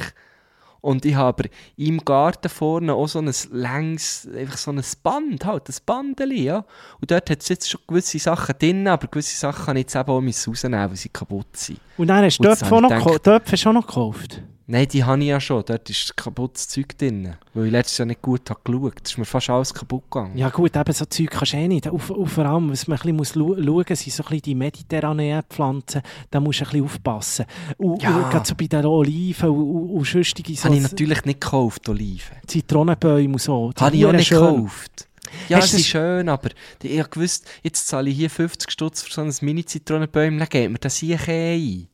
Und 0.81 1.05
ich 1.05 1.13
habe 1.13 1.43
im 1.77 1.99
Garten 2.03 2.49
vorne 2.49 2.95
auch 2.95 3.07
so 3.07 3.19
ein 3.19 3.31
längs, 3.51 4.27
einfach 4.35 4.57
so 4.57 4.71
ein 4.71 4.81
Band, 5.03 5.45
halt, 5.45 5.69
ein 5.69 5.75
Bandeli, 5.85 6.45
ja. 6.45 6.65
Und 6.99 7.11
dort 7.11 7.29
hat 7.29 7.41
es 7.43 7.49
jetzt 7.49 7.69
schon 7.69 7.81
gewisse 7.87 8.17
Sachen 8.17 8.55
drin, 8.57 8.87
aber 8.87 9.05
gewisse 9.05 9.35
Sachen 9.37 9.63
kann 9.65 9.77
ich 9.77 9.81
jetzt 9.83 9.95
eben 9.95 10.09
auch 10.09 10.21
rausnehmen, 10.23 10.89
weil 10.89 10.95
sie 10.95 11.09
kaputt 11.09 11.55
sind. 11.55 11.79
Und 11.97 12.07
dann 12.07 12.25
hast 12.25 12.39
du 12.39 12.43
Töpfe 12.45 12.65
auch 12.75 12.81
noch, 12.81 12.89
gedacht- 12.89 13.23
Töpfe 13.23 13.69
auch 13.69 13.73
noch 13.73 13.85
gekauft. 13.85 14.41
Nein, 14.71 14.87
die 14.87 15.03
habe 15.03 15.19
ich 15.19 15.27
ja 15.27 15.41
schon, 15.41 15.65
dort 15.65 15.89
ist 15.89 16.15
kaputtes 16.15 16.69
Zeug 16.69 16.97
drin. 16.97 17.35
Weil 17.53 17.65
ich 17.65 17.71
letztes 17.73 17.97
Jahr 17.97 18.05
nicht 18.05 18.21
gut 18.21 18.49
habe 18.49 18.61
geschaut. 18.63 18.93
Da 18.95 19.03
ist 19.03 19.17
mir 19.17 19.25
fast 19.25 19.49
alles 19.49 19.73
kaputt 19.73 20.03
gegangen. 20.09 20.37
Ja 20.37 20.47
gut, 20.47 20.77
eben 20.77 20.93
so 20.93 21.03
Zeug 21.03 21.29
kannst 21.29 21.51
du 21.51 21.57
eh 21.57 21.67
nicht. 21.67 21.89
Auf, 21.89 22.09
auf 22.09 22.31
vor 22.31 22.45
allem, 22.45 22.71
was 22.71 22.87
man 22.87 22.97
ein 22.97 23.01
bisschen 23.01 23.17
muss 23.17 23.33
schauen 23.33 23.65
muss, 23.65 23.99
sind 23.99 24.13
so 24.13 24.23
ein 24.23 24.29
bisschen 24.29 24.41
die 24.43 24.55
mediterranean 24.55 25.43
Pflanzen. 25.49 26.01
Da 26.29 26.39
musst 26.39 26.61
du 26.61 26.63
ein 26.63 26.69
bisschen 26.71 26.85
aufpassen. 26.85 27.45
Und, 27.79 28.01
Ja. 28.01 28.15
und 28.15 28.29
gerade 28.29 28.47
so 28.47 28.55
bei 28.55 28.67
den 28.67 28.85
Oliven 28.85 29.49
und, 29.49 29.59
und, 29.59 29.89
und 29.89 30.07
sonstige 30.07 30.55
so 30.55 30.63
habe 30.63 30.75
ich 30.77 30.83
natürlich 30.83 31.25
nicht 31.25 31.41
gekauft, 31.41 31.89
Oliven. 31.89 32.37
Zitronenbäume 32.47 33.33
und 33.33 33.41
so. 33.41 33.73
Habe 33.77 33.93
ich 33.97 34.05
auch 34.05 34.13
nicht 34.13 34.27
schön. 34.27 34.39
gekauft. 34.39 35.09
Ja, 35.49 35.57
Hast 35.57 35.73
es 35.73 35.81
ist 35.81 35.87
schön, 35.87 36.29
aber 36.29 36.49
ich 36.81 36.97
habe 36.97 37.09
gewusst, 37.09 37.45
jetzt 37.61 37.89
zahle 37.89 38.09
ich 38.09 38.15
hier 38.15 38.29
50 38.29 38.71
Stutz 38.71 39.01
für 39.01 39.11
so 39.11 39.21
ein 39.21 39.33
Mini-Zitronenbäume, 39.41 40.37
dann 40.37 40.47
geht 40.47 40.71
mir 40.71 40.79
das 40.79 40.95
hier 40.95 41.19
ein. 41.27 41.87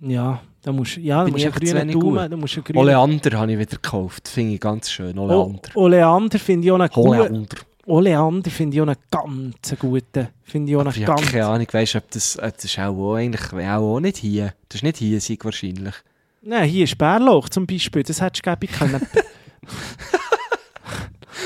Ja, 0.00 0.40
da 0.62 0.72
musst 0.72 0.96
du 0.96 1.00
ja, 1.00 1.24
da 1.24 1.30
musst 1.30 1.44
ich 1.44 1.52
du 1.52 1.60
grünen 1.60 1.90
Daumen, 1.90 2.30
da 2.30 2.36
musst 2.36 2.56
du 2.56 2.62
grünen... 2.62 2.78
Oleander 2.78 3.38
habe 3.38 3.52
ich 3.52 3.58
wieder 3.58 3.76
gekauft, 3.76 4.28
finde 4.28 4.54
ich 4.54 4.60
ganz 4.60 4.90
schön, 4.90 5.18
O- 5.18 5.24
Oleander. 5.24 5.70
Oleander 5.74 6.38
finde 6.38 6.66
ich 6.66 6.72
auch 6.72 6.78
einen 6.78 6.88
guten... 6.88 7.08
Oleander. 7.08 7.56
Oleander 7.86 8.50
finde 8.50 8.76
ich 8.76 8.82
auch 8.82 8.86
einen 8.86 8.96
ganz 9.10 9.76
guten. 9.78 10.28
Finde 10.44 10.70
ich 10.70 10.76
auch 10.76 10.80
einen 10.80 10.90
ich 10.90 11.04
ganz... 11.04 11.30
keine 11.32 11.46
Ahnung, 11.46 11.66
weißt 11.70 11.94
du, 11.94 11.98
ob 11.98 12.10
das, 12.10 12.36
äh, 12.36 12.52
das 12.52 12.64
ist 12.64 12.78
auch, 12.78 13.14
eigentlich 13.14 13.52
auch, 13.52 14.00
nicht 14.00 14.18
hier. 14.18 14.52
Das 14.68 14.76
ist 14.76 14.82
nicht 14.84 14.98
hier, 14.98 15.38
wahrscheinlich. 15.42 15.94
Nein, 16.42 16.68
hier 16.68 16.84
ist 16.84 16.96
Bärlauch 16.96 17.48
zum 17.48 17.66
Beispiel. 17.66 18.02
Das 18.02 18.20
hättest 18.20 18.46
du 18.46 18.56
geben 18.56 18.72
können. 18.72 19.06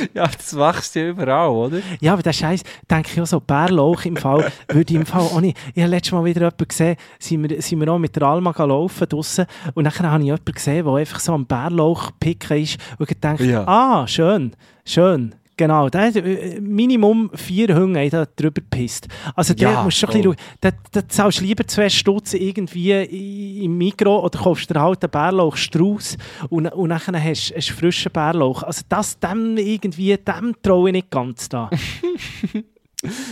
Ja, 0.15 0.27
das 0.27 0.57
wächst 0.57 0.95
ja 0.95 1.09
überall, 1.09 1.49
oder? 1.49 1.79
Ja, 2.01 2.13
aber 2.15 2.23
der 2.23 2.33
Scheiß, 2.33 2.63
denke 2.91 3.11
ich 3.13 3.21
auch 3.21 3.27
so, 3.27 3.41
Bärlauch 3.41 4.05
im 4.05 4.17
Fall, 4.17 4.51
würde 4.69 4.93
ich 4.93 4.99
im 5.01 5.07
Fall 5.07 5.21
auch 5.23 5.41
nicht. 5.41 5.57
Ich 5.75 5.83
habe 5.83 5.91
letztes 5.91 6.13
Mal 6.13 6.25
wieder 6.25 6.41
jemanden 6.43 6.69
gesehen, 6.69 6.97
sind 7.19 7.49
wir, 7.49 7.63
sind 7.63 7.81
wir 7.81 7.89
auch 7.93 7.99
mit 7.99 8.15
der 8.17 8.23
Alma 8.25 8.53
gelaufen 8.53 9.09
draussen 9.09 9.47
und 9.75 9.85
dann 9.85 9.93
habe 9.99 10.19
ich 10.19 10.25
jemanden 10.27 10.53
gesehen, 10.53 10.85
der 10.85 10.95
einfach 10.95 11.21
so 11.21 11.33
am 11.35 11.47
Bärlauch 11.47 12.11
picken 12.21 12.63
ist 12.63 12.79
und 12.99 13.11
ich 13.11 13.19
dachte, 13.21 13.45
Ja. 13.45 13.67
ah, 13.67 14.07
schön, 14.07 14.55
schön. 14.85 15.35
Genau, 15.57 15.89
der 15.91 16.07
hat 16.07 16.17
äh, 16.17 16.59
Minimum 16.61 17.31
vier 17.35 17.75
Hunde 17.77 18.27
drüber 18.37 18.61
gepisst. 18.63 19.07
Also 19.37 19.55
der 19.55 19.71
Ja, 19.73 19.83
musst 19.83 20.03
du 20.03 20.07
schon 20.07 20.17
ein 20.17 20.23
voll. 20.23 20.35
bisschen 20.35 20.45
schauen. 20.63 20.73
Da, 20.93 21.09
zahlst 21.09 21.41
du 21.41 21.45
lieber 21.45 21.67
zwei 21.67 21.89
Stutz 21.89 22.33
irgendwie 22.35 23.65
im 23.65 23.77
Mikro 23.77 24.25
oder 24.25 24.39
kaufst 24.39 24.71
dir 24.71 24.81
halt 24.81 25.03
einen 25.05 25.11
Bärlauchstrauß 25.11 26.17
und, 26.49 26.67
und 26.69 26.89
du 26.89 26.95
hast 26.95 27.69
du 27.69 27.75
frischen 27.75 28.13
Bärlauch. 28.13 28.63
Also 28.63 28.83
das, 28.89 29.19
dem 29.19 29.57
irgendwie, 29.59 30.17
dem 30.17 30.55
traue 30.63 30.89
ich 30.89 30.93
nicht 30.95 31.11
ganz 31.11 31.49
da. 31.49 31.69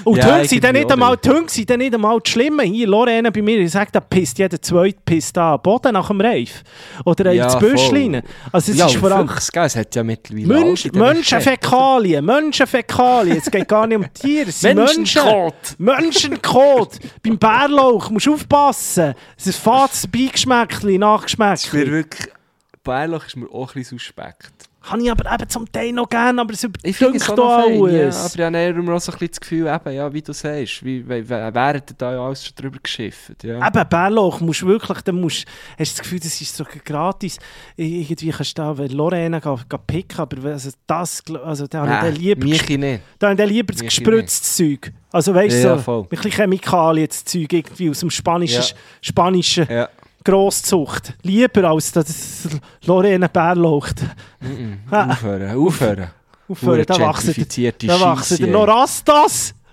Und 0.02 0.16
Ja, 0.16 0.24
die 0.24 0.32
Hunde 0.32 0.48
sind 0.48 0.64
dann 0.64 0.74
nicht 0.74 0.90
einmal, 0.90 1.16
die 1.16 1.28
Hunde 1.28 1.52
sind 1.52 1.70
nicht 1.78 1.94
einmal 1.94 2.18
das 2.18 2.32
Schlimme. 2.32 2.64
Hier, 2.64 2.88
Lorena 2.88 3.30
bei 3.30 3.40
mir, 3.40 3.56
die 3.58 3.68
sagt, 3.68 3.94
da 3.94 4.00
pisst 4.00 4.38
jeder 4.38 4.60
zweite 4.60 4.98
pisst 5.04 5.38
am 5.38 5.62
Boden 5.62 5.92
nach 5.92 6.08
dem 6.08 6.20
Reif. 6.20 6.64
Oder 7.04 7.30
Ja, 7.32 7.44
ins 7.44 7.54
voll. 7.54 7.70
Büschlein. 7.70 8.22
Also 8.50 8.72
es 8.72 8.78
ja, 8.78 8.86
ist 8.86 8.96
vor 8.96 9.12
allem... 9.12 9.28
Fuchs, 9.28 9.52
gell, 9.52 9.64
es 9.64 9.76
hat 9.76 9.94
ja 9.94 10.02
mittlerweile 10.02 10.46
Mensch, 10.48 10.90
Menschenfäkalien, 10.92 12.24
Menschenfäkalien. 12.24 13.38
Es 13.38 13.48
geht 13.48 13.68
gar 13.68 13.86
nicht 13.86 13.98
um 13.98 14.12
Tiere, 14.12 14.48
es 14.48 14.60
sind 14.60 14.74
Menschen. 14.76 15.02
Menschenkot. 15.04 15.54
Menschenkot. 15.78 16.98
Beim 17.22 17.38
Bärlauch 17.38 18.10
musst 18.10 18.26
du 18.26 18.34
aufpassen. 18.34 19.14
Es 19.38 19.46
ist 19.46 19.60
ein 19.60 19.62
fades 19.62 20.06
Beigeschmäckchen, 20.08 20.90
Das 20.90 20.98
Nachgeschmäckchen. 20.98 21.86
wirklich... 21.90 22.28
Bärlauch 22.82 23.26
ist 23.26 23.36
mir 23.36 23.46
auch 23.50 23.68
ein 23.68 23.74
bisschen 23.74 23.98
suspekt. 23.98 24.50
Kann 24.82 25.00
ich 25.04 25.10
aber 25.10 25.30
eben 25.30 25.48
zum 25.48 25.70
Teil 25.70 25.92
noch 25.92 26.08
gerne, 26.08 26.40
aber 26.40 26.54
es 26.54 26.64
überdünkt 26.64 27.28
noch 27.36 27.62
fein, 27.62 27.74
ja, 27.74 28.04
alles. 28.04 28.16
aber 28.16 28.34
ich 28.34 28.40
habe 28.46 28.56
eher 28.56 28.70
immer 28.70 28.94
auch 28.94 29.00
so 29.00 29.12
ein 29.12 29.18
bisschen 29.18 29.30
das 29.32 29.40
Gefühl, 29.40 29.66
eben, 29.66 29.94
ja, 29.94 30.12
wie 30.12 30.22
du 30.22 30.32
sagst, 30.32 30.82
wie, 30.82 31.06
wie, 31.06 31.28
wer 31.28 31.52
hat 31.54 31.94
da 31.98 32.14
ja 32.14 32.24
alles 32.24 32.46
schon 32.46 32.54
drüber 32.56 32.78
geschifft, 32.82 33.44
ja. 33.44 33.66
Eben, 33.66 33.88
Bärlauch 33.90 34.40
musst 34.40 34.64
wirklich, 34.64 35.02
dann 35.02 35.20
musst, 35.20 35.44
hast 35.78 35.92
du 35.92 35.96
das 35.96 36.02
Gefühl, 36.02 36.20
das 36.20 36.40
ist 36.40 36.56
so 36.56 36.64
gratis. 36.84 37.38
Irgendwie 37.76 38.30
kannst 38.30 38.56
du 38.56 38.62
da, 38.62 38.84
Lorena 38.90 39.38
gehen, 39.38 39.60
gehen 39.68 39.80
picken, 39.86 40.20
aber 40.20 40.50
also 40.50 40.70
das, 40.86 41.22
also 41.44 41.66
da 41.66 41.80
habe 41.80 41.92
ich 41.92 42.12
dann 42.12 42.22
lieber, 42.22 42.44
nicht. 42.46 43.02
da 43.18 43.28
habe 43.28 43.42
ich 43.42 43.48
lieber 43.50 43.72
das 43.74 43.82
Mich 43.82 43.94
gespritztes 43.94 44.56
Zeug. 44.56 44.92
Also 45.12 45.34
weißt 45.34 45.56
du, 45.62 45.68
Ja, 45.68 45.78
so, 45.78 46.02
ein 46.02 46.08
bisschen 46.08 46.30
Chemikalien, 46.30 47.08
das 47.08 47.24
Zeug 47.24 47.52
irgendwie 47.52 47.90
aus 47.90 48.00
dem 48.00 48.10
spanischen, 48.10 48.62
Ja. 48.62 48.76
spanischen 49.02 49.66
Ja. 49.68 49.88
Grosszucht. 50.24 51.14
Lieber 51.22 51.64
als 51.64 51.92
das 51.92 52.48
Lorena 52.84 53.26
Bärlauch. 53.28 53.88
Mhm. 54.40 54.80
Ah. 54.90 55.12
Aufhören, 55.12 55.56
aufhören. 55.56 56.10
Aufhören, 56.48 56.84
da 56.86 56.98
wachsen, 57.00 57.26
gentrifizierte 57.26 57.86
da 57.86 58.00
wachsen 58.00 58.36
Scheisse, 58.38 58.42
der 58.44 58.52
noch 58.52 58.66
Rastas. 58.66 59.54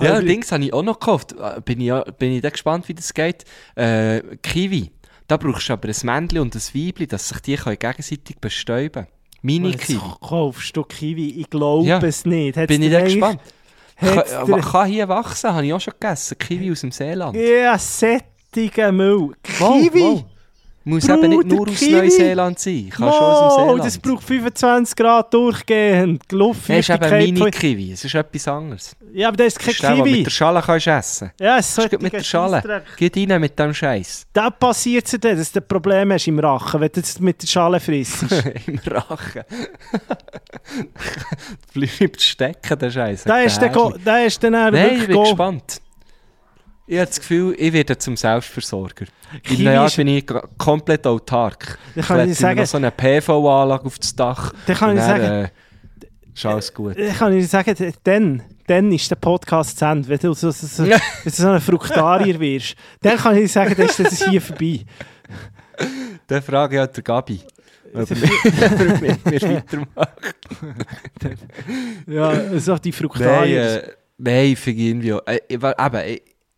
Ja, 0.00 0.20
Dings 0.20 0.50
habe 0.50 0.64
ich 0.64 0.72
auch 0.72 0.82
noch 0.82 0.98
gekauft. 0.98 1.34
Äh, 1.38 1.60
Bin 1.60 1.80
ich, 1.80 1.92
bin 2.18 2.32
ich 2.32 2.42
da 2.42 2.50
gespannt, 2.50 2.88
wie 2.88 2.94
das 2.94 3.14
geht. 3.14 3.44
Äh, 3.76 4.20
Kiwi. 4.42 4.90
Da 5.28 5.36
brauchst 5.36 5.68
du 5.68 5.72
aber 5.72 5.88
ein 5.88 5.94
Männchen 6.02 6.40
und 6.40 6.54
ein 6.54 6.60
Weibchen, 6.60 7.08
dass 7.08 7.28
sich 7.28 7.38
die 7.40 7.56
können 7.56 7.78
gegenseitig 7.78 8.36
bestäuben 8.40 8.92
können. 8.92 9.06
Mini-Kiwi. 9.42 10.00
kaufst 10.20 10.76
du 10.76 10.82
Kiwi, 10.84 11.40
ich 11.40 11.48
glaube 11.48 11.86
Ja. 11.86 11.98
es 12.02 12.24
nicht. 12.26 12.56
Hat's 12.56 12.66
Bin 12.68 12.82
ich 12.82 12.90
da 12.90 13.02
gespannt. 13.02 13.40
Kann, 13.96 14.60
kann 14.60 14.88
hier 14.88 15.08
wachsen, 15.08 15.52
habe 15.52 15.66
ich 15.66 15.72
auch 15.72 15.80
schon 15.80 15.94
gegessen. 15.98 16.36
Kiwi 16.38 16.72
aus 16.72 16.80
dem 16.80 16.90
Seeland. 16.90 17.36
Ja, 17.36 17.78
sättige 17.78 18.92
Müll. 18.92 19.34
Kiwi? 19.42 20.00
mal. 20.00 20.24
Muss 20.86 21.08
eben 21.08 21.28
nicht 21.30 21.46
nur 21.46 21.66
aus 21.68 21.78
Kiwi. 21.78 21.92
Neuseeland 21.92 22.58
sein. 22.58 22.90
Kann 22.90 23.10
schon 23.10 23.22
aus 23.22 23.56
dem 23.56 23.64
Seeland. 23.64 23.84
das 23.84 23.98
braucht 23.98 24.22
25 24.24 24.96
Grad 24.96 25.32
durchgehend. 25.32 26.22
Die 26.30 26.36
Das 26.36 26.56
ist 26.58 26.90
eben 26.90 27.00
Luftfeuchtigkeit 27.00 27.22
Mini-Kiwi, 27.32 27.92
es 27.92 28.04
ist 28.04 28.14
etwas 28.14 28.48
anderes. 28.48 28.96
Ja, 29.14 29.28
aber 29.28 29.36
das 29.38 29.46
ist 29.48 29.58
kein 29.60 29.70
ist 29.70 29.82
der, 29.82 29.90
du 29.90 29.96
Kiwi. 30.02 30.10
mit 30.18 30.26
der 30.26 30.30
Schale 30.30 30.62
kannst 30.64 30.86
essen 30.86 31.30
Ja, 31.40 31.56
es 31.58 31.74
Das 31.74 31.90
mit 32.00 32.12
der 32.12 32.22
Schale. 32.22 32.82
Geht 32.98 33.16
rein 33.16 33.40
mit 33.40 33.58
dem 33.58 33.72
Scheiß. 33.72 34.26
Da 34.32 34.50
passiert 34.50 35.06
es 35.06 35.12
dir, 35.12 35.34
dass 35.36 35.52
du 35.52 35.60
ein 35.60 35.66
Problem 35.68 36.12
hast 36.12 36.26
im 36.26 36.38
Rachen, 36.38 36.80
wenn 36.80 36.90
du 36.92 37.00
es 37.00 37.18
mit 37.18 37.40
der 37.42 37.46
Schale 37.46 37.80
frisst. 37.80 38.22
Im 38.66 38.78
Rachen. 38.86 39.42
Bleibt 41.72 42.20
stecken, 42.20 42.78
der 42.78 42.90
Scheiß. 42.90 43.24
da 43.24 43.40
ist 43.40 43.58
der, 43.60 43.70
da 44.04 44.18
ist 44.18 44.42
dann 44.42 44.54
auch 44.54 44.70
Nein, 44.70 44.86
ich 44.86 44.90
wirklich 45.00 45.16
bin 45.16 45.22
gespannt. 45.22 45.80
Ich 46.86 46.96
habe 46.98 47.06
das 47.06 47.18
Gefühl, 47.18 47.54
ich 47.58 47.72
werde 47.72 47.96
zum 47.96 48.16
Selbstversorger. 48.16 49.06
In 49.32 49.42
Kiwi 49.42 49.66
einem 49.68 49.74
Jahr 49.76 49.90
bin 49.90 50.08
ich 50.08 50.26
komplett 50.58 51.06
autark. 51.06 51.78
Dann 51.94 52.04
kann 52.04 52.20
ich 52.20 52.26
mir 52.28 52.34
sagen- 52.34 52.60
noch 52.60 52.66
so 52.66 52.76
eine 52.76 52.90
PV-Anlage 52.90 53.86
auf 53.86 53.98
das 53.98 54.14
Dach. 54.14 54.52
Dann 54.66 54.76
kann 54.76 54.90
ich 54.90 54.96
dann, 55.02 55.20
sagen- 55.20 55.44
Äh, 55.44 55.48
ist 56.34 56.46
alles 56.46 56.74
gut. 56.74 56.96
Ich 56.98 57.16
kann 57.16 57.32
Ihnen 57.32 57.46
sagen, 57.46 57.74
dann, 58.02 58.42
dann 58.66 58.92
ist 58.92 59.10
der 59.10 59.16
Podcast 59.16 59.78
zu 59.78 59.84
Ende. 59.86 60.08
Wenn 60.08 60.18
du 60.18 60.34
so, 60.34 60.50
so, 60.50 60.66
so, 60.66 60.84
so 61.26 61.48
ein 61.48 61.60
Fruktarier 61.60 62.38
wirst, 62.38 62.74
dann 63.00 63.16
kann 63.16 63.36
ich 63.38 63.50
sagen, 63.50 63.74
dann 63.76 63.86
ist 63.86 64.00
das 64.00 64.28
hier 64.28 64.42
vorbei. 64.42 64.80
Dann 66.26 66.42
frage 66.42 66.76
ich 66.76 66.80
halt 66.80 66.96
der 66.96 67.02
Gabi. 67.02 67.40
Ob 67.94 68.10
mit 69.00 69.24
mir 69.24 69.40
weitermacht. 69.42 70.34
Ja, 72.06 72.58
so 72.58 72.76
die 72.76 72.90
Nein, 72.90 72.98
Fruktarier. 72.98 73.84
äh, 73.84 73.90
nein, 74.18 74.44
ich 74.46 74.58
finde 74.58 74.82
irgendwie 74.82 75.12
auch, 75.12 75.26
äh, 75.26 75.38
ich, 75.48 75.54
eben, 75.54 75.72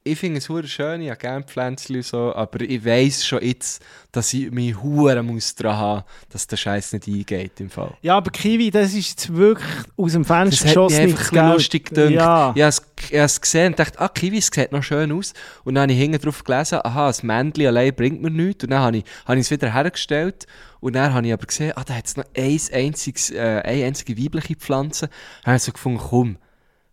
ich, 0.07 0.19
finde 0.19 0.39
es 0.39 0.49
hure 0.49 0.67
schön, 0.67 1.01
ich 1.03 1.09
habe 1.11 1.19
gerne 1.19 1.45
Pflänzchen 1.45 2.03
so, 2.03 2.35
aber 2.35 2.61
ich 2.61 2.85
weiss 2.85 3.27
schon 3.27 3.43
jetzt, 3.43 3.83
dass 4.13 4.33
ich 4.33 4.51
mich 4.51 4.81
hure 4.83 5.23
muss 5.23 5.55
dran 5.55 5.77
haben, 5.77 6.05
dass 6.31 6.47
der 6.47 6.57
Scheiß 6.57 6.93
nicht 6.95 7.07
eingeht 7.09 7.61
im 7.61 7.69
Fall. 7.71 7.95
Ja, 8.03 8.17
aber 8.17 8.31
Kiwi, 8.31 8.71
das 8.71 8.95
ist 8.95 9.09
jetzt 9.11 9.35
wirklich 9.37 9.67
aus 9.97 10.13
dem 10.13 10.23
Das 10.23 10.29
Fenster 10.29 10.41
hat 10.41 10.65
mich 10.65 10.75
geschossen. 10.75 11.01
einfach 11.01 11.33
ein 11.33 11.53
lustig 11.53 11.85
gedacht. 11.91 12.11
Ja. 12.11 12.53
Ich 12.57 12.63
habe 12.63 13.25
es- 13.25 13.41
gesehen 13.41 13.67
und 13.73 13.79
dachte, 13.79 14.01
ah, 14.01 14.09
Kiwi, 14.09 14.39
es 14.39 14.47
sieht 14.53 14.73
noch 14.73 14.83
schön 14.83 15.13
aus. 15.13 15.35
Und 15.65 15.75
dann 15.75 15.83
habe 15.83 15.93
ich 15.93 15.99
hinten 15.99 16.19
drauf 16.21 16.43
gelesen, 16.45 16.79
aha, 16.83 17.09
ein 17.09 17.15
Männchen 17.27 17.67
allein 17.67 17.95
bringt 17.95 18.23
mir 18.23 18.31
nichts. 18.31 18.65
Und 18.65 18.71
dann 18.71 18.81
habe 18.81 18.99
ich, 18.99 19.05
habe 19.27 19.39
ich 19.39 19.45
es 19.47 19.51
wieder 19.51 19.73
hergestellt. 19.73 20.47
Und 20.81 20.95
dann 20.95 21.13
habe 21.13 21.27
ich 21.27 21.33
aber 21.33 21.47
gesehen, 21.47 21.73
ah, 21.77 21.85
da 21.85 21.95
hat 21.95 22.07
es 22.07 22.17
noch 22.17 22.25
ein 22.37 22.61
einziges, 22.73 23.31
äh, 23.31 23.63
eine 23.65 23.85
einzige 23.87 24.17
weibliche 24.23 24.55
Pflanze. 24.57 25.09
Dann 25.43 25.47
habe 25.53 25.57
ich 25.57 25.63
so 25.63 25.73
gefunden, 25.73 25.99
komm, 25.99 26.37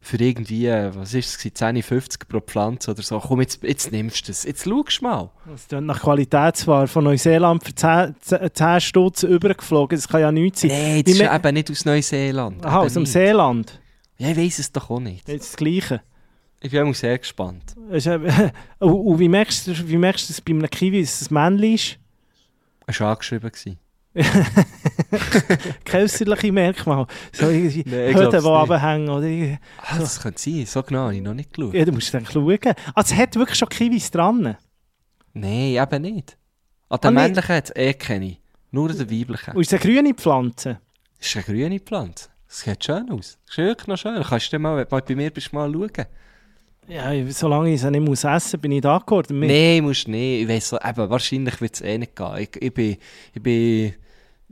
für 0.06 0.18
irgendwie, 0.18 0.68
was 0.68 1.14
ist 1.14 1.30
es, 1.30 1.38
gewesen, 1.38 1.56
10, 1.56 1.82
50 1.84 2.28
pro 2.28 2.40
Pflanze 2.42 2.92
oder 2.92 3.02
so, 3.02 3.20
komm, 3.20 3.40
jetzt, 3.42 3.64
jetzt 3.64 3.92
nimmst 3.92 4.28
du 4.28 4.32
es. 4.32 4.44
Jetzt 4.44 4.66
schaust 4.66 5.00
du 5.00 5.06
mal. 5.06 5.30
Das 5.46 5.68
klingt 5.68 5.86
nach 5.86 6.02
Qualitätsware 6.02 6.88
von 6.88 7.06
Neuseeland 7.06 7.64
für 7.64 7.74
10, 7.74 8.16
10 8.20 8.50
10 8.54 8.82
Stutz 8.82 9.24
übergeflogen. 9.24 9.98
Das 9.98 10.08
kann 10.08 10.22
ja 10.22 10.32
nichts 10.32 10.62
sein. 10.62 10.72
Nein, 10.72 10.96
Wie 10.98 11.04
das 11.04 11.14
ist 11.14 11.20
me- 11.22 11.36
eben 11.36 11.54
nicht 11.54 11.72
aus 11.72 11.86
Neuseeland. 11.86 12.66
Aha, 12.66 12.78
Eben 12.80 12.86
aus 12.86 12.94
dem 12.94 13.04
nicht. 13.04 13.12
Seeland. 13.14 13.80
Ja, 14.18 14.30
ich 14.30 14.38
weiss 14.38 14.60
es 14.60 14.72
doch 14.72 14.90
auch 14.90 15.00
nicht. 15.00 15.28
Das 15.28 15.36
ist 15.36 15.46
das 15.50 15.56
Gleiche. 15.58 16.02
Ich 16.62 16.72
bin 16.72 16.88
auch 16.88 16.94
sehr 16.96 17.18
gespannt. 17.18 17.76
Und, 18.80 19.20
wie 19.20 19.30
merkst 19.30 19.68
du, 19.68 19.88
wie 19.88 19.98
merkst 19.98 20.30
du 20.30 20.34
das 20.34 20.42
bei 20.42 20.52
einem 20.54 20.70
Kiwi, 20.70 21.02
dass 21.02 21.22
es 21.22 21.32
ein 21.32 21.34
Männchen 21.34 21.74
ist? 21.76 21.98
Es 22.88 23.00
war 23.00 23.12
angeschrieben. 23.12 23.52
äußerliche 25.94 26.52
Merkmal. 26.52 27.08
So 27.32 27.50
irgendwie 27.50 27.84
Nein, 27.88 28.10
ich 28.10 28.16
Hüte, 28.16 28.30
glaub's 28.30 28.44
die 28.44 28.50
runterhängen. 28.50 29.10
Oder 29.10 29.58
Ah, 29.82 30.00
das 30.00 30.22
könnte 30.22 30.42
sein. 30.42 30.66
So 30.66 30.84
genau 30.84 31.04
habe 31.06 31.16
ich 31.16 31.22
noch 31.22 31.34
nicht 31.34 31.54
geschaut. 31.54 31.74
ja, 31.74 31.86
du 31.86 31.92
musst 31.92 32.14
dann 32.14 32.26
schauen. 32.26 32.60
Also, 32.94 33.14
es 33.14 33.20
hat 33.20 33.36
wirklich 33.36 33.58
schon 33.58 33.70
Kiwis 33.70 34.12
dran. 34.12 34.58
Nein, 35.34 35.76
eben 35.82 36.02
nicht. 36.02 36.38
An 36.90 37.00
den 37.02 37.08
Ah, 37.08 37.12
nicht? 37.12 37.22
männlichen 37.36 37.56
hat 37.56 37.70
es 37.70 37.76
eh 37.76 37.94
keine. 37.94 38.38
Nur 38.72 38.90
an 38.90 38.98
den 38.98 39.10
weiblichen. 39.10 39.54
Und 39.56 39.62
es 39.62 39.72
ist 39.72 39.74
eine 39.84 39.94
grüne 39.94 40.14
Pflanze. 40.14 40.80
Das 41.20 41.28
ist 41.28 41.36
eine 41.36 41.46
grüne 41.46 41.80
Pflanze. 41.80 42.30
Das 42.48 42.60
sieht 42.60 42.84
schön 42.84 43.10
aus. 43.10 43.38
Ist 43.50 43.58
wirklich 43.58 43.88
noch 43.88 43.98
schön. 43.98 44.22
Kannst 44.24 44.54
du 44.54 44.60
mal, 44.60 44.78
wenn 44.78 44.88
du 44.88 45.06
bei 45.06 45.16
mir 45.16 45.32
bist, 45.32 45.54
mal 45.54 45.72
schauen? 45.72 46.06
Ja, 46.88 47.12
solange 47.32 47.70
ich 47.74 47.82
es 47.82 47.90
nicht 47.90 48.02
muss 48.06 48.26
essen 48.26 48.58
muss, 48.58 48.62
bin 48.62 48.72
ich 48.74 48.84
d'accord 48.84 49.28
damit. 49.30 49.50
Nein, 49.50 49.84
musst 49.84 50.06
du 50.06 50.12
nicht. 50.12 50.42
Ich 50.44 50.48
weiss, 50.50 50.74
eben, 50.74 51.10
wahrscheinlich 51.10 51.62
wird 51.62 51.76
es 51.76 51.82
eh 51.82 51.98
nicht 51.98 52.16
gehen. 52.16 52.38
Ich, 52.40 52.62
ich 52.62 52.74
bin... 52.74 52.98
Ich 53.34 53.42
bin 53.42 53.94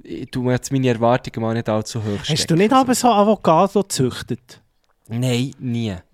ich 0.03 0.29
tue 0.31 0.43
mir 0.43 0.53
jetzt 0.53 0.71
meine 0.71 0.87
Erwartungen 0.87 1.45
mal 1.45 1.53
nicht 1.53 1.69
allzu 1.69 1.99
hoch 2.03 2.19
Hast 2.27 2.49
du 2.49 2.55
nicht 2.55 2.73
aber 2.73 2.95
so 2.95 3.07
Avocado 3.07 3.81
gezüchtet? 3.81 4.61
Nein, 5.09 5.51
nie. 5.59 5.93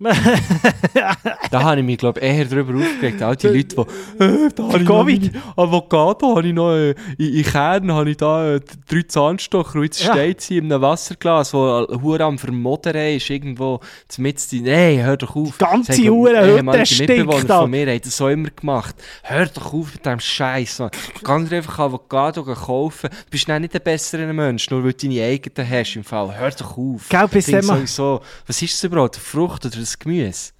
da 1.50 1.62
habe 1.62 1.80
ich 1.80 1.86
mich, 1.86 1.98
glaube 1.98 2.20
eher 2.20 2.44
darüber 2.46 2.74
aufgeregt. 2.74 3.22
All 3.22 3.36
die 3.36 3.46
Leute, 3.46 3.76
die, 4.18 4.24
äh, 4.24 4.48
da 4.54 4.62
habe 4.64 4.78
ich 4.78 4.86
Covid. 4.86 5.30
Avocado, 5.56 6.36
habe 6.36 6.48
ich 6.48 6.54
noch, 6.54 6.72
äh, 6.72 6.90
in, 7.16 7.34
in 7.34 7.44
Kern 7.44 7.92
habe 7.92 8.10
ich 8.10 8.16
da 8.16 8.54
äh, 8.56 8.60
drei 8.88 9.02
Zahnstocher 9.02 9.76
und 9.76 9.84
jetzt 9.84 10.02
Ja. 10.02 10.12
steht 10.14 10.40
sie 10.40 10.58
in 10.58 10.72
einem 10.72 10.82
Wasserglas, 10.82 11.54
wo 11.54 11.86
hure 12.02 12.24
am 12.24 12.38
Vermodern 12.38 12.96
ist, 12.96 13.30
irgendwo 13.30 13.78
mitten 14.16 14.56
in... 14.56 14.64
Nein, 14.64 15.04
hör 15.04 15.16
doch 15.16 15.36
auf. 15.36 15.52
Die 15.58 15.64
ganze 15.64 15.92
Hure 16.10 16.56
ehemalige 16.56 16.82
Hütte 16.82 16.94
stinkt 16.94 17.10
Mitbewohner 17.26 17.54
ab. 17.54 17.60
von 17.62 17.70
mir 17.70 17.86
haben 17.86 18.00
das 18.02 18.16
so 18.16 18.28
immer 18.28 18.50
gemacht. 18.50 18.96
Hör 19.22 19.46
doch 19.46 19.74
auf 19.74 19.92
mit 19.94 20.04
diesem 20.04 20.20
Scheiß. 20.20 20.82
Geh 21.24 21.44
dir 21.44 21.56
einfach 21.58 21.78
Avocado 21.78 22.42
kaufen. 22.42 23.10
Du 23.10 23.30
bist 23.30 23.46
nicht 23.46 23.74
ein 23.74 23.82
besserer 23.84 24.32
Mensch, 24.32 24.68
nur 24.70 24.82
weil 24.82 24.92
du 24.94 25.06
deine 25.06 25.22
eigenen 25.22 25.70
hast 25.70 25.94
im 25.94 26.02
Fall. 26.04 26.36
Hör 26.36 26.50
doch 26.50 26.76
auf. 26.76 27.08
Gell, 27.08 27.28
bis 27.28 27.46
sowieso, 27.46 28.20
was 28.46 28.60
ist 28.62 28.77
das 28.78 28.84
überhaupt? 28.84 29.16
Eine 29.16 29.24
Frucht 29.24 29.66
oder 29.66 29.76
ein 29.76 29.86
Gemüse? 29.98 30.52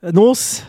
Eine 0.00 0.12
Nuss? 0.12 0.62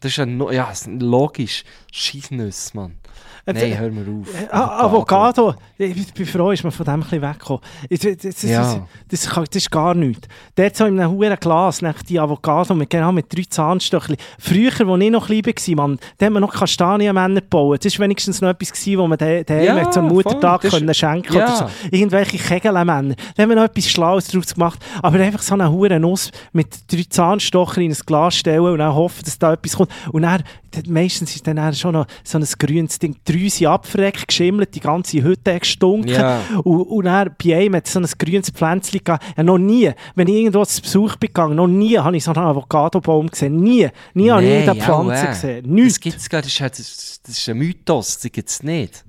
Das 0.00 0.12
ist 0.12 0.16
ja, 0.18 0.26
no 0.26 0.50
ja 0.50 0.70
es- 0.70 0.86
logisch. 0.86 1.64
Scheissnüsse, 1.92 2.76
Mann. 2.76 2.98
Nein, 3.46 3.78
hör 3.78 3.90
mir 3.90 4.00
auf. 4.00 4.34
Äh, 4.34 4.48
Ah, 4.50 4.84
Avocado. 4.84 5.54
Ich 5.78 6.12
bin 6.12 6.26
froh, 6.26 6.50
ist 6.50 6.64
man 6.64 6.72
von 6.72 6.84
dem 6.84 6.94
ein 6.94 7.00
bisschen 7.00 7.22
weggekommen. 7.22 7.60
Das, 7.90 8.00
das, 8.00 8.42
Ja. 8.42 8.86
das, 9.08 9.28
das, 9.28 9.56
ist 9.56 9.70
gar 9.70 9.94
nichts. 9.94 10.26
Dort 10.54 10.76
so 10.76 10.86
in 10.86 10.98
einem 10.98 11.12
hohen 11.12 11.36
Glas, 11.36 11.80
die 12.08 12.18
Avocado 12.18 12.74
mit, 12.74 12.90
genau, 12.90 13.12
mit 13.12 13.26
drei 13.32 13.44
Zahnstöchchen. 13.48 14.16
Früher, 14.38 14.72
als 14.72 15.02
ich 15.02 15.10
noch 15.10 15.26
klein 15.26 15.44
war, 15.46 15.96
da 16.18 16.26
hat 16.26 16.32
man 16.32 16.40
noch 16.40 16.52
Kastanienmänner 16.52 17.40
gebaut. 17.40 17.84
Das 17.84 17.98
war 17.98 18.04
wenigstens 18.04 18.40
noch 18.40 18.48
etwas, 18.48 18.72
gewesen, 18.72 18.98
wo 18.98 19.06
man 19.06 19.18
daheim 19.18 19.44
Ja, 19.48 19.76
ja, 19.76 19.90
zum 19.90 20.08
Muttertag 20.08 20.62
voll. 20.62 20.70
Können 20.80 20.94
schenken 20.94 21.34
ja. 21.34 21.44
oder 21.44 21.56
so. 21.56 21.66
Irgendwelche 21.90 22.38
Kegelmänner. 22.38 23.14
Da 23.36 23.42
haben 23.42 23.50
wir 23.50 23.56
noch 23.56 23.64
etwas 23.64 23.88
Schlaues 23.88 24.28
draus 24.28 24.54
gemacht. 24.54 24.78
Aber 25.02 25.18
einfach 25.20 25.42
so 25.42 25.54
eine 25.54 25.70
hure 25.70 26.00
Nuss 26.00 26.30
mit 26.52 26.68
drei 26.90 27.04
Zahnstochern 27.08 27.84
in 27.84 27.92
ein 27.92 27.98
Glas 28.06 28.36
stellen 28.36 28.64
und 28.64 28.78
dann 28.78 28.94
hoffen, 28.94 29.22
dass 29.24 29.38
da 29.38 29.52
etwas 29.52 29.76
kommt. 29.76 29.90
Und 30.10 30.22
dann, 30.22 30.42
meistens 30.88 31.34
ist 31.34 31.46
dann 31.46 31.74
schon 31.74 31.92
noch 31.92 32.06
so 32.24 32.38
ein 32.38 32.46
grünes 32.58 32.98
Ding. 32.98 33.16
Drüse 33.36 33.68
abverreckt, 33.68 34.28
geschimmelt, 34.28 34.74
die 34.74 34.80
ganze 34.80 35.22
Hütte 35.22 35.58
gestunken. 35.58 36.08
Ja. 36.08 36.40
Und, 36.64 36.82
und 36.82 37.04
dann 37.04 37.34
bei 37.42 37.56
einem 37.56 37.76
hat 37.76 37.86
es 37.86 37.92
so 37.92 38.00
ein 38.00 38.06
grünes 38.18 38.50
Pflänzchen 38.50 38.98
gegeben. 38.98 39.18
Ja, 39.36 39.42
noch 39.42 39.58
nie, 39.58 39.90
wenn 40.14 40.28
ich 40.28 40.34
irgendwo 40.34 40.64
zu 40.64 40.82
Besuch 40.82 41.16
bin 41.16 41.28
gegangen, 41.28 41.56
noch 41.56 41.66
nie 41.66 41.98
habe 41.98 42.16
ich 42.16 42.24
so 42.24 42.32
einen 42.32 42.44
Avocadobaum 42.44 43.28
gesehen. 43.28 43.60
Nie. 43.60 43.88
Nie 44.14 44.30
habe 44.30 44.44
ich 44.44 44.70
auch, 44.70 44.76
Pflanze 44.76 45.26
äh. 45.26 45.28
gesehen. 45.28 45.62
Das 45.64 45.72
Nichts. 45.72 46.00
gibt 46.00 46.16
es 46.16 46.28
gar 46.28 46.42
nicht. 46.42 46.60
Das 46.60 46.78
ist, 46.78 47.20
das, 47.28 47.36
das 47.36 47.48
ein 47.48 47.58
Mythos. 47.58 48.18
Das 48.18 48.32
gibt 48.32 48.48
es 48.48 48.62
nicht. 48.62 49.04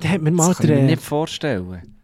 Da 0.00 0.08
hat 0.08 0.22
mir 0.22 0.30
mal 0.30 0.48
Das 0.48 0.58
kann 0.58 0.70
ich 0.70 0.76
mir 0.76 0.82
nicht 0.82 1.02
vorstellen. 1.02 1.97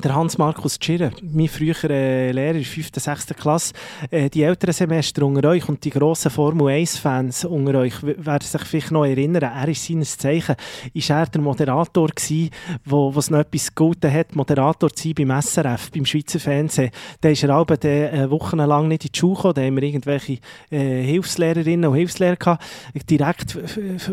Der 0.00 0.14
Hans-Markus 0.14 0.78
Tschirren, 0.78 1.12
mein 1.22 1.48
früherer 1.48 1.90
äh, 1.90 2.32
Lehrer 2.32 2.54
in 2.54 2.62
der 2.62 2.64
5. 2.64 2.90
6. 2.94 3.26
Klasse, 3.38 3.74
äh, 4.10 4.30
die 4.30 4.42
älteren 4.42 4.72
Semester 4.72 5.24
unter 5.24 5.48
euch 5.48 5.68
und 5.68 5.84
die 5.84 5.90
grossen 5.90 6.30
Formel-1-Fans 6.30 7.44
unter 7.44 7.80
euch 7.80 7.94
werden 8.02 8.46
sich 8.46 8.60
vielleicht 8.62 8.90
noch 8.90 9.04
erinnern, 9.04 9.42
er 9.42 9.68
ist 9.68 9.84
seines 9.84 10.16
Zeichen, 10.16 10.56
ist 10.94 11.10
er 11.10 11.26
der 11.26 11.40
Moderator 11.40 12.08
gsi, 12.08 12.50
wo 12.84 13.14
was 13.14 13.30
noch 13.30 13.40
etwas 13.40 13.74
Gutes 13.74 14.12
hat, 14.12 14.36
Moderator 14.36 14.90
zu 14.90 15.08
sein 15.08 15.14
beim 15.14 15.42
SRF, 15.42 15.90
beim 15.90 16.04
Schweizer 16.04 16.38
Fernsehen. 16.38 16.90
Da 17.20 17.28
ist 17.30 17.42
er 17.42 17.50
aber 17.50 17.82
äh, 17.84 18.30
wochenlang 18.30 18.88
nicht 18.88 19.04
in 19.04 19.12
die 19.12 19.18
Schule 19.18 19.34
gekommen, 19.34 19.54
da 19.54 19.62
haben 19.62 19.76
wir 19.76 19.82
irgendwelche 19.82 20.38
äh, 20.70 21.02
Hilfslehrerinnen 21.02 21.90
und 21.90 21.96
Hilfslehrer 21.96 22.36
gehabt, 22.36 22.64
direkt 23.10 23.58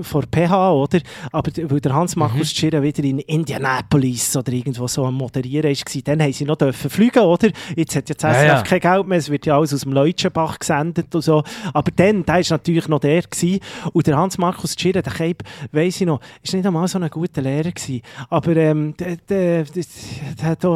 vor 0.02 0.24
PH, 0.24 0.74
oder? 0.74 1.00
Aber 1.32 1.52
weil 1.56 1.82
der 1.82 1.94
Hans-Markus 1.94 2.54
Tschirren 2.54 2.82
wieder 2.84 3.04
in 3.04 3.20
Indianapolis 3.20 4.36
oder 4.36 4.52
irgendwo 4.52 4.88
so 4.88 5.06
am 5.06 5.16
Moderieren 5.16 5.75
war, 5.84 6.02
dann 6.04 6.22
haben 6.22 6.34
sie 6.34 6.46
noch 6.46 6.56
dürfen 6.58 6.90
fliegen, 6.90 7.20
oder? 7.24 7.50
Jetzt 7.76 7.96
hat 7.96 8.10
ja 8.10 8.16
das 8.16 8.24
Ja, 8.24 8.34
SRF 8.34 8.48
ja. 8.48 8.62
kein 8.64 8.80
Geld 8.80 9.08
mehr, 9.08 9.18
es 9.18 9.30
wird 9.30 9.46
ja 9.46 9.58
alles 9.58 9.74
aus 9.74 9.82
dem 9.82 9.94
Leutschenbach 9.94 10.60
gesendet 10.60 11.14
und 11.14 11.22
so. 11.22 11.44
Aber 11.74 11.92
dann, 11.96 12.24
der 12.26 12.36
war 12.36 12.44
natürlich 12.50 12.88
noch 12.88 13.00
der 13.00 13.22
gewesen. 13.22 13.60
Und 13.94 14.08
der 14.08 14.18
Hans-Markus 14.18 14.76
Tschirren, 14.76 15.04
der 15.04 15.14
Keib, 15.14 15.44
weiss 15.72 16.00
ich 16.02 16.08
noch, 16.08 16.20
ist 16.44 16.54
nicht 16.54 16.66
einmal 16.66 16.88
so 16.88 17.00
ein 17.00 17.10
guter 17.10 17.42
Lehrer 17.42 17.72
gewesen. 17.72 18.02
Aber 18.30 18.56
ähm, 18.56 18.96
der, 18.98 19.18
der, 19.18 19.64
der, 19.64 19.84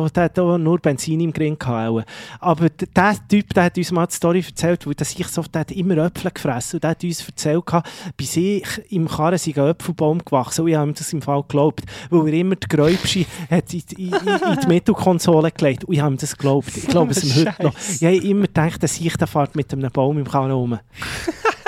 der, 0.09 0.23
hat 0.23 0.39
auch- 0.39 0.57
nur 0.57 0.79
Benzin 0.79 1.19
im 1.21 1.31
Grin 1.33 1.57
gehabt. 1.57 2.05
Aber 2.39 2.69
d- 2.69 2.85
der 2.95 3.15
Typ, 3.27 3.53
der 3.53 3.63
hat 3.65 3.77
uns 3.77 3.91
mal 3.91 4.05
die 4.07 4.13
Story 4.15 4.43
erzählt, 4.47 4.85
weil 4.87 4.93
der 4.95 5.05
sich 5.05 5.27
so, 5.27 5.41
der 5.43 5.61
hat 5.61 5.71
immer 5.71 5.97
Äpfel 5.97 6.31
gefressen 6.31 6.77
und 6.77 6.83
der 6.83 6.91
hat 6.91 7.03
uns 7.03 7.25
erzählt, 7.27 7.63
bei 7.65 8.25
sich 8.25 8.63
im 8.89 9.07
Karren 9.07 9.37
sei 9.37 9.53
ein 9.55 9.69
Äpfelbaum 9.69 10.19
gewachsen. 10.23 10.61
Und 10.61 10.67
ich 10.69 10.75
habe 10.75 10.89
ihm 10.89 10.93
das 10.95 11.13
im 11.13 11.21
Fall 11.21 11.41
geglaubt, 11.43 11.83
weil 12.09 12.27
er 12.27 12.33
immer 12.33 12.55
die 12.55 12.67
Gräubsche 12.67 13.25
hat 13.49 13.73
in, 13.73 13.83
in, 13.97 14.05
in, 14.07 14.13
in 14.13 14.59
die 14.61 14.67
Mittelkonsole 14.79 15.51
gelegt. 15.51 15.83
Und 15.85 15.93
ich 15.93 16.01
habe 16.01 16.13
ihm 16.13 16.17
das 16.17 16.35
geglaubt. 16.37 16.69
Ich 16.75 16.87
glaube 16.87 17.11
es 17.11 17.23
ihm 17.23 17.45
heute 17.45 17.63
noch. 17.63 17.73
Ich 17.77 18.03
habe 18.03 18.15
immer 18.15 18.47
gedacht, 18.47 18.81
dass 18.81 18.99
ich 18.99 19.15
der 19.17 19.27
fährt 19.27 19.55
mit 19.55 19.71
einem 19.73 19.91
Baum 19.91 20.17
im 20.17 20.27
Karren 20.27 20.51
rum. 20.51 20.79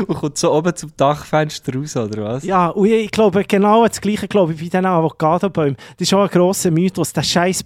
Und 0.06 0.16
kommt 0.16 0.38
so 0.38 0.52
oben 0.52 0.74
zum 0.74 0.92
Dachfenster 0.96 1.74
raus, 1.74 1.96
oder 1.96 2.24
was? 2.24 2.44
Ja, 2.44 2.68
und 2.68 2.86
ich 2.88 3.10
glaube, 3.10 3.44
genau 3.44 3.86
das 3.86 4.00
Gleiche 4.00 4.28
glaube 4.28 4.52
ich 4.52 4.58
bei 4.58 4.64
diesen 4.64 4.86
Avocado-Bäumen. 4.86 5.76
Das 5.98 6.08
ist 6.08 6.14
auch 6.14 6.22
ein 6.22 6.28
grosser 6.28 6.70
Mythos. 6.70 7.12
Der 7.12 7.22
Scheiß 7.22 7.64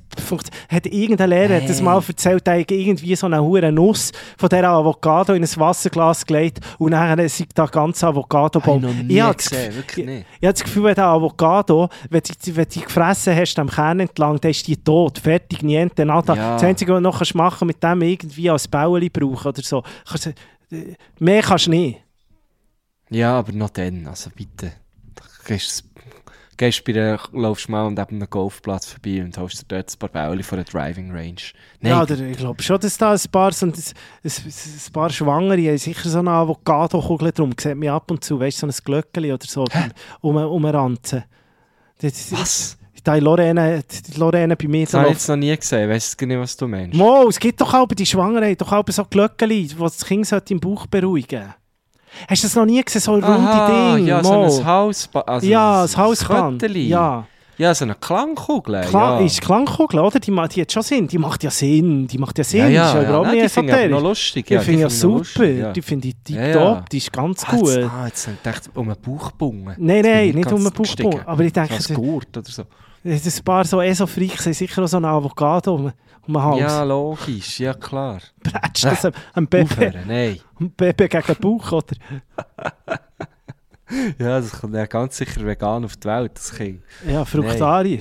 hat 0.69 0.86
irgendein 0.86 1.31
Lehrer 1.31 1.57
hat 1.57 1.69
das 1.69 1.78
Hey. 1.78 1.85
mal 1.85 2.02
erzählt, 2.07 2.47
der 2.47 2.59
irgendwie 2.59 3.15
so 3.16 3.27
eine 3.27 3.43
hure 3.43 3.73
Nuss 3.73 4.12
von 4.39 4.48
dieser 4.48 4.69
Avocado 4.69 5.35
in 5.35 5.43
ein 5.43 5.57
Wasserglas 5.57 6.24
gelegt 6.24 6.61
und 6.78 6.93
dann 6.93 7.28
sind 7.28 7.51
da 7.55 7.66
ganz 7.66 8.02
Avocado-Baum. 8.05 8.82
Habe 8.82 8.94
ich 9.09 9.11
Ich 9.16 9.20
habe 9.20 9.35
gesehen, 9.35 9.74
wirklich 9.74 10.07
nicht. 10.07 10.27
Ich 10.40 10.47
habe 10.47 10.52
das 10.52 10.65
Gefühl, 10.65 10.85
wenn 10.85 10.94
der 10.94 11.07
Avocado, 11.07 11.89
wenn 12.09 12.23
du, 12.23 12.57
wenn 12.57 12.66
du 12.73 12.81
gefressen 12.81 13.36
hast 13.36 13.59
am 13.59 13.69
Kern 13.69 14.01
entlang, 14.01 14.40
dann 14.40 14.51
ist 14.51 14.66
die 14.66 14.77
tot, 14.77 15.19
fertig, 15.19 15.62
niente, 15.62 16.05
nada. 16.05 16.35
Ja. 16.35 16.52
Das 16.55 16.62
Einzige, 16.65 16.93
was 16.93 16.98
du 16.98 17.02
noch 17.02 17.19
kannst 17.19 17.35
machen 17.35 17.66
mit 17.66 17.82
dem 17.82 18.02
irgendwie 18.02 18.51
als 18.51 18.69
Bauli 18.69 19.09
brauchen 19.09 19.48
oder 19.48 19.62
so. 19.62 19.82
Kannst, 20.09 20.27
äh, 20.27 20.35
mehr 21.19 21.43
kannst 21.43 21.66
du 21.66 21.70
nicht. 21.70 22.01
Ja, 23.11 23.39
aber 23.39 23.53
noch 23.53 23.70
dann, 23.70 24.07
also 24.07 24.31
bitte. 24.35 24.73
Da 25.16 25.24
Gehst, 25.47 25.85
gehst 26.57 26.85
bei 26.85 26.93
der, 26.93 27.19
laufst 27.32 27.69
mal 27.69 27.89
neben 27.91 28.16
einem 28.16 28.31
Golfplatz 28.31 28.87
vorbei 28.87 29.23
und 29.23 29.37
holst 29.37 29.62
dir 29.62 29.77
dort 29.77 29.93
ein 29.93 29.99
paar 29.99 30.09
Bälle 30.09 30.43
von 30.45 30.59
der 30.59 30.65
Driving 30.65 31.11
Range. 31.11 31.41
Nein, 31.81 31.93
Ja, 31.93 32.03
oder 32.03 32.19
ich 32.20 32.37
glaube 32.37 32.62
schon, 32.62 32.78
dass 32.78 32.97
da 32.97 33.12
ein 33.12 33.20
paar, 33.32 33.53
so 33.53 33.66
ein, 33.66 33.73
ein, 33.73 34.31
ein 34.32 34.93
paar 34.93 35.11
Schwangere 35.11 35.69
haben 35.69 35.78
sicher 35.78 36.09
so 36.09 36.20
eine 36.20 36.31
Avocado-Kugel 36.31 37.32
drum. 37.32 37.53
Sieht 37.59 37.77
mich 37.77 37.91
ab 37.91 38.11
und 38.11 38.23
zu, 38.23 38.39
weißt 38.39 38.62
du, 38.62 38.70
so 38.70 38.78
ein 38.78 38.85
Glöckchen 38.85 39.32
oder 39.32 39.47
so 39.47 39.65
um, 40.20 40.37
um 40.37 40.65
einen 40.65 40.74
Ranzen. 40.74 41.24
Das, 42.01 42.32
was? 42.32 42.77
Da 43.03 43.15
die 43.15 43.20
Lorena, 43.20 43.78
die 43.78 44.19
Lorena 44.19 44.55
bei 44.55 44.69
mir 44.69 44.85
Das 44.85 44.93
habe 44.93 45.07
ich 45.07 45.12
jetzt 45.15 45.28
noch 45.28 45.37
nie 45.37 45.57
gesehen, 45.57 45.89
weißt 45.89 46.20
du 46.20 46.27
nicht, 46.27 46.39
was 46.39 46.57
du 46.57 46.69
meinst? 46.69 46.95
Mo, 46.95 47.28
es 47.28 47.39
gibt 47.39 47.59
doch 47.59 47.73
auch 47.73 47.89
die 47.89 48.05
Schwangeren, 48.05 48.55
doch 48.57 48.70
auch 48.73 48.85
so 48.89 49.05
Glöckchen, 49.07 49.49
die 49.49 49.74
das 49.74 50.05
Kind 50.05 50.27
sollte 50.27 50.53
im 50.53 50.61
Bauch 50.61 50.87
beruhigen 50.87 51.55
Hast 52.28 52.43
du 52.43 52.47
das 52.49 52.57
noch 52.57 52.65
nie 52.66 52.82
gesehen, 52.82 53.01
so 53.01 53.12
ein 53.15 53.23
runde 53.24 53.49
Aha, 53.49 53.95
Ding? 53.97 54.07
ja, 54.07 54.23
Mo. 54.23 54.49
so 54.49 54.61
ein 54.61 54.66
Haus... 54.66 55.09
Also 55.27 55.47
ja, 55.47 55.82
das 55.82 55.97
Hausband. 55.97 56.62
Ja, 56.77 57.24
Ja, 57.59 57.74
so 57.74 57.85
eine 57.85 57.95
Klangkugel. 57.95 58.81
Klar, 58.89 59.20
ja. 59.20 59.27
ist 59.27 59.41
Klangkugel, 59.43 60.01
oder? 60.01 60.19
Die, 60.19 60.31
die 60.31 60.61
hat 60.62 60.73
schon 60.73 60.82
Sinn. 60.82 61.07
Die 61.09 61.19
macht 61.19 61.43
ja 61.45 61.51
Sinn. 61.51 62.07
Die 62.07 62.16
macht 62.19 62.39
ja 62.39 62.45
Sinn. 62.45 62.61
ja, 62.61 62.69
die 62.69 62.74
ja, 62.74 62.87
ist 62.89 62.95
ja 62.95 63.03
ja. 63.03 63.09
überhaupt 63.09 63.27
Nein, 63.27 63.37
nicht 63.37 63.57
die 63.57 63.61
esoterisch. 63.61 64.03
lustig. 64.03 64.47
Die 64.47 64.55
Ja, 64.55 64.61
finde 64.61 64.77
ich 64.78 64.82
ja 64.82 64.91
super. 64.91 65.19
lustig, 65.19 65.59
ja. 65.59 65.73
Die 65.73 65.82
finde 65.82 66.09
ich 66.09 66.15
Ja, 66.28 66.47
ja. 66.47 66.85
Die 66.91 66.97
ist 66.97 67.12
ganz 67.12 67.45
Ah, 67.47 67.57
gut. 67.57 67.69
jetzt, 67.69 67.91
ah, 67.91 68.07
jetzt 68.07 68.27
habe 68.28 68.57
ich 68.62 68.77
um 68.77 68.89
einen 68.89 69.01
Bauchbungen. 69.01 69.74
Nein, 69.78 70.03
nein, 70.03 70.28
ich 70.28 70.35
nicht 70.35 70.47
um 70.51 70.55
einen 70.57 70.65
Bauchbau. 70.65 70.82
gestiegen. 70.82 71.20
Aber 71.27 71.45
ich 71.45 71.53
denke, 71.53 71.81
So 71.82 71.95
ein 71.95 72.01
Gurt 72.01 72.37
oder 72.37 72.51
so. 72.51 72.62
ein 73.05 73.45
paar 73.45 73.65
so 73.66 73.81
Eso-Freaks 73.81 74.47
haben 74.47 74.53
sicher 74.55 74.82
auch 74.82 74.89
so 74.89 74.97
eine 74.97 75.09
Avocado 75.09 75.93
um, 76.36 76.43
den 76.43 76.43
Hals. 76.43 76.61
Ja, 76.61 76.82
logisch, 76.82 77.61
ja 77.61 77.74
klar. 77.74 78.20
Brätschst 78.43 78.85
das 78.85 79.05
am- 79.05 79.12
am 79.35 79.48
nein. 80.07 80.40
am 80.59 80.70
Baby 80.70 81.09
gegen 81.09 81.27
den 81.27 81.36
Bauch, 81.36 81.73
oder? 81.73 81.97
Ja, 84.19 84.40
das 84.40 84.52
kommt 84.52 84.74
ja 84.74 84.86
ganz 84.86 85.16
sicher 85.16 85.44
vegan 85.44 85.85
auf 85.85 85.97
die 85.97 86.07
Welt, 86.07 86.32
das 86.35 86.55
Kind. 86.55 86.81
Ja, 87.09 87.24
Fruchtarier. 87.24 88.01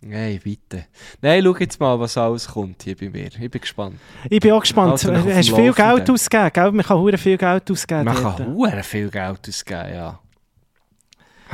Nein, 0.00 0.38
bitte. 0.44 0.84
Nein, 1.20 1.42
schau 1.42 1.56
jetzt 1.56 1.80
mal, 1.80 1.98
was 1.98 2.16
alles 2.16 2.46
kommt 2.46 2.82
hier 2.82 2.96
bei 2.96 3.08
mir. 3.08 3.26
Ich 3.26 3.50
bin 3.50 3.60
gespannt. 3.60 3.98
Ich 4.30 4.40
bin 4.40 4.52
auch 4.52 4.60
gespannt. 4.60 4.92
Also, 4.92 5.12
Hast 5.12 5.48
du 5.48 5.56
viel 5.56 5.66
Laufenden. 5.68 5.96
Geld 5.96 6.10
ausgegeben? 6.10 6.50
Gell? 6.52 6.72
Man 6.72 6.86
kann 6.86 6.98
hure 6.98 7.18
viel 7.18 7.36
Geld 7.36 7.70
ausgeben. 7.70 8.04
Man 8.04 8.22
dort. 8.22 8.36
kann 8.36 8.54
hure 8.54 8.82
viel 8.82 9.10
Geld 9.10 9.48
ausgeben, 9.48 9.94
ja. 9.94 10.20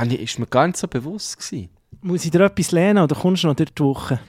Ist 0.03 0.37
mir 0.39 0.47
gar 0.47 0.67
nicht 0.67 0.77
so 0.77 0.87
bewusst 0.87 1.37
gewesen. 1.39 1.69
Muss 2.01 2.25
ich 2.25 2.31
dir 2.31 2.41
etwas 2.41 2.71
lernen 2.71 3.03
oder 3.03 3.15
kommst 3.15 3.43
du 3.43 3.47
noch 3.47 3.55
durch 3.55 3.73
die 3.73 3.83
Woche? 3.83 4.19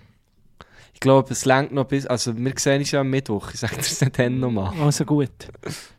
Ich 0.96 1.00
glaube, 1.00 1.30
es 1.30 1.44
längt 1.44 1.72
noch 1.72 1.84
bis... 1.84 2.06
Also, 2.06 2.34
wir 2.34 2.54
sehen 2.56 2.78
uns 2.78 2.90
ja 2.90 3.02
am 3.02 3.10
Mittwoch. 3.10 3.50
Ich 3.52 3.60
sage 3.60 3.76
dir 3.76 4.08
dann 4.08 4.40
nochmal. 4.40 4.72
Also 4.80 5.04
gut. 5.04 5.28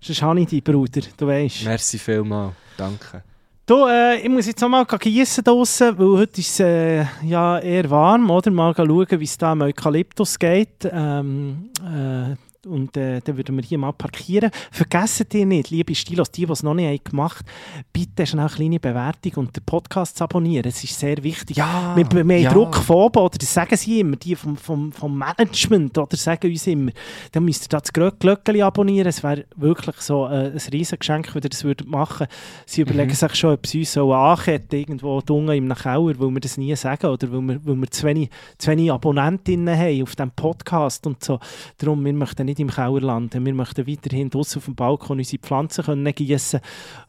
Sonst 0.01 0.21
habe 0.23 0.39
ich 0.41 0.47
deinen 0.47 0.63
Bruder, 0.63 1.01
du 1.15 1.27
weißt. 1.27 1.65
Merci 1.65 1.99
vielmals. 1.99 2.55
Danke. 2.75 3.21
Du, 3.67 3.85
äh, 3.85 4.19
ich 4.19 4.27
muss 4.27 4.47
jetzt 4.47 4.59
noch 4.59 4.69
mal 4.69 4.85
gießen 4.85 5.43
draussen, 5.43 5.99
weil 5.99 6.17
heute 6.17 6.41
ist 6.41 6.49
es 6.49 6.59
äh, 6.61 7.05
ja 7.21 7.59
eher 7.59 7.87
warm, 7.91 8.27
oder? 8.31 8.49
Mal 8.49 8.73
schauen, 8.75 9.07
wie 9.11 9.23
es 9.23 9.37
da 9.37 9.51
am 9.51 9.61
Eukalyptus 9.61 10.39
geht. 10.39 10.89
Ähm, 10.91 11.69
äh, 11.83 12.35
und 12.67 12.95
äh, 12.97 13.19
dann 13.23 13.37
würden 13.37 13.55
wir 13.55 13.63
hier 13.63 13.77
mal 13.77 13.91
parkieren. 13.93 14.51
Vergessen 14.71 15.25
ihr 15.33 15.45
nicht, 15.45 15.69
liebe 15.69 15.95
Stilos, 15.95 16.31
die, 16.31 16.45
die 16.45 16.51
es 16.51 16.63
noch 16.63 16.73
nicht 16.73 17.05
gemacht 17.05 17.45
haben, 17.45 17.83
bitte 17.93 18.25
schnell 18.25 18.45
eine 18.45 18.49
kleine 18.55 18.79
Bewertung 18.79 19.33
und 19.45 19.55
den 19.55 19.63
Podcast 19.63 20.17
zu 20.17 20.23
abonnieren. 20.23 20.67
Es 20.67 20.83
ist 20.83 20.99
sehr 20.99 21.21
wichtig. 21.23 21.57
Ja, 21.57 21.93
Wir, 21.95 22.05
wir 22.11 22.19
haben 22.19 22.29
ja. 22.31 22.51
Druck 22.53 22.75
von 22.75 22.95
oben, 22.97 23.19
oder 23.19 23.37
das 23.37 23.53
sagen 23.53 23.75
sie 23.77 23.99
immer, 24.01 24.15
die 24.17 24.35
vom, 24.35 24.57
vom, 24.57 24.91
vom 24.91 25.17
Management, 25.17 25.97
oder 25.97 26.17
sagen 26.17 26.49
uns 26.51 26.67
immer, 26.67 26.91
dann 27.31 27.45
müsst 27.45 27.65
ihr 27.65 27.69
da 27.69 27.79
das 27.79 27.93
Glö- 27.93 28.11
Glöckchen 28.19 28.61
abonnieren. 28.61 29.07
Es 29.07 29.23
wäre 29.23 29.45
wirklich 29.55 29.95
so 29.97 30.25
äh, 30.27 30.51
ein 30.51 30.57
Riesengeschenk, 30.71 31.33
wenn 31.33 31.43
ihr 31.43 31.49
das 31.49 31.63
würdet 31.63 31.87
machen 31.87 32.27
Sie 32.65 32.81
überlegen 32.81 33.11
Mhm. 33.11 33.15
sich 33.15 33.35
schon, 33.35 33.53
ob 33.53 33.65
sie 33.65 33.79
uns 33.79 33.93
so 33.93 34.13
anketten, 34.13 34.79
irgendwo 34.79 35.21
dunkel 35.21 35.55
im 35.55 35.73
Keller, 35.73 36.19
weil 36.19 36.29
wir 36.31 36.39
das 36.41 36.57
nie 36.57 36.75
sagen, 36.75 37.07
oder 37.07 37.31
weil 37.31 37.41
wir, 37.41 37.65
weil 37.65 37.75
wir 37.75 37.91
zu, 37.91 38.05
wenig, 38.05 38.29
zu 38.57 38.69
wenig 38.71 38.91
Abonnentinnen 38.91 39.77
haben 39.77 40.03
auf 40.03 40.15
diesem 40.15 40.31
Podcast 40.31 41.07
und 41.07 41.23
so. 41.23 41.39
Darum, 41.77 42.03
wir 42.03 42.13
möchten 42.13 42.45
nicht 42.45 42.56
im 42.59 42.69
Keller 42.69 43.01
landen. 43.01 43.45
Wir 43.45 43.53
möchten 43.53 43.87
weiterhin 43.87 44.29
draussen 44.29 44.59
auf 44.59 44.65
dem 44.65 44.75
Balkon 44.75 45.17
unsere 45.17 45.41
Pflanzen 45.41 45.83
können 45.85 46.13
gießen 46.13 46.59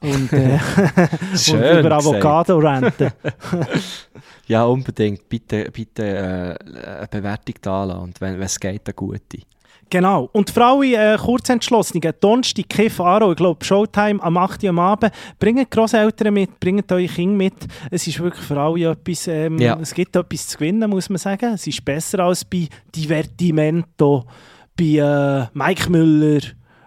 und, 0.01 0.33
äh, 0.33 0.59
und 1.51 1.79
über. 1.81 1.93
Avocado 1.93 2.59
ranten. 2.59 3.11
Ja, 4.47 4.65
unbedingt. 4.65 5.29
Bitte, 5.29 5.71
bitte 5.71 6.03
äh, 6.03 6.97
eine 6.99 7.09
Bewertung 7.11 7.55
da 7.61 7.85
lassen. 7.85 8.01
Und 8.01 8.21
wenn 8.23 8.41
es 8.41 8.59
geht, 8.59 8.81
eine 8.87 8.95
gute. 8.95 9.41
Genau. 9.91 10.29
Und 10.33 10.51
für 10.51 10.65
alle 10.65 11.15
äh, 11.15 11.17
Kurzentschlossenen, 11.17 12.13
Donnerstag, 12.21 12.69
Kiff, 12.69 13.01
Aro, 13.01 13.31
ich 13.33 13.37
glaube, 13.37 13.65
Showtime 13.65 14.23
am 14.23 14.37
8. 14.37 14.63
Uhr 14.65 14.71
am 14.71 14.79
Abend. 14.79 15.13
Bringt 15.39 15.61
die 15.61 15.71
Grosseltern 15.71 16.35
mit, 16.35 16.61
bringt 16.61 16.91
eure 16.93 17.07
Kinder 17.07 17.37
mit. 17.37 17.55
Es 17.91 18.07
ist 18.07 18.21
wirklich 18.21 18.45
für 18.45 18.59
alle 18.59 18.91
etwas, 18.91 19.29
ähm, 19.29 19.59
Ja. 19.59 19.79
es 19.81 19.95
gibt 19.95 20.15
etwas 20.17 20.49
zu 20.49 20.59
gewinnen, 20.59 20.91
muss 20.91 21.09
man 21.09 21.19
sagen. 21.19 21.55
Es 21.55 21.67
ist 21.67 21.85
besser 21.85 22.21
als 22.21 22.45
bei 22.45 22.69
Divertimento, 22.95 24.25
bei 24.79 24.85
äh, 24.85 25.47
Mike 25.53 25.91
Müller 25.91 26.41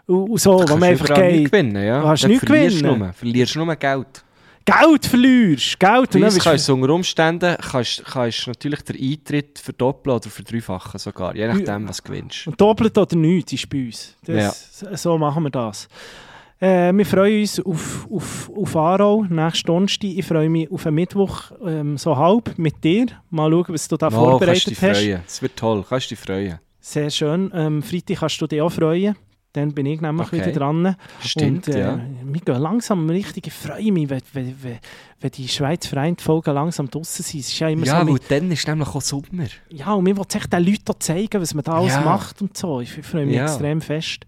und, 0.07 0.39
so, 0.39 0.63
wo 0.67 0.77
man 0.77 0.83
einfach 0.83 1.13
geht. 1.13 1.51
gewinnen, 1.51 1.83
ja. 1.83 1.99
Du 1.99 2.07
kannst 2.07 2.27
nichts 2.27 2.45
verlierst 2.45 2.79
gewinnen. 2.79 2.99
Nur, 2.99 3.13
verlierst 3.13 3.55
nur 3.55 3.75
Geld. 3.75 4.23
Geld 4.63 5.05
verlierst, 5.05 5.79
Geld. 5.79 6.11
Bist 6.11 6.39
kannst 6.39 6.69
du 6.69 6.73
unter 6.73 6.89
Umständen 6.89 7.55
kannst, 7.59 8.03
kannst 8.05 8.47
natürlich 8.47 8.81
den 8.83 9.01
Eintritt 9.01 9.57
verdoppeln 9.59 10.15
oder 10.17 10.29
verdreifachen 10.29 10.99
sogar, 10.99 11.35
je 11.35 11.47
nachdem, 11.47 11.87
was 11.87 11.97
du 11.97 12.11
gewinnst. 12.11 12.47
Und 12.47 12.61
doppelt 12.61 12.97
oder 12.97 13.15
nichts 13.15 13.53
ist 13.53 13.69
bei 13.69 13.85
uns. 13.85 14.15
Das, 14.23 14.79
So 14.95 15.17
machen 15.17 15.43
wir 15.43 15.49
das. 15.49 15.87
Äh, 16.59 16.93
wir 16.93 17.05
freuen 17.07 17.41
uns 17.41 17.59
auf, 17.59 18.07
auf, 18.11 18.51
auf 18.55 18.75
Aarau, 18.75 19.25
nächsten 19.27 19.65
Donnerstag. 19.65 20.11
Ich 20.11 20.25
freue 20.25 20.47
mich 20.47 20.71
auf 20.71 20.85
einen 20.85 20.95
Mittwoch, 20.95 21.51
ähm, 21.65 21.97
so 21.97 22.15
halb, 22.15 22.55
mit 22.57 22.83
dir. 22.83 23.07
Mal 23.31 23.49
schauen, 23.49 23.65
was 23.69 23.87
du 23.87 23.97
da 23.97 24.09
kannst 24.09 24.17
vorbereitet 24.19 24.67
dich 24.67 24.81
hast. 24.81 24.99
freuen. 24.99 25.21
Es 25.25 25.41
wird 25.41 25.55
toll, 25.55 25.83
kannst 25.89 26.11
dich 26.11 26.19
freuen. 26.19 26.59
Sehr 26.81 27.09
schön. 27.09 27.51
Ähm, 27.53 27.83
Freitag 27.83 28.17
kannst 28.17 28.41
du 28.41 28.47
dich 28.47 28.61
auch 28.61 28.71
freuen. 28.71 29.15
Dann 29.53 29.73
bin 29.73 29.85
ich 29.85 29.99
nämlich 29.99 30.27
Okay. 30.27 30.37
wieder 30.37 30.51
dran. 30.53 30.95
Stimmt, 31.21 31.67
Und, 31.67 31.75
äh, 31.75 31.79
ja. 31.81 31.99
Wir 32.23 32.39
gehen 32.41 32.55
langsam 32.61 33.09
richtig. 33.09 33.47
Ich 33.47 33.53
freue 33.53 33.91
mich, 33.91 34.09
wenn, 34.09 34.21
wenn, 34.31 34.55
wenn, 35.19 35.31
die 35.31 35.47
Schweiz 35.49 35.85
vereint 35.87 36.21
Folgen 36.21 36.53
langsam 36.55 36.89
draussen 36.89 37.21
sind. 37.23 37.41
Es 37.41 37.49
ist 37.49 37.59
ja 37.59 37.67
immer 37.67 37.85
Ja, 37.85 38.01
so 38.05 38.13
weil 38.13 38.19
dann 38.29 38.49
ist 38.49 38.65
nämlich 38.65 38.87
auch 38.87 39.01
Sommer. 39.01 39.47
ja, 39.69 39.93
und 39.93 40.05
wir 40.05 40.15
wollen 40.15 40.27
echt 40.33 40.51
den 40.53 40.63
Leuten 40.65 40.93
zeigen, 40.99 41.41
was 41.41 41.53
man 41.53 41.65
da 41.65 41.73
alles 41.73 41.93
Ja. 41.93 42.01
macht 42.01 42.41
und 42.41 42.55
so. 42.57 42.79
Ich 42.79 42.93
freue 42.93 43.25
mich 43.25 43.35
Ja. 43.35 43.43
extrem 43.43 43.81
fest. 43.81 44.25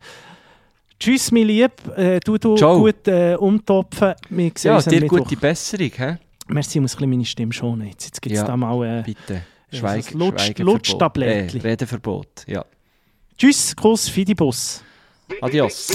Tschüss, 0.99 1.31
mein 1.31 1.47
Lieb. 1.47 1.71
Äh, 1.97 2.19
du, 2.19 2.37
du 2.37 2.55
Ciao. 2.57 2.79
gut 2.79 3.07
äh, 3.07 3.35
umtopfen. 3.35 4.13
Wir 4.29 4.51
sehen 4.55 4.69
Ja, 4.71 4.75
uns 4.75 4.85
dir 4.85 4.99
Mittwoch. 4.99 5.19
gute 5.19 5.37
Besserung, 5.37 5.91
hä? 5.95 6.17
Merci, 6.49 6.77
ich 6.77 6.81
muss 6.81 6.93
ein 6.95 6.97
bisschen 6.97 7.09
meine 7.09 7.25
Stimme 7.25 7.53
schonen. 7.53 7.87
Jetzt, 7.87 8.05
jetzt 8.05 8.21
gibt 8.21 8.35
es 8.35 8.41
Ja. 8.41 8.47
da 8.47 8.57
mal... 8.57 8.99
Äh, 8.99 9.03
Bitte. 9.03 9.41
Schweig, 9.77 10.03
so 10.03 10.11
ein 10.11 10.19
Lutsch-. 10.19 10.59
Lutschtablettchen. 10.59 11.61
Äh, 11.61 11.67
Redeverbot, 11.67 12.45
ja. 12.47 12.65
Tschüss, 13.37 13.75
Kuss, 13.75 14.07
Fidibus. 14.09 14.83
Adios. 15.41 15.87